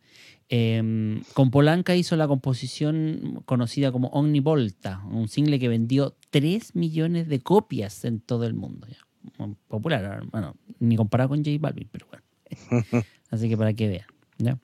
Eh, 0.50 1.20
con 1.34 1.50
Polanca 1.50 1.96
hizo 1.96 2.16
la 2.16 2.28
composición 2.28 3.42
conocida 3.46 3.92
como 3.92 4.10
Omnivolta, 4.10 5.04
un 5.12 5.28
single 5.28 5.58
que 5.58 5.68
vendió 5.68 6.16
3 6.30 6.76
millones 6.76 7.28
de 7.28 7.40
copias 7.40 8.06
en 8.06 8.20
todo 8.20 8.46
el 8.46 8.54
mundo. 8.54 8.88
¿ya? 8.88 9.48
Popular, 9.68 10.24
bueno, 10.32 10.56
ni 10.80 10.96
comparado 10.96 11.30
con 11.30 11.40
J 11.44 11.58
Balvin, 11.60 11.90
pero 11.92 12.08
bueno. 12.08 13.06
Así 13.32 13.50
que 13.50 13.58
para 13.58 13.74
que 13.74 13.88
vean. 13.88 14.08
¿ya? 14.38 14.60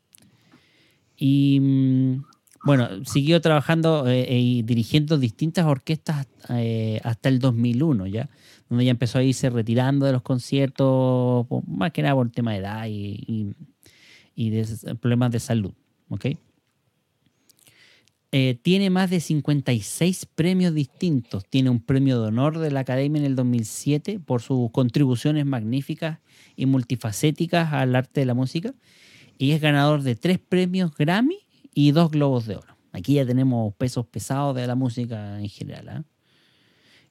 Y 1.17 1.59
mm, 1.59 2.23
bueno, 2.63 3.05
siguió 3.05 3.39
trabajando 3.39 4.07
eh, 4.07 4.37
y 4.37 4.63
dirigiendo 4.63 5.17
distintas 5.17 5.65
orquestas 5.65 6.27
eh, 6.49 6.99
hasta 7.03 7.29
el 7.29 7.39
2001, 7.39 8.07
¿ya? 8.07 8.29
Donde 8.69 8.85
ya 8.85 8.91
empezó 8.91 9.19
a 9.19 9.23
irse 9.23 9.49
retirando 9.49 10.05
de 10.05 10.11
los 10.11 10.21
conciertos, 10.21 11.47
más 11.67 11.91
que 11.91 12.01
nada 12.01 12.15
por 12.15 12.29
tema 12.31 12.51
de 12.51 12.57
edad 12.57 12.85
y, 12.87 13.55
de 14.35 14.95
problemas 14.99 15.31
de 15.31 15.39
salud, 15.39 15.73
¿ok? 16.09 16.25
Eh, 18.31 18.59
tiene 18.61 18.91
más 18.91 19.09
de 19.09 19.21
56 19.21 20.27
premios 20.27 20.73
distintos. 20.75 21.45
Tiene 21.49 21.71
un 21.71 21.79
premio 21.79 22.21
de 22.21 22.27
honor 22.27 22.59
de 22.59 22.69
la 22.69 22.81
Academia 22.81 23.19
en 23.19 23.25
el 23.25 23.35
2007 23.35 24.19
por 24.19 24.43
sus 24.43 24.69
contribuciones 24.71 25.47
magníficas 25.47 26.19
y 26.55 26.67
multifacéticas 26.67 27.73
al 27.73 27.95
arte 27.95 28.19
de 28.19 28.27
la 28.27 28.35
música. 28.35 28.75
Y 29.39 29.51
es 29.51 29.61
ganador 29.61 30.03
de 30.03 30.15
tres 30.15 30.37
premios 30.37 30.95
Grammy 30.95 31.39
y 31.73 31.91
dos 31.91 32.11
Globos 32.11 32.45
de 32.45 32.57
Oro. 32.57 32.75
Aquí 32.91 33.15
ya 33.15 33.25
tenemos 33.25 33.73
pesos 33.75 34.05
pesados 34.07 34.55
de 34.55 34.65
la 34.65 34.75
música 34.75 35.39
en 35.39 35.49
general. 35.49 35.89
¿ah? 35.89 36.03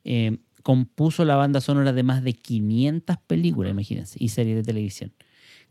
Eh, 0.04 0.38
compuso 0.62 1.24
la 1.24 1.36
banda 1.36 1.60
sonora 1.60 1.92
de 1.92 2.02
más 2.02 2.22
de 2.22 2.32
500 2.34 3.16
películas, 3.26 3.70
imagínense, 3.70 4.16
y 4.20 4.28
series 4.30 4.56
de 4.56 4.62
televisión. 4.62 5.12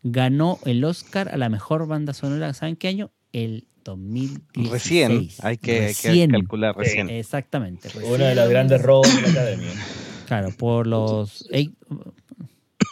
Ganó 0.03 0.59
el 0.65 0.83
Oscar 0.83 1.29
a 1.29 1.37
la 1.37 1.49
mejor 1.49 1.87
banda 1.87 2.13
sonora, 2.13 2.53
¿saben 2.53 2.75
qué 2.75 2.87
año? 2.87 3.11
El 3.33 3.67
2016. 3.83 4.71
Recién, 4.71 5.11
hay 5.11 5.19
que, 5.19 5.45
hay 5.45 5.57
que 5.57 5.79
Recién. 5.87 6.31
calcular 6.31 6.75
recién. 6.75 7.09
Exactamente. 7.09 7.89
Uno 7.95 8.03
de 8.05 8.17
recién. 8.17 8.35
los 8.35 8.49
grandes 8.49 8.81
robos 8.81 9.15
de 9.15 9.21
la 9.21 9.29
academia. 9.29 9.69
Claro, 10.27 10.49
por 10.57 10.87
los, 10.87 11.47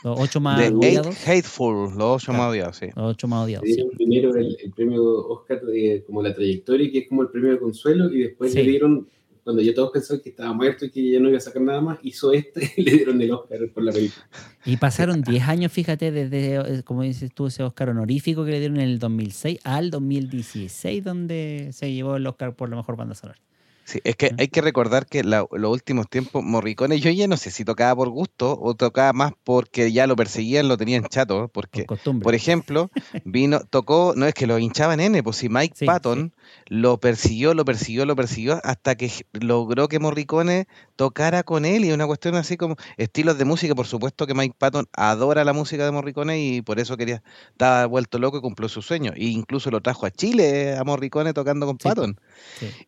los 0.06 0.20
ocho 0.20 0.40
más 0.40 0.58
The 0.60 0.66
Eight 0.68 0.76
odiados. 0.76 1.28
Hateful, 1.28 1.76
los 1.98 2.22
ocho 2.24 2.26
Claro. 2.28 2.40
más 2.40 2.52
odiados, 2.52 2.78
sí. 2.78 2.86
Los 2.96 3.12
ocho 3.12 3.28
más 3.28 3.44
odiados. 3.46 3.64
Le 3.68 3.70
sí. 3.74 3.76
dieron 3.76 3.92
primero 3.98 4.36
el, 4.36 4.58
el 4.64 4.72
premio 4.72 5.04
Oscar 5.04 5.62
de 5.62 6.04
como 6.06 6.22
la 6.22 6.34
trayectoria, 6.34 6.92
que 6.92 7.00
es 7.00 7.08
como 7.10 7.22
el 7.24 7.30
premio 7.30 7.52
de 7.52 7.60
consuelo, 7.60 8.12
y 8.14 8.20
después 8.20 8.52
Sí. 8.54 8.60
le 8.64 8.70
dieron, 8.70 9.08
cuando 9.44 9.62
ya 9.62 9.74
todos 9.76 9.92
pensaban 9.92 10.22
que 10.24 10.30
estaba 10.30 10.54
muerto 10.54 10.86
y 10.86 10.90
que 10.92 11.12
ya 11.12 11.20
no 11.20 11.30
iba 11.30 11.38
a 11.38 11.42
sacar 11.42 11.62
nada 11.62 11.82
más, 11.82 12.00
hizo 12.04 12.34
este 12.34 12.72
y 12.78 12.82
le 12.84 12.92
dieron 12.92 13.22
el 13.22 13.32
Oscar 13.32 13.60
por 13.74 13.84
la 13.84 13.92
película. 13.92 14.26
Y 14.66 14.78
pasaron 14.78 15.22
10 15.22 15.44
años, 15.44 15.72
fíjate, 15.72 16.12
desde, 16.12 16.56
eh, 16.56 16.84
como 16.84 17.04
dices 17.04 17.32
tú, 17.34 17.48
ese 17.48 17.62
Oscar 17.64 17.90
honorífico 17.90 18.44
que 18.46 18.52
le 18.52 18.60
dieron 18.60 18.78
en 18.78 18.90
el 18.90 19.00
2006 19.00 19.60
al 19.64 19.92
2016, 19.92 21.04
donde 21.04 21.70
se 21.74 21.92
llevó 21.94 22.16
el 22.16 22.26
Oscar 22.28 22.56
por 22.56 22.70
la 22.70 22.76
mejor 22.78 22.96
banda 22.96 23.14
sonora. 23.16 23.40
Sí, 23.86 24.00
es 24.04 24.16
que 24.16 24.32
hay 24.40 24.48
que 24.48 24.62
recordar 24.62 25.06
que 25.06 25.24
la- 25.24 25.46
los 25.52 25.72
últimos 25.72 26.10
tiempos 26.10 26.44
Morricone, 26.44 27.00
yo 27.00 27.12
ya 27.12 27.28
no 27.28 27.38
sé 27.38 27.52
si 27.52 27.64
tocaba 27.64 27.96
por 27.96 28.10
gusto 28.10 28.58
o 28.60 28.74
tocaba 28.74 29.14
más 29.14 29.34
porque 29.44 29.92
ya 29.92 30.08
lo 30.08 30.16
perseguían, 30.16 30.68
lo 30.68 30.76
tenían 30.76 31.04
chato, 31.06 31.50
porque, 31.54 31.84
Por 31.84 32.00
por 32.00 32.34
ejemplo, 32.34 32.90
vino, 33.26 33.60
tocó, 33.70 34.14
no 34.16 34.26
es 34.26 34.34
que 34.34 34.48
lo 34.48 34.58
hinchaban 34.58 35.00
N, 35.00 35.22
pues 35.22 35.38
si 35.38 35.50
Mike 35.50 35.76
Sí, 35.78 35.86
Patton 35.86 36.34
lo 36.68 37.00
persiguió, 37.00 37.54
lo 37.54 37.64
persiguió, 37.64 38.08
lo 38.08 38.16
persiguió, 38.16 38.60
hasta 38.64 38.96
que 38.96 39.12
logró 39.34 39.88
que 39.88 40.00
Morricone 40.00 40.68
tocara 40.96 41.44
con 41.44 41.64
él 41.66 41.86
y 41.86 41.92
una 41.92 42.08
cuestión 42.08 42.34
así 42.36 42.58
como 42.58 42.78
estilos 42.98 43.38
de 43.38 43.46
música, 43.46 43.76
por 43.76 43.86
supuesto 43.86 44.26
que 44.26 44.34
Mike 44.34 44.56
Patton 44.58 44.88
adora 44.94 45.44
la 45.44 45.54
música 45.54 45.86
de 45.86 45.92
Morricone 45.92 46.40
y 46.40 46.62
por 46.64 46.80
eso 46.80 46.98
quería, 46.98 47.22
estaba 47.52 47.86
vuelto 47.86 48.18
loco 48.18 48.40
y 48.40 48.42
cumplió 48.42 48.68
su 48.68 48.82
sueño, 48.82 49.14
e 49.16 49.26
incluso 49.26 49.70
lo 49.70 49.82
trajo 49.82 50.08
a 50.08 50.12
Chile 50.12 50.76
a 50.76 50.84
Morricone 50.84 51.34
tocando 51.34 51.68
con 51.68 51.78
Patton. 51.78 52.16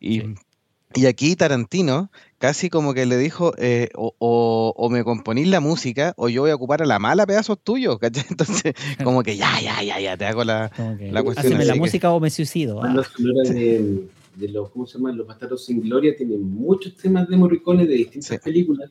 Y, 0.00 0.20
sí. 0.22 0.34
Y 0.94 1.06
aquí 1.06 1.36
Tarantino 1.36 2.10
casi 2.38 2.70
como 2.70 2.94
que 2.94 3.04
le 3.06 3.16
dijo, 3.16 3.52
eh, 3.58 3.88
o, 3.94 4.14
o- 4.18 4.72
o 4.76 4.90
me 4.90 5.04
componís 5.04 5.48
la 5.48 5.60
música 5.60 6.14
o 6.16 6.28
yo 6.28 6.42
voy 6.42 6.50
a 6.50 6.54
ocupar 6.54 6.82
a 6.82 6.86
la 6.86 6.98
mala 6.98 7.26
pedazos 7.26 7.58
tuyos, 7.62 7.98
¿cachai? 7.98 8.24
Entonces, 8.30 8.74
como 9.04 9.22
que 9.22 9.36
ya, 9.36 9.60
ya, 9.60 9.82
ya, 9.82 10.00
ya, 10.00 10.16
te 10.16 10.24
hago 10.26 10.44
la... 10.44 10.70
La 11.00 11.22
cuestión 11.22 11.46
Háceme 11.46 11.56
así 11.60 11.66
la 11.68 11.74
que- 11.74 11.80
música 11.80 12.12
o 12.12 12.20
me 12.20 12.30
suicido. 12.30 12.76
La 12.76 12.80
banda 12.82 13.02
Ah, 13.06 13.10
sonora 13.16 13.50
de, 13.50 14.08
de 14.36 14.48
los, 14.48 14.70
¿cómo 14.70 14.86
se 14.86 14.98
llama? 14.98 15.12
Los 15.12 15.26
Bastardos 15.26 15.64
sin 15.64 15.80
Gloria 15.80 16.16
tiene 16.16 16.36
muchos 16.38 16.96
temas 16.96 17.28
de 17.28 17.36
Morricone 17.36 17.86
de 17.86 17.94
distintas 17.94 18.28
Sí. 18.30 18.38
películas 18.42 18.90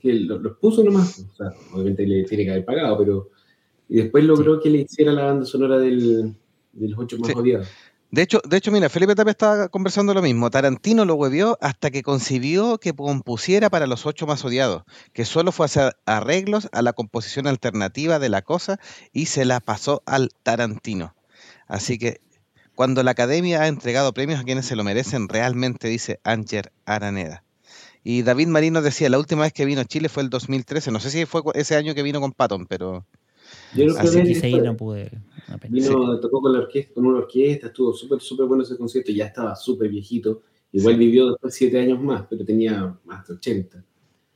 que 0.00 0.12
lo- 0.14 0.38
los 0.38 0.56
puso 0.58 0.82
nomás. 0.84 1.20
O 1.32 1.36
sea, 1.36 1.52
obviamente 1.72 2.06
le 2.06 2.24
tiene 2.24 2.44
que 2.44 2.50
haber 2.50 2.64
pagado, 2.64 2.98
pero. 2.98 3.28
Y 3.88 3.96
después 3.96 4.24
logró 4.24 4.60
que 4.60 4.70
le 4.70 4.78
hiciera 4.78 5.12
la 5.12 5.24
banda 5.24 5.44
sonora 5.46 5.78
del, 5.78 6.34
de 6.72 6.88
los 6.88 6.98
ocho 6.98 7.18
más 7.18 7.28
Sí. 7.30 7.34
odiados. 7.38 7.68
De 8.14 8.22
hecho, 8.22 8.40
de 8.48 8.58
hecho, 8.58 8.70
mira, 8.70 8.88
Felipe 8.88 9.16
Tapia 9.16 9.32
estaba 9.32 9.68
conversando 9.68 10.14
lo 10.14 10.22
mismo. 10.22 10.48
Tarantino 10.48 11.04
lo 11.04 11.16
huevió 11.16 11.58
hasta 11.60 11.90
que 11.90 12.04
concibió 12.04 12.78
que 12.78 12.92
compusiera 12.92 13.70
para 13.70 13.88
los 13.88 14.06
ocho 14.06 14.24
más 14.24 14.44
odiados, 14.44 14.84
que 15.12 15.24
solo 15.24 15.50
fue 15.50 15.64
a 15.64 15.66
hacer 15.66 15.96
arreglos 16.06 16.68
a 16.70 16.82
la 16.82 16.92
composición 16.92 17.48
alternativa 17.48 18.20
de 18.20 18.28
la 18.28 18.42
cosa 18.42 18.78
y 19.12 19.26
se 19.26 19.44
la 19.44 19.58
pasó 19.58 20.04
al 20.06 20.30
Tarantino. 20.44 21.16
Así 21.66 21.98
que 21.98 22.20
cuando 22.76 23.02
la 23.02 23.10
academia 23.10 23.62
ha 23.62 23.66
entregado 23.66 24.14
premios 24.14 24.38
a 24.38 24.44
quienes 24.44 24.66
se 24.66 24.76
lo 24.76 24.84
merecen, 24.84 25.28
realmente 25.28 25.88
dice 25.88 26.20
Ángel 26.22 26.70
Araneda. 26.84 27.42
Y 28.04 28.22
David 28.22 28.46
Marino 28.46 28.80
decía, 28.80 29.10
la 29.10 29.18
última 29.18 29.42
vez 29.42 29.52
que 29.52 29.64
vino 29.64 29.80
a 29.80 29.86
Chile 29.86 30.08
fue 30.08 30.22
el 30.22 30.30
2013. 30.30 30.92
No 30.92 31.00
sé 31.00 31.10
si 31.10 31.26
fue 31.26 31.42
ese 31.54 31.74
año 31.74 31.96
que 31.96 32.04
vino 32.04 32.20
con 32.20 32.30
Patton, 32.30 32.66
pero 32.66 33.04
Yo 33.74 33.86
ir, 33.86 33.92
después. 33.92 34.62
no 34.62 34.76
pude. 34.76 35.10
Una 35.54 35.58
pena. 35.58 35.74
Vino, 35.74 36.20
tocó 36.20 36.40
con 36.40 36.52
la 36.52 36.60
orquesta, 36.60 36.94
con 36.94 37.06
una 37.06 37.18
orquesta, 37.18 37.68
estuvo 37.68 37.92
súper, 37.92 38.20
súper 38.20 38.46
bueno 38.46 38.62
ese 38.62 38.76
concierto, 38.76 39.12
ya 39.12 39.26
estaba 39.26 39.54
súper 39.56 39.88
viejito. 39.88 40.42
Igual 40.72 40.96
vivió 40.96 41.30
después 41.30 41.54
siete 41.54 41.78
años 41.78 42.02
más, 42.02 42.26
pero 42.28 42.44
tenía 42.44 42.98
más 43.04 43.26
de 43.26 43.34
80. 43.34 43.84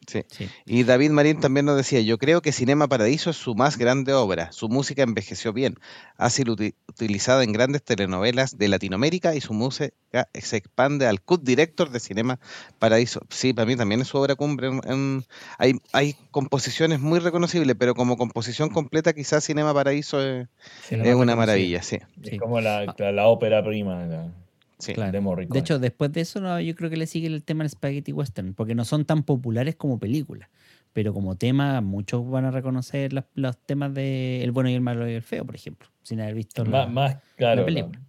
Sí. 0.09 0.23
Sí. 0.31 0.49
Y 0.67 0.83
David 0.83 1.11
Marín 1.11 1.39
también 1.39 1.67
nos 1.67 1.77
decía, 1.77 2.01
yo 2.01 2.19
creo 2.19 2.41
que 2.43 2.51
Cinema 2.51 2.89
Paradiso 2.89 3.31
es 3.31 3.37
su 3.37 3.55
más 3.55 3.79
grande 3.79 4.13
obra. 4.15 4.51
Su 4.51 4.69
música 4.69 5.03
envejeció 5.05 5.53
bien. 5.53 5.77
Ha 6.17 6.31
sido 6.31 6.55
uti- 6.57 6.75
utilizada 6.89 7.45
en 7.45 7.53
grandes 7.53 7.83
telenovelas 7.85 8.59
de 8.59 8.69
Latinoamérica 8.69 9.35
y 9.37 9.41
su 9.41 9.53
música 9.53 9.93
se 10.35 10.57
expande 10.57 11.07
al 11.07 11.21
cut 11.21 11.43
director 11.45 11.91
de 11.91 12.01
Cinema 12.01 12.41
Paradiso. 12.79 13.21
Sí, 13.31 13.53
para 13.53 13.67
mí 13.67 13.77
también 13.77 14.01
es 14.01 14.09
su 14.09 14.19
obra 14.19 14.35
cumbre. 14.35 14.69
en- 14.69 14.81
en- 14.89 15.25
hay, 15.59 15.75
hay 15.93 16.17
composiciones 16.31 17.01
muy 17.01 17.19
reconocibles, 17.21 17.77
pero 17.79 17.95
como 17.95 18.17
composición 18.17 18.71
completa 18.71 19.13
quizás 19.13 19.45
Cinema 19.45 19.73
Paradiso 19.75 20.21
es, 20.23 20.49
una 20.91 21.37
maravilla, 21.37 21.83
sí. 21.83 21.99
Sí. 22.23 22.31
Es 22.33 22.41
como 22.41 22.61
la, 22.61 22.95
la, 22.99 23.13
la 23.13 23.27
ópera 23.29 23.63
prima 23.63 24.07
la- 24.07 24.33
sí. 24.79 24.93
Claro. 24.95 25.13
de 25.13 25.21
Morricone. 25.21 25.55
De 25.55 25.61
hecho, 25.61 25.79
después 25.79 26.13
de 26.13 26.21
eso, 26.23 26.41
no, 26.41 26.61
yo 26.61 26.75
creo 26.75 26.91
que 26.91 26.97
le 26.97 27.07
sigue 27.07 27.27
el 27.29 27.43
tema 27.43 27.65
del 27.65 27.71
Spaghetti 27.71 28.13
Western, 28.13 28.55
porque 28.55 28.75
no 28.75 28.85
son 28.85 29.05
tan 29.05 29.23
populares 29.23 29.77
como 29.77 29.99
películas. 29.99 30.49
Pero 30.93 31.13
como 31.13 31.37
tema, 31.37 31.81
muchos 31.81 32.29
van 32.29 32.45
a 32.47 32.51
reconocer 32.51 33.13
los 33.35 33.57
temas 33.59 33.93
de 33.95 34.43
El 34.43 34.53
bueno 34.53 34.71
y 34.71 34.75
el 34.75 34.81
malo 34.81 35.09
y 35.09 35.13
el 35.13 35.23
feo, 35.23 35.45
por 35.45 35.55
ejemplo, 35.55 35.89
sin 36.03 36.21
haber 36.21 36.35
visto 36.35 36.65
la- 36.65 36.87
más, 36.87 36.91
más, 36.91 37.17
claro, 37.37 37.65
película. 37.67 38.01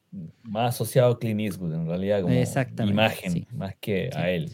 más 0.44 0.76
asociado 0.76 1.12
a 1.12 1.20
Clint 1.20 1.41
Eastwood, 1.41 1.74
en 1.74 1.86
realidad, 1.88 2.22
como 2.22 2.34
Exactamente, 2.34 2.94
imagen, 2.94 3.32
sí. 3.34 3.48
más 3.54 3.76
que 3.80 4.10
Sí. 4.12 4.18
a 4.18 4.30
él. 4.32 4.50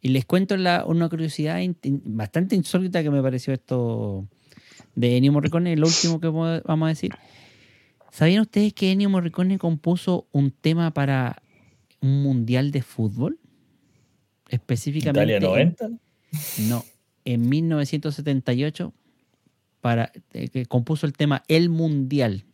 Y 0.00 0.08
les 0.08 0.24
cuento 0.24 0.56
la- 0.56 0.84
una 0.86 1.08
curiosidad 1.10 1.58
in- 1.58 1.76
in- 1.82 2.00
bastante 2.04 2.54
insólita 2.56 3.02
que 3.02 3.10
me 3.10 3.20
pareció 3.20 3.52
esto 3.52 4.26
de 4.94 5.16
Ennio 5.16 5.32
Morricone, 5.32 5.76
lo 5.76 5.86
último 5.86 6.20
que 6.20 6.28
vamos 6.28 6.86
a 6.86 6.88
decir. 6.88 7.10
¿Sabían 8.12 8.42
ustedes 8.42 8.72
que 8.72 8.92
Ennio 8.92 9.10
Morricone 9.10 9.58
compuso 9.58 10.26
un 10.32 10.52
tema 10.52 10.92
para 10.92 11.42
un 12.04 12.22
mundial 12.22 12.70
de 12.70 12.82
fútbol? 12.82 13.38
Específicamente. 14.48 15.20
Italia 15.22 15.36
en- 15.36 15.42
90. 15.42 15.88
no, 16.68 16.84
en 17.24 17.48
1978 17.48 18.92
para, 19.80 20.12
eh, 20.32 20.48
que 20.48 20.66
compuso 20.66 21.06
el 21.06 21.12
tema 21.14 21.42
El 21.48 21.68
Mundial. 21.70 22.44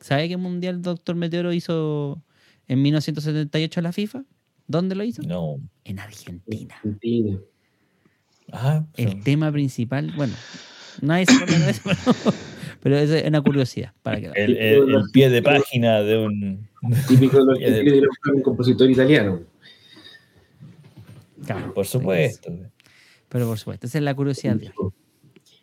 ¿Sabe 0.00 0.28
qué 0.28 0.36
mundial 0.36 0.82
Doctor 0.82 1.16
Meteoro 1.16 1.52
hizo 1.52 2.22
en 2.68 2.82
1978 2.82 3.80
la 3.80 3.92
FIFA? 3.92 4.24
¿Dónde 4.66 4.94
lo 4.94 5.04
hizo? 5.04 5.22
No. 5.22 5.56
En 5.84 5.98
Argentina. 5.98 6.74
Argentina. 6.76 7.38
Ah, 8.52 8.84
El 8.96 9.10
sí. 9.12 9.20
tema 9.24 9.50
principal, 9.50 10.12
bueno, 10.16 10.34
nadie 11.00 11.26
se 11.26 11.32
acuerda 11.34 11.58
de 11.64 11.70
eso, 11.70 11.82
pero, 12.04 12.36
pero 12.82 12.98
es 12.98 13.24
una 13.26 13.40
curiosidad 13.40 13.92
para 14.02 14.20
que 14.20 14.26
el, 14.34 14.56
el- 14.56 14.94
el 14.94 15.02
pie 15.12 15.30
de 15.30 15.42
página 15.42 16.00
de 16.02 16.18
un. 16.18 16.68
Típico 17.08 17.44
de 17.44 17.44
los 17.44 17.58
los- 18.24 18.34
un 18.34 18.42
compositor 18.42 18.90
italiano. 18.90 19.40
claro, 21.44 21.74
Por 21.74 21.86
supuesto. 21.86 22.52
Pero 23.28 23.46
por 23.48 23.58
supuesto, 23.58 23.86
esa 23.86 23.98
es 23.98 24.04
la 24.04 24.14
curiosidad. 24.14 24.58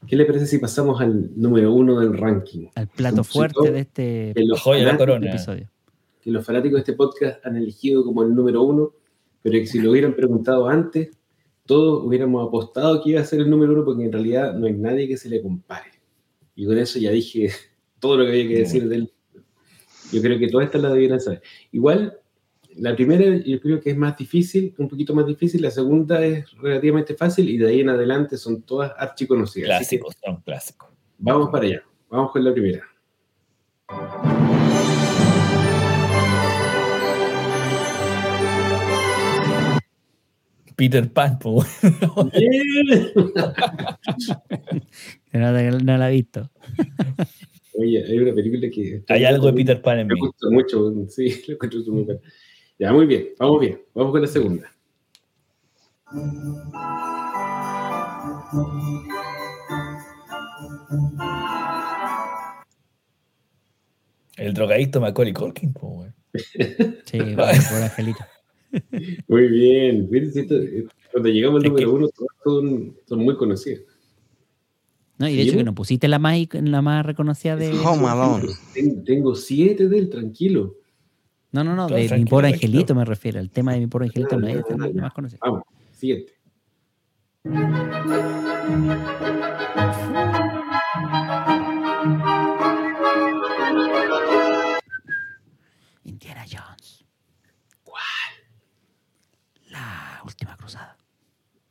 ¿Qué 0.08 0.16
le 0.16 0.26
parece 0.26 0.46
si 0.48 0.58
pasamos 0.58 1.00
al 1.00 1.30
número 1.40 1.74
uno 1.74 2.00
del 2.00 2.18
ranking? 2.18 2.68
al 2.76 2.88
plato 2.88 3.24
fuerte 3.24 3.72
de 3.72 3.80
este 3.82 4.34
Que 4.36 4.44
los, 4.44 4.60
joya 4.60 4.80
de 4.80 4.92
la 4.92 4.98
corona. 4.98 5.30
episodio. 5.30 5.70
que 6.22 6.32
los 6.32 6.46
fanáticos 6.46 6.74
de 6.78 6.80
este 6.80 6.94
podcast 6.94 7.46
han 7.46 7.56
elegido 7.56 8.04
como 8.04 8.24
el 8.24 8.34
número 8.36 8.62
uno, 8.64 8.92
pero 9.42 9.54
que 9.60 9.68
si 9.68 9.80
lo 9.80 9.92
hubieran 9.92 10.16
preguntado 10.16 10.68
antes, 10.68 11.10
todos 11.66 12.04
hubiéramos 12.06 12.48
apostado 12.48 13.02
que 13.02 13.12
iba 13.12 13.22
a 13.22 13.26
ser 13.26 13.40
el 13.42 13.50
número 13.50 13.74
uno, 13.74 13.86
porque 13.86 14.04
en 14.06 14.12
realidad 14.12 14.54
no 14.56 14.66
hay 14.68 14.74
nadie 14.74 15.08
que 15.08 15.18
se 15.18 15.30
le 15.30 15.42
compare. 15.42 15.92
Y 16.56 16.66
con 16.66 16.78
eso 16.78 17.00
ya 17.00 17.12
dije 17.12 17.50
todo 18.00 18.18
lo 18.18 18.26
que 18.26 18.32
había 18.32 18.48
que 18.48 18.58
decir 18.60 18.88
de 18.90 18.96
él. 18.98 19.12
Yo 20.12 20.22
creo 20.22 20.38
que 20.38 20.48
todas 20.48 20.66
estas 20.66 20.82
las 20.82 20.94
debieran 20.94 21.20
saber. 21.20 21.42
Igual, 21.72 22.18
la 22.76 22.96
primera 22.96 23.38
yo 23.38 23.60
creo 23.60 23.80
que 23.80 23.92
es 23.92 23.98
más 23.98 24.18
difícil, 24.18 24.74
un 24.78 24.88
poquito 24.88 25.14
más 25.14 25.26
difícil, 25.26 25.62
la 25.62 25.72
segunda 25.72 26.24
es 26.24 26.52
relativamente 26.58 27.16
fácil 27.16 27.50
y 27.50 27.58
de 27.58 27.68
ahí 27.68 27.80
en 27.82 27.90
adelante 27.90 28.38
son 28.38 28.62
todas 28.62 28.94
archiconocidas. 28.98 29.68
Clásicos, 29.68 30.16
son 30.24 30.42
clásicos. 30.42 30.90
vamos 31.18 31.50
para 31.50 31.66
allá, 31.66 31.84
vamos 32.10 32.32
con 32.32 32.44
la 32.44 32.54
primera. 32.54 32.84
Peter 40.76 41.12
Pan. 41.14 41.38
Que 41.38 41.48
No, 45.38 45.52
no 45.52 45.98
la 45.98 46.10
he 46.10 46.14
visto. 46.14 46.50
Oye, 47.74 48.04
hay 48.04 48.18
una 48.20 48.34
película 48.34 48.70
que... 48.70 49.04
Hay 49.08 49.24
algo 49.24 49.48
de 49.48 49.54
Peter 49.54 49.82
Pan 49.82 50.00
en 50.00 50.08
Me 50.08 50.16
mí. 50.16 50.20
gusta 50.20 50.50
mucho, 50.50 50.94
sí, 51.10 51.42
lo 51.48 51.54
encuentro 51.54 51.80
muy 51.88 52.04
bueno. 52.04 52.22
Ya, 52.78 52.92
muy 52.92 53.06
bien, 53.06 53.30
vamos 53.38 53.62
bien, 53.62 53.82
vamos 53.94 54.12
con 54.12 54.22
la 54.22 54.28
segunda. 54.28 54.72
El 64.38 64.54
drogadicto 64.54 65.00
Macaulay 65.00 65.34
Culkin, 65.34 65.74
po, 65.74 65.88
güey. 65.88 66.10
Sí, 67.06 67.20
por 67.36 67.82
Angelito. 67.84 68.26
Muy 69.28 69.48
bien, 69.48 70.10
eh, 70.12 70.86
cuando 71.12 71.30
llegamos 71.30 71.64
al 71.64 71.70
número 71.70 71.94
uno, 71.94 72.10
son, 72.44 72.98
son 73.06 73.20
muy 73.20 73.36
conocidas. 73.36 73.82
No, 75.22 75.30
y 75.30 75.36
de 75.36 75.44
hecho 75.44 75.58
que 75.58 75.64
no 75.64 75.76
pusiste 75.76 76.08
la 76.08 76.18
más, 76.18 76.36
la 76.54 76.82
más 76.82 77.06
reconocida 77.06 77.56
de. 77.56 77.72
Home 77.78 78.08
Alone. 78.08 78.48
Ten- 78.74 79.04
Tengo 79.04 79.36
siete 79.36 79.88
de 79.88 80.00
él, 80.00 80.10
tranquilo. 80.10 80.78
No, 81.52 81.64
no, 81.64 81.76
no, 81.76 81.88
de 81.88 82.10
mi 82.18 82.26
pobre 82.26 82.48
angelito 82.48 82.96
me 82.96 83.06
refiero. 83.06 83.40
El 83.40 83.52
tema 83.52 83.74
de 83.74 83.82
mi 83.82 83.88
pobre 83.88 84.08
angelito 84.08 84.36
no 84.40 84.48
esta, 84.48 84.76
no 84.76 84.86
es 84.86 84.96
la 84.96 85.02
más 85.04 85.14
conocida. 85.14 85.40
Vamos, 85.44 85.62
siguiente. 85.92 86.34
Indiana 96.04 96.46
Jones. 96.50 97.04
¿Cuál? 97.84 98.02
La 99.70 100.22
última 100.26 100.56
cruzada. 100.58 100.98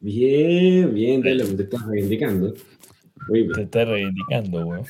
Bien, 0.00 0.92
bien, 0.94 1.20
de 1.22 1.34
lo 1.34 1.46
que 1.46 1.54
te 1.54 1.62
estás 1.64 1.86
reivindicando. 1.86 2.54
Bien. 3.28 3.50
está 3.58 3.84
reivindicando, 3.84 4.64
güey. 4.64 4.82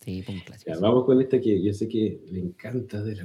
Sí, 0.00 0.22
fue 0.22 0.34
un 0.34 0.40
clásico. 0.40 0.70
Ya, 0.70 0.78
vamos 0.80 1.04
con 1.04 1.20
esta 1.20 1.40
que 1.40 1.62
yo 1.62 1.72
sé 1.72 1.88
que 1.88 2.20
le 2.30 2.40
encanta 2.40 3.02
de 3.02 3.16
la 3.16 3.24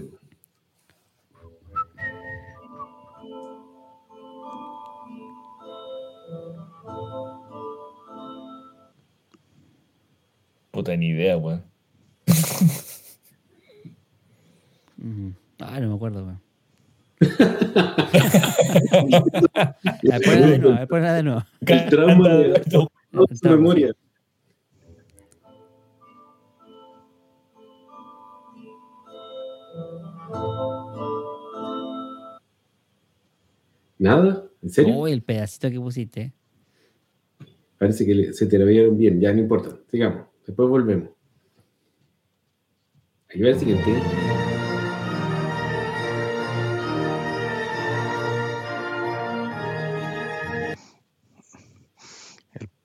Puta 10.72 10.96
ni 10.96 11.08
idea, 11.08 11.36
güey. 11.36 11.58
Ujú. 15.00 15.34
Ah, 15.60 15.80
no 15.80 15.90
me 15.90 15.96
acuerdo, 15.96 16.24
weón. 16.24 16.42
Ponla 20.24 20.48
de 20.48 20.60
nuevo, 20.60 20.88
ponla 20.88 21.14
de 21.14 21.24
nuevo. 21.24 21.44
El 21.62 21.90
trauma 21.90 22.30
de 22.36 22.62
Toda 23.12 23.36
su 23.36 23.50
memoria. 23.50 23.94
¿Nada? 33.98 34.48
¿En 34.62 34.70
serio? 34.70 34.96
Uy, 34.96 35.12
el 35.12 35.24
pedacito 35.24 35.70
que 35.70 35.80
pusiste. 35.80 36.34
Parece 37.78 38.06
que 38.06 38.34
se 38.34 38.46
te 38.48 38.58
lo 38.58 38.66
vieron 38.66 38.98
bien, 38.98 39.20
ya 39.20 39.34
no 39.34 39.40
importa. 39.40 39.78
Sigamos, 39.90 40.28
después 40.46 40.70
volvemos. 40.70 41.10
Aquí 43.30 43.42
va 43.42 43.50
el 43.50 43.60
siguiente. 43.60 44.47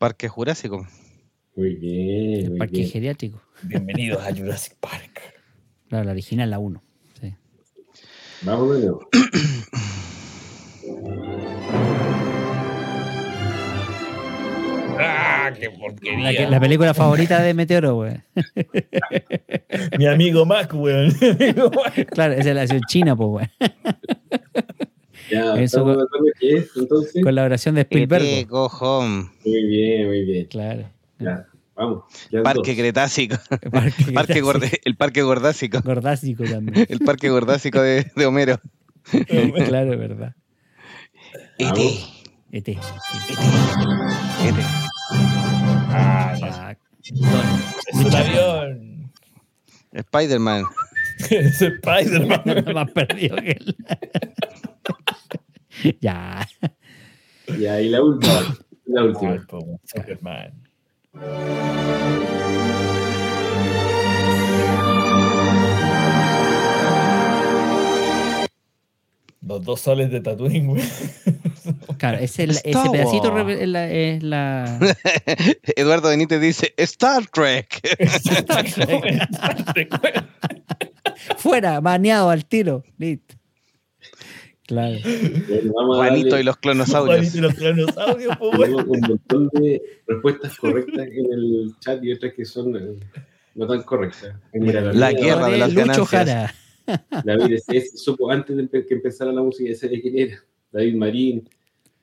Parque 0.03 0.27
Jurásico. 0.29 0.85
Muy 1.55 1.77
bien, 1.77 2.47
El 2.47 2.57
parque 2.59 2.79
bien. 2.79 2.91
geriátrico. 2.91 3.41
Bienvenidos 3.63 4.21
a 4.27 4.35
Jurassic 4.35 4.75
Park. 4.81 5.21
Claro, 5.89 6.03
la 6.07 6.11
original, 6.11 6.51
la 6.51 6.59
1. 6.59 6.83
Vamos 8.45 8.75
de 8.75 8.81
nuevo. 8.81 9.09
¡Ah, 14.99 15.51
qué 15.59 15.69
La, 15.69 15.79
porquería! 15.79 16.31
que- 16.37 16.47
la 16.49 16.61
película 16.61 16.95
favorita 16.95 17.41
de 17.43 17.55
Meteoro, 17.55 17.95
güey. 17.97 18.15
Mi 19.99 20.07
amigo 20.07 20.45
Mac, 20.47 20.73
Mac. 20.75 22.07
Claro, 22.11 22.35
esa 22.35 22.49
es 22.51 22.55
la 22.55 22.61
versión 22.61 22.83
china, 22.87 23.17
pues, 23.17 23.29
güey. 23.29 23.47
Ya, 25.33 25.55
de 25.55 25.65
es, 25.65 26.71
entonces. 26.77 27.25
Colaboración 27.25 27.75
de 27.75 27.81
Spielberg. 27.83 28.23
E.T. 28.23 28.45
Go 28.45 28.67
Home. 28.67 29.31
Muy 29.45 29.67
bien, 29.67 30.07
muy 30.07 30.25
bien. 30.25 30.47
Claro. 30.47 30.91
Ya, 31.19 31.47
vamos. 31.75 32.05
Ya 32.31 32.43
Parque. 32.43 32.77
Cretácico. 32.77 33.37
Parque, 33.71 34.13
Parque 34.15 34.81
el 34.85 34.97
Parque 34.97 35.23
Gordásico. 35.23 35.81
Gordásico 35.83 36.45
también. 36.45 36.87
El 36.91 36.99
Parque 37.01 37.31
Gordásico 37.31 37.81
de, 37.81 38.11
de 38.15 38.27
Homero. 38.27 38.61
claro, 39.67 39.93
es 39.95 39.99
verdad. 39.99 40.35
E.T. 41.59 41.99
ET. 42.53 42.67
sí. 42.67 42.79
E.T. 44.43 44.63
Ah, 45.95 46.37
no. 46.41 46.71
Es 47.87 48.07
un 48.07 48.15
avión. 48.15 49.13
Spider-Man. 49.93 50.65
Es 51.31 51.63
Spider-Man. 51.63 52.75
más 52.75 52.91
perdido 52.93 53.37
que 53.37 53.53
él. 53.53 53.77
Ya. 56.01 56.47
Ya, 57.59 57.81
y 57.81 57.89
la 57.89 58.01
última. 58.01 58.57
La 58.87 59.03
última. 59.03 59.37
Superman. 59.85 60.53
Los 69.41 69.65
dos 69.65 69.81
soles 69.81 70.11
de 70.11 70.21
Tatooine, 70.21 70.67
güey. 70.67 70.83
Claro, 71.99 72.19
ese, 72.19 72.43
ese 72.45 72.63
pedacito 72.91 73.33
la, 73.33 73.89
es 73.89 74.23
la- 74.25 74.81
Eduardo 75.77 76.09
Benítez 76.09 76.41
dice 76.41 76.75
Star 76.77 77.27
Trek. 77.27 77.81
Fuera, 81.37 81.81
baneado 81.81 82.31
al 82.31 82.45
tiro. 82.45 82.83
Listo. 82.99 83.37
Claro. 84.67 84.97
Juanito 85.75 86.39
y 86.39 86.43
los 86.45 86.57
clonosaurios. 86.57 87.17
Juanito 87.33 87.37
y 87.39 87.41
los 87.41 87.55
pues, 87.95 88.17
güey. 88.17 88.59
Tenemos 88.71 88.87
un 88.89 89.01
montón 89.01 89.49
de 89.55 89.83
respuestas 90.07 90.57
correctas 90.57 91.07
en 91.09 91.33
el 91.33 91.75
chat 91.81 92.03
y 92.05 92.13
otras 92.13 92.33
que 92.35 92.45
son 92.45 92.77
eh, 92.77 93.01
no 93.55 93.67
tan 93.67 93.83
correctas. 93.83 94.35
Mira, 94.55 94.81
La 94.93 95.11
David- 95.13 95.19
guerra 95.25 95.49
de 95.49 95.59
las 95.59 95.75
Lucho 95.75 95.81
ganancias. 96.07 96.09
Jara. 96.09 96.55
David 97.25 97.55
ese- 97.55 97.77
ese 97.77 97.97
supo 97.97 98.31
antes 98.31 98.57
de 98.57 98.87
que 98.87 98.95
empezara 98.95 99.33
la 99.33 99.43
música, 99.43 99.71
ese 99.71 99.89
de 99.89 100.01
quién 100.01 100.19
era. 100.19 100.45
David 100.71 100.95
Marín. 100.95 101.49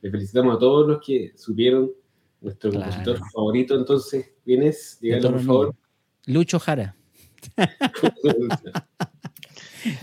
Le 0.02 0.12
felicitamos 0.12 0.56
a 0.56 0.60
todos 0.60 0.88
los 0.88 1.02
que 1.06 1.34
supieron 1.36 1.92
nuestro 2.42 2.72
Claro. 2.72 2.86
compositor 2.86 3.20
favorito. 3.34 3.76
Entonces, 3.76 4.32
¿quién 4.46 4.64
es? 4.64 4.98
Díganlo, 5.02 5.32
por 5.32 5.42
favor. 5.42 5.76
Lucho 6.26 6.60
Jara. 6.60 6.96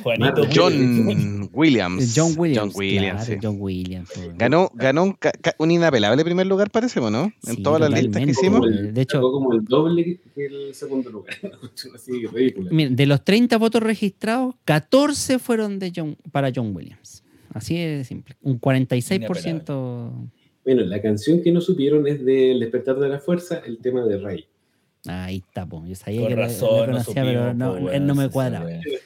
Juanito 0.03 0.43
John 0.55 1.49
Williams. 1.53 2.13
John 2.17 2.35
Williams. 2.37 2.57
John 2.57 2.73
Williams, 2.75 3.25
claro, 3.25 3.25
sí. 3.25 3.39
John 3.43 3.57
Williams. 3.59 4.11
Ganó, 4.37 4.71
ganó 4.75 5.17
un, 5.59 5.71
inapelable 5.71 6.25
primer 6.25 6.47
lugar, 6.47 6.71
parece, 6.71 7.01
¿o 7.01 7.11
no? 7.11 7.33
En 7.47 7.57
Sí, 7.57 7.63
todas 7.63 7.81
las 7.81 7.91
listas 8.03 8.25
que 8.25 8.31
hicimos. 8.31 8.67
El- 8.67 8.95
De 8.95 9.03
hecho- 9.03 9.21
como 9.21 9.53
el 9.53 9.65
doble 9.65 10.21
que 10.35 10.47
el 10.47 10.75
segundo 10.75 11.11
lugar. 11.11 11.35
Así 11.95 12.27
ridícula. 12.27 12.71
Mira, 12.73 12.91
de 12.91 13.07
los 13.07 13.25
30 13.25 13.57
votos 13.59 13.83
registrados, 13.83 14.55
14 14.65 15.39
fueron 15.39 15.79
de 15.79 15.93
John, 15.95 16.17
para 16.33 16.51
John 16.55 16.75
Williams. 16.75 17.23
Así 17.53 17.77
de 17.77 18.05
simple. 18.05 18.37
Un 18.43 18.61
46%. 18.61 20.31
Bueno, 20.65 20.83
la 20.83 21.01
canción 21.01 21.43
que 21.43 21.53
no 21.53 21.61
supieron 21.61 22.07
es 22.07 22.25
de 22.25 22.53
El 22.53 22.61
despertar 22.61 22.99
de 22.99 23.09
la 23.09 23.19
fuerza, 23.21 23.63
el 23.65 23.79
tema 23.79 24.05
de 24.05 24.19
Ray. 24.19 24.47
Ahí 25.09 25.37
está, 25.47 25.67
po. 25.67 25.85
Yo 25.87 25.95
sabía 25.95 26.23
que 26.29 26.35
lo- 26.35 26.37
lo 26.37 26.43
razón, 26.43 26.69
no 26.69 26.87
conocía, 26.87 27.15
pero 27.23 27.41
supimos, 27.41 27.57
no, 27.57 27.79
pues, 27.81 27.95
él 27.95 28.07
no 28.07 28.15
me. 28.15 28.25
Entonces, 28.25 28.45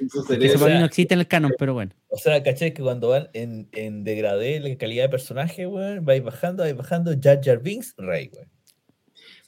Eso 0.01 0.21
o 0.21 0.27
para 0.29 0.39
mí 0.39 0.57
sea- 0.57 0.79
no 0.81 0.87
existe 0.87 1.15
en 1.15 1.21
el 1.21 1.27
canon, 1.29 1.53
pero 1.59 1.75
bueno. 1.75 1.93
O 2.09 2.17
sea, 2.17 2.43
¿cachai? 2.43 2.73
Que 2.75 2.83
cuando 2.83 3.09
van 3.09 3.29
en, 3.33 3.69
en 3.73 4.05
degradé 4.05 4.61
la 4.61 4.77
calidad 4.77 5.05
de 5.05 5.09
personaje, 5.09 5.67
weón, 5.67 6.05
vais 6.05 6.23
bajando, 6.23 6.63
vais 6.63 6.77
bajando, 6.77 7.13
Jar 7.21 7.41
Jar 7.43 7.63
Binks, 7.63 7.95
Rey, 7.99 8.31
weón. 8.35 8.49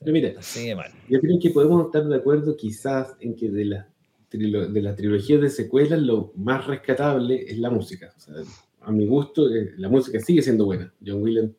Pero 0.00 0.12
mira, 0.12 0.32
Así 0.38 0.66
de 0.66 0.74
mal. 0.74 0.90
Yo 1.08 1.20
creo 1.20 1.38
que 1.40 1.50
podemos 1.50 1.86
estar 1.86 2.04
de 2.04 2.16
acuerdo 2.16 2.56
quizás 2.56 3.14
en 3.20 3.36
que 3.36 3.48
de 3.50 3.64
la, 3.66 3.88
trilo- 4.30 4.66
de 4.66 4.82
la 4.82 4.94
trilogía 4.96 5.38
de 5.38 5.48
secuelas 5.48 6.00
lo 6.00 6.32
más 6.36 6.66
rescatable 6.66 7.44
es 7.48 7.58
la 7.58 7.70
música. 7.70 8.12
O 8.16 8.20
sea, 8.20 8.34
a 8.80 8.90
mi 8.90 9.06
gusto, 9.06 9.48
eh, 9.54 9.70
la 9.76 9.88
música 9.88 10.18
sigue 10.18 10.42
siendo 10.42 10.64
buena. 10.64 10.92
John 11.06 11.22
Williams, 11.22 11.52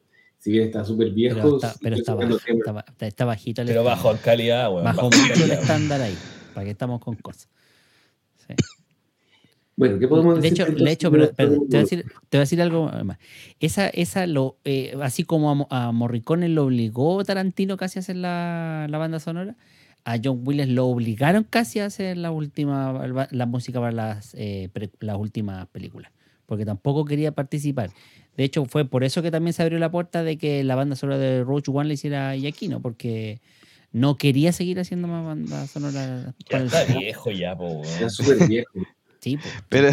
si 0.44 0.52
bien 0.52 0.66
está 0.66 0.84
súper 0.84 1.12
viejo, 1.12 1.36
Pero 1.38 1.56
está, 1.56 1.74
pero 1.82 1.96
sigue 1.96 2.02
está, 2.02 2.52
está, 2.58 2.72
ba- 2.74 2.86
está- 2.86 3.08
está 3.08 3.24
bajito 3.26 3.62
el 3.62 3.68
Pero 3.70 3.80
estándar. 3.80 3.98
bajo 4.04 4.12
en 4.12 4.18
calidad, 4.18 4.70
weón. 4.72 4.84
Bajó 4.84 5.10
bajo 5.10 5.18
mucho 5.22 5.44
el 5.46 5.52
estándar 5.52 6.02
ahí. 6.02 6.16
¿Para 6.54 6.66
qué 6.66 6.72
estamos 6.72 7.00
con 7.00 7.16
cosas? 7.16 7.48
Sí. 8.46 8.54
Bueno, 9.78 9.98
¿qué 10.00 10.08
podemos 10.10 10.36
De 10.36 10.42
decir? 10.42 10.62
hecho, 10.62 10.84
de 10.84 10.92
hecho 10.92 11.12
pero, 11.12 11.32
pero 11.36 11.52
te, 11.52 11.58
voy 11.58 11.78
a 11.78 11.80
decir, 11.80 12.04
te 12.04 12.38
voy 12.38 12.40
a 12.40 12.40
decir 12.42 12.62
algo 12.62 12.92
más. 13.06 13.18
Esa, 13.62 13.88
esa 13.88 14.28
lo, 14.28 14.58
eh, 14.66 14.96
así 15.02 15.24
como 15.24 15.68
a, 15.72 15.88
a 15.88 15.92
Morricone 15.94 16.50
lo 16.50 16.66
obligó 16.66 17.24
Tarantino 17.24 17.78
casi 17.78 18.00
a 18.00 18.02
hacer 18.02 18.18
la, 18.18 18.86
la 18.90 18.98
banda 18.98 19.20
sonora, 19.22 19.56
a 20.04 20.18
John 20.22 20.42
Williams 20.46 20.74
lo 20.74 20.88
obligaron 20.88 21.46
casi 21.50 21.80
a 21.80 21.86
hacer 21.86 22.18
la 22.18 22.32
última 22.32 23.08
la 23.32 23.46
música 23.46 23.80
para 23.80 23.94
las, 23.94 24.36
eh, 24.38 24.70
pre- 24.74 24.92
las 25.00 25.16
últimas 25.18 25.68
películas, 25.70 26.12
porque 26.46 26.66
tampoco 26.66 27.06
quería 27.06 27.32
participar. 27.32 27.92
De 28.38 28.44
hecho, 28.44 28.66
fue 28.66 28.86
por 28.86 29.04
eso 29.04 29.22
que 29.22 29.32
también 29.32 29.54
se 29.54 29.64
abrió 29.64 29.80
la 29.80 29.92
puerta 29.92 30.24
de 30.24 30.38
que 30.38 30.64
la 30.64 30.76
banda 30.76 30.96
sonora 30.96 31.20
de 31.20 31.44
Roach 31.44 31.70
One 31.70 31.88
le 31.88 31.94
hiciera 31.94 32.32
a 32.32 32.36
Giacchino, 32.36 32.82
porque 32.82 33.40
no 33.92 34.18
quería 34.18 34.52
seguir 34.52 34.80
haciendo 34.80 35.08
más 35.08 35.24
banda 35.24 35.68
sonora 35.68 36.34
Ya 36.50 36.58
el 36.58 36.66
está 36.66 36.86
viejo 36.86 37.32
ya, 37.32 37.56
po. 37.56 37.84
Está 37.84 38.10
súper 38.10 38.48
viejo. 38.48 38.72
Sí, 39.20 39.38
po. 39.38 39.44
Pero 39.70 39.90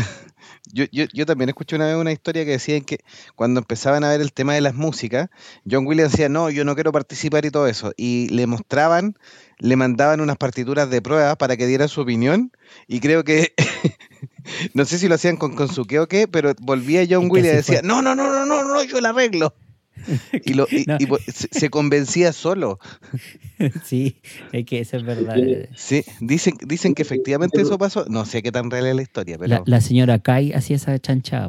yo, 0.72 0.86
yo, 0.90 1.04
yo 1.12 1.26
también 1.26 1.50
escuché 1.50 1.76
una 1.76 1.86
vez 1.86 1.96
una 1.96 2.12
historia 2.12 2.44
que 2.44 2.52
decían 2.52 2.80
que 2.82 3.00
cuando 3.34 3.60
empezaban 3.60 4.04
a 4.04 4.08
ver 4.08 4.20
el 4.20 4.32
tema 4.32 4.54
de 4.54 4.60
las 4.60 4.74
músicas, 4.74 5.28
John 5.70 5.86
Williams 5.86 6.12
decía, 6.12 6.28
no, 6.28 6.50
yo 6.50 6.64
no 6.64 6.74
quiero 6.74 6.92
participar 6.92 7.44
y 7.44 7.50
todo 7.50 7.66
eso. 7.66 7.92
Y 7.96 8.28
le 8.30 8.46
mostraban, 8.46 9.16
le 9.58 9.76
mandaban 9.76 10.20
unas 10.20 10.36
partituras 10.36 10.88
de 10.90 11.02
prueba 11.02 11.36
para 11.36 11.56
que 11.56 11.66
diera 11.66 11.88
su 11.88 12.00
opinión. 12.00 12.52
Y 12.88 13.00
creo 13.00 13.22
que, 13.24 13.52
no 14.74 14.84
sé 14.84 14.98
si 14.98 15.08
lo 15.08 15.14
hacían 15.14 15.36
con, 15.36 15.54
con 15.54 15.68
su 15.72 15.84
qué 15.84 15.98
o 16.00 16.08
qué, 16.08 16.28
pero 16.28 16.52
volvía 16.60 17.06
John 17.08 17.30
Williams 17.30 17.52
y 17.52 17.56
decía, 17.72 17.80
no, 17.82 18.02
no, 18.02 18.14
no, 18.14 18.30
no, 18.30 18.46
no, 18.46 18.64
no, 18.64 18.82
yo 18.84 19.00
la 19.00 19.10
arreglo. 19.10 19.54
Y, 20.44 20.54
lo, 20.54 20.66
y- 20.70 20.84
No. 20.86 20.96
y 20.98 21.04
po- 21.06 21.18
se, 21.28 21.68
convencía 21.68 22.32
solo. 22.32 22.78
Sí, 23.84 24.20
es 24.52 24.64
que 24.64 24.80
eso 24.80 24.96
es 24.96 25.04
verdad. 25.04 25.36
Sí, 25.76 26.02
dicen, 26.20 26.54
dicen 26.66 26.94
que 26.94 27.02
efectivamente 27.02 27.60
eso 27.60 27.76
pasó. 27.76 28.06
No 28.08 28.24
sé 28.24 28.42
qué 28.42 28.50
tan 28.50 28.70
real 28.70 28.86
es 28.86 28.96
la 28.96 29.02
historia, 29.02 29.36
pero... 29.38 29.48
La, 29.50 29.62
la 29.66 29.80
señora 29.82 30.18
Kai 30.18 30.52
hacía 30.54 30.76
esa 30.76 30.98
chanchada. 30.98 31.48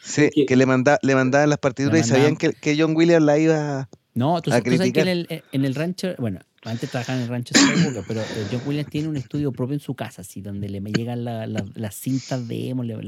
Sí, 0.00 0.30
que- 0.46 0.56
le, 0.56 0.66
manda, 0.66 0.98
le 1.02 1.16
mandaban 1.16 1.50
las 1.50 1.58
partituras 1.58 1.98
Le 1.98 2.06
y 2.06 2.08
sabían 2.08 2.36
que, 2.36 2.52
que 2.52 2.76
John 2.80 2.94
Williams 2.94 3.24
la 3.24 3.38
iba... 3.38 3.88
No, 4.14 4.40
tú, 4.42 4.52
A 4.52 4.60
tú 4.60 4.76
sabes 4.76 4.92
que 4.92 5.00
en 5.00 5.08
el, 5.08 5.42
en 5.50 5.64
el 5.64 5.74
rancho, 5.74 6.14
bueno, 6.18 6.38
antes 6.64 6.90
trabajaba 6.90 7.18
en 7.18 7.24
el 7.24 7.30
rancho 7.30 7.54
de 7.54 8.02
pero 8.06 8.20
eh, 8.20 8.24
John 8.50 8.60
Williams 8.66 8.90
tiene 8.90 9.08
un 9.08 9.16
estudio 9.16 9.52
propio 9.52 9.74
en 9.74 9.80
su 9.80 9.94
casa, 9.94 10.22
así, 10.22 10.40
donde 10.40 10.68
le 10.68 10.80
me 10.80 10.92
llegan 10.92 11.24
la- 11.24 11.46
la- 11.46 11.64
las 11.74 11.94
cintas 11.94 12.46
de 12.48 12.70
emo, 12.70 12.84
lo, 12.84 12.98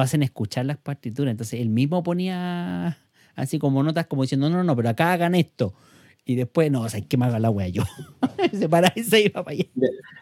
hacen 0.00 0.22
escuchar 0.22 0.66
las 0.66 0.78
partituras. 0.78 1.30
Entonces 1.30 1.60
él 1.60 1.68
mismo 1.68 2.02
ponía 2.02 2.98
así 3.36 3.58
como 3.58 3.82
notas, 3.82 4.06
como 4.06 4.22
diciendo, 4.22 4.50
no, 4.50 4.58
no, 4.58 4.64
no, 4.64 4.76
pero 4.76 4.88
acá 4.88 5.12
hagan 5.12 5.34
esto. 5.34 5.74
Y 6.24 6.34
después, 6.34 6.70
no, 6.70 6.82
o 6.82 6.88
sea, 6.88 7.00
que 7.00 7.16
me 7.16 7.26
haga 7.26 7.38
la 7.38 7.50
wea 7.50 7.68
yo. 7.68 7.82
se 8.52 8.68
para 8.68 8.92
y 8.94 9.02
se 9.02 9.22
iba 9.22 9.42
para 9.42 9.54
allá. 9.54 9.64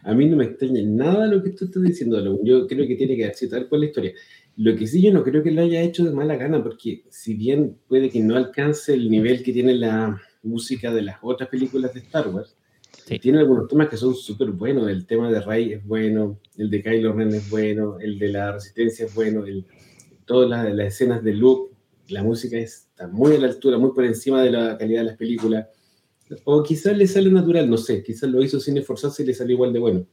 A 0.05 0.15
mí 0.15 0.27
no 0.27 0.37
me 0.37 0.45
extraña 0.45 0.81
nada 0.85 1.27
lo 1.27 1.43
que 1.43 1.51
tú 1.51 1.67
estás 1.67 1.83
diciendo. 1.83 2.43
Yo 2.45 2.67
creo 2.67 2.87
que 2.87 2.95
tiene 2.95 3.17
que 3.17 3.25
darse 3.25 3.49
tal 3.49 3.69
cual 3.69 3.83
la 3.83 3.87
historia. 3.89 4.13
Lo 4.57 4.75
que 4.77 4.87
sí 4.87 5.03
yo 5.03 5.13
no 5.13 5.23
creo 5.23 5.43
que 5.43 5.51
lo 5.51 5.63
haya 5.63 5.83
hecho 5.83 6.05
de 6.05 6.13
mala 6.13 6.37
gana, 6.37 6.63
porque 6.63 7.05
si 7.11 7.35
bien 7.35 7.77
puede 7.89 8.11
que 8.11 8.21
no 8.21 8.37
alcance 8.37 8.95
el 8.95 9.11
nivel 9.11 9.43
que 9.43 9.53
tiene 9.53 9.75
la 9.75 10.21
música 10.43 10.93
de 10.93 11.03
las 11.03 11.19
otras 11.23 11.49
películas 11.49 11.95
de 11.95 12.01
Star 12.01 12.29
Wars, 12.29 12.57
Sí. 13.07 13.19
tiene 13.19 13.39
algunos 13.39 13.69
temas 13.69 13.89
que 13.89 13.97
son 13.99 14.15
súper 14.15 14.51
buenos. 14.51 14.89
El 14.89 15.07
tema 15.07 15.31
de 15.31 15.41
Rey 15.41 15.75
es 15.75 15.87
bueno, 15.87 16.39
el 16.57 16.71
de 16.71 16.83
Kylo 16.83 17.13
Ren 17.13 17.35
es 17.35 17.49
bueno, 17.51 17.99
el 18.01 18.19
de 18.19 18.29
la 18.29 18.53
Resistencia 18.53 19.05
es 19.07 19.15
bueno, 19.15 19.45
el, 19.45 19.67
todas 20.25 20.49
las, 20.49 20.75
las 20.75 20.87
escenas 20.95 21.23
de 21.23 21.35
Luke, 21.35 21.75
la 22.09 22.23
música 22.23 22.57
está 22.57 23.07
muy 23.07 23.35
a 23.37 23.39
la 23.39 23.49
altura, 23.49 23.77
muy 23.79 23.93
por 23.93 24.05
encima 24.05 24.43
de 24.43 24.51
la 24.51 24.79
calidad 24.79 25.01
de 25.01 25.07
las 25.07 25.17
películas. 25.17 25.67
O 26.45 26.63
quizás 26.63 26.97
le 26.97 27.07
sale 27.07 27.31
natural, 27.31 27.69
no 27.69 27.77
sé, 27.77 28.03
quizás 28.03 28.29
lo 28.31 28.43
hizo 28.43 28.59
sin 28.61 28.77
esforzarse 28.79 29.23
y 29.23 29.27
le 29.27 29.35
salió 29.35 29.55
igual 29.55 29.73
de 29.73 29.79
bueno. 29.79 30.07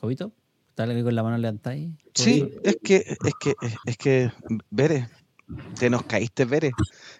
Jovito, 0.00 0.32
¿está 0.68 0.86
con 0.86 1.14
la 1.14 1.22
mano 1.22 1.38
levantada 1.38 1.74
ahí? 1.74 1.92
Sí, 2.14 2.50
es 2.62 2.76
que, 2.82 2.96
es 2.96 3.34
que, 3.40 3.54
es 3.86 3.96
que, 3.96 4.30
Bere, 4.70 5.08
te 5.78 5.90
nos 5.90 6.02
caíste, 6.04 6.44
Bere. 6.44 6.72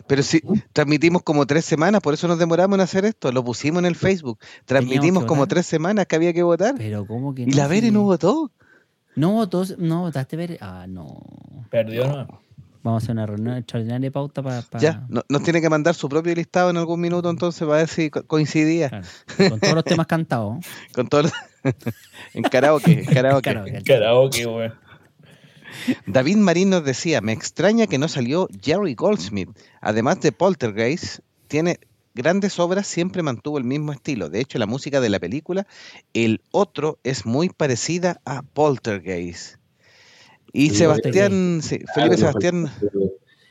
Pero 0.06 0.22
si 0.22 0.42
transmitimos 0.72 1.22
como 1.22 1.46
tres 1.46 1.64
semanas, 1.64 2.01
por 2.01 2.14
eso 2.14 2.26
nos 2.28 2.38
demoramos 2.38 2.76
en 2.76 2.80
hacer 2.82 3.05
esto. 3.05 3.30
Lo 3.32 3.44
pusimos 3.44 3.80
en 3.80 3.86
el 3.86 3.96
Facebook. 3.96 4.38
Transmitimos 4.64 5.24
como 5.24 5.46
tres 5.46 5.66
semanas 5.66 6.06
que 6.06 6.16
había 6.16 6.32
que 6.32 6.42
votar. 6.42 6.74
Pero 6.76 7.06
¿cómo 7.06 7.34
que 7.34 7.42
Y 7.42 7.52
la 7.52 7.68
Si- 7.68 7.90
no 7.90 8.02
votó. 8.02 8.51
No, 9.16 9.48
todos, 9.48 9.78
no, 9.78 10.01
votaste 10.02 10.36
ver. 10.36 10.59
Ah, 10.60 10.86
no. 10.88 11.20
Perdió, 11.70 12.06
¿no? 12.06 12.40
Vamos 12.82 13.02
a 13.02 13.05
hacer 13.05 13.12
una 13.12 13.24
reunión 13.24 13.56
extraordinaria 13.56 14.09
de 14.09 14.10
pauta 14.10 14.42
para. 14.42 14.62
Ya, 14.78 15.06
no- 15.09 15.22
nos 15.28 15.42
tiene 15.42 15.60
que 15.62 15.70
mandar 15.70 15.94
su 15.94 16.06
propio 16.09 16.34
listado 16.34 16.68
en 16.68 16.76
algún 16.76 17.01
minuto 17.01 17.30
entonces 17.30 17.60
para 17.66 17.78
ver 17.78 17.88
si 17.88 18.10
co- 18.10 18.26
coincidía 18.26 19.02
con 19.38 19.59
todos 19.60 19.74
los 19.74 19.84
temas 19.84 20.06
cantados. 20.06 20.59
con 20.94 21.09
todo. 21.09 21.22
el- 21.22 21.30
en 22.34 22.42
karaoke. 22.42 22.92
en 22.92 23.05
karaoke. 23.06 23.42
Karaoke. 23.55 23.82
Karaoke, 23.84 24.46
weón. 24.46 24.74
David 26.06 26.36
Marín 26.36 26.70
nos 26.70 26.84
decía, 26.84 27.20
me 27.20 27.32
extraña 27.32 27.86
que 27.86 27.98
no 27.98 28.09
salió 28.09 28.48
Jerry 28.62 28.94
Goldsmith. 28.94 29.51
Además 29.80 30.20
de 30.20 30.32
Poltergeist, 30.32 31.20
tiene 31.48 31.78
grandes 32.14 32.59
obras, 32.59 32.86
siempre 32.86 33.22
mantuvo 33.22 33.59
el 33.59 33.64
mismo 33.64 33.92
estilo. 33.92 34.30
De 34.30 34.40
hecho, 34.40 34.59
la 34.59 34.66
música 34.66 35.01
de 35.01 35.09
la 35.10 35.18
película, 35.18 35.66
el 36.12 36.40
otro, 36.51 36.98
es 37.02 37.26
muy 37.26 37.48
parecida 37.48 38.20
a 38.24 38.42
Poltergeist. 38.42 39.56
Y 40.52 40.70
Sí, 40.70 40.76
Sebastián, 40.76 41.60
sí, 41.62 41.80
Felipe 41.94 42.16
Claro, 42.16 42.16
Sebastián, 42.16 42.70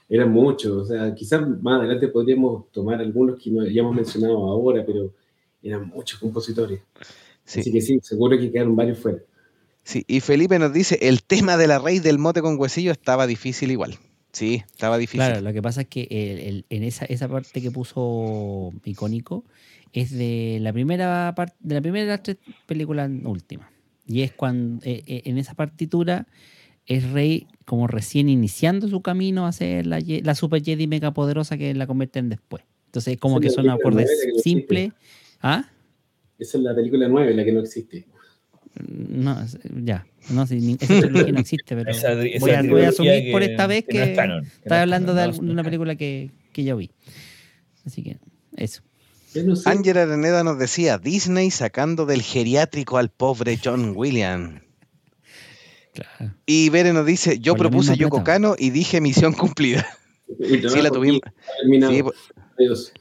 Eran 0.10 0.32
muchos, 0.32 0.72
o 0.72 0.86
sea, 0.86 1.14
quizás 1.14 1.42
más 1.62 1.80
adelante 1.80 2.08
podríamos 2.08 2.72
tomar 2.72 3.02
algunos 3.02 3.42
que 3.42 3.52
no 3.52 3.62
hayamos 3.62 3.94
mencionado 3.94 4.38
ahora, 4.38 4.86
pero 4.86 5.12
eran 5.62 5.88
muchos 5.88 6.20
compositores. 6.20 6.80
Así 7.46 7.64
sí, 7.64 7.72
que 7.72 7.82
sí, 7.82 8.00
seguro 8.02 8.38
que 8.38 8.50
quedaron 8.50 8.76
varios 8.76 9.00
fuera. 9.00 9.20
Sí. 9.84 10.04
Y 10.08 10.20
Felipe 10.20 10.60
nos 10.60 10.74
dice, 10.74 10.98
el 11.02 11.24
tema 11.24 11.58
de 11.58 11.68
la 11.68 11.80
raíz 11.80 12.04
del 12.04 12.18
mote 12.18 12.42
con 12.42 12.60
huesillo 12.60 12.92
estaba 12.92 13.28
difícil 13.28 13.72
igual. 13.72 13.96
Sí, 14.32 14.64
estaba 14.72 14.98
difícil. 14.98 15.20
Claro, 15.20 15.42
lo 15.42 15.54
que 15.54 15.62
pasa 15.62 15.82
es 15.82 15.88
que 15.88 16.08
el- 16.10 16.40
el- 16.40 16.66
en 16.70 16.84
esa, 16.84 17.06
esa 17.06 17.28
parte 17.28 17.62
que 17.62 17.70
puso 17.70 18.74
icónico 18.84 19.44
es 19.94 20.10
de 20.12 20.58
la 20.60 20.74
primera 20.74 21.34
parte, 21.36 21.56
de 21.60 21.76
la 21.76 21.82
primera 21.82 22.06
de 22.06 22.12
las 22.12 22.24
tres 22.24 22.38
películas 22.66 23.12
últimas. 23.26 23.70
Y 24.08 24.22
es 24.22 24.32
cuando 24.34 24.84
eh, 24.86 25.04
eh, 25.06 25.22
en 25.26 25.38
esa 25.38 25.54
partitura 25.54 26.26
es 26.88 27.10
Rey 27.12 27.48
como 27.66 27.88
recién 27.88 28.28
iniciando 28.28 28.88
su 28.88 29.02
camino 29.02 29.46
a 29.46 29.52
ser 29.52 29.86
la, 29.86 30.02
super 30.36 30.62
Jedi 30.64 30.88
mega 30.88 31.14
poderosa 31.14 31.58
que 31.58 31.74
la 31.76 31.86
convierten 31.88 32.28
después. 32.30 32.64
Entonces, 32.88 33.18
como 33.18 33.36
Esa 33.36 33.42
que 33.42 33.48
es 33.48 33.54
son 33.54 33.70
acordes 33.70 34.10
no 34.34 34.40
simples. 34.40 34.92
¿Ah? 35.42 35.70
Esa 36.40 36.58
es 36.58 36.64
la 36.64 36.76
película 36.76 37.08
9, 37.08 37.34
la 37.36 37.46
que 37.46 37.52
no 37.54 37.62
existe. 37.62 38.06
No, 38.88 39.46
ya. 39.84 40.06
No, 40.30 40.48
si, 40.48 40.78
esa 40.80 41.00
trilogía 41.02 41.34
no 41.34 41.40
existe, 41.40 41.76
pero 41.76 41.92
Esa- 41.92 42.14
esa 42.14 42.40
voy, 42.40 42.52
a, 42.52 42.64
voy 42.64 42.82
a 42.84 42.90
asumir 42.90 43.32
por 43.32 43.44
esta 43.44 43.68
vez 43.68 43.86
no 43.92 44.00
es 44.00 44.10
que, 44.10 44.16
canon, 44.16 44.44
que 44.44 44.48
no 44.48 44.54
estás 44.56 44.78
es 44.78 44.82
hablando 44.82 45.14
de, 45.14 45.28
no, 45.28 45.52
una 45.52 45.64
película 45.64 45.96
que, 45.96 46.32
que 46.52 46.64
yo 46.64 46.78
vi. 46.78 46.92
Así 47.86 48.02
que, 48.04 48.18
eso. 48.56 48.82
Ya 49.34 49.44
no 49.44 49.56
sé. 49.56 49.70
Ángel 49.70 49.98
Areneda 49.98 50.44
nos 50.44 50.58
decía, 50.58 50.98
Disney 50.98 51.52
sacando 51.52 52.06
del 52.06 52.22
geriátrico 52.22 52.98
al 52.98 53.10
pobre 53.10 53.60
John 53.64 53.94
Williams. 53.96 54.62
Claro. 55.94 56.34
Y 56.46 56.70
Bere 56.70 56.94
nos 56.94 57.06
dice, 57.06 57.40
yo 57.40 57.54
Por 57.54 57.70
propuse 57.70 57.96
Yoko. 57.96 58.24
Kano 58.24 58.56
y 58.58 58.72
dije 58.72 59.00
misión 59.02 59.34
cumplida. 59.34 59.86
Sí, 60.40 60.82
la 60.82 60.90
tuvimos. 60.90 61.22
Sí, 61.70 62.02
Adiós. 62.58 62.94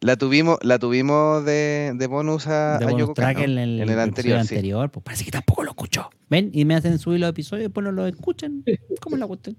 La 0.00 0.16
tuvimos, 0.16 0.58
la 0.62 0.78
tuvimos 0.78 1.44
de, 1.44 1.92
de 1.94 2.06
bonus 2.06 2.46
a, 2.46 2.78
de 2.78 2.84
a 2.84 2.88
bonus 2.88 3.00
Yoko 3.00 3.14
track 3.14 3.36
Kano, 3.36 3.52
en 3.52 3.58
el, 3.58 3.80
en 3.80 3.98
anterior. 3.98 4.44
sí. 4.44 4.56
pues 4.92 5.04
parece 5.04 5.24
que 5.24 5.30
tampoco 5.30 5.62
lo 5.62 5.70
escuchó. 5.70 6.10
¿Ven? 6.28 6.50
Y 6.52 6.64
me 6.64 6.74
hacen 6.74 6.98
subir 6.98 7.20
los 7.20 7.30
episodios 7.30 7.64
y 7.64 7.66
después 7.68 7.84
no 7.84 7.92
los 7.92 8.08
escuchan. 8.08 8.64
¿Cómo 9.00 9.16
es 9.16 9.20
la 9.20 9.26
cuestión? 9.26 9.56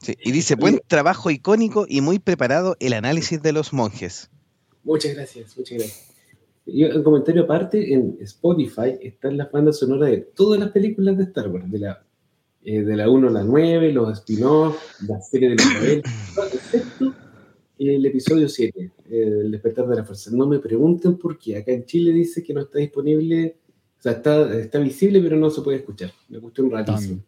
Sí, 0.00 0.16
Y 0.22 0.32
dice, 0.32 0.54
buen 0.54 0.80
trabajo 0.86 1.30
icónico 1.30 1.86
y 1.88 2.00
muy 2.00 2.18
preparado 2.18 2.76
el 2.80 2.92
análisis 2.92 3.42
de 3.42 3.52
los 3.52 3.72
monjes. 3.72 4.30
Muchas 4.84 5.14
gracias, 5.14 5.56
muchas 5.56 5.78
gracias. 5.78 6.08
Y 6.66 6.84
un 6.84 7.02
comentario 7.02 7.44
aparte, 7.44 7.94
en 7.94 8.18
Spotify 8.20 8.98
están 9.00 9.36
las 9.36 9.50
bandas 9.50 9.78
sonoras 9.78 10.10
de 10.10 10.18
todas 10.18 10.60
las 10.60 10.70
películas 10.70 11.16
de 11.16 11.24
Star 11.24 11.48
Wars, 11.48 11.70
de 11.70 11.78
la, 11.78 12.04
eh, 12.62 12.82
de 12.82 12.96
la 12.96 13.08
1 13.08 13.28
a 13.28 13.30
la 13.30 13.42
9, 13.44 13.92
los 13.92 14.18
spin-offs, 14.18 15.02
la 15.08 15.20
serie 15.20 15.50
de 15.50 15.56
la 15.56 15.62
Isabel, 15.62 16.02
excepto 16.52 17.14
el 17.78 18.04
episodio 18.04 18.48
7, 18.48 18.80
eh, 18.80 18.90
El 19.10 19.50
despertar 19.50 19.86
de 19.88 19.96
la 19.96 20.04
fuerza. 20.04 20.30
No 20.32 20.46
me 20.46 20.58
pregunten 20.58 21.16
por 21.16 21.38
qué. 21.38 21.56
Acá 21.56 21.72
en 21.72 21.84
Chile 21.86 22.12
dice 22.12 22.42
que 22.42 22.52
no 22.52 22.60
está 22.62 22.78
disponible, 22.78 23.56
o 23.98 24.02
sea, 24.02 24.12
está, 24.12 24.52
está 24.58 24.78
visible, 24.78 25.20
pero 25.22 25.36
no 25.36 25.50
se 25.50 25.62
puede 25.62 25.78
escuchar. 25.78 26.12
Me 26.28 26.38
gustó 26.38 26.62
un 26.64 26.70
ratísimo. 26.70 27.22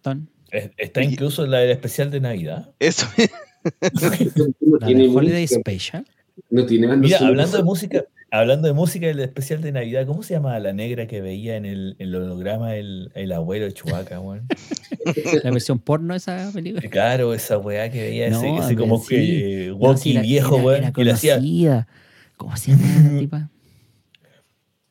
Es- 0.51 0.71
Está 0.77 1.03
incluso 1.03 1.47
la 1.47 1.59
del 1.61 1.71
especial 1.71 2.11
de 2.11 2.21
Navidad. 2.21 2.73
Eso, 2.79 3.07
No 4.61 4.79
La 4.79 4.87
tiene, 4.87 5.03
de 5.09 5.09
Holiday 5.15 5.47
Special. 5.47 6.05
no 6.51 6.67
tiene 6.67 6.87
banda 6.87 7.07
Mira, 7.07 7.19
hablando 7.27 7.57
de 7.57 7.63
música, 7.63 8.05
hablando 8.31 8.69
de 8.69 8.75
música 8.75 9.07
del 9.07 9.21
especial 9.21 9.61
de 9.61 9.73
Navidad, 9.73 10.07
¿cómo 10.07 10.23
se 10.23 10.35
llama 10.35 10.59
la 10.61 10.73
negra 10.73 11.07
que 11.07 11.21
veía 11.21 11.57
en 11.57 11.65
el, 11.67 11.97
en 11.99 12.09
el 12.09 12.15
holograma 12.17 12.77
el, 12.77 13.11
el 13.15 13.33
abuelo 13.33 13.65
de 13.67 13.73
Chubaca, 13.73 14.21
weón? 14.21 14.47
La 15.45 15.51
versión 15.51 15.79
porno 15.79 16.13
de 16.15 16.19
esa 16.19 16.51
película. 16.53 16.89
Claro, 16.91 17.33
esa 17.35 17.57
weá 17.59 17.91
que 17.91 18.03
veía 18.03 18.27
ese, 18.29 18.51
No, 18.53 18.63
ese 18.63 18.77
como 18.77 18.99
sí. 19.01 19.09
que 19.09 19.67
No, 19.71 19.77
walkie 19.77 20.03
sí, 20.03 20.11
era- 20.13 20.23
viejo, 20.23 20.55
era- 20.57 20.65
weón, 20.65 20.85
era 20.85 20.93
y 20.97 21.05
le 21.05 21.13
hacía. 21.13 21.89
¿Cómo 22.37 22.57
se 22.57 22.73
llama 22.73 23.11
la 23.13 23.19
tipa? 23.19 23.51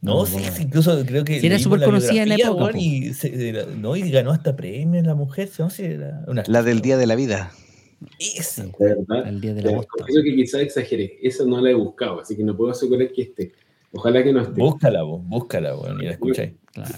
No, 0.02 0.14
No, 0.22 0.26
sí, 0.26 0.38
incluso 0.62 1.06
creo 1.06 1.24
que. 1.26 1.40
Sí, 1.42 1.48
era 1.48 1.60
súper 1.60 1.84
conocida 1.84 2.24
en 2.24 2.30
la 2.30 2.36
época, 2.36 2.64
weón, 2.66 2.78
y, 2.80 3.14
se- 3.14 3.50
era- 3.50 3.66
no, 3.66 3.96
y 3.96 4.10
ganó 4.12 4.32
hasta 4.32 4.56
premios 4.56 5.06
la 5.06 5.14
mujer, 5.16 5.50
no 5.60 5.70
sé, 5.70 5.94
era 5.96 6.24
una 6.28 6.44
la 6.48 6.64
del 6.64 6.82
Día 6.82 6.98
de 6.98 7.06
la 7.06 7.16
Vida. 7.16 7.52
Esa, 8.20 8.66
Sí, 8.66 8.72
De 8.80 8.86
verdad. 8.96 9.28
el 9.28 9.42
día 9.42 9.54
de 9.54 9.62
la 9.64 9.84
confieso 9.84 10.22
que 10.24 10.36
quizás 10.36 10.62
exageré. 10.62 11.20
Esa 11.22 11.46
no 11.46 11.60
la 11.62 11.72
he 11.72 11.74
buscado, 11.74 12.22
así 12.22 12.36
que 12.36 12.44
no 12.44 12.56
puedo 12.56 12.72
asegurar 12.72 13.12
que 13.12 13.24
esté. 13.24 13.52
Ojalá 13.92 14.24
que 14.24 14.32
no 14.32 14.42
esté. 14.42 14.62
Búscala, 14.62 15.02
vos, 15.04 15.22
búscala, 15.26 15.76
weón, 15.76 16.02
y 16.02 16.06
la 16.06 16.12
escucháis. 16.12 16.54
Claro. 16.74 16.96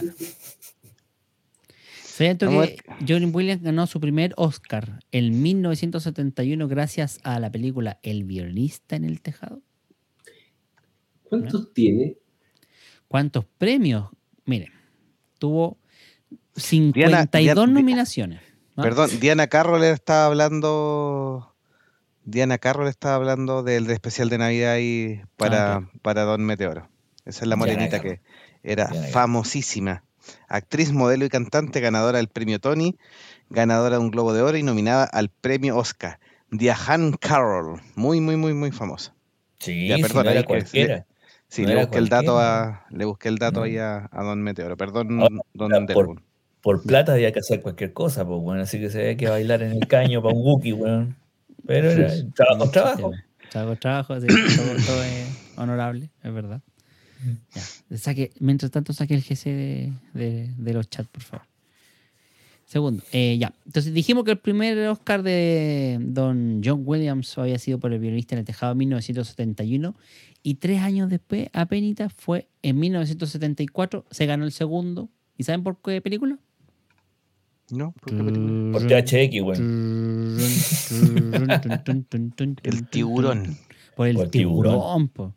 ¿Sabían 2.03 2.37
tú 2.37 2.45
Vamos 2.47 2.65
a 2.65 2.67
que 2.67 2.77
John 3.07 3.31
Williams 3.33 3.63
ganó 3.63 3.87
su 3.87 3.99
primer 3.99 4.33
Oscar 4.37 4.99
en 5.11 5.41
1971 5.41 6.67
gracias 6.67 7.19
a 7.23 7.39
la 7.39 7.51
película 7.51 7.99
El 8.03 8.25
violinista 8.25 8.95
en 8.95 9.05
el 9.05 9.21
tejado? 9.21 9.61
¿Cuántos 11.23 11.73
tiene? 11.73 12.17
¿Cuántos 13.07 13.45
premios? 13.57 14.09
Miren, 14.45 14.69
tuvo 15.39 15.77
52 16.55 16.93
Diana- 17.09 17.25
Diana- 17.31 17.65
nominaciones. 17.67 18.41
¿No? 18.75 18.83
Perdón, 18.83 19.09
Diana 19.19 19.47
Carroll 19.47 19.83
estaba 19.83 20.25
hablando. 20.25 21.55
Diana 22.23 22.57
Carroll 22.57 22.87
estaba 22.87 23.15
hablando 23.15 23.63
del 23.63 23.89
especial 23.89 24.29
de 24.29 24.37
Navidad 24.37 24.73
ahí 24.73 25.21
para, 25.37 25.75
Ah, 25.75 25.89
para 26.01 26.23
Don 26.23 26.45
Meteoro. 26.45 26.87
Esa 27.25 27.43
es 27.43 27.47
la 27.47 27.55
morenita 27.55 27.99
que 27.99 28.21
era 28.63 28.87
Diana 28.87 29.07
famosísima. 29.07 30.03
Actriz, 30.47 30.91
modelo 30.91 31.25
y 31.25 31.29
cantante, 31.29 31.79
ganadora 31.79 32.17
del 32.19 32.27
premio 32.27 32.59
Tony, 32.59 32.95
ganadora 33.49 33.97
de 33.97 34.01
un 34.01 34.11
Globo 34.11 34.33
de 34.33 34.41
Oro 34.43 34.55
y 34.57 34.63
nominada 34.63 35.03
al 35.05 35.29
premio 35.29 35.77
Oscar. 35.77 36.19
Diane 36.51 37.15
Carroll, 37.19 37.81
muy, 37.95 38.21
muy, 38.21 38.37
muy, 38.37 38.53
muy 38.53 38.71
famosa. 38.71 39.15
Sí, 39.59 39.87
Ya, 39.87 39.95
si 39.95 40.03
perdón, 40.03 40.25
no 40.25 40.31
era 40.31 40.43
cualquiera. 40.43 41.05
Sí, 41.47 41.63
No 41.63 41.69
le 41.69 41.81
busqué 41.81 41.97
el 41.97 42.07
dato 42.09 42.39
a, 42.39 42.85
le 42.91 43.05
busqué 43.05 43.27
el 43.29 43.37
dato 43.37 43.59
No. 43.59 43.65
ahí 43.65 43.77
a, 43.77 44.09
a 44.11 44.23
Don 44.23 44.41
Meteoro. 44.41 44.77
Perdón, 44.77 45.21
Ahora, 45.21 45.35
Don 45.53 45.85
por-. 45.87 46.21
Por 46.61 46.83
plata 46.83 47.13
había 47.13 47.31
que 47.31 47.39
hacer 47.39 47.61
cualquier 47.61 47.91
cosa, 47.93 48.25
pues, 48.25 48.39
bueno, 48.41 48.61
así 48.61 48.79
que 48.79 48.89
se 48.89 48.99
había 49.01 49.17
que 49.17 49.27
bailar 49.29 49.63
en 49.63 49.71
el 49.71 49.87
caño 49.87 50.21
para 50.21 50.35
un 50.35 50.41
Wookiee, 50.45 50.73
weón. 50.73 51.15
Pero 51.65 51.89
era 51.91 52.13
trabajo, 52.35 52.69
trabajo. 52.71 53.11
Trabajo, 53.51 53.75
trabajo, 53.77 54.21
sí, 54.21 54.27
todo, 54.27 54.75
todo 54.85 55.03
es 55.03 55.27
honorable, 55.57 56.09
es 56.23 56.33
verdad. 56.33 56.61
Ya, 57.89 57.97
saque, 57.97 58.31
mientras 58.39 58.71
tanto, 58.71 58.93
saque 58.93 59.13
el 59.13 59.21
GC 59.21 59.49
de, 59.49 59.93
de- 60.13 60.53
de 60.57 60.73
los 60.73 60.89
chats, 60.89 61.09
por 61.09 61.21
favor. 61.21 61.45
Segundo, 62.65 63.03
eh, 63.11 63.37
ya. 63.37 63.53
Entonces 63.65 63.93
dijimos 63.93 64.23
que 64.23 64.31
el 64.31 64.37
primer 64.39 64.77
Oscar 64.87 65.21
de 65.23 65.97
don 65.99 66.61
John 66.63 66.83
Williams 66.85 67.37
había 67.37 67.59
sido 67.59 67.79
por 67.79 67.91
el 67.91 67.99
violinista 67.99 68.33
en 68.35 68.39
el 68.39 68.45
tejado 68.45 68.71
en 68.71 68.77
1971 68.77 69.93
y 70.41 70.55
tres 70.55 70.79
años 70.81 71.09
después, 71.09 71.49
apenas 71.53 72.13
fue 72.15 72.47
en 72.63 72.79
1974, 72.79 74.05
se 74.09 74.25
ganó 74.25 74.45
el 74.45 74.51
segundo. 74.51 75.09
¿Y 75.37 75.43
saben 75.43 75.63
por 75.63 75.77
qué 75.81 76.01
película? 76.01 76.37
¿No? 77.71 77.93
¿Por 77.93 78.15
qué 78.15 78.23
película? 78.23 78.71
Por 78.73 78.87
THX, 78.87 79.41
weón. 79.41 80.37
El 82.63 82.87
tiburón. 82.89 83.57
Por 83.95 84.07
el 84.07 84.15
Por 84.15 84.25
el 84.25 84.31
tiburón. 84.31 84.73
tiburón. 84.73 85.07
po. 85.09 85.33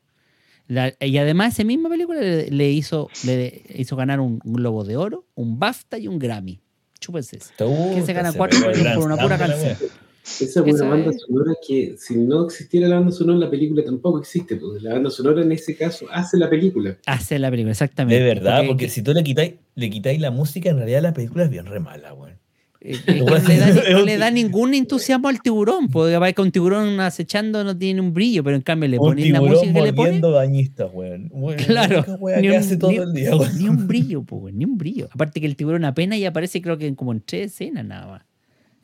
La- 0.67 0.95
y 1.01 1.19
además, 1.19 1.55
esa 1.55 1.65
misma 1.65 1.89
película 1.91 2.21
le, 2.21 2.51
le 2.51 2.71
hizo, 2.71 3.09
le 3.25 3.63
hizo 3.75 3.97
ganar 3.97 4.21
un, 4.21 4.39
Globo 4.45 4.85
de 4.85 4.97
Oro, 4.97 5.27
un 5.35 5.59
BAFTA 5.59 5.99
y 5.99 6.09
un 6.09 6.19
Grammy. 6.19 6.61
Chúpense. 7.01 7.39
¿Quién 7.59 8.07
se 8.07 8.13
gana 8.15 8.33
cuatro 8.33 8.59
premios 8.61 8.95
por 8.95 9.05
una 9.05 9.17
pura 9.17 9.37
canción? 9.37 9.77
Esa 10.25 10.65
es 10.65 10.75
una 10.81 10.89
banda 10.89 11.11
es- 11.11 11.21
sonora 11.21 11.53
que 11.67 11.97
si 11.99 12.17
no 12.17 12.47
existiera 12.47 12.89
la 12.89 12.97
banda 12.97 13.13
sonora, 13.13 13.39
la 13.39 13.51
película 13.51 13.85
tampoco 13.85 14.19
existe. 14.21 14.57
Pues 14.57 14.83
la 14.83 14.95
banda 14.95 15.11
sonora 15.11 15.43
en 15.43 15.53
ese 15.53 15.77
caso 15.77 16.07
hace 16.11 16.39
la 16.39 16.49
película. 16.49 16.97
Hace 17.07 17.39
la 17.39 17.51
película, 17.51 17.73
exactamente. 17.73 18.19
De 18.23 18.27
verdad, 18.27 18.63
porque 18.67 18.89
si 18.89 19.03
tú 19.03 19.13
le 19.13 19.23
quitáis, 19.23 19.55
le 19.75 19.91
quitáis 19.91 20.19
la 20.21 20.31
música, 20.31 20.71
en 20.71 20.77
realidad 20.79 21.03
la 21.03 21.13
película 21.13 21.45
es 21.45 21.51
bien 21.51 21.67
re 21.67 21.79
mala, 21.79 22.15
weón. 22.15 22.39
eh, 22.81 22.97
que 23.05 23.15
no, 23.15 23.25
le 23.27 23.59
da, 23.59 23.67
no 23.93 24.03
le 24.05 24.17
da 24.19 24.31
ningún 24.31 24.73
entusiasmo 24.75 25.29
al 25.29 25.41
tiburón. 25.43 25.89
Porque 25.89 26.17
va 26.17 26.33
con 26.33 26.47
un 26.47 26.53
tiburón 26.53 27.01
acechando 27.01 27.63
no 27.65 27.77
tiene 27.77 28.01
un 28.01 28.13
brillo, 28.15 28.43
pero 28.45 28.57
en 28.57 28.63
cambio 28.63 28.89
le 28.89 28.97
ponen 28.99 29.31
la 29.33 29.41
música 29.43 29.73
que 29.75 29.83
le 29.83 29.93
ponen. 29.93 30.21
bañistas, 30.23 30.91
weón. 30.93 31.31
Claro, 31.67 32.03
wea 32.19 32.41
ni 32.41 32.49
un- 32.49 32.55
hace 32.57 32.77
todo 32.79 32.91
ni- 32.91 32.97
el 32.97 33.13
día, 33.13 33.37
weón. 33.37 33.59
Ni 33.59 33.69
un 33.69 33.87
brillo, 33.87 34.23
po, 34.23 34.37
weón, 34.37 34.57
ni 34.59 34.65
un 34.65 34.79
brillo. 34.79 35.09
Aparte 35.13 35.41
que 35.41 35.47
el 35.47 35.55
tiburón 35.57 35.85
apenas 35.85 36.19
y 36.19 36.25
aparece 36.25 36.63
creo 36.63 36.79
que 36.79 36.87
en 36.87 36.95
como 36.95 37.13
en 37.13 37.21
tres 37.21 37.53
escenas 37.53 37.85
nada 37.85 38.07
más. 38.07 38.23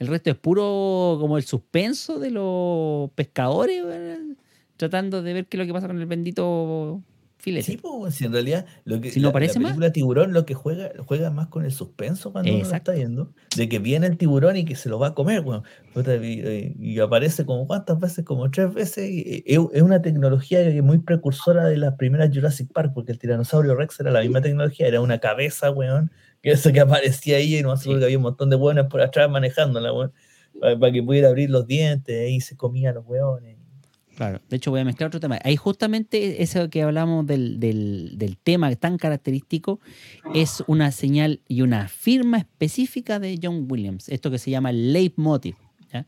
El 0.01 0.07
resto 0.09 0.31
es 0.31 0.37
puro 0.37 1.19
como 1.21 1.37
el 1.37 1.45
suspenso 1.45 2.19
de 2.19 2.31
los 2.31 3.11
pescadores, 3.13 3.85
weón, 3.85 4.39
tratando 4.79 5.23
de 5.23 5.35
ver 5.35 5.47
qué 5.47 5.57
es 5.57 5.59
lo 5.61 5.67
que 5.67 5.73
pasa 5.75 5.87
con 5.87 6.01
el 6.01 6.07
bendito 6.07 7.03
filete. 7.37 7.67
Sí, 7.67 7.77
pues, 7.77 8.15
si 8.15 8.25
en 8.25 8.33
realidad 8.33 8.65
lo 8.85 8.99
que, 9.01 9.11
Si 9.11 9.21
no 9.21 9.29
la, 9.29 9.33
parece 9.35 9.55
la 9.55 9.61
más. 9.61 9.69
película 9.73 9.93
Tiburón 9.93 10.33
lo 10.33 10.47
que 10.47 10.55
juega, 10.55 10.91
juega 11.07 11.31
más 11.31 11.49
con 11.49 11.65
el 11.67 11.71
suspenso 11.73 12.33
cuando 12.33 12.51
uno 12.51 12.59
lo 12.61 12.65
Exacto. 12.65 12.93
está 12.93 12.99
viendo, 12.99 13.33
de 13.57 13.69
que 13.69 13.79
viene 13.79 14.07
el 14.07 14.17
tiburón 14.17 14.57
y 14.57 14.65
que 14.65 14.75
se 14.75 14.89
lo 14.89 14.99
va 14.99 15.09
a 15.09 15.15
comer, 15.15 15.41
weón. 15.41 15.63
Puta, 15.93 16.17
Y, 16.17 16.99
aparece 16.99 17.45
como 17.45 17.67
cuántas 17.67 17.99
veces, 18.01 18.25
como 18.25 18.51
tres 18.51 18.73
veces. 18.73 19.09
y- 19.11 19.43
y 19.47 19.55
es, 19.55 19.83
una 19.83 20.01
tecnología 20.01 20.61
muy 20.83 20.99
precursora 20.99 21.67
de 21.67 21.77
las 21.77 21.95
primeras 21.97 22.31
Jurassic 22.35 22.73
Park, 22.73 22.93
porque 22.95 23.13
el 23.13 23.19
tiranosaurio 23.19 23.75
Rex 23.75 24.01
era 24.01 24.11
la 24.11 24.23
misma 24.23 24.41
tecnología, 24.41 24.87
era 24.87 25.01
una 25.03 25.19
cabeza, 25.19 25.71
weón, 25.71 26.11
que 26.43 26.51
eso 26.53 26.73
que 26.73 26.81
aparecía 26.81 27.37
ahí 27.37 27.57
y 27.59 27.63
no 27.63 27.77
Sí. 27.77 27.89
que 27.99 28.05
había 28.05 28.17
un 28.17 28.23
montón 28.25 28.51
de 28.51 28.57
weones 28.57 28.87
por 28.87 29.01
atrás 29.01 29.31
manejándola, 29.31 29.93
weón, 29.93 30.13
para, 30.61 30.79
para 30.79 30.93
que 30.93 31.03
pudiera 31.03 31.29
abrir 31.29 31.51
los 31.51 31.67
dientes 31.67 32.31
y 32.31 32.41
se 32.41 32.57
comían 32.57 32.95
los 32.95 33.07
weones. 33.07 33.57
Claro, 34.17 34.41
de 34.51 34.57
hecho 34.57 34.71
voy 34.71 34.81
a 34.81 34.85
mezclar 34.85 35.07
otro 35.07 35.19
tema. 35.21 35.39
Ahí 35.45 35.57
justamente 35.57 36.43
eso 36.43 36.69
que 36.69 36.83
hablamos 36.83 37.27
del, 37.27 37.59
del, 37.59 38.19
del 38.19 38.37
tema 38.37 38.75
tan 38.77 38.99
característico 38.99 39.81
es 40.35 40.63
una 40.67 40.93
señal 40.93 41.41
y 41.49 41.63
una 41.63 41.89
firma 41.89 42.37
específica 42.37 43.19
de 43.19 43.39
John 43.43 43.67
Williams, 43.71 44.11
esto 44.11 44.31
que 44.31 44.37
se 44.39 44.51
llama 44.51 44.71
el 44.71 44.93
leitmotiv, 44.93 45.55
¿ya? 45.91 46.05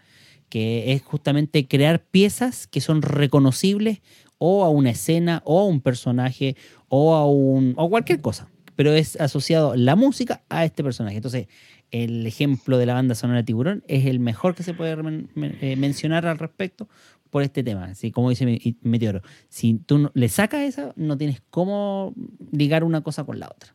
que 0.51 0.93
es 0.93 1.01
justamente 1.01 1.67
crear 1.67 2.05
piezas 2.05 2.67
que 2.67 2.83
son 2.83 3.01
reconocibles 3.01 4.03
o 4.37 4.63
a 4.65 4.69
una 4.69 4.91
escena 4.91 5.41
o 5.47 5.61
a 5.61 5.65
un 5.65 5.81
personaje 5.81 6.55
o 6.89 7.15
a 7.15 7.27
un 7.27 7.73
o 7.79 7.89
cualquier 7.89 8.21
cosa, 8.21 8.47
pero 8.83 8.97
es 8.97 9.15
asociado 9.21 9.77
la 9.77 9.95
música 9.95 10.43
a 10.49 10.65
este 10.65 10.83
personaje. 10.83 11.15
Entonces, 11.15 11.47
el 11.93 12.27
ejemplo 12.27 12.79
de 12.79 12.87
la 12.87 12.95
banda 12.95 13.15
sonora 13.15 13.45
Tiburón 13.45 13.85
es 13.87 14.07
el 14.07 14.19
mejor 14.19 14.57
que 14.57 14.65
se 14.65 14.75
puede 14.75 14.97
eh, 15.37 15.77
mencionar 15.77 16.27
al 16.27 16.37
respecto 16.37 16.89
por 17.31 17.45
este 17.45 17.63
tema. 17.63 17.85
Así 17.85 18.11
como 18.11 18.31
dice 18.31 18.77
Meteoro, 18.83 19.23
si 19.49 19.75
tú 19.75 20.11
le 20.15 20.29
sacas 20.29 20.63
esa, 20.63 20.93
no 20.97 21.17
tienes 21.17 21.45
cómo 21.49 22.13
ligar 22.51 22.83
una 22.83 23.03
cosa 23.03 23.23
con 23.23 23.39
la 23.39 23.47
otra. 23.55 23.73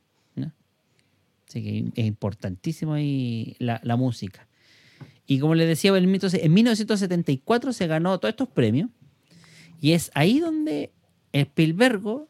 Así 1.48 1.64
que 1.64 2.02
es 2.02 2.06
importantísimo 2.06 2.92
ahí 2.92 3.56
la, 3.60 3.80
la 3.86 3.96
música. 3.96 4.50
Y 5.26 5.40
como 5.40 5.56
les 5.56 5.70
decía, 5.70 5.96
en 5.96 6.04
19- 6.14 6.40
en 6.44 6.54
1974 6.54 7.72
se 7.72 7.88
ganó 7.88 8.20
todos 8.20 8.34
estos 8.34 8.50
premios. 8.50 8.90
Y 9.80 9.94
es 9.94 10.12
ahí 10.16 10.42
donde 10.42 10.92
Spielberg 11.32 12.28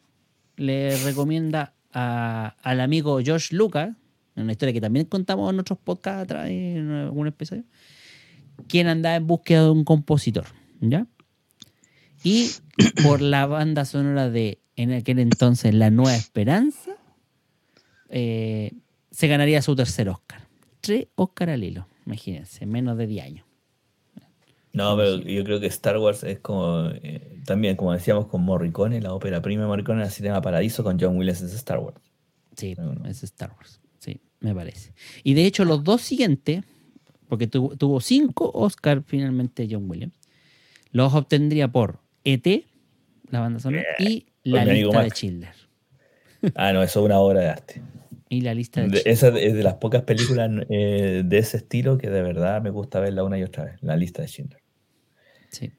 le 0.58 0.95
recomienda 0.98 1.74
al 1.98 2.80
amigo 2.80 3.19
George 3.24 3.56
Lucas, 3.56 3.95
una 4.36 4.52
historia 4.52 4.74
que 4.74 4.82
también 4.82 5.06
contamos 5.06 5.52
en 5.52 5.60
otros 5.60 5.80
podcasts 5.80 6.24
atrás, 6.24 6.49
en 6.49 6.91
algún 6.91 7.28
episodio, 7.28 7.64
quien 8.68 8.88
andaba 8.88 9.15
en 9.15 9.26
búsqueda 9.26 9.64
de 9.64 9.69
un 9.72 9.84
compositor, 9.84 10.45
¿ya? 10.80 11.07
Y 12.24 12.49
por 13.03 13.22
la 13.22 13.48
banda 13.48 13.86
sonora 13.86 14.30
de, 14.30 14.60
en 14.76 14.94
aquel 14.94 15.19
entonces, 15.19 15.74
La 15.74 15.90
Nueva 15.90 16.15
Esperanza, 16.15 16.91
eh, 18.10 18.74
se 19.10 19.28
ganaría 19.28 19.61
su 19.61 19.76
tercer 19.76 20.10
Oscar. 20.10 20.48
Tres 20.82 21.07
Oscar 21.15 21.49
al 21.49 21.64
hilo, 21.64 21.88
imagínense, 22.06 22.64
en 22.64 22.69
menos 22.69 22.98
de 22.98 23.07
10 23.07 23.26
años. 23.26 23.47
No, 24.78 24.95
pero 24.95 25.18
yo 25.18 25.44
creo 25.44 25.60
que 25.60 25.68
Star 25.68 25.98
Wars 25.98 26.24
es 26.24 26.40
como, 26.40 26.90
eh, 27.02 27.40
también 27.45 27.76
como 27.76 27.94
decíamos 27.94 28.28
con 28.28 28.44
Morricone, 28.44 29.02
la 29.02 29.14
ópera 29.14 29.41
prima 29.41 29.64
de 29.64 29.68
Morricone, 29.68 30.04
el 30.04 30.12
Cinema 30.12 30.41
Paradiso, 30.41 30.84
con 30.84 30.99
John 30.99 31.18
Williams 31.18 31.41
es 31.41 31.54
Star 31.54 31.80
Wars. 31.80 31.99
Sí, 32.56 32.76
es 33.06 33.24
Star 33.24 33.52
Wars. 33.58 33.82
Sí, 33.99 34.22
me 34.40 34.54
parece. 34.54 34.94
Y 35.24 35.34
de 35.34 35.45
hecho, 35.45 35.66
los 35.66 35.84
dos 35.84 36.02
siguientes, 36.02 36.64
porque 37.28 37.48
tuvo, 37.48 37.76
tuvo 37.76 37.99
cinco 38.02 38.52
Oscar 38.54 39.04
finalmente 39.06 39.68
John 39.70 39.90
Williams, 39.90 40.14
los 40.91 41.14
obtendría 41.14 41.68
por 41.68 41.99
E.T., 42.24 42.66
la 43.30 43.40
banda 43.40 43.60
sonora, 43.60 43.84
y 43.99 44.28
la 44.44 44.64
lista 44.64 45.02
de. 45.04 45.10
Schindler. 45.10 45.56
Ah, 46.56 46.72
no, 46.72 46.84
eso 46.84 46.99
es 46.99 47.06
una 47.06 47.20
obra 47.20 47.41
de 47.41 47.49
arte. 47.49 47.82
Y 48.30 48.41
la 48.41 48.54
lista 48.54 48.82
de 48.82 48.90
De- 48.90 49.02
esa 49.06 49.30
es 49.30 49.54
de 49.54 49.64
las 49.64 49.76
pocas 49.76 50.04
películas 50.04 50.52
eh, 50.70 51.24
de 51.26 51.38
ese 51.38 51.58
estilo 51.58 51.98
que 51.98 52.10
de 52.10 52.22
verdad 52.22 52.62
me 52.62 52.70
gusta 52.70 52.99
verla 52.99 53.24
una 53.24 53.40
y 53.40 53.44
otra 53.44 53.66
vez, 53.66 53.82
la 53.82 53.95
lista 53.98 54.22
de 54.22 54.28
Schindler. 54.28 54.62
Sí. 55.49 55.72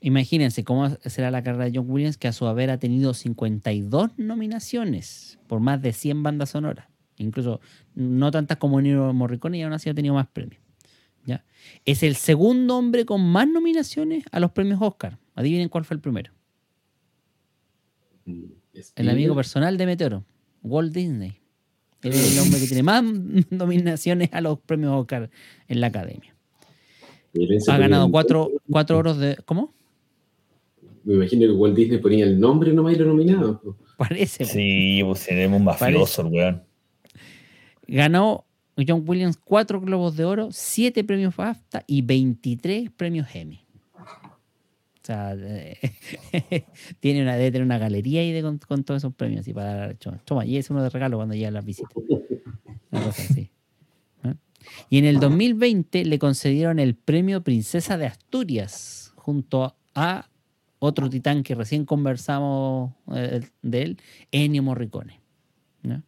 Imagínense 0.00 0.64
cómo 0.64 0.88
será 1.04 1.30
la 1.30 1.42
carrera 1.42 1.66
de 1.66 1.72
John 1.74 1.90
Williams, 1.90 2.16
que 2.16 2.28
a 2.28 2.32
su 2.32 2.46
haber 2.46 2.70
ha 2.70 2.78
tenido 2.78 3.12
52 3.12 4.12
nominaciones 4.16 5.38
por 5.46 5.60
más 5.60 5.82
de 5.82 5.92
100 5.92 6.22
bandas 6.22 6.50
sonoras. 6.50 6.88
Incluso 7.16 7.60
no 7.94 8.30
tantas 8.30 8.56
como 8.56 8.80
Nino 8.80 9.12
Morricone 9.12 9.58
y 9.58 9.62
aún 9.62 9.74
así 9.74 9.90
ha 9.90 9.94
tenido 9.94 10.14
más 10.14 10.26
premios. 10.28 10.62
¿ya? 11.26 11.44
Es 11.84 12.02
el 12.02 12.16
segundo 12.16 12.78
hombre 12.78 13.04
con 13.04 13.22
más 13.22 13.46
nominaciones 13.46 14.24
a 14.32 14.40
los 14.40 14.52
premios 14.52 14.80
Oscar. 14.80 15.18
Adivinen 15.34 15.68
cuál 15.68 15.84
fue 15.84 15.96
el 15.96 16.00
primero. 16.00 16.32
Mm, 18.24 18.44
El 18.96 19.08
amigo 19.10 19.34
personal 19.34 19.76
de 19.76 19.84
Meteoro, 19.84 20.24
Walt 20.62 20.94
Disney. 20.94 21.40
Él 22.02 22.12
es 22.12 22.32
el 22.32 22.42
hombre 22.42 22.58
que 22.58 22.66
tiene 22.66 22.82
más 22.82 23.04
nominaciones 23.50 24.30
a 24.32 24.40
los 24.40 24.58
premios 24.60 24.92
Oscar 24.94 25.30
en 25.68 25.80
la 25.80 25.88
academia. 25.88 26.34
Ha 27.68 27.78
ganado 27.78 28.10
cuatro, 28.10 28.50
cuatro 28.70 28.98
oros 28.98 29.18
de... 29.18 29.36
¿Cómo? 29.44 29.72
Me 31.04 31.14
imagino 31.14 31.46
que 31.46 31.52
Walt 31.52 31.76
Disney 31.76 31.98
ponía 31.98 32.24
el 32.24 32.38
nombre 32.38 32.72
nomás 32.72 32.94
y 32.94 32.96
lo 32.96 33.06
nominaba. 33.06 33.60
Parece. 33.96 34.44
Sí, 34.44 35.00
pues 35.04 35.26
tenemos 35.26 35.58
un 35.58 35.64
mafioso, 35.64 36.26
weón. 36.26 36.62
Ganó 37.86 38.44
John 38.86 39.04
Williams 39.06 39.36
cuatro 39.36 39.80
globos 39.80 40.16
de 40.16 40.24
oro, 40.24 40.48
siete 40.52 41.04
premios 41.04 41.36
BAFTA 41.36 41.84
y 41.86 42.02
23 42.02 42.90
premios 42.90 43.28
Emmy. 43.34 43.60
O 43.94 45.02
sea, 45.02 45.34
tiene 47.00 47.22
una, 47.22 47.36
debe 47.36 47.50
tener 47.50 47.64
una 47.64 47.78
galería 47.78 48.20
ahí 48.20 48.32
de, 48.32 48.42
con, 48.42 48.58
con 48.58 48.84
todos 48.84 48.98
esos 48.98 49.14
premios. 49.14 49.48
Y 49.48 49.54
para 49.54 49.74
dar, 49.74 49.94
toma, 49.96 50.20
toma, 50.24 50.46
y 50.46 50.56
es 50.56 50.70
uno 50.70 50.82
de 50.82 50.90
regalo 50.90 51.16
cuando 51.16 51.34
llegan 51.34 51.54
las 51.54 51.64
visitas. 51.64 51.92
Una 52.90 53.02
cosa 53.02 53.22
así. 53.22 53.50
Y 54.88 54.98
en 54.98 55.04
el 55.04 55.20
2020 55.20 56.04
le 56.04 56.18
concedieron 56.18 56.78
el 56.78 56.94
premio 56.94 57.42
Princesa 57.42 57.96
de 57.98 58.06
Asturias 58.06 59.12
junto 59.16 59.76
a 59.94 60.28
otro 60.78 61.10
titán 61.10 61.42
que 61.42 61.54
recién 61.54 61.84
conversamos 61.84 62.92
eh, 63.14 63.40
de 63.62 63.82
él, 63.82 63.98
Ennio 64.32 64.62
Morricone. 64.62 65.20
¿no? 65.82 66.02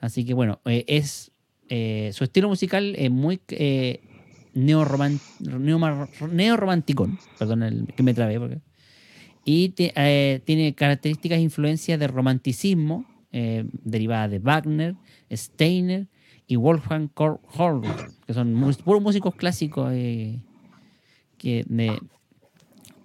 Así 0.00 0.24
que 0.24 0.34
bueno, 0.34 0.60
eh, 0.66 0.84
es 0.86 1.32
eh, 1.70 2.10
su 2.12 2.24
estilo 2.24 2.48
musical 2.48 2.94
es 2.96 3.10
muy 3.10 3.40
eh, 3.48 4.00
neorromanticón, 6.30 7.18
perdón 7.38 7.62
el, 7.62 7.86
que 7.94 8.02
me 8.02 8.14
trabé 8.14 8.38
porque 8.38 8.60
y 9.44 9.70
ti- 9.70 9.92
eh, 9.94 10.40
tiene 10.44 10.74
características 10.74 11.38
e 11.38 11.42
influencias 11.42 11.98
de 11.98 12.06
romanticismo 12.06 13.04
eh, 13.32 13.64
derivadas 13.84 14.30
de 14.30 14.38
Wagner, 14.38 14.94
Steiner 15.32 16.06
y 16.48 16.56
Wolfgang 16.56 17.10
Horn, 17.14 17.82
que 18.26 18.34
son 18.34 18.52
puros 18.84 19.00
músicos 19.02 19.34
clásicos 19.36 19.92
eh, 19.92 20.40
que 21.36 21.64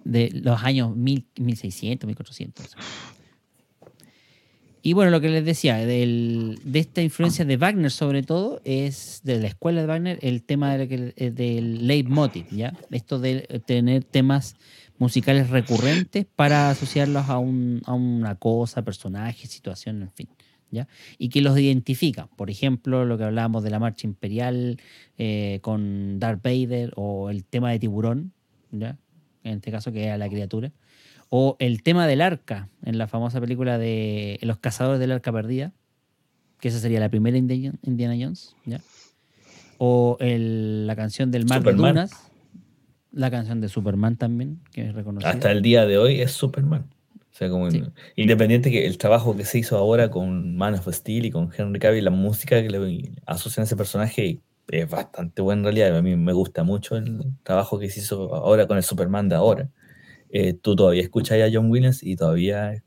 de, 0.04 0.30
los 0.42 0.62
años 0.64 0.96
1000, 0.96 1.26
1600, 1.38 2.06
1400. 2.08 2.76
Y 4.82 4.92
bueno, 4.92 5.10
lo 5.10 5.20
que 5.22 5.30
les 5.30 5.44
decía, 5.46 5.76
del- 5.78 6.58
de 6.62 6.78
esta 6.78 7.00
influencia 7.00 7.44
de 7.46 7.56
Wagner 7.56 7.90
sobre 7.90 8.22
todo, 8.22 8.60
es 8.64 9.22
de 9.24 9.40
la 9.40 9.46
escuela 9.46 9.80
de 9.80 9.86
Wagner 9.86 10.18
el 10.20 10.42
tema 10.42 10.76
de 10.76 10.88
que- 10.88 11.14
eh, 11.16 11.30
del 11.30 11.86
leitmotiv, 11.86 12.46
¿ya? 12.50 12.74
Esto 12.90 13.18
de 13.18 13.62
tener 13.66 14.04
temas 14.04 14.56
musicales 14.98 15.48
recurrentes 15.48 16.26
para 16.36 16.68
asociarlos 16.70 17.30
a, 17.30 17.38
un- 17.38 17.80
a 17.86 17.94
una 17.94 18.34
cosa, 18.34 18.82
personaje, 18.82 19.46
situación, 19.46 20.02
en 20.02 20.12
fin, 20.12 20.28
¿ya? 20.74 20.86
Y 21.16 21.30
que 21.30 21.40
los 21.40 21.58
identifica. 21.58 22.26
Por 22.36 22.50
ejemplo, 22.50 23.04
lo 23.06 23.16
que 23.16 23.24
hablábamos 23.24 23.62
de 23.64 23.70
la 23.70 23.78
marcha 23.78 24.06
imperial 24.06 24.78
eh, 25.16 25.60
con 25.62 26.18
Darth 26.18 26.42
Vader 26.42 26.92
o 26.96 27.30
el 27.30 27.44
tema 27.44 27.70
de 27.70 27.78
Tiburón, 27.78 28.32
¿ya? 28.70 28.98
En 29.44 29.54
este 29.54 29.70
caso 29.70 29.92
que 29.92 30.04
era 30.04 30.18
la 30.18 30.28
criatura. 30.28 30.72
O 31.30 31.56
el 31.58 31.82
tema 31.82 32.06
del 32.06 32.20
arca, 32.20 32.68
en 32.84 32.98
la 32.98 33.08
famosa 33.08 33.40
película 33.40 33.78
de 33.78 34.38
Los 34.42 34.58
cazadores 34.58 35.00
del 35.00 35.12
arca 35.12 35.32
perdida, 35.32 35.72
que 36.60 36.68
esa 36.68 36.78
sería 36.78 37.00
la 37.00 37.08
primera 37.08 37.36
Indiana 37.36 38.14
Jones, 38.18 38.54
¿ya? 38.66 38.80
O 39.78 40.16
el- 40.20 40.86
la 40.86 40.96
canción 40.96 41.30
del 41.30 41.44
mar 41.46 41.58
Superman. 41.58 41.94
de 41.94 42.00
Dunas, 42.00 42.30
la 43.12 43.30
canción 43.30 43.60
de 43.60 43.68
Superman 43.68 44.16
también, 44.16 44.60
que 44.72 44.88
es 44.88 44.94
reconocida. 44.94 45.30
Hasta 45.30 45.50
el 45.50 45.62
día 45.62 45.86
de 45.86 45.98
hoy 45.98 46.20
es 46.20 46.32
Superman. 46.32 46.86
O 47.34 47.36
sea, 47.36 47.48
como 47.50 47.68
Sí. 47.68 47.82
independiente 48.14 48.70
que 48.70 48.86
el 48.86 48.96
trabajo 48.96 49.36
que 49.36 49.44
se 49.44 49.58
hizo 49.58 49.76
ahora 49.76 50.08
con 50.08 50.54
Man 50.56 50.74
of 50.74 50.88
Steel 50.88 51.24
y 51.26 51.30
con 51.32 51.50
Henry 51.56 51.80
Cavill, 51.80 52.04
la 52.04 52.12
música 52.12 52.62
que 52.62 52.70
le 52.70 53.10
asocian 53.26 53.62
a 53.62 53.64
ese 53.64 53.74
personaje 53.76 54.40
es 54.68 54.88
bastante 54.88 55.42
buena 55.42 55.60
en 55.60 55.64
realidad. 55.64 55.96
A 55.98 56.02
mí 56.02 56.14
me 56.14 56.32
gusta 56.32 56.62
mucho 56.62 56.96
el 56.96 57.18
trabajo 57.42 57.80
que 57.80 57.90
se 57.90 57.98
hizo 58.00 58.32
ahora 58.36 58.68
con 58.68 58.76
el 58.76 58.84
Superman 58.84 59.28
de 59.28 59.34
ahora. 59.34 59.68
Eh, 60.30 60.54
tú 60.54 60.76
todavía 60.76 61.02
escuchas 61.02 61.38
a 61.40 61.50
John 61.52 61.70
Williams 61.72 62.04
y 62.04 62.14
todavía 62.14 62.82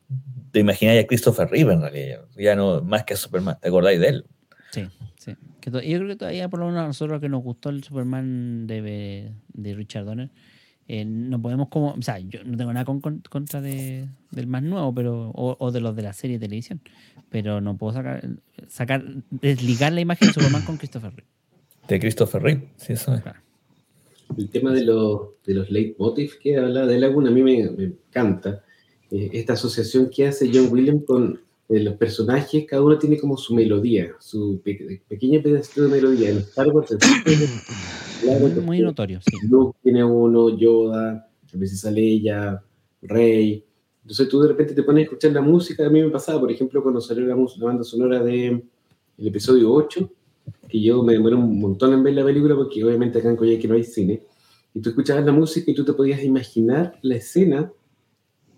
te 0.51 0.59
imaginas 0.61 0.97
a 1.03 1.05
Christopher 1.07 1.49
Reeve 1.49 1.73
en 1.73 1.81
realidad. 1.81 2.21
Ya 2.37 2.55
no 2.55 2.81
más 2.81 3.03
que 3.03 3.15
a 3.15 3.17
Superman, 3.17 3.57
te 3.61 3.67
acordáis 3.67 3.99
de 3.99 4.07
él. 4.07 4.25
Sí, 4.71 4.87
sí. 5.17 5.31
Yo 5.65 5.71
creo 5.71 6.07
que 6.07 6.15
todavía, 6.15 6.47
por 6.47 6.61
lo 6.61 6.67
menos 6.67 6.81
a 6.83 6.87
nosotros 6.87 7.19
que 7.19 7.27
nos 7.27 7.43
gustó 7.43 7.67
el 7.69 7.83
Superman 7.83 8.65
de, 8.65 9.33
de 9.49 9.73
Richard 9.75 10.05
Donner, 10.05 10.29
eh, 10.87 11.05
no 11.05 11.41
podemos 11.41 11.69
como. 11.69 11.91
O 11.93 12.01
sea, 12.01 12.19
yo 12.19 12.43
no 12.45 12.57
tengo 12.57 12.71
nada 12.73 12.85
con, 12.85 13.01
con- 13.01 13.21
contra 13.29 13.61
de, 13.61 14.07
del 14.31 14.47
más 14.47 14.63
nuevo, 14.63 14.93
pero 14.93 15.29
o, 15.31 15.55
o 15.59 15.71
de 15.71 15.79
los 15.81 15.95
de 15.95 16.01
la 16.03 16.13
serie 16.13 16.37
de 16.39 16.45
televisión. 16.45 16.79
Pero 17.29 17.59
no 17.61 17.75
puedo 17.77 17.93
sacar, 17.93 18.27
sacar 18.69 19.03
desligar 19.29 19.91
la 19.93 20.01
imagen 20.01 20.29
de 20.29 20.33
Superman 20.33 20.63
con 20.63 20.77
Christopher 20.77 21.11
Reeve. 21.11 21.27
De 21.87 21.99
Christopher 21.99 22.41
Reeve, 22.41 22.67
sí, 22.77 22.93
eso 22.93 23.13
es. 23.15 23.21
Claro. 23.21 23.39
El 24.37 24.49
tema 24.49 24.71
de 24.73 24.83
los, 24.83 25.21
de 25.45 25.53
los 25.53 25.69
leitmotiv 25.71 26.33
que 26.41 26.57
habla 26.57 26.85
de 26.85 26.99
Laguna 26.99 27.29
a 27.29 27.33
mí 27.33 27.41
me, 27.43 27.69
me 27.71 27.83
encanta. 27.85 28.63
Eh, 29.09 29.29
esta 29.33 29.53
asociación 29.53 30.09
que 30.09 30.27
hace 30.27 30.49
John 30.53 30.67
Williams 30.69 31.03
con 31.05 31.39
eh, 31.69 31.79
los 31.79 31.95
personajes, 31.95 32.65
cada 32.65 32.81
uno 32.81 32.97
tiene 32.97 33.17
como 33.17 33.37
su 33.37 33.53
melodía, 33.53 34.11
su 34.19 34.61
pe- 34.63 35.01
pequeño 35.07 35.41
pedacito 35.41 35.83
de 35.83 35.89
melodía. 35.89 36.29
En 36.31 36.37
Star 36.39 36.67
Wars, 36.69 36.91
el- 36.91 36.97
claro, 38.21 38.39
Muy, 38.47 38.51
muy 38.61 38.79
notorio, 38.81 39.19
sí. 39.21 39.47
Luke 39.47 39.77
tiene 39.81 40.03
uno, 40.03 40.57
Yoda, 40.57 41.27
a 41.53 41.57
veces 41.57 41.81
sale 41.81 42.01
ella, 42.01 42.63
Rey. 43.01 43.63
Entonces 44.01 44.29
tú 44.29 44.41
de 44.41 44.49
repente 44.49 44.73
te 44.73 44.83
pones 44.83 45.01
a 45.01 45.03
escuchar 45.03 45.31
la 45.31 45.41
música. 45.41 45.85
A 45.85 45.89
mí 45.89 46.01
me 46.01 46.09
pasaba, 46.09 46.39
por 46.39 46.51
ejemplo, 46.51 46.81
cuando 46.81 47.01
salió 47.01 47.25
la, 47.25 47.35
la 47.35 47.65
banda 47.65 47.83
sonora 47.83 48.23
de 48.23 48.63
el 49.17 49.27
episodio 49.27 49.71
8, 49.73 50.11
que 50.69 50.81
yo 50.81 51.03
me 51.03 51.13
demoré 51.13 51.35
un 51.35 51.59
montón 51.59 51.93
en 51.93 52.03
ver 52.03 52.13
la 52.13 52.23
película 52.23 52.55
porque 52.55 52.83
obviamente 52.83 53.19
acá 53.19 53.29
en 53.29 53.35
Coyhaique 53.35 53.67
no 53.67 53.75
hay 53.75 53.83
cine. 53.83 54.23
Y 54.73 54.81
tú 54.81 54.89
escuchabas 54.89 55.25
la 55.25 55.31
música 55.31 55.71
y 55.71 55.73
tú 55.73 55.83
te 55.83 55.93
podías 55.93 56.23
imaginar 56.23 56.97
la 57.01 57.15
escena 57.15 57.71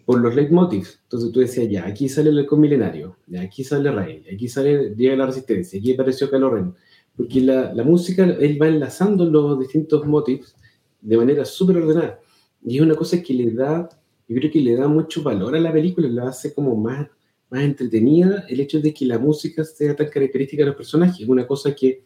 por 0.06 0.20
los 0.20 0.36
leitmotivs. 0.36 1.00
Entonces 1.04 1.32
tú 1.32 1.40
decías, 1.40 1.70
ya, 1.70 1.86
aquí 1.86 2.10
sale 2.10 2.32
el 2.32 2.40
halcón 2.40 2.60
milenario, 2.60 3.18
ya, 3.28 3.42
aquí 3.42 3.64
sale 3.64 3.92
Rey, 3.92 4.26
aquí 4.34 4.48
sale 4.48 4.96
Día 4.96 5.12
de 5.12 5.18
la 5.18 5.28
Resistencia, 5.28 5.80
aquí 5.80 5.94
apareció 5.94 6.30
Kylo 6.30 6.50
Ren. 6.50 6.74
Porque 7.20 7.42
la, 7.42 7.74
la 7.74 7.84
música, 7.84 8.24
él 8.24 8.58
va 8.62 8.70
enlazando 8.70 9.26
los 9.26 9.60
distintos 9.60 10.08
motifs 10.08 10.56
de 11.02 11.18
manera 11.18 11.44
súper 11.44 11.76
ordenada. 11.76 12.18
Y 12.66 12.78
es 12.78 12.82
una 12.82 12.96
cosa 12.96 13.22
que 13.22 13.34
le 13.34 13.52
da, 13.52 13.90
yo 14.26 14.36
creo 14.38 14.50
que 14.50 14.62
le 14.62 14.78
da 14.78 14.88
mucho 14.88 15.22
valor 15.22 15.54
a 15.54 15.60
la 15.60 15.74
película, 15.74 16.08
la 16.08 16.30
hace 16.30 16.54
como 16.54 16.78
más, 16.78 17.10
más 17.50 17.64
entretenida 17.64 18.46
el 18.48 18.62
hecho 18.62 18.80
de 18.80 18.94
que 18.94 19.06
la 19.06 19.20
música 19.20 19.66
sea 19.66 19.94
tan 19.98 20.08
característica 20.08 20.62
de 20.64 20.68
los 20.68 20.78
personajes. 20.78 21.20
Es 21.20 21.28
una 21.28 21.46
cosa 21.46 21.76
que, 21.76 22.04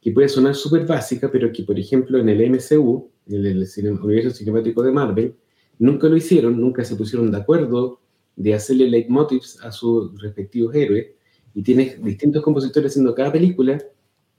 que 0.00 0.12
puede 0.12 0.28
sonar 0.28 0.54
súper 0.54 0.86
básica, 0.86 1.28
pero 1.32 1.50
que, 1.50 1.64
por 1.64 1.76
ejemplo, 1.76 2.16
en 2.20 2.28
el 2.28 2.40
MCU, 2.42 3.10
en 3.26 3.46
el 3.46 3.66
cine- 3.66 3.90
universo 4.00 4.30
cinemático 4.30 4.84
de 4.84 4.92
Marvel, 4.92 5.34
nunca 5.80 6.08
lo 6.08 6.16
hicieron, 6.16 6.60
nunca 6.60 6.84
se 6.84 6.94
pusieron 6.94 7.28
de 7.32 7.38
acuerdo 7.38 7.98
de 8.36 8.54
hacerle 8.54 8.86
leitmotivs 8.88 9.58
a 9.64 9.72
sus 9.72 10.16
respectivos 10.22 10.72
héroes. 10.76 11.08
Y 11.56 11.62
tienes 11.64 12.00
distintos 12.00 12.40
compositores 12.44 12.92
haciendo 12.92 13.16
cada 13.16 13.32
película 13.32 13.82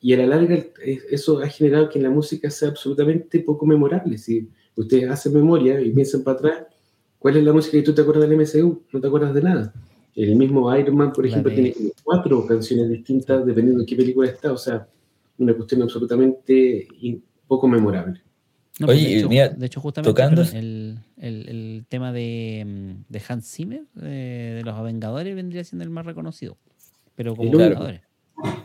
y 0.02 0.14
a 0.14 0.18
la 0.18 0.28
larga 0.28 0.56
eh, 0.56 1.00
eso 1.10 1.40
ha 1.40 1.48
generado 1.48 1.90
que 1.90 2.00
la 2.00 2.10
música 2.10 2.50
sea 2.50 2.70
absolutamente 2.70 3.40
poco 3.40 3.66
memorable. 3.66 4.18
Si 4.18 4.48
ustedes 4.76 5.10
hacen 5.10 5.34
memoria 5.34 5.80
y 5.82 5.92
piensan 5.92 6.24
para 6.24 6.38
atrás, 6.38 6.64
¿cuál 7.20 7.38
es 7.38 7.44
la 7.44 7.54
música 7.54 7.78
que 7.78 7.84
tú 7.84 7.94
te 7.94 8.02
acuerdas 8.02 8.30
del 8.30 8.38
MCU? 8.40 8.84
No 8.92 9.02
te 9.02 9.08
acuerdas 9.08 9.34
de 9.34 9.42
nada. 9.42 9.74
El 10.16 10.36
mismo 10.36 10.74
Iron 10.78 10.96
Man, 10.96 11.12
por 11.12 11.26
ejemplo, 11.26 11.52
tiene 11.52 11.74
cuatro 12.04 12.46
canciones 12.46 12.90
distintas 12.90 13.46
dependiendo 13.46 13.82
de 13.82 13.86
qué 13.86 13.96
película 13.96 14.30
está. 14.30 14.54
O 14.54 14.58
sea, 14.58 14.88
una 15.38 15.54
cuestión 15.54 15.82
absolutamente 15.82 16.88
poco 17.48 17.68
memorable. 17.68 18.22
No, 18.80 18.88
pues, 18.88 18.98
Oye, 19.00 19.08
de, 19.10 19.18
hecho, 19.20 19.30
mira, 19.30 19.50
de 19.50 19.66
hecho, 19.66 19.80
justamente 19.82 20.10
tocando- 20.12 20.42
el, 20.54 21.00
el- 21.18 21.50
el 21.50 21.86
tema 21.88 22.12
de, 22.12 22.64
mm, 22.66 23.04
de 23.12 23.22
Hans 23.28 23.50
Zimmer, 23.50 23.84
eh, 24.02 24.54
de 24.58 24.64
los 24.64 24.84
Vengadores, 24.84 25.34
vendría 25.36 25.64
siendo 25.64 25.84
el 25.84 25.90
más 25.90 26.06
reconocido. 26.06 26.58
Pero 27.16 27.36
como. 27.36 27.52
Vengadores. 27.52 28.02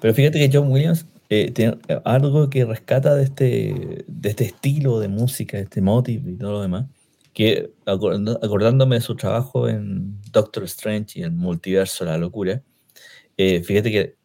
Pero 0.01 0.15
fíjate 0.15 0.39
que 0.41 0.51
John 0.53 0.71
Williams 0.71 1.07
eh, 1.31 1.53
tiene 1.53 1.79
algo 2.05 2.51
que 2.51 2.65
rescata 2.65 3.15
de 3.15 3.23
este, 3.23 4.05
de 4.09 4.29
este 4.29 4.45
estilo 4.47 4.99
de 4.99 5.09
música, 5.09 5.57
de 5.57 5.63
este 5.63 5.81
motif 5.81 6.27
y 6.27 6.37
todo 6.37 6.53
lo 6.53 6.63
demás, 6.63 6.87
que 7.33 7.73
acordándome 7.87 8.97
de 8.97 9.01
su 9.01 9.15
trabajo 9.15 9.69
en 9.69 10.21
Doctor 10.33 10.65
Strange 10.65 11.21
y 11.21 11.23
en 11.23 11.37
Multiverso, 11.37 12.05
la 12.05 12.19
locura, 12.19 12.63
eh, 13.37 13.63
fíjate 13.63 13.93
que 13.93 14.17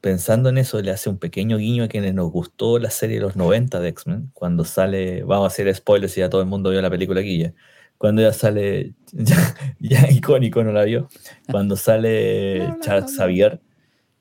pensando 0.00 0.48
en 0.48 0.56
eso 0.56 0.80
le 0.80 0.90
hace 0.90 1.10
un 1.10 1.18
pequeño 1.18 1.58
guiño 1.58 1.84
a 1.84 1.88
quienes 1.88 2.14
nos 2.14 2.30
gustó 2.32 2.78
la 2.78 2.90
serie 2.90 3.16
de 3.16 3.22
los 3.22 3.36
90 3.36 3.78
de 3.80 3.88
X-Men, 3.90 4.30
cuando 4.32 4.64
sale, 4.64 5.22
vamos 5.24 5.44
a 5.44 5.48
hacer 5.48 5.74
spoilers 5.74 6.12
si 6.12 6.20
ya 6.20 6.30
todo 6.30 6.40
el 6.40 6.46
mundo 6.48 6.70
vio 6.70 6.80
la 6.80 6.90
película 6.90 7.20
aquí 7.20 7.38
ya, 7.38 7.54
cuando 7.98 8.22
ya 8.22 8.32
sale, 8.32 8.94
ya, 9.12 9.36
ya 9.78 10.10
icónico 10.10 10.64
no 10.64 10.72
la 10.72 10.84
vio, 10.84 11.08
cuando 11.50 11.76
sale 11.76 12.60
No, 12.68 12.68
no, 12.68 12.80
Charles 12.80 13.12
no. 13.12 13.18
Xavier, 13.18 13.60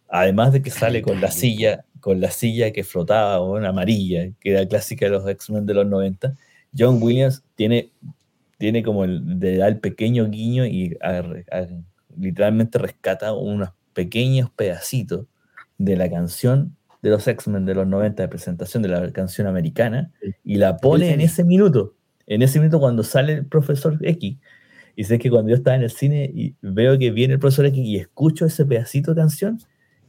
además 0.10 0.52
de 0.52 0.62
que 0.62 0.70
sale 0.70 1.02
con 1.02 1.22
la 1.22 1.32
silla, 1.32 1.86
con 2.00 2.20
la 2.22 2.32
silla 2.32 2.72
que 2.72 2.84
flotaba, 2.84 3.40
o 3.40 3.56
una 3.58 3.70
amarilla, 3.70 4.30
que 4.40 4.52
era 4.52 4.66
clásica 4.68 5.06
de 5.06 5.12
los 5.12 5.28
X-Men 5.28 5.66
de 5.66 5.74
los 5.74 5.86
90, 5.88 6.36
John 6.78 7.00
Williams 7.02 7.44
tiene, 7.56 7.90
tiene 8.58 8.84
como 8.84 9.04
el, 9.04 9.40
de 9.40 9.58
dar 9.58 9.70
el 9.70 9.80
pequeño 9.80 10.30
guiño 10.30 10.66
y 10.66 10.98
a- 11.02 11.20
a- 11.52 11.68
literalmente 12.18 12.78
rescata 12.78 13.34
unos 13.34 13.70
pequeños 13.94 14.50
pedacitos 14.52 15.26
de 15.78 15.96
la 15.96 16.10
canción 16.10 16.76
de 17.02 17.10
los 17.12 17.28
X-Men 17.28 17.66
de 17.66 17.76
los 17.76 17.88
90 17.88 18.24
de 18.24 18.28
presentación 18.30 18.84
de 18.84 18.90
la 18.90 19.12
canción 19.12 19.48
americana 19.48 20.12
y 20.44 20.56
la 20.56 20.78
pone 20.78 21.06
en 21.14 21.22
ese 21.22 21.44
minuto, 21.46 21.96
en 22.28 22.42
ese 22.42 22.60
minuto 22.60 22.80
cuando 22.80 23.04
sale 23.04 23.34
el 23.34 23.46
profesor 23.46 23.98
X. 24.02 24.38
Y 24.96 25.04
sé 25.06 25.18
que 25.18 25.30
cuando 25.30 25.50
yo 25.50 25.56
estaba 25.56 25.78
en 25.78 25.84
el 25.84 25.92
cine 25.92 26.30
y 26.34 26.56
veo 26.62 26.98
que 27.00 27.12
viene 27.12 27.36
el 27.36 27.40
profesor 27.40 27.66
X 27.68 27.82
y 27.86 27.96
escucho 27.96 28.46
ese 28.46 28.66
pedacito 28.66 29.14
de 29.14 29.22
canción, 29.22 29.60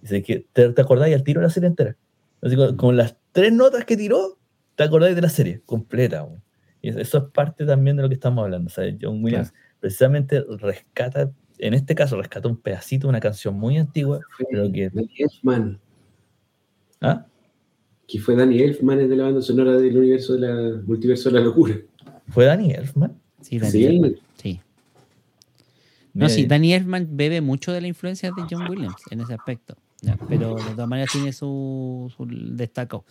sé 0.07 0.23
que 0.23 0.47
te, 0.53 0.71
te 0.71 0.83
acordáis 0.83 1.15
al 1.15 1.23
tiro 1.23 1.41
de 1.41 1.47
la 1.47 1.53
serie 1.53 1.69
entera. 1.69 1.97
Así 2.43 2.57
con, 2.57 2.77
con 2.77 2.97
las 2.97 3.17
tres 3.33 3.53
notas 3.53 3.85
que 3.85 3.97
tiró, 3.97 4.39
te 4.77 4.85
acordáis 4.85 5.15
de 5.15 5.23
la 5.23 5.29
serie 5.29 5.61
completa. 5.67 6.27
Y 6.83 6.89
eso- 6.89 6.99
eso 7.01 7.19
es 7.19 7.25
parte 7.33 7.67
también 7.67 7.97
de 7.97 8.03
lo 8.03 8.09
que 8.09 8.15
estamos 8.15 8.43
hablando. 8.45 8.69
O 8.69 8.71
sea, 8.71 8.85
John 9.01 9.23
Williams 9.23 9.53
precisamente 9.81 10.43
rescata, 10.59 11.31
en 11.59 11.75
este 11.75 11.95
caso, 11.95 12.17
rescata 12.17 12.49
un 12.49 12.57
pedacito 12.57 13.07
de 13.07 13.11
una 13.11 13.21
canción 13.21 13.55
muy 13.55 13.77
antigua, 13.79 14.21
pero 14.51 14.71
que... 14.73 14.89
Danny 14.91 15.11
Elfman, 15.19 15.79
¿Ah? 17.03 17.27
que 18.07 18.19
fue 18.19 18.35
Danny 18.37 18.61
Elfman, 18.61 19.01
es 19.01 19.09
de 19.09 19.17
la 19.17 19.25
banda 19.25 19.41
sonora 19.43 19.73
del 19.77 19.97
universo 19.97 20.35
de 20.35 20.41
la 20.41 20.83
multiverso 20.85 21.31
de 21.31 21.39
la 21.39 21.45
locura. 21.45 21.77
¿Fue 22.29 22.45
Danny 22.45 22.73
Elfman? 22.73 23.19
Sí, 23.41 23.59
Danny 23.59 23.71
Sí. 23.73 23.85
Elfman, 23.87 24.17
sí. 24.37 24.61
No, 26.13 26.25
Mira, 26.27 26.29
sí, 26.31 26.47
Danny 26.47 26.73
Elfman 26.75 27.07
bebe 27.13 27.41
mucho 27.41 27.73
de 27.73 27.81
la 27.81 27.87
influencia 27.87 28.33
de 28.33 28.43
John 28.51 28.69
Williams 28.69 28.97
en 29.11 29.21
ese 29.21 29.33
aspecto. 29.35 29.77
Pero 30.29 30.57
de 30.57 30.71
todas 30.73 30.89
maneras 30.89 31.11
tiene 31.13 31.33
su, 31.33 32.13
su 32.17 32.27
destaco. 32.27 33.05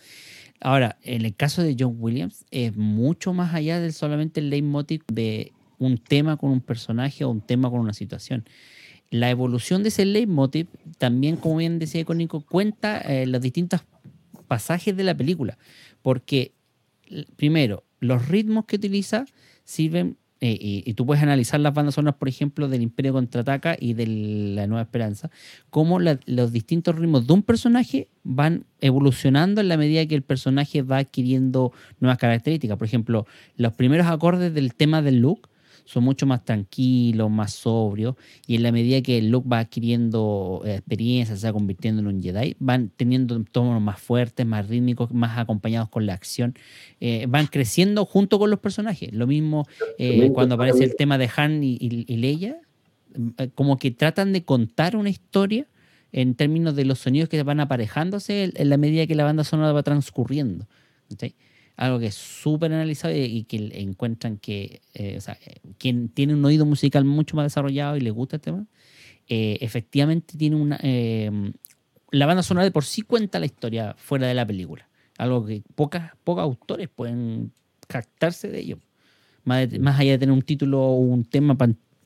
Ahora, 0.60 0.98
en 1.02 1.24
el 1.24 1.34
caso 1.34 1.62
de 1.62 1.76
John 1.78 1.96
Williams, 1.98 2.44
es 2.50 2.76
mucho 2.76 3.32
más 3.32 3.54
allá 3.54 3.80
del 3.80 3.92
solamente 3.92 4.40
el 4.40 4.50
leitmotiv 4.50 5.02
de 5.06 5.52
un 5.78 5.98
tema 5.98 6.36
con 6.36 6.50
un 6.50 6.60
personaje 6.60 7.24
o 7.24 7.30
un 7.30 7.40
tema 7.40 7.70
con 7.70 7.80
una 7.80 7.94
situación. 7.94 8.44
La 9.10 9.30
evolución 9.30 9.82
de 9.82 9.88
ese 9.88 10.04
leitmotiv 10.04 10.68
también, 10.98 11.36
como 11.36 11.56
bien 11.56 11.78
decía 11.78 12.02
Icónico, 12.02 12.42
cuenta 12.42 12.98
eh, 13.00 13.26
los 13.26 13.40
distintos 13.40 13.80
pasajes 14.46 14.96
de 14.96 15.04
la 15.04 15.16
película. 15.16 15.58
Porque, 16.02 16.52
primero, 17.36 17.84
los 17.98 18.28
ritmos 18.28 18.66
que 18.66 18.76
utiliza 18.76 19.24
sirven, 19.64 20.16
eh, 20.42 20.56
y, 20.58 20.82
y 20.86 20.94
tú 20.94 21.04
puedes 21.04 21.22
analizar 21.22 21.60
las 21.60 21.74
bandas 21.74 21.96
sonoras, 21.96 22.16
por 22.18 22.28
ejemplo, 22.28 22.66
del 22.68 22.80
Imperio 22.80 23.12
Contraataca 23.12 23.76
y 23.78 23.92
de 23.92 24.06
La 24.06 24.66
Nueva 24.66 24.82
Esperanza, 24.82 25.30
cómo 25.68 26.00
la- 26.00 26.18
los 26.24 26.50
distintos 26.50 26.96
ritmos 26.96 27.26
de 27.26 27.34
un 27.34 27.42
personaje 27.42 28.08
van 28.24 28.64
evolucionando 28.80 29.60
en 29.60 29.68
la 29.68 29.76
medida 29.76 30.06
que 30.06 30.14
el 30.14 30.22
personaje 30.22 30.80
va 30.80 30.96
adquiriendo 30.98 31.72
nuevas 32.00 32.16
características. 32.16 32.78
Por 32.78 32.86
ejemplo, 32.86 33.26
los 33.56 33.74
primeros 33.74 34.06
acordes 34.06 34.54
del 34.54 34.74
tema 34.74 35.02
del 35.02 35.18
look 35.20 35.49
son 35.84 36.04
mucho 36.04 36.26
más 36.26 36.44
tranquilos, 36.44 37.30
más 37.30 37.52
sobrios, 37.52 38.14
y 38.46 38.56
en 38.56 38.62
la 38.62 38.72
medida 38.72 39.00
que 39.02 39.20
Luke 39.22 39.48
va 39.48 39.60
adquiriendo 39.60 40.62
eh, 40.64 40.74
experiencia, 40.76 41.36
se 41.36 41.46
va 41.46 41.52
convirtiendo 41.52 42.00
en 42.00 42.06
un 42.08 42.22
Jedi, 42.22 42.56
van 42.58 42.90
teniendo 42.96 43.42
tonos 43.44 43.80
más 43.82 44.00
fuertes, 44.00 44.46
más 44.46 44.68
rítmicos, 44.68 45.12
más 45.12 45.38
acompañados 45.38 45.88
con 45.88 46.06
la 46.06 46.14
acción, 46.14 46.54
eh, 47.00 47.26
van 47.28 47.46
creciendo 47.46 48.04
junto 48.04 48.38
con 48.38 48.50
los 48.50 48.60
personajes. 48.60 49.12
Lo 49.12 49.26
mismo 49.26 49.66
eh, 49.98 50.08
cuando 50.32 50.54
aparece 50.54 50.84
el 50.84 50.96
tema 50.96 51.18
de 51.18 51.28
Han 51.36 51.64
y, 51.64 51.72
y- 51.80 52.04
y 52.06 52.16
Leia, 52.16 52.56
como 53.54 53.76
que 53.76 53.90
tratan 53.90 54.32
de 54.32 54.44
contar 54.44 54.96
una 54.96 55.10
historia 55.10 55.66
en 56.12 56.34
términos 56.34 56.74
de 56.76 56.84
los 56.84 56.98
sonidos 57.00 57.28
que 57.28 57.42
van 57.42 57.60
aparejándose 57.60 58.52
en- 58.54 58.68
la 58.68 58.76
medida 58.76 59.06
que 59.06 59.14
la 59.14 59.24
banda 59.24 59.44
sonora 59.44 59.72
va 59.72 59.82
transcurriendo. 59.82 60.66
Algo 61.80 61.98
que 61.98 62.06
es 62.06 62.14
súper 62.14 62.72
analizado 62.74 63.14
y, 63.16 63.44
que 63.44 63.70
encuentran 63.80 64.36
que, 64.36 64.82
eh, 64.92 65.16
o 65.16 65.20
sea, 65.22 65.38
quien 65.78 66.10
tiene 66.10 66.34
un 66.34 66.44
oído 66.44 66.66
musical 66.66 67.06
mucho 67.06 67.36
más 67.36 67.46
desarrollado 67.46 67.96
y 67.96 68.00
le 68.00 68.10
gusta 68.10 68.36
el 68.36 68.42
tema, 68.42 68.66
eh, 69.28 69.56
efectivamente 69.62 70.36
tiene 70.36 70.56
una... 70.56 70.78
eh, 70.82 71.30
la 72.10 72.26
banda 72.26 72.42
sonora 72.42 72.64
de 72.64 72.70
por 72.70 72.84
sí 72.84 73.00
cuenta 73.00 73.38
la 73.38 73.46
historia 73.46 73.94
fuera 73.96 74.26
de 74.26 74.34
la 74.34 74.46
película. 74.46 74.90
Algo 75.16 75.46
que 75.46 75.62
pocas, 75.74 76.12
pocos 76.22 76.42
autores 76.42 76.90
pueden 76.94 77.50
captarse 77.88 78.48
de 78.48 78.58
ello. 78.58 78.78
Más, 79.44 79.66
más 79.78 79.98
allá 79.98 80.12
de 80.12 80.18
tener 80.18 80.34
un 80.34 80.42
título 80.42 80.82
o 80.82 80.98
un 80.98 81.24
tema 81.24 81.56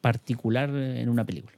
particular 0.00 0.70
en 0.70 1.08
una 1.08 1.26
película. 1.26 1.56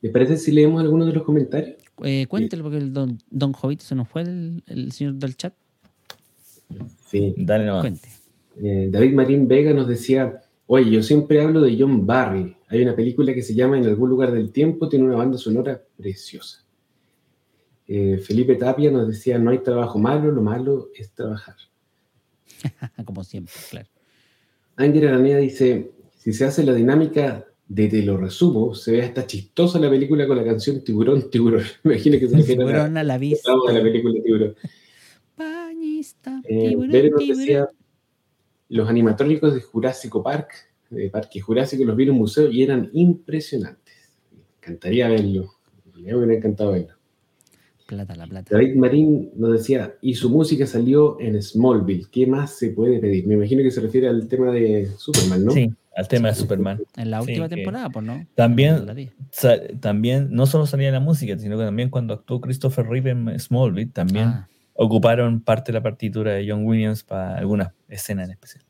¿Les 0.00 0.10
parece 0.10 0.36
si 0.38 0.50
leemos 0.50 0.82
algunos 0.82 1.06
de 1.06 1.12
los 1.12 1.22
comentarios? 1.22 1.81
Eh, 2.04 2.26
cuéntelo 2.26 2.64
porque 2.64 2.78
el 2.78 2.92
don, 2.92 3.18
don 3.30 3.52
Jovito 3.52 3.84
se 3.84 3.94
nos 3.94 4.08
fue 4.08 4.22
el, 4.22 4.62
el 4.66 4.92
señor 4.92 5.14
del 5.14 5.36
chat. 5.36 5.54
Sí. 7.06 7.34
Dale 7.36 7.66
nomás. 7.66 7.82
Cuente. 7.82 8.08
Eh, 8.62 8.88
David 8.90 9.14
Marín 9.14 9.48
Vega 9.48 9.72
nos 9.72 9.88
decía, 9.88 10.42
oye, 10.66 10.90
yo 10.90 11.02
siempre 11.02 11.40
hablo 11.40 11.60
de 11.60 11.76
John 11.78 12.06
Barry. 12.06 12.56
Hay 12.68 12.82
una 12.82 12.94
película 12.94 13.34
que 13.34 13.42
se 13.42 13.54
llama 13.54 13.78
En 13.78 13.84
algún 13.84 14.10
lugar 14.10 14.32
del 14.32 14.50
tiempo, 14.50 14.88
tiene 14.88 15.04
una 15.04 15.16
banda 15.16 15.38
sonora 15.38 15.82
preciosa. 15.96 16.64
Eh, 17.86 18.18
Felipe 18.18 18.54
Tapia 18.54 18.90
nos 18.90 19.08
decía, 19.08 19.38
no 19.38 19.50
hay 19.50 19.58
trabajo 19.58 19.98
malo, 19.98 20.30
lo 20.30 20.42
malo 20.42 20.88
es 20.94 21.10
trabajar. 21.12 21.56
Como 23.04 23.24
siempre, 23.24 23.52
claro. 23.70 23.88
Ángel 24.76 25.08
Aranea 25.08 25.38
dice, 25.38 25.92
si 26.16 26.32
se 26.32 26.44
hace 26.44 26.64
la 26.64 26.72
dinámica 26.72 27.46
de 27.74 27.88
te 27.88 28.02
lo 28.02 28.18
resumo, 28.18 28.74
se 28.74 28.92
ve 28.92 29.02
hasta 29.02 29.26
chistosa 29.26 29.78
la 29.78 29.88
película 29.88 30.26
con 30.26 30.36
la 30.36 30.44
canción 30.44 30.84
Tiburón, 30.84 31.30
Tiburón. 31.30 31.62
Imagina 31.84 32.18
que 32.18 32.28
se 32.28 32.36
refiere 32.36 32.62
a 32.62 32.66
la, 32.66 32.72
Tiburón 32.72 32.96
a 32.98 33.04
la 33.04 33.18
vista. 33.18 33.52
de 33.68 33.72
la 33.72 33.82
película 33.82 34.22
Tiburón. 34.22 34.54
Bañista, 35.36 36.42
Eh, 36.44 36.68
tiburón, 36.68 36.90
tiburón. 36.92 37.18
decía, 37.38 37.68
los 38.68 38.88
animatrónicos 38.88 39.54
de 39.54 39.60
Jurásico 39.62 40.22
Park, 40.22 40.50
de 40.90 41.08
Parque 41.08 41.40
Jurásico, 41.40 41.84
los 41.84 41.96
vi 41.96 42.04
en 42.04 42.10
un 42.10 42.18
museo 42.18 42.50
y 42.50 42.62
eran 42.62 42.90
impresionantes. 42.92 43.94
Me 44.30 44.42
encantaría 44.60 45.08
verlo. 45.08 45.54
Me 45.94 46.14
hubiera 46.14 46.34
encantado 46.34 46.72
verlo. 46.72 46.94
Plata, 47.86 48.14
la 48.16 48.26
plata. 48.26 48.50
David 48.54 48.74
Marín 48.76 49.30
nos 49.36 49.52
decía, 49.52 49.96
y 50.02 50.14
su 50.14 50.28
música 50.30 50.66
salió 50.66 51.18
en 51.20 51.40
Smallville. 51.42 52.06
¿Qué 52.10 52.26
más 52.26 52.56
se 52.58 52.70
puede 52.70 52.98
pedir? 52.98 53.26
Me 53.26 53.34
imagino 53.34 53.62
que 53.62 53.70
se 53.70 53.80
refiere 53.80 54.08
al 54.08 54.28
tema 54.28 54.50
de 54.50 54.88
Superman, 54.96 55.44
¿no? 55.44 55.52
Sí, 55.52 55.70
al 55.96 56.08
tema 56.08 56.28
de 56.28 56.34
Superman. 56.34 56.80
En 56.96 57.10
la 57.10 57.20
última 57.20 57.48
temporada, 57.48 57.90
pues 57.90 58.04
no. 58.04 58.26
También, 58.34 58.86
también 59.80 60.28
no 60.30 60.46
solo 60.46 60.66
salía 60.66 60.90
la 60.90 61.00
música, 61.00 61.38
sino 61.38 61.58
que 61.58 61.64
también 61.64 61.90
cuando 61.90 62.14
actuó 62.14 62.40
Christopher 62.40 62.86
Reeve 62.86 63.10
en 63.10 63.38
Smallville, 63.38 63.90
también 63.92 64.24
Ah, 64.28 64.48
ocuparon 64.74 65.40
parte 65.42 65.70
de 65.72 65.78
la 65.78 65.82
partitura 65.82 66.32
de 66.32 66.48
John 66.50 66.64
Williams 66.66 67.02
para 67.02 67.36
alguna 67.36 67.74
escena 67.88 68.24
en 68.24 68.30
especial. 68.32 68.64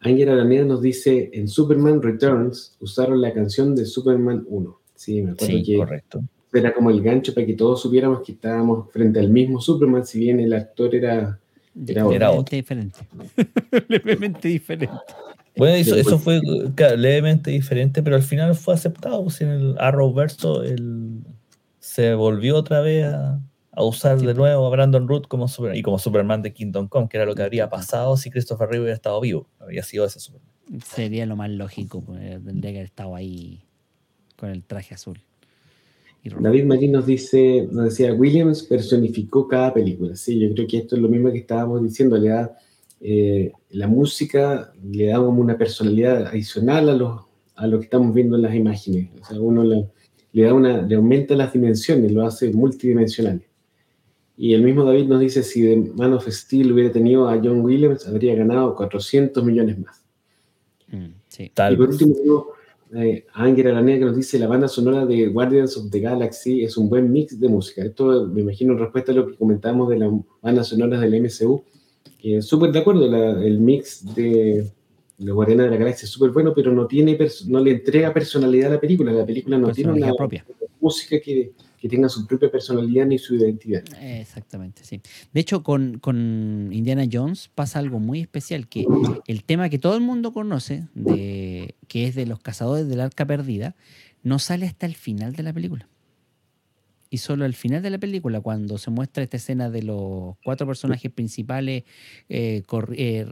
Ángel 0.00 0.28
Araneda 0.28 0.64
nos 0.64 0.82
dice, 0.82 1.30
en 1.32 1.48
Superman 1.48 2.02
Returns 2.02 2.76
usaron 2.80 3.20
la 3.22 3.32
canción 3.32 3.74
de 3.74 3.86
Superman 3.86 4.44
1. 4.48 4.80
Sí, 4.94 5.22
me 5.22 5.30
acuerdo 5.32 5.56
Sí, 5.56 5.62
que 5.62 5.76
correcto. 5.76 6.22
era 6.52 6.74
como 6.74 6.90
el 6.90 7.02
gancho 7.02 7.32
para 7.34 7.46
que 7.46 7.54
todos 7.54 7.80
supiéramos 7.82 8.20
que 8.22 8.32
estábamos 8.32 8.90
frente 8.92 9.18
al 9.20 9.30
mismo 9.30 9.60
Superman, 9.60 10.04
si 10.04 10.18
bien 10.20 10.40
el 10.40 10.52
actor 10.52 10.94
era... 10.94 11.40
Era 11.86 12.30
otro. 12.30 12.54
diferente. 12.56 13.00
levemente 13.88 14.46
diferente. 14.48 14.94
Bueno, 15.56 15.76
eso, 15.76 15.94
pues. 16.02 16.22
fue 16.22 16.72
claro, 16.74 16.96
levemente 16.96 17.50
diferente, 17.50 18.02
pero 18.02 18.16
al 18.16 18.22
final 18.22 18.54
fue 18.54 18.74
aceptado. 18.74 19.22
Pues 19.22 19.40
en 19.40 19.50
el 19.50 19.78
Arrowverso 19.78 20.62
el, 20.62 21.20
se 21.78 22.14
volvió 22.14 22.56
otra 22.56 22.80
vez 22.80 23.04
a, 23.06 23.40
a 23.70 23.84
usar 23.84 24.18
Sí, 24.18 24.26
de 24.26 24.34
nuevo 24.34 24.66
a 24.66 24.70
Brandon 24.70 25.06
Root 25.06 25.28
como 25.28 25.46
super- 25.48 25.76
y 25.76 25.82
como 25.82 25.98
Superman 25.98 26.42
de 26.42 26.52
Kingdom 26.52 26.88
Come, 26.88 27.08
que 27.08 27.16
era 27.18 27.26
lo 27.26 27.34
que 27.34 27.42
habría 27.42 27.68
pasado 27.68 28.16
si 28.16 28.30
Christopher 28.30 28.68
Reeve 28.68 28.82
hubiera 28.84 28.96
estado 28.96 29.20
vivo. 29.20 29.48
Habría 29.60 29.82
sido 29.82 30.04
ese 30.04 30.18
Superman. 30.18 30.50
Sería 30.84 31.26
lo 31.26 31.36
más 31.36 31.50
lógico. 31.50 32.02
Pues, 32.02 32.20
tendría 32.44 32.72
que 32.72 32.78
haber 32.78 32.86
estado 32.86 33.14
ahí 33.14 33.60
con 34.36 34.50
el 34.50 34.64
traje 34.64 34.94
azul. 34.94 35.20
David 36.40 36.64
Marín 36.64 36.92
nos 36.92 37.04
dice, 37.04 37.68
nos 37.70 37.84
decía, 37.84 38.14
Williams 38.14 38.62
personificó 38.62 39.46
cada 39.46 39.74
película. 39.74 40.16
Sí, 40.16 40.38
yo 40.40 40.52
creo 40.54 40.66
que 40.66 40.78
esto 40.78 40.96
es 40.96 41.02
lo 41.02 41.08
mismo 41.08 41.30
que 41.30 41.38
estábamos 41.38 41.82
diciendo, 41.82 42.16
le 42.16 42.30
da 42.30 42.56
eh, 43.06 43.52
la 43.68 43.86
música, 43.86 44.72
le 44.82 45.08
da 45.08 45.18
como 45.18 45.42
una 45.42 45.58
personalidad 45.58 46.26
adicional 46.28 46.88
a 46.88 46.94
lo, 46.94 47.28
a 47.54 47.66
lo 47.66 47.78
que 47.78 47.84
estamos 47.84 48.14
viendo 48.14 48.36
en 48.36 48.42
las 48.42 48.54
imágenes. 48.54 49.10
O 49.20 49.24
sea, 49.26 49.38
uno 49.38 49.62
le, 49.62 49.90
le 50.32 50.42
da 50.42 50.54
una, 50.54 50.80
le 50.80 50.94
aumenta 50.94 51.34
las 51.34 51.52
dimensiones, 51.52 52.10
lo 52.10 52.24
hace 52.24 52.50
multidimensional. 52.50 53.42
Y 54.38 54.54
el 54.54 54.62
mismo 54.62 54.84
David 54.84 55.04
nos 55.04 55.20
dice, 55.20 55.42
si 55.42 55.60
The 55.60 55.92
Man 55.94 56.14
of 56.14 56.26
Steel 56.26 56.72
hubiera 56.72 56.90
tenido 56.90 57.28
a 57.28 57.36
John 57.36 57.60
Williams, 57.60 58.08
habría 58.08 58.34
ganado 58.36 58.74
400 58.74 59.44
millones 59.44 59.78
más. 59.78 60.02
Mm, 60.88 61.12
sí. 61.28 61.50
Tal 61.52 61.74
Y 61.74 61.76
por 61.76 61.90
último, 61.90 62.14
eh, 62.94 63.26
a 63.34 63.44
Ángel 63.44 63.66
Aranea 63.66 63.98
que 63.98 64.06
nos 64.06 64.16
dice 64.16 64.38
la 64.38 64.48
banda 64.48 64.66
sonora 64.66 65.04
de 65.04 65.26
Guardians 65.26 65.76
of 65.76 65.90
the 65.90 66.00
Galaxy 66.00 66.64
es 66.64 66.78
un 66.78 66.88
buen 66.88 67.12
mix 67.12 67.38
de 67.38 67.48
música. 67.50 67.84
Esto 67.84 68.26
me 68.28 68.40
imagino 68.40 68.72
en 68.72 68.78
respuesta 68.78 69.12
a 69.12 69.14
lo 69.14 69.26
que 69.26 69.36
comentábamos 69.36 69.90
de 69.90 69.98
las 69.98 70.10
bandas 70.40 70.68
sonoras 70.68 71.02
del 71.02 71.22
MCU. 71.22 71.62
Que 72.24 72.40
súper 72.40 72.72
de 72.72 72.78
acuerdo, 72.78 73.06
la- 73.06 73.44
el 73.44 73.60
mix 73.60 74.14
de 74.14 74.72
los 75.18 75.34
Guardianes 75.34 75.66
de 75.66 75.70
la 75.72 75.76
Galaxia 75.76 76.06
es 76.06 76.10
súper 76.10 76.30
bueno, 76.30 76.54
pero 76.54 76.72
no, 76.72 76.86
tiene 76.86 77.18
no 77.48 77.60
le 77.60 77.72
entrega 77.72 78.14
personalidad 78.14 78.70
a 78.70 78.74
la 78.76 78.80
película. 78.80 79.12
La 79.12 79.26
película 79.26 79.58
no 79.58 79.70
tiene 79.72 79.92
una 79.92 80.14
propia. 80.14 80.46
música 80.80 81.20
que, 81.20 81.52
que 81.78 81.86
tenga 81.86 82.08
su 82.08 82.26
propia 82.26 82.50
personalidad 82.50 83.04
ni 83.04 83.18
su 83.18 83.34
identidad. 83.34 83.84
Exactamente, 84.00 84.84
sí. 84.84 85.02
De 85.34 85.40
hecho, 85.42 85.62
con, 85.62 85.98
con 85.98 86.70
Indiana 86.72 87.04
Jones 87.12 87.50
pasa 87.54 87.78
algo 87.78 88.00
muy 88.00 88.20
especial, 88.20 88.68
que 88.68 88.86
el 89.26 89.44
tema 89.44 89.68
que 89.68 89.78
todo 89.78 89.94
el 89.94 90.00
mundo 90.00 90.32
conoce, 90.32 90.88
de, 90.94 91.74
que 91.88 92.06
es 92.06 92.14
de 92.14 92.24
los 92.24 92.38
cazadores 92.40 92.88
del 92.88 93.02
arca 93.02 93.26
perdida, 93.26 93.76
no 94.22 94.38
sale 94.38 94.64
hasta 94.64 94.86
el 94.86 94.94
final 94.94 95.34
de 95.36 95.42
la 95.42 95.52
película. 95.52 95.88
Y 97.14 97.18
solo 97.18 97.44
al 97.44 97.54
final 97.54 97.80
de 97.80 97.90
la 97.90 97.98
película, 97.98 98.40
cuando 98.40 98.76
se 98.76 98.90
muestra 98.90 99.22
esta 99.22 99.36
escena 99.36 99.70
de 99.70 99.84
los 99.84 100.34
cuatro 100.42 100.66
personajes 100.66 101.12
principales 101.12 101.84
eh, 102.28 102.62
eh, 102.96 103.26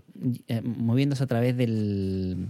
eh, 0.46 0.62
moviéndose 0.62 1.24
a 1.24 1.26
través 1.26 1.56
del, 1.56 2.46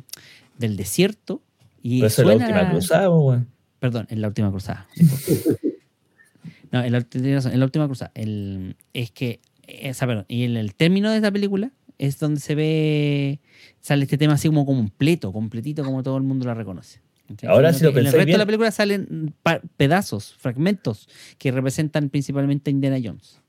del 0.58 0.76
desierto, 0.76 1.40
y 1.82 2.00
Pero 2.00 2.08
eso 2.08 2.20
es 2.20 2.28
la 2.28 2.34
suena- 2.34 2.46
última 2.46 2.70
cruzada. 2.70 3.46
Perdón, 3.80 4.06
en 4.10 4.20
la 4.20 4.28
última 4.28 4.50
cruzada. 4.50 4.86
no, 6.70 6.84
en 6.84 6.92
la, 6.92 7.06
en 7.14 7.62
última 7.62 7.86
cruzada. 7.86 8.12
El, 8.14 8.76
es 8.92 9.10
que, 9.10 9.40
esa, 9.66 10.06
perdón, 10.06 10.26
y 10.28 10.44
en 10.44 10.58
el 10.58 10.74
término 10.74 11.10
de 11.10 11.16
esta 11.16 11.30
película 11.32 11.72
es 11.96 12.18
donde 12.18 12.40
se 12.40 12.54
ve, 12.54 13.40
sale 13.80 14.04
este 14.04 14.18
tema 14.18 14.34
así 14.34 14.48
como 14.48 14.66
completo, 14.66 15.32
completito, 15.32 15.82
como 15.82 16.02
todo 16.02 16.18
el 16.18 16.24
mundo 16.24 16.44
la 16.44 16.52
reconoce. 16.52 17.00
Ahora, 17.46 17.72
si 17.72 17.84
lo 17.84 17.92
que 17.92 18.00
En 18.00 18.06
el 18.06 18.12
pensáis 18.12 18.24
resto 18.26 18.32
de 18.32 18.38
la 18.38 18.44
bien- 18.44 18.46
película 18.46 18.70
salen 18.70 19.34
pedazos, 19.76 20.34
fragmentos, 20.38 21.08
que 21.38 21.50
representan 21.52 22.08
principalmente 22.10 22.70
a 22.70 22.72
Indiana 22.72 22.98
Jones. 23.02 23.40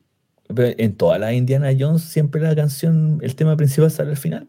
Pero 0.53 0.75
en 0.77 0.95
toda 0.95 1.17
la 1.19 1.33
Indiana 1.33 1.69
Jones 1.77 2.01
siempre 2.03 2.41
la 2.41 2.55
canción, 2.55 3.19
el 3.21 3.35
tema 3.35 3.55
principal 3.57 3.89
sale 3.91 4.11
al 4.11 4.17
final. 4.17 4.47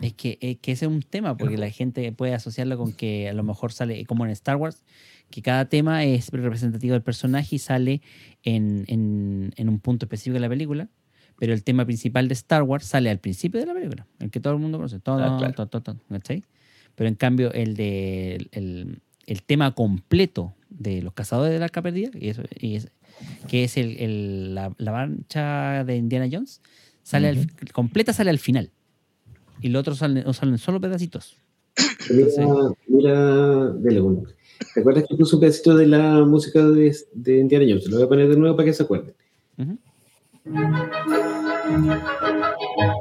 Es 0.00 0.14
que, 0.14 0.36
es 0.40 0.58
que 0.58 0.72
ese 0.72 0.86
es 0.86 0.90
un 0.90 1.02
tema, 1.02 1.36
porque 1.36 1.56
la 1.56 1.70
gente 1.70 2.10
puede 2.10 2.34
asociarlo 2.34 2.76
con 2.76 2.92
que 2.92 3.28
a 3.28 3.32
lo 3.32 3.44
mejor 3.44 3.72
sale, 3.72 4.04
como 4.06 4.24
en 4.24 4.32
Star 4.32 4.56
Wars, 4.56 4.82
que 5.30 5.42
cada 5.42 5.66
tema 5.68 6.04
es 6.04 6.28
representativo 6.30 6.94
del 6.94 7.02
personaje 7.02 7.54
y 7.56 7.58
sale 7.60 8.02
en, 8.42 8.84
en- 8.88 9.52
en 9.56 9.68
un 9.68 9.78
punto 9.78 10.06
específico 10.06 10.34
de 10.34 10.40
la 10.40 10.48
película, 10.48 10.88
pero 11.38 11.52
el 11.54 11.62
tema 11.62 11.84
principal 11.84 12.26
de 12.26 12.34
Star 12.34 12.64
Wars 12.64 12.84
sale 12.84 13.10
al 13.10 13.18
principio 13.20 13.60
de 13.60 13.66
la 13.66 13.74
película, 13.74 14.06
el 14.18 14.30
que 14.32 14.40
todo 14.40 14.54
el 14.54 14.58
mundo 14.58 14.78
conoce, 14.78 14.98
todo, 14.98 15.22
Ah, 15.22 15.36
claro. 15.38 15.54
todo, 15.54 15.66
todo, 15.68 15.82
todo, 15.82 15.96
¿cachai? 16.08 16.42
Pero 16.94 17.08
en 17.08 17.14
cambio, 17.14 17.52
el 17.52 17.74
de 17.74 18.48
el, 18.52 19.00
el 19.26 19.42
tema 19.42 19.74
completo 19.74 20.54
de 20.70 21.02
los 21.02 21.12
cazadores 21.14 21.52
de 21.52 21.58
la 21.58 21.66
arca 21.66 21.82
perdida, 21.82 22.10
y 22.18 22.28
eso- 22.28 22.42
y 22.58 22.76
es- 22.76 22.88
que 23.48 23.64
es 23.64 23.76
el, 23.76 23.96
el- 23.98 24.54
la, 24.54 24.74
la 24.78 24.92
mancha 24.92 25.84
de 25.84 25.96
Indiana 25.96 26.28
Jones, 26.30 26.60
sale 27.02 27.28
al- 27.28 27.46
completa 27.72 28.12
sale 28.12 28.30
al 28.30 28.38
final. 28.38 28.70
Y 29.60 29.68
los 29.68 29.80
otros 29.80 29.98
salen, 29.98 30.32
salen 30.34 30.58
solo 30.58 30.80
pedacitos. 30.80 31.36
Mira, 32.10 32.46
mira, 32.88 33.70
dele 33.74 34.00
uno. 34.00 34.22
¿Te 34.74 34.80
acuerdas 34.80 35.04
que 35.08 35.16
puse 35.16 35.36
un 35.36 35.40
pedacito 35.40 35.76
de 35.76 35.86
la 35.86 36.24
música 36.24 36.64
de, 36.66 36.94
de 37.14 37.38
Indiana 37.38 37.64
Jones? 37.68 37.86
Lo 37.88 37.96
voy 37.96 38.04
a 38.04 38.08
poner 38.08 38.28
de 38.28 38.36
nuevo 38.36 38.56
para 38.56 38.66
que 38.66 38.72
se 38.72 38.82
acuerden. 38.82 39.14
Ya, 42.78 42.94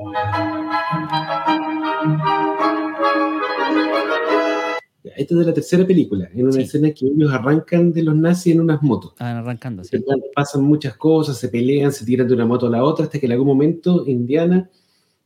Esta 5.16 5.34
es 5.34 5.40
de 5.40 5.46
la 5.46 5.54
tercera 5.54 5.86
película, 5.86 6.30
en 6.34 6.48
una 6.48 6.62
escena 6.62 6.92
que 6.92 7.06
ellos 7.06 7.32
arrancan 7.32 7.92
de 7.92 8.04
los 8.04 8.16
nazis 8.16 8.54
en 8.54 8.62
unas 8.62 8.82
motos. 8.82 9.12
Están 9.12 9.38
arrancando, 9.38 9.84
sí. 9.84 9.98
Pasan 10.36 10.64
muchas 10.64 10.96
cosas, 10.96 11.38
se 11.38 11.50
pelean, 11.50 11.92
se 11.92 12.06
tiran 12.06 12.28
de 12.28 12.34
una 12.34 12.46
moto 12.46 12.68
a 12.68 12.70
la 12.70 12.84
otra, 12.84 13.06
hasta 13.06 13.20
que 13.20 13.26
en 13.26 13.32
algún 13.34 13.48
momento 13.48 14.06
Indiana 14.08 14.70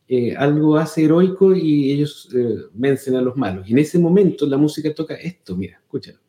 eh, 0.08 0.36
algo 0.36 0.78
hace 0.78 1.06
heroico 1.06 1.56
y 1.56 1.92
ellos 1.92 2.30
eh, 2.36 2.58
vencen 2.74 3.16
a 3.16 3.22
los 3.22 3.36
malos. 3.36 3.68
Y 3.68 3.74
en 3.74 3.80
ese 3.80 4.00
momento 4.00 4.46
la 4.46 4.58
música 4.58 4.94
toca 4.94 5.16
esto, 5.16 5.56
mira, 5.56 5.80
escúchalo. 5.82 6.20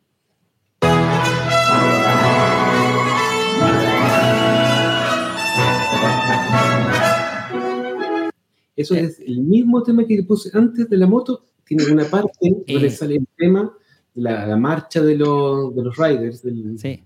Eso 8.77 8.95
eh. 8.95 9.01
es 9.01 9.21
el 9.21 9.41
mismo 9.41 9.83
tema 9.83 10.07
que 10.07 10.23
puse 10.23 10.51
antes 10.53 10.89
de 10.89 10.97
la 10.97 11.07
moto, 11.07 11.45
tiene 11.67 11.85
una 11.93 12.05
parte 12.05 12.39
donde 12.67 12.87
Eh. 12.87 12.91
sale 12.91 13.17
el 13.17 13.27
tema, 13.37 13.77
la, 14.15 14.47
la 14.47 14.57
marcha 14.57 15.03
de 15.03 15.17
los, 15.17 15.75
de 15.75 15.83
los 15.83 15.97
riders, 15.97 16.43
del- 16.43 16.79
Sí. 16.79 17.03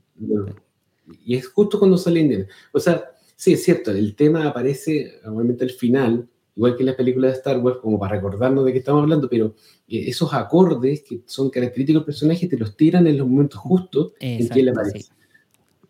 y 1.24 1.34
es 1.36 1.48
justo 1.48 1.78
cuando 1.78 1.96
sale 1.98 2.20
Indiana. 2.20 2.46
O 2.72 2.78
sea, 2.78 3.10
sí, 3.34 3.54
es 3.54 3.64
cierto, 3.64 3.90
el 3.90 4.14
tema 4.14 4.46
aparece 4.46 5.14
normalmente 5.24 5.64
al 5.64 5.70
final, 5.70 6.28
igual 6.54 6.76
que 6.76 6.82
en 6.82 6.86
las 6.86 6.94
películas 6.96 7.32
de 7.32 7.38
Star 7.38 7.58
Wars, 7.58 7.78
como 7.80 7.98
para 7.98 8.16
recordarnos 8.16 8.64
de 8.64 8.72
qué 8.72 8.78
estamos 8.78 9.02
hablando, 9.02 9.28
pero 9.28 9.54
eh, 9.88 10.04
esos 10.08 10.32
acordes 10.34 11.02
que 11.02 11.22
son 11.26 11.50
característicos 11.50 12.00
del 12.02 12.06
personaje 12.06 12.46
te 12.46 12.56
los 12.58 12.76
tiran 12.76 13.06
en 13.06 13.18
los 13.18 13.26
momentos 13.26 13.58
justos 13.58 14.12
en 14.20 14.46
que 14.48 14.60
él 14.60 14.68
Exacto, 14.68 14.80
aparece. 14.80 15.00
sí. 15.00 15.12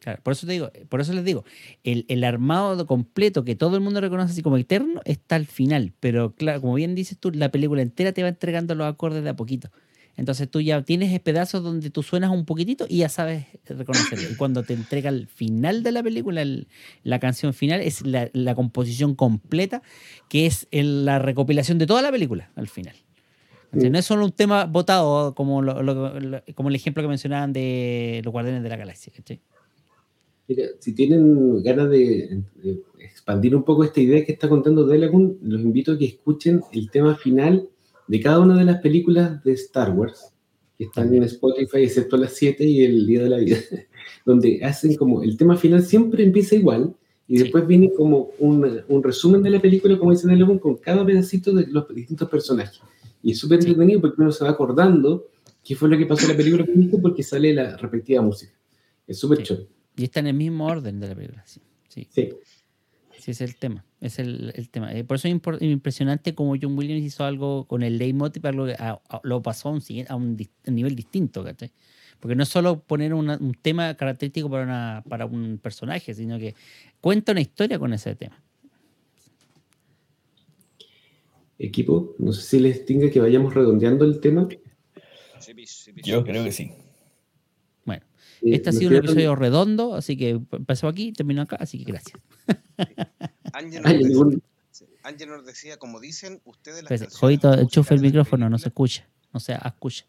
Claro, 0.01 0.21
por 0.23 0.33
eso 0.33 0.47
te 0.47 0.53
digo, 0.55 0.71
por 0.89 1.01
eso 1.03 1.13
les 1.13 1.25
digo, 1.25 1.45
el, 1.85 2.07
el 2.09 2.25
armado 2.25 2.87
completo 2.87 3.45
que 3.45 3.55
todo 3.55 3.77
el 3.77 3.83
mundo 3.83 4.01
reconoce 4.01 4.33
así 4.33 4.43
como 4.43 4.57
eterno 4.57 5.01
está 5.05 5.37
al 5.37 5.45
final, 5.47 5.93
pero 6.01 6.35
claro, 6.35 6.61
como 6.63 6.75
bien 6.75 6.95
dices 6.95 7.19
tú, 7.19 7.31
la 7.31 7.51
película 7.51 7.83
entera 7.83 8.13
te 8.13 8.23
va 8.23 8.29
entregando 8.31 8.75
los 8.75 8.87
acordes 8.87 9.23
de 9.23 9.31
a 9.31 9.37
poquito. 9.37 9.71
Entonces 10.17 10.51
tú 10.51 10.61
ya 10.61 10.83
tienes 10.83 11.19
pedazos 11.21 11.63
donde 11.63 11.89
tú 11.91 12.03
suenas 12.03 12.31
un 12.31 12.45
poquitito 12.45 12.85
y 12.89 12.99
ya 12.99 13.09
sabes 13.09 13.47
reconocerlo. 13.67 14.29
Y 14.31 14.37
cuando 14.37 14.63
te 14.65 14.75
entrega 14.75 15.09
el 15.09 15.27
final 15.29 15.83
de 15.83 15.93
la 15.93 16.03
película, 16.03 16.43
el- 16.43 16.67
la 17.05 17.19
canción 17.21 17.55
final, 17.55 17.81
es 17.81 18.05
la, 18.05 18.29
la 18.33 18.55
composición 18.55 19.15
completa, 19.15 19.83
que 20.29 20.47
es 20.47 20.67
el- 20.73 21.05
la 21.07 21.19
recopilación 21.21 21.79
de 21.79 21.87
toda 21.87 22.03
la 22.03 22.11
película 22.11 22.51
al 22.57 22.69
final. 22.69 22.97
¿Cachai? 23.71 23.83
Sí. 23.83 23.91
No 23.91 23.99
es 23.99 24.05
solo 24.05 24.25
un 24.25 24.33
tema 24.33 24.65
votado 24.65 25.35
como, 25.35 25.63
lo- 25.63 25.83
lo- 25.83 26.19
lo- 26.21 26.43
como 26.55 26.69
el 26.71 26.75
ejemplo 26.75 27.03
que 27.03 27.09
mencionaban 27.09 27.53
de 27.53 28.21
los 28.25 28.33
Guardianes 28.33 28.63
de 28.63 28.69
la 28.69 28.77
Galaxia. 28.77 29.13
¿cachai? 29.17 29.41
Mira, 30.51 30.65
si 30.81 30.93
tienen 30.97 31.63
ganas 31.63 31.89
de, 31.91 32.43
de 32.57 32.83
expandir 32.99 33.55
un 33.55 33.63
poco 33.63 33.85
esta 33.85 34.01
idea 34.01 34.25
que 34.25 34.33
está 34.33 34.49
contando 34.49 34.85
Delagun, 34.85 35.39
los 35.45 35.61
invito 35.61 35.93
a 35.93 35.99
que 35.99 36.07
escuchen 36.07 36.61
el 36.73 36.91
tema 36.91 37.15
final 37.15 37.69
de 38.09 38.21
cada 38.21 38.41
una 38.41 38.59
de 38.59 38.65
las 38.65 38.81
películas 38.81 39.45
de 39.45 39.53
Star 39.53 39.97
Wars, 39.97 40.33
que 40.77 40.87
están 40.87 41.15
en 41.15 41.23
Spotify, 41.23 41.85
excepto 41.85 42.17
las 42.17 42.33
7 42.33 42.65
y 42.65 42.83
el 42.85 43.07
Día 43.07 43.23
de 43.23 43.31
la 43.31 43.37
Vida, 43.37 43.59
donde 44.27 44.65
hacen 44.65 44.97
como 44.97 45.23
el 45.23 45.37
tema 45.37 45.57
final 45.57 45.85
siempre 45.85 46.25
empieza 46.25 46.57
igual 46.57 46.97
y 47.29 47.39
después 47.39 47.65
viene 47.65 47.93
como 47.97 48.31
un, 48.41 48.83
un 48.89 49.03
resumen 49.05 49.45
de 49.45 49.51
la 49.51 49.61
película, 49.61 50.01
como 50.01 50.11
dice 50.11 50.27
Delagun, 50.27 50.59
con 50.59 50.79
cada 50.79 51.07
pedacito 51.07 51.53
de 51.53 51.69
los 51.69 51.87
distintos 51.95 52.29
personajes. 52.29 52.81
Y 53.23 53.31
es 53.31 53.39
súper 53.39 53.61
entretenido 53.61 54.01
porque 54.01 54.21
uno 54.21 54.33
se 54.33 54.43
va 54.43 54.51
acordando 54.51 55.29
qué 55.63 55.77
fue 55.77 55.89
lo 55.89 55.97
que 55.97 56.07
pasó 56.07 56.25
en 56.25 56.33
la 56.33 56.37
película 56.37 56.67
porque 57.01 57.23
sale 57.23 57.55
la 57.55 57.77
respectiva 57.77 58.21
música. 58.21 58.53
Es 59.07 59.17
súper 59.17 59.47
Sí. 59.47 59.57
Y 59.97 60.05
está 60.05 60.21
en 60.21 60.29
el 60.29 60.35
mismo 60.35 60.67
orden 60.67 61.01
de 61.01 61.09
la 61.09 61.15
película. 61.15 61.43
Sí, 61.47 61.61
sí, 61.89 62.09
Sí. 62.11 62.31
sí, 63.19 63.31
es 63.33 63.41
el 63.41 63.57
tema. 63.57 63.85
Es 64.01 64.19
el, 64.19 64.53
el 64.55 64.71
tema. 64.71 64.93
Eh, 64.95 65.05
Por 65.05 65.17
eso 65.17 65.29
es 65.29 65.35
impresionante 65.63 66.35
como 66.35 66.55
John 66.61 66.77
Williams 66.79 67.03
hizo 67.05 67.25
algo 67.25 67.67
con 67.67 67.83
el 67.83 67.99
leitmotiv, 67.99 68.47
algo 68.47 68.67
que 68.67 68.73
a- 68.79 69.01
a- 69.09 69.21
lo 69.25 69.43
pasó 69.43 69.69
a 69.69 69.73
un, 69.73 69.81
siguiente- 69.83 70.13
a 70.13 70.17
un 70.17 70.37
dis- 70.37 70.51
a 70.67 70.71
un 70.71 70.75
nivel 70.77 70.95
distinto, 70.97 71.45
¿cachai? 71.45 71.71
Porque 72.19 72.35
no 72.37 72.43
es 72.45 72.49
solo 72.49 72.83
poner 72.83 73.13
una- 73.15 73.37
un 73.39 73.55
tema 73.55 73.95
característico 73.95 74.49
para, 74.51 74.65
una, 74.65 75.05
para 75.09 75.27
un 75.27 75.59
personaje, 75.63 76.15
sino 76.15 76.39
que 76.39 76.55
cuenta 77.01 77.33
una 77.33 77.41
historia 77.43 77.79
con 77.79 77.93
ese 77.93 78.15
tema. 78.15 78.43
Equipo, 81.59 82.15
no 82.19 82.33
sé 82.33 82.43
si 82.43 82.59
les 82.61 82.87
tinga 82.87 83.11
que 83.11 83.21
vayamos 83.21 83.53
redondeando 83.55 84.05
el 84.07 84.21
tema. 84.21 84.49
Yo 86.05 86.25
creo 86.25 86.45
que 86.45 86.53
sí. 86.53 86.73
Eh, 88.43 88.55
este 88.55 88.71
ha 88.71 88.73
sido 88.73 88.91
un 88.91 88.97
episodio 88.97 89.35
redondo, 89.37 89.95
así 89.95 90.17
que 90.17 90.31
empezó 90.31 90.89
aquí, 90.89 91.13
terminó 91.13 91.43
acá, 91.43 91.57
así 91.61 91.79
que 91.79 91.93
gracias. 91.93 92.19
Ángel 93.53 93.83
nos, 93.83 93.93
decía, 93.93 94.89
Ángel 95.03 95.29
nos 95.29 95.47
decía, 95.47 95.77
como 95.79 96.01
dicen 96.01 96.41
ustedes 96.45 96.83
las 96.83 96.89
canciones, 96.89 97.17
Jodito, 97.17 97.55
enchufe 97.55 97.95
el 97.95 98.01
micrófono, 98.01 98.49
no 98.49 98.59
se 98.59 98.69
escucha. 98.69 99.09
No 99.33 99.41
se 99.41 99.53
escucha. 99.53 100.07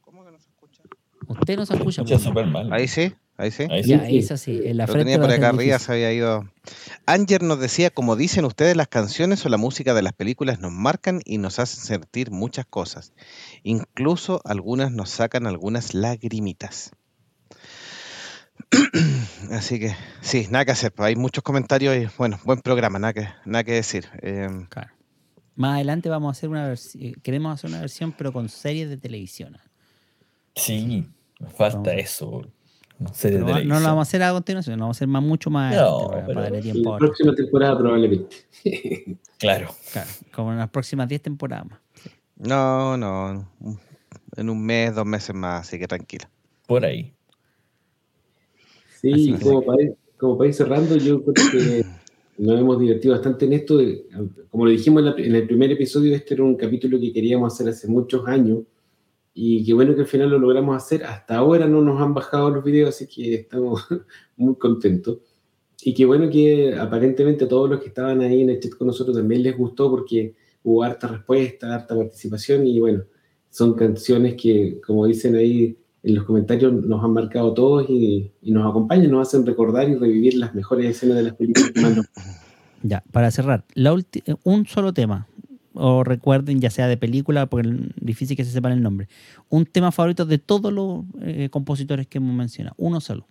¿Cómo 0.00 0.24
que 0.24 0.32
no 0.32 0.38
se 0.38 0.48
escucha? 0.48 0.82
Usted 1.26 1.56
no 1.56 1.66
se 1.66 1.74
escucha. 1.74 2.04
Pues. 2.04 2.46
mal. 2.46 2.72
Ahí 2.72 2.88
sí, 2.88 3.12
ahí 3.36 3.50
sí. 3.50 3.66
Ahí 3.70 3.82
sí. 3.82 3.90
Ya, 3.90 4.00
Sí, 4.00 4.10
sí. 4.10 4.18
es 4.18 4.30
así. 4.30 4.60
En 4.64 4.76
la 4.78 4.86
Lo 4.86 4.94
tenía 4.94 5.20
por 5.20 5.30
acá 5.30 5.50
arriba, 5.50 5.78
se 5.78 5.92
había 5.92 6.12
ido. 6.12 6.50
Ángel 7.06 7.46
nos 7.46 7.60
decía, 7.60 7.90
como 7.90 8.16
dicen 8.16 8.44
ustedes, 8.44 8.76
las 8.76 8.88
canciones 8.88 9.44
o 9.44 9.48
la 9.48 9.58
música 9.58 9.94
de 9.94 10.02
las 10.02 10.14
películas 10.14 10.60
nos 10.60 10.72
marcan 10.72 11.20
y 11.24 11.38
nos 11.38 11.58
hacen 11.58 11.84
sentir 11.84 12.30
muchas 12.30 12.64
cosas. 12.66 13.12
Incluso 13.62 14.40
algunas 14.44 14.90
nos 14.92 15.10
sacan 15.10 15.46
algunas 15.46 15.92
lagrimitas. 15.94 16.92
Así 19.50 19.78
que, 19.80 19.94
sí, 20.20 20.46
nada 20.50 20.64
que 20.64 20.72
hacer. 20.72 20.92
pues, 20.92 21.08
Hay 21.08 21.16
muchos 21.16 21.42
comentarios 21.42 21.96
y, 21.96 22.08
bueno, 22.18 22.38
buen 22.44 22.60
programa, 22.60 22.98
nada 22.98 23.12
que, 23.12 23.28
nada 23.44 23.64
que 23.64 23.72
decir. 23.72 24.06
Eh, 24.22 24.48
Claro. 24.68 24.90
Más 25.56 25.74
adelante 25.74 26.08
vamos 26.08 26.28
a 26.28 26.32
hacer 26.38 26.48
una 26.48 26.66
versión, 26.68 27.12
queremos 27.22 27.52
hacer 27.52 27.68
una 27.70 27.80
versión 27.80 28.12
pero 28.16 28.32
con 28.32 28.48
series 28.48 28.88
de 28.88 28.96
televisión. 28.96 29.58
Sí, 30.54 31.06
falta 31.56 31.90
Vamos. 31.90 31.92
eso. 31.96 32.42
No 32.98 33.08
no, 33.30 33.64
no 33.64 33.80
lo 33.80 33.86
vamos 33.86 33.98
a 33.98 34.02
hacer 34.08 34.22
a 34.22 34.30
continuación, 34.32 34.78
lo 34.78 34.84
vamos 34.84 34.96
a 34.96 34.98
hacer 34.98 35.08
más, 35.08 35.22
mucho 35.22 35.48
más 35.50 35.74
No, 35.74 35.80
adelante 35.80 36.06
para, 36.10 36.26
pero- 36.26 36.34
para 36.34 36.42
darle 36.42 36.58
en 36.58 36.62
tiempo 36.64 36.82
la 36.82 36.90
ahora. 36.94 36.98
próxima 37.06 37.34
temporada 37.34 37.78
probablemente. 37.78 38.36
Claro. 39.38 39.74
Claro, 39.92 40.10
como 40.34 40.52
en 40.52 40.58
las 40.58 40.68
próximas 40.68 41.08
10 41.08 41.22
temporadas 41.22 41.64
más. 41.66 41.80
no, 42.36 42.96
no. 42.98 43.48
En 44.36 44.50
un 44.50 44.64
mes, 44.64 44.94
dos 44.94 45.06
meses 45.06 45.34
más, 45.34 45.66
así 45.66 45.78
que 45.78 45.88
tranquilo. 45.88 46.26
Por 46.66 46.84
ahí. 46.84 47.12
Sí, 49.00 49.34
como 49.42 49.64
para, 49.64 49.82
ir, 49.82 49.94
como 50.18 50.44
ir 50.44 50.54
cerrando, 50.54 50.96
yo 50.96 51.22
creo 51.24 51.34
que 51.50 51.84
nos 52.38 52.60
hemos 52.60 52.78
divertido 52.80 53.14
bastante 53.14 53.46
en 53.46 53.52
esto. 53.54 53.76
de- 53.78 54.06
como 54.50 54.64
lo 54.64 54.70
dijimos 54.70 55.00
en, 55.00 55.06
la- 55.06 55.16
en 55.26 55.34
el 55.34 55.46
primer 55.46 55.70
episodio, 55.72 56.14
este 56.14 56.34
era 56.34 56.44
un 56.44 56.56
capítulo 56.56 56.98
que 57.00 57.12
queríamos 57.12 57.52
hacer 57.52 57.68
hace 57.68 57.88
muchos 57.88 58.26
años. 58.26 58.60
Y 59.32 59.64
qué 59.64 59.72
bueno 59.74 59.94
que 59.94 60.00
al 60.02 60.06
final 60.06 60.28
lo 60.30 60.38
logramos 60.38 60.76
hacer. 60.76 61.04
Hasta 61.04 61.36
ahora 61.36 61.66
no 61.68 61.80
nos 61.82 62.00
han 62.02 62.12
bajado 62.14 62.50
los 62.50 62.64
videos, 62.64 62.90
así 62.90 63.06
que 63.06 63.34
estamos 63.34 63.86
muy 64.36 64.56
contentos. 64.56 65.18
Y 65.82 65.94
qué 65.94 66.04
bueno 66.04 66.28
que 66.28 66.74
aparentemente 66.74 67.44
a 67.44 67.48
todos 67.48 67.70
los 67.70 67.80
que 67.80 67.88
estaban 67.88 68.20
ahí 68.20 68.42
en 68.42 68.50
el 68.50 68.60
chat 68.60 68.72
con 68.74 68.88
nosotros 68.88 69.16
también 69.16 69.42
les 69.42 69.56
gustó 69.56 69.88
porque 69.88 70.34
hubo 70.62 70.82
harta 70.82 71.08
respuesta, 71.08 71.74
harta 71.74 71.96
participación 71.96 72.66
y 72.66 72.78
bueno, 72.80 73.04
son 73.48 73.72
canciones 73.74 74.34
que, 74.34 74.78
como 74.86 75.06
dicen 75.06 75.36
ahí 75.36 75.78
en 76.02 76.14
los 76.14 76.24
comentarios, 76.24 76.72
nos 76.72 77.04
han 77.04 77.12
marcado 77.12 77.52
todos 77.52 77.88
y, 77.90 78.30
y 78.42 78.52
nos 78.52 78.68
acompañan, 78.68 79.10
nos 79.10 79.28
hacen 79.28 79.44
recordar 79.46 79.88
y 79.88 79.94
revivir 79.96 80.34
las 80.34 80.54
mejores 80.54 80.86
escenas 80.96 81.16
de 81.16 81.22
las 81.24 81.34
películas 81.34 81.70
que 81.72 81.80
Ya, 82.82 83.02
para 83.12 83.30
cerrar, 83.30 83.64
la 83.74 83.94
un 84.44 84.66
solo 84.66 84.94
tema. 84.94 85.26
O 85.74 86.02
recuerden, 86.02 86.60
ya 86.60 86.70
sea 86.70 86.88
de 86.88 86.96
película, 86.96 87.46
porque 87.46 87.68
es 87.68 87.76
difícil 88.00 88.36
que 88.36 88.44
se 88.44 88.50
sepan 88.50 88.72
el 88.72 88.82
nombre. 88.82 89.08
Un 89.50 89.66
tema 89.66 89.92
favorito 89.92 90.24
de 90.26 90.38
todos 90.38 90.72
los 90.72 91.04
eh, 91.20 91.48
compositores 91.50 92.06
que 92.08 92.18
hemos 92.18 92.34
mencionado. 92.34 92.74
Uno 92.78 93.00
solo. 93.00 93.26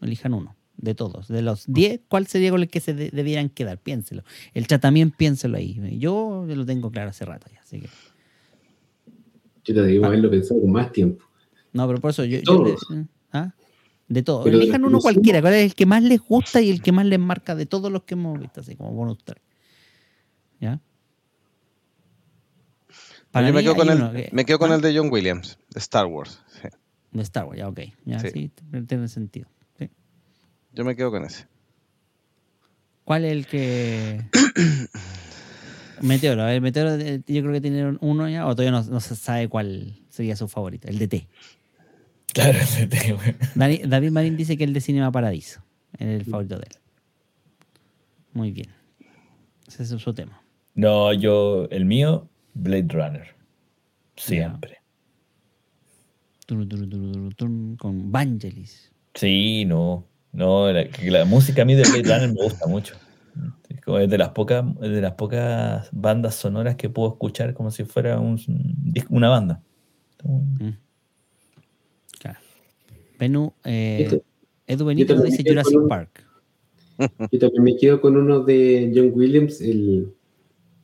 Elijan 0.00 0.34
uno. 0.34 0.56
De 0.76 0.94
todos. 0.94 1.28
De 1.28 1.42
los 1.42 1.64
10, 1.68 2.00
¿cuál 2.08 2.26
sería 2.26 2.50
con 2.50 2.62
el 2.62 2.68
que 2.68 2.80
se 2.80 2.94
de- 2.94 3.10
debieran 3.10 3.48
quedar? 3.50 3.78
Piénselo. 3.78 4.24
El 4.54 4.66
chat 4.66 4.80
también 4.82 5.10
piénselo 5.12 5.56
ahí. 5.56 5.78
Yo 5.98 6.44
lo 6.48 6.66
tengo 6.66 6.90
claro 6.90 7.10
hace 7.10 7.24
rato 7.24 7.46
ya. 7.52 7.60
Así 7.60 7.78
que. 7.80 7.88
Yo 9.64 9.74
te 9.74 9.86
digo, 9.86 10.06
haberlo 10.06 10.30
pensado 10.30 10.60
con 10.60 10.72
más 10.72 10.90
tiempo. 10.90 11.24
No, 11.72 11.86
pero 11.86 12.00
por 12.00 12.10
eso 12.10 12.24
yo. 12.24 12.38
De 12.38 12.42
yo- 12.44 12.76
eh, 12.94 13.06
¿ah? 13.32 13.52
De 14.08 14.22
todos. 14.22 14.44
Pero 14.44 14.58
de 14.58 14.64
Elijan 14.64 14.84
uno 14.84 14.98
cualquiera. 15.00 15.40
¿Cuál 15.40 15.54
es 15.54 15.64
el 15.64 15.74
que 15.74 15.86
más 15.86 16.02
les 16.02 16.20
gusta 16.20 16.60
y 16.60 16.70
el 16.70 16.82
que 16.82 16.92
más 16.92 17.06
les 17.06 17.18
marca 17.18 17.54
de 17.54 17.64
todos 17.66 17.90
los 17.90 18.02
que 18.02 18.14
hemos 18.14 18.38
visto? 18.38 18.60
Así 18.60 18.76
como 18.76 18.90
bonus 18.92 19.24
track. 19.24 19.40
¿Ya? 20.60 20.80
Para 23.30 23.48
Yo 23.48 23.54
me 23.54 23.62
quedo 23.62 23.74
con, 23.76 23.88
el, 23.88 23.98
que- 24.12 24.28
me 24.32 24.44
quedo 24.44 24.58
con 24.58 24.72
¿Ah? 24.72 24.74
el 24.74 24.80
de 24.82 24.96
John 24.96 25.08
Williams, 25.10 25.58
de 25.70 25.78
Star 25.80 26.06
Wars. 26.06 26.40
sí. 26.60 26.68
De 27.12 27.22
Star 27.22 27.44
Wars, 27.46 27.58
ya, 27.58 27.68
ok. 27.68 27.80
Ya, 28.04 28.18
Sí. 28.20 28.50
tiene 28.86 29.08
sentido. 29.08 29.48
Sí. 29.78 29.88
Yo 30.74 30.84
me 30.84 30.94
quedo 30.96 31.10
con 31.10 31.24
ese. 31.24 31.46
¿Cuál 33.04 33.24
es 33.24 33.32
el 33.32 33.46
que. 33.46 34.22
Meteoro, 36.02 36.42
a 36.42 36.46
ver, 36.46 36.60
Meteoro, 36.60 36.94
eh, 36.96 37.22
yo 37.26 37.40
creo 37.42 37.52
que 37.52 37.60
tiene 37.60 37.96
uno 38.00 38.28
ya, 38.28 38.46
o 38.46 38.54
todavía 38.56 38.72
no, 38.72 38.82
no 38.84 39.00
se 39.00 39.14
sabe 39.14 39.48
cuál 39.48 40.00
sería 40.08 40.34
su 40.36 40.48
favorito, 40.48 40.88
el 40.88 40.98
de 40.98 41.08
T. 41.08 41.28
Claro. 42.32 42.58
Dani- 43.54 43.82
David 43.86 44.10
Marín 44.10 44.36
dice 44.36 44.56
que 44.56 44.64
el 44.64 44.72
de 44.72 44.80
Cinema 44.80 45.10
Paradiso 45.12 45.60
es 45.98 46.06
el 46.06 46.24
favorito 46.24 46.56
de 46.58 46.66
él. 46.70 46.76
Muy 48.32 48.50
bien. 48.52 48.68
Ese 49.68 49.82
es 49.82 49.88
su 49.90 50.14
tema. 50.14 50.40
No, 50.74 51.12
yo, 51.12 51.66
el 51.70 51.84
mío, 51.84 52.28
Blade 52.54 52.86
Runner. 52.88 53.26
Siempre. 54.16 54.78
Turu, 56.46 56.66
turu, 56.66 56.88
turu, 56.88 57.12
turu, 57.12 57.30
turu, 57.34 57.76
Con 57.78 58.10
Vangelis. 58.12 58.90
Sí, 59.14 59.64
no. 59.64 60.06
No, 60.32 60.72
la, 60.72 60.88
que 60.88 61.10
la 61.10 61.24
música 61.26 61.62
a 61.62 61.64
mí 61.66 61.74
de 61.74 61.82
Blade 61.82 62.02
Runner 62.04 62.28
me 62.34 62.42
gusta 62.44 62.66
mucho. 62.66 62.94
Es 64.00 64.08
de 64.10 64.18
las 64.18 64.30
pocas, 64.30 64.64
de 64.80 65.00
las 65.00 65.12
pocas 65.12 65.88
bandas 65.92 66.34
sonoras 66.34 66.76
que 66.76 66.88
puedo 66.88 67.10
escuchar 67.12 67.52
como 67.54 67.70
si 67.70 67.84
fuera 67.84 68.18
un, 68.18 68.36
disco- 68.92 69.12
una 69.14 69.28
banda. 69.28 69.60
Mm. 70.24 70.68
Benú, 73.22 73.52
eh, 73.64 73.98
Este- 74.02 74.22
Edu 74.66 74.84
Benito 74.84 75.14
yo 75.14 75.20
nos 75.20 75.22
también 75.24 75.30
dice 75.30 75.42
me 75.42 75.44
quedo 75.44 75.62
Jurassic 75.62 75.80
un- 75.82 75.88
Park. 75.88 76.26
Yo 77.32 77.38
también 77.38 77.62
me 77.64 77.76
quedo 77.76 78.00
con 78.00 78.16
uno 78.16 78.40
de 78.40 78.92
John 78.94 79.10
Williams, 79.14 79.60
el, 79.60 80.08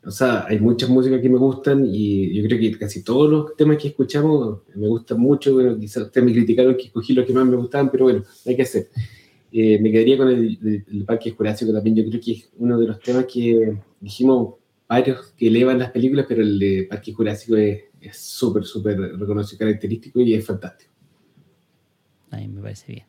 o 0.04 0.10
sea, 0.10 0.46
hay 0.46 0.58
muchas 0.60 0.88
músicas 0.88 1.20
que 1.20 1.28
me 1.28 1.36
gustan 1.38 1.84
y 1.86 2.32
yo 2.34 2.42
creo 2.48 2.58
que 2.60 2.78
casi 2.78 3.02
todos 3.04 3.30
los 3.30 3.56
temas 3.56 3.76
que 3.78 3.88
escuchamos 3.88 4.60
me 4.74 4.88
gustan 4.88 5.18
mucho. 5.20 5.52
Bueno, 5.54 5.78
quizás 5.78 6.04
ustedes 6.04 6.24
me 6.24 6.32
criticaron 6.32 6.76
que 6.76 6.84
escogí 6.84 7.12
los 7.12 7.26
que 7.26 7.32
más 7.32 7.44
me 7.46 7.56
gustaban, 7.56 7.90
pero 7.90 8.04
bueno, 8.04 8.22
hay 8.46 8.56
que 8.56 8.62
hacer. 8.62 8.88
Eh, 9.52 9.78
me 9.80 9.90
quedaría 9.92 10.16
con 10.16 10.28
el, 10.28 10.58
el- 10.62 10.84
el 10.92 11.04
Parque 11.04 11.30
Jurásico 11.32 11.72
también. 11.72 11.96
Yo 11.96 12.08
creo 12.08 12.20
que 12.20 12.32
es 12.32 12.48
uno 12.58 12.78
de 12.78 12.86
los 12.86 13.00
temas 13.00 13.24
que 13.26 13.76
dijimos 14.00 14.54
varios 14.88 15.32
que 15.36 15.48
elevan 15.48 15.78
las 15.78 15.90
películas, 15.90 16.26
pero 16.28 16.42
el 16.42 16.58
de 16.58 16.86
Parque 16.88 17.12
Jurásico 17.12 17.56
es 17.56 18.16
súper, 18.16 18.64
súper 18.64 18.98
reconocido, 19.18 19.58
característico 19.58 20.20
y 20.20 20.34
es 20.34 20.44
fantástico. 20.46 20.87
A 22.30 22.36
mí 22.36 22.48
me 22.48 22.60
parece 22.62 22.92
bien. 22.92 23.06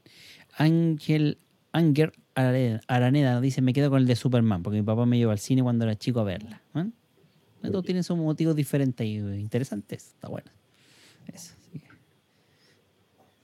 Ángel 0.58 1.38
Anger 1.72 2.14
Araneda, 2.36 3.42
dice, 3.42 3.62
me 3.62 3.74
quedo 3.74 3.90
con 3.90 4.00
el 4.02 4.08
de 4.08 4.16
Superman, 4.16 4.64
porque 4.64 4.78
mi 4.80 4.84
papá 4.86 5.06
me 5.06 5.18
llevó 5.18 5.32
al 5.32 5.40
cine 5.40 5.62
cuando 5.62 5.84
era 5.86 5.96
chico 5.98 6.20
a 6.22 6.24
verla. 6.24 6.62
¿eh? 6.76 6.86
Todos 7.72 7.84
tienen 7.86 8.04
sus 8.04 8.18
motivos 8.18 8.56
diferentes 8.56 9.06
y 9.06 9.18
eh, 9.18 9.40
interesantes. 9.40 10.08
Está 10.16 10.30
bueno. 10.30 10.50
Eso, 11.34 11.54
sí. 11.72 11.82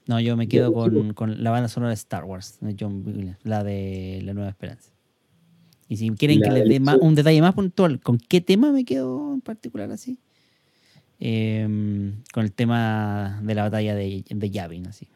No, 0.07 0.19
yo 0.19 0.37
me 0.37 0.47
quedo 0.47 0.71
con, 0.73 1.13
con 1.13 1.43
la 1.43 1.49
banda 1.51 1.67
sonora 1.67 1.89
de 1.89 1.95
Star 1.95 2.23
Wars, 2.23 2.57
de 2.61 2.75
John 2.79 3.03
Williams, 3.05 3.37
la 3.43 3.63
de 3.63 4.21
La 4.23 4.33
Nueva 4.33 4.49
Esperanza. 4.49 4.91
Y 5.89 5.97
si 5.97 6.09
quieren 6.11 6.39
que 6.41 6.49
les 6.51 6.63
dé 6.69 6.79
más- 6.79 6.97
un 7.01 7.15
detalle 7.15 7.41
más 7.41 7.53
puntual, 7.53 7.99
¿con 7.99 8.17
qué 8.17 8.39
tema 8.41 8.71
me 8.71 8.85
quedo 8.85 9.33
en 9.33 9.41
particular 9.41 9.91
así? 9.91 10.19
Em, 11.19 12.23
con 12.33 12.43
el 12.43 12.51
tema 12.51 13.39
de 13.43 13.55
la 13.55 13.63
batalla 13.63 13.95
de, 13.95 14.23
de 14.27 14.49
Yavin, 14.49 14.87
así. 14.87 15.07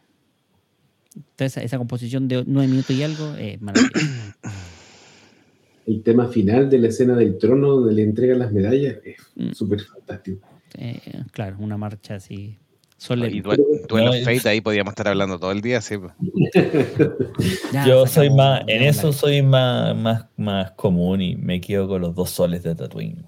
Esa, 1.37 1.61
esa 1.61 1.77
composición 1.77 2.27
de 2.27 2.43
nueve 2.45 2.67
minutos 2.69 2.91
y 2.95 3.03
algo 3.03 3.33
es 3.35 3.61
maravillosa. 3.61 4.37
El 5.87 6.03
tema 6.03 6.27
final 6.27 6.69
de 6.69 6.77
la 6.77 6.89
escena 6.89 7.15
del 7.15 7.37
trono 7.39 7.69
donde 7.77 7.93
le 7.93 8.03
entregan 8.03 8.37
las 8.39 8.51
medallas 8.51 8.97
es 9.03 9.17
Mm. 9.35 9.51
súper 9.53 9.81
fantástico. 9.81 10.47
Eh, 10.77 10.99
claro, 11.31 11.55
una 11.59 11.77
marcha 11.77 12.15
así. 12.15 12.35
Y 12.35 12.57
Solemne. 12.97 13.41
duelo 13.41 13.63
No, 13.89 14.13
Fate, 14.25 14.49
ahí 14.49 14.61
podríamos 14.61 14.91
estar 14.91 15.07
hablando 15.07 15.39
todo 15.39 15.51
el 15.51 15.61
día, 15.61 15.79
sí. 15.81 15.95
pues. 15.97 16.13
Ya, 17.73 17.87
Yo 17.87 18.05
soy 18.05 18.29
más, 18.29 18.61
en 18.67 18.83
eso 18.83 19.11
soy 19.13 19.41
más, 19.41 19.95
más, 19.95 20.25
más 20.37 20.71
común 20.71 21.21
y 21.21 21.35
me 21.37 21.59
quedo 21.61 21.87
con 21.87 22.01
los 22.01 22.13
dos 22.13 22.29
soles 22.29 22.61
de 22.63 22.75
Tatooine. 22.75 23.23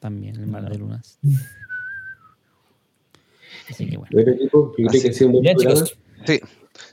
También, 0.00 0.36
el 0.36 0.46
mar 0.46 0.70
de 0.70 0.78
lunas. 0.78 1.18
Así 3.68 3.86
que 3.88 3.96
bueno. 3.96 4.10
Así- 4.88 5.02
que 5.02 5.08
ha 5.08 5.12
sido 5.12 5.26
un 5.28 5.32
buen 5.32 5.42
Bien, 5.42 5.56
programa. 5.56 5.84
chicos. 5.84 5.98
Sí. 6.26 6.40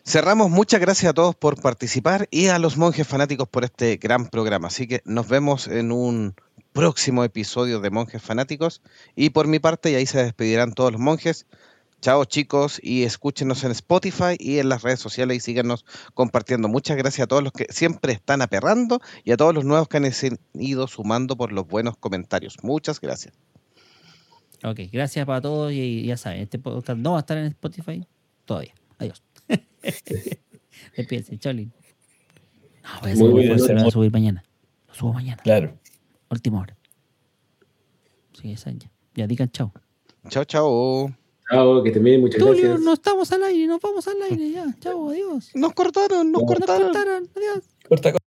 Cerramos. 0.06 0.50
Muchas 0.50 0.82
gracias 0.82 1.10
a 1.10 1.14
todos 1.14 1.34
por 1.34 1.62
participar 1.62 2.28
y 2.30 2.48
a 2.48 2.60
los 2.60 2.76
monjes 2.76 3.08
fanáticos 3.08 3.48
por 3.48 3.64
este 3.64 3.96
gran 3.96 4.28
programa. 4.28 4.68
Así 4.68 4.86
que 4.86 5.02
nos 5.06 5.30
vemos 5.30 5.68
en 5.68 5.94
un 5.94 6.36
próximo 6.74 7.24
episodio 7.24 7.80
de 7.80 7.90
Monjes 7.90 8.22
Fanáticos. 8.22 8.82
Y 9.16 9.30
por 9.30 9.48
mi 9.48 9.60
parte, 9.60 9.92
y 9.92 9.96
ahí 9.96 10.06
se 10.06 10.22
despedirán 10.22 10.74
todos 10.74 10.92
los 10.92 11.00
monjes. 11.00 11.46
Chao 12.02 12.26
chicos 12.26 12.82
y 12.84 13.04
escúchenos 13.04 13.64
en 13.64 13.72
Spotify 13.72 14.36
y 14.38 14.60
en 14.60 14.68
las 14.68 14.82
redes 14.82 15.00
sociales 15.00 15.38
y 15.38 15.40
síganos 15.40 15.86
compartiendo. 16.14 16.68
Muchas 16.68 16.98
gracias 16.98 17.24
a 17.24 17.28
todos 17.28 17.42
los 17.42 17.54
que 17.54 17.68
siempre 17.70 18.12
están 18.12 18.42
aperrando 18.42 19.00
y 19.24 19.32
a 19.32 19.38
todos 19.38 19.54
los 19.56 19.64
nuevos 19.64 19.88
que 19.88 19.98
han 19.98 20.12
ido 20.54 20.88
sumando 20.88 21.38
por 21.38 21.54
los 21.54 21.66
buenos 21.66 21.96
comentarios. 21.96 22.58
Muchas 22.62 23.00
gracias. 23.00 23.36
Ok, 24.66 24.82
gracias 24.92 25.26
para 25.26 25.40
todos 25.40 25.72
y 25.72 26.06
ya 26.06 26.18
saben, 26.18 26.42
este 26.42 26.60
podcast 26.60 27.00
no 27.00 27.12
va 27.12 27.20
a 27.20 27.22
estar 27.22 27.38
en 27.38 27.46
Spotify 27.46 28.06
todavía. 28.44 28.74
Adiós. 28.98 29.24
Despídense, 30.98 31.38
Cholin. 31.40 31.72
No, 32.84 32.90
voy 33.02 33.12
a 33.12 33.16
Muy 33.16 33.30
subir, 33.32 33.46
bien, 33.48 33.58
lo 33.58 33.80
voy 33.82 33.88
a 33.88 33.92
subir 33.92 34.12
mañana. 34.12 34.44
Lo 34.88 34.94
subo 34.94 35.14
mañana, 35.14 35.42
Claro. 35.44 35.78
última 36.30 36.60
hora. 36.62 36.78
Sí, 38.40 38.52
esa 38.52 38.72
ya. 38.72 38.90
Ya 39.16 39.28
digan 39.28 39.50
chao. 39.52 39.72
Chao, 40.30 40.44
chao. 40.46 41.14
Chao, 41.50 41.84
que 41.84 41.92
te 41.92 42.00
bien, 42.00 42.22
muchas 42.22 42.40
Tulio, 42.40 42.54
gracias. 42.64 42.80
no 42.82 42.94
estamos 42.94 43.32
al 43.32 43.44
aire, 43.44 43.68
nos 43.68 43.80
vamos 43.82 44.08
al 44.08 44.22
aire 44.24 44.52
ya. 44.52 44.66
Chao, 44.80 45.10
adiós. 45.10 45.52
Nos 45.56 45.74
cortaron, 45.74 46.32
nos 46.32 46.42
Nos 46.44 46.50
Nos 46.52 46.60
cortaron. 46.60 46.84
cortaron, 46.92 47.30
adiós. 47.36 47.64
Corta, 47.88 48.12
corta. 48.12 48.28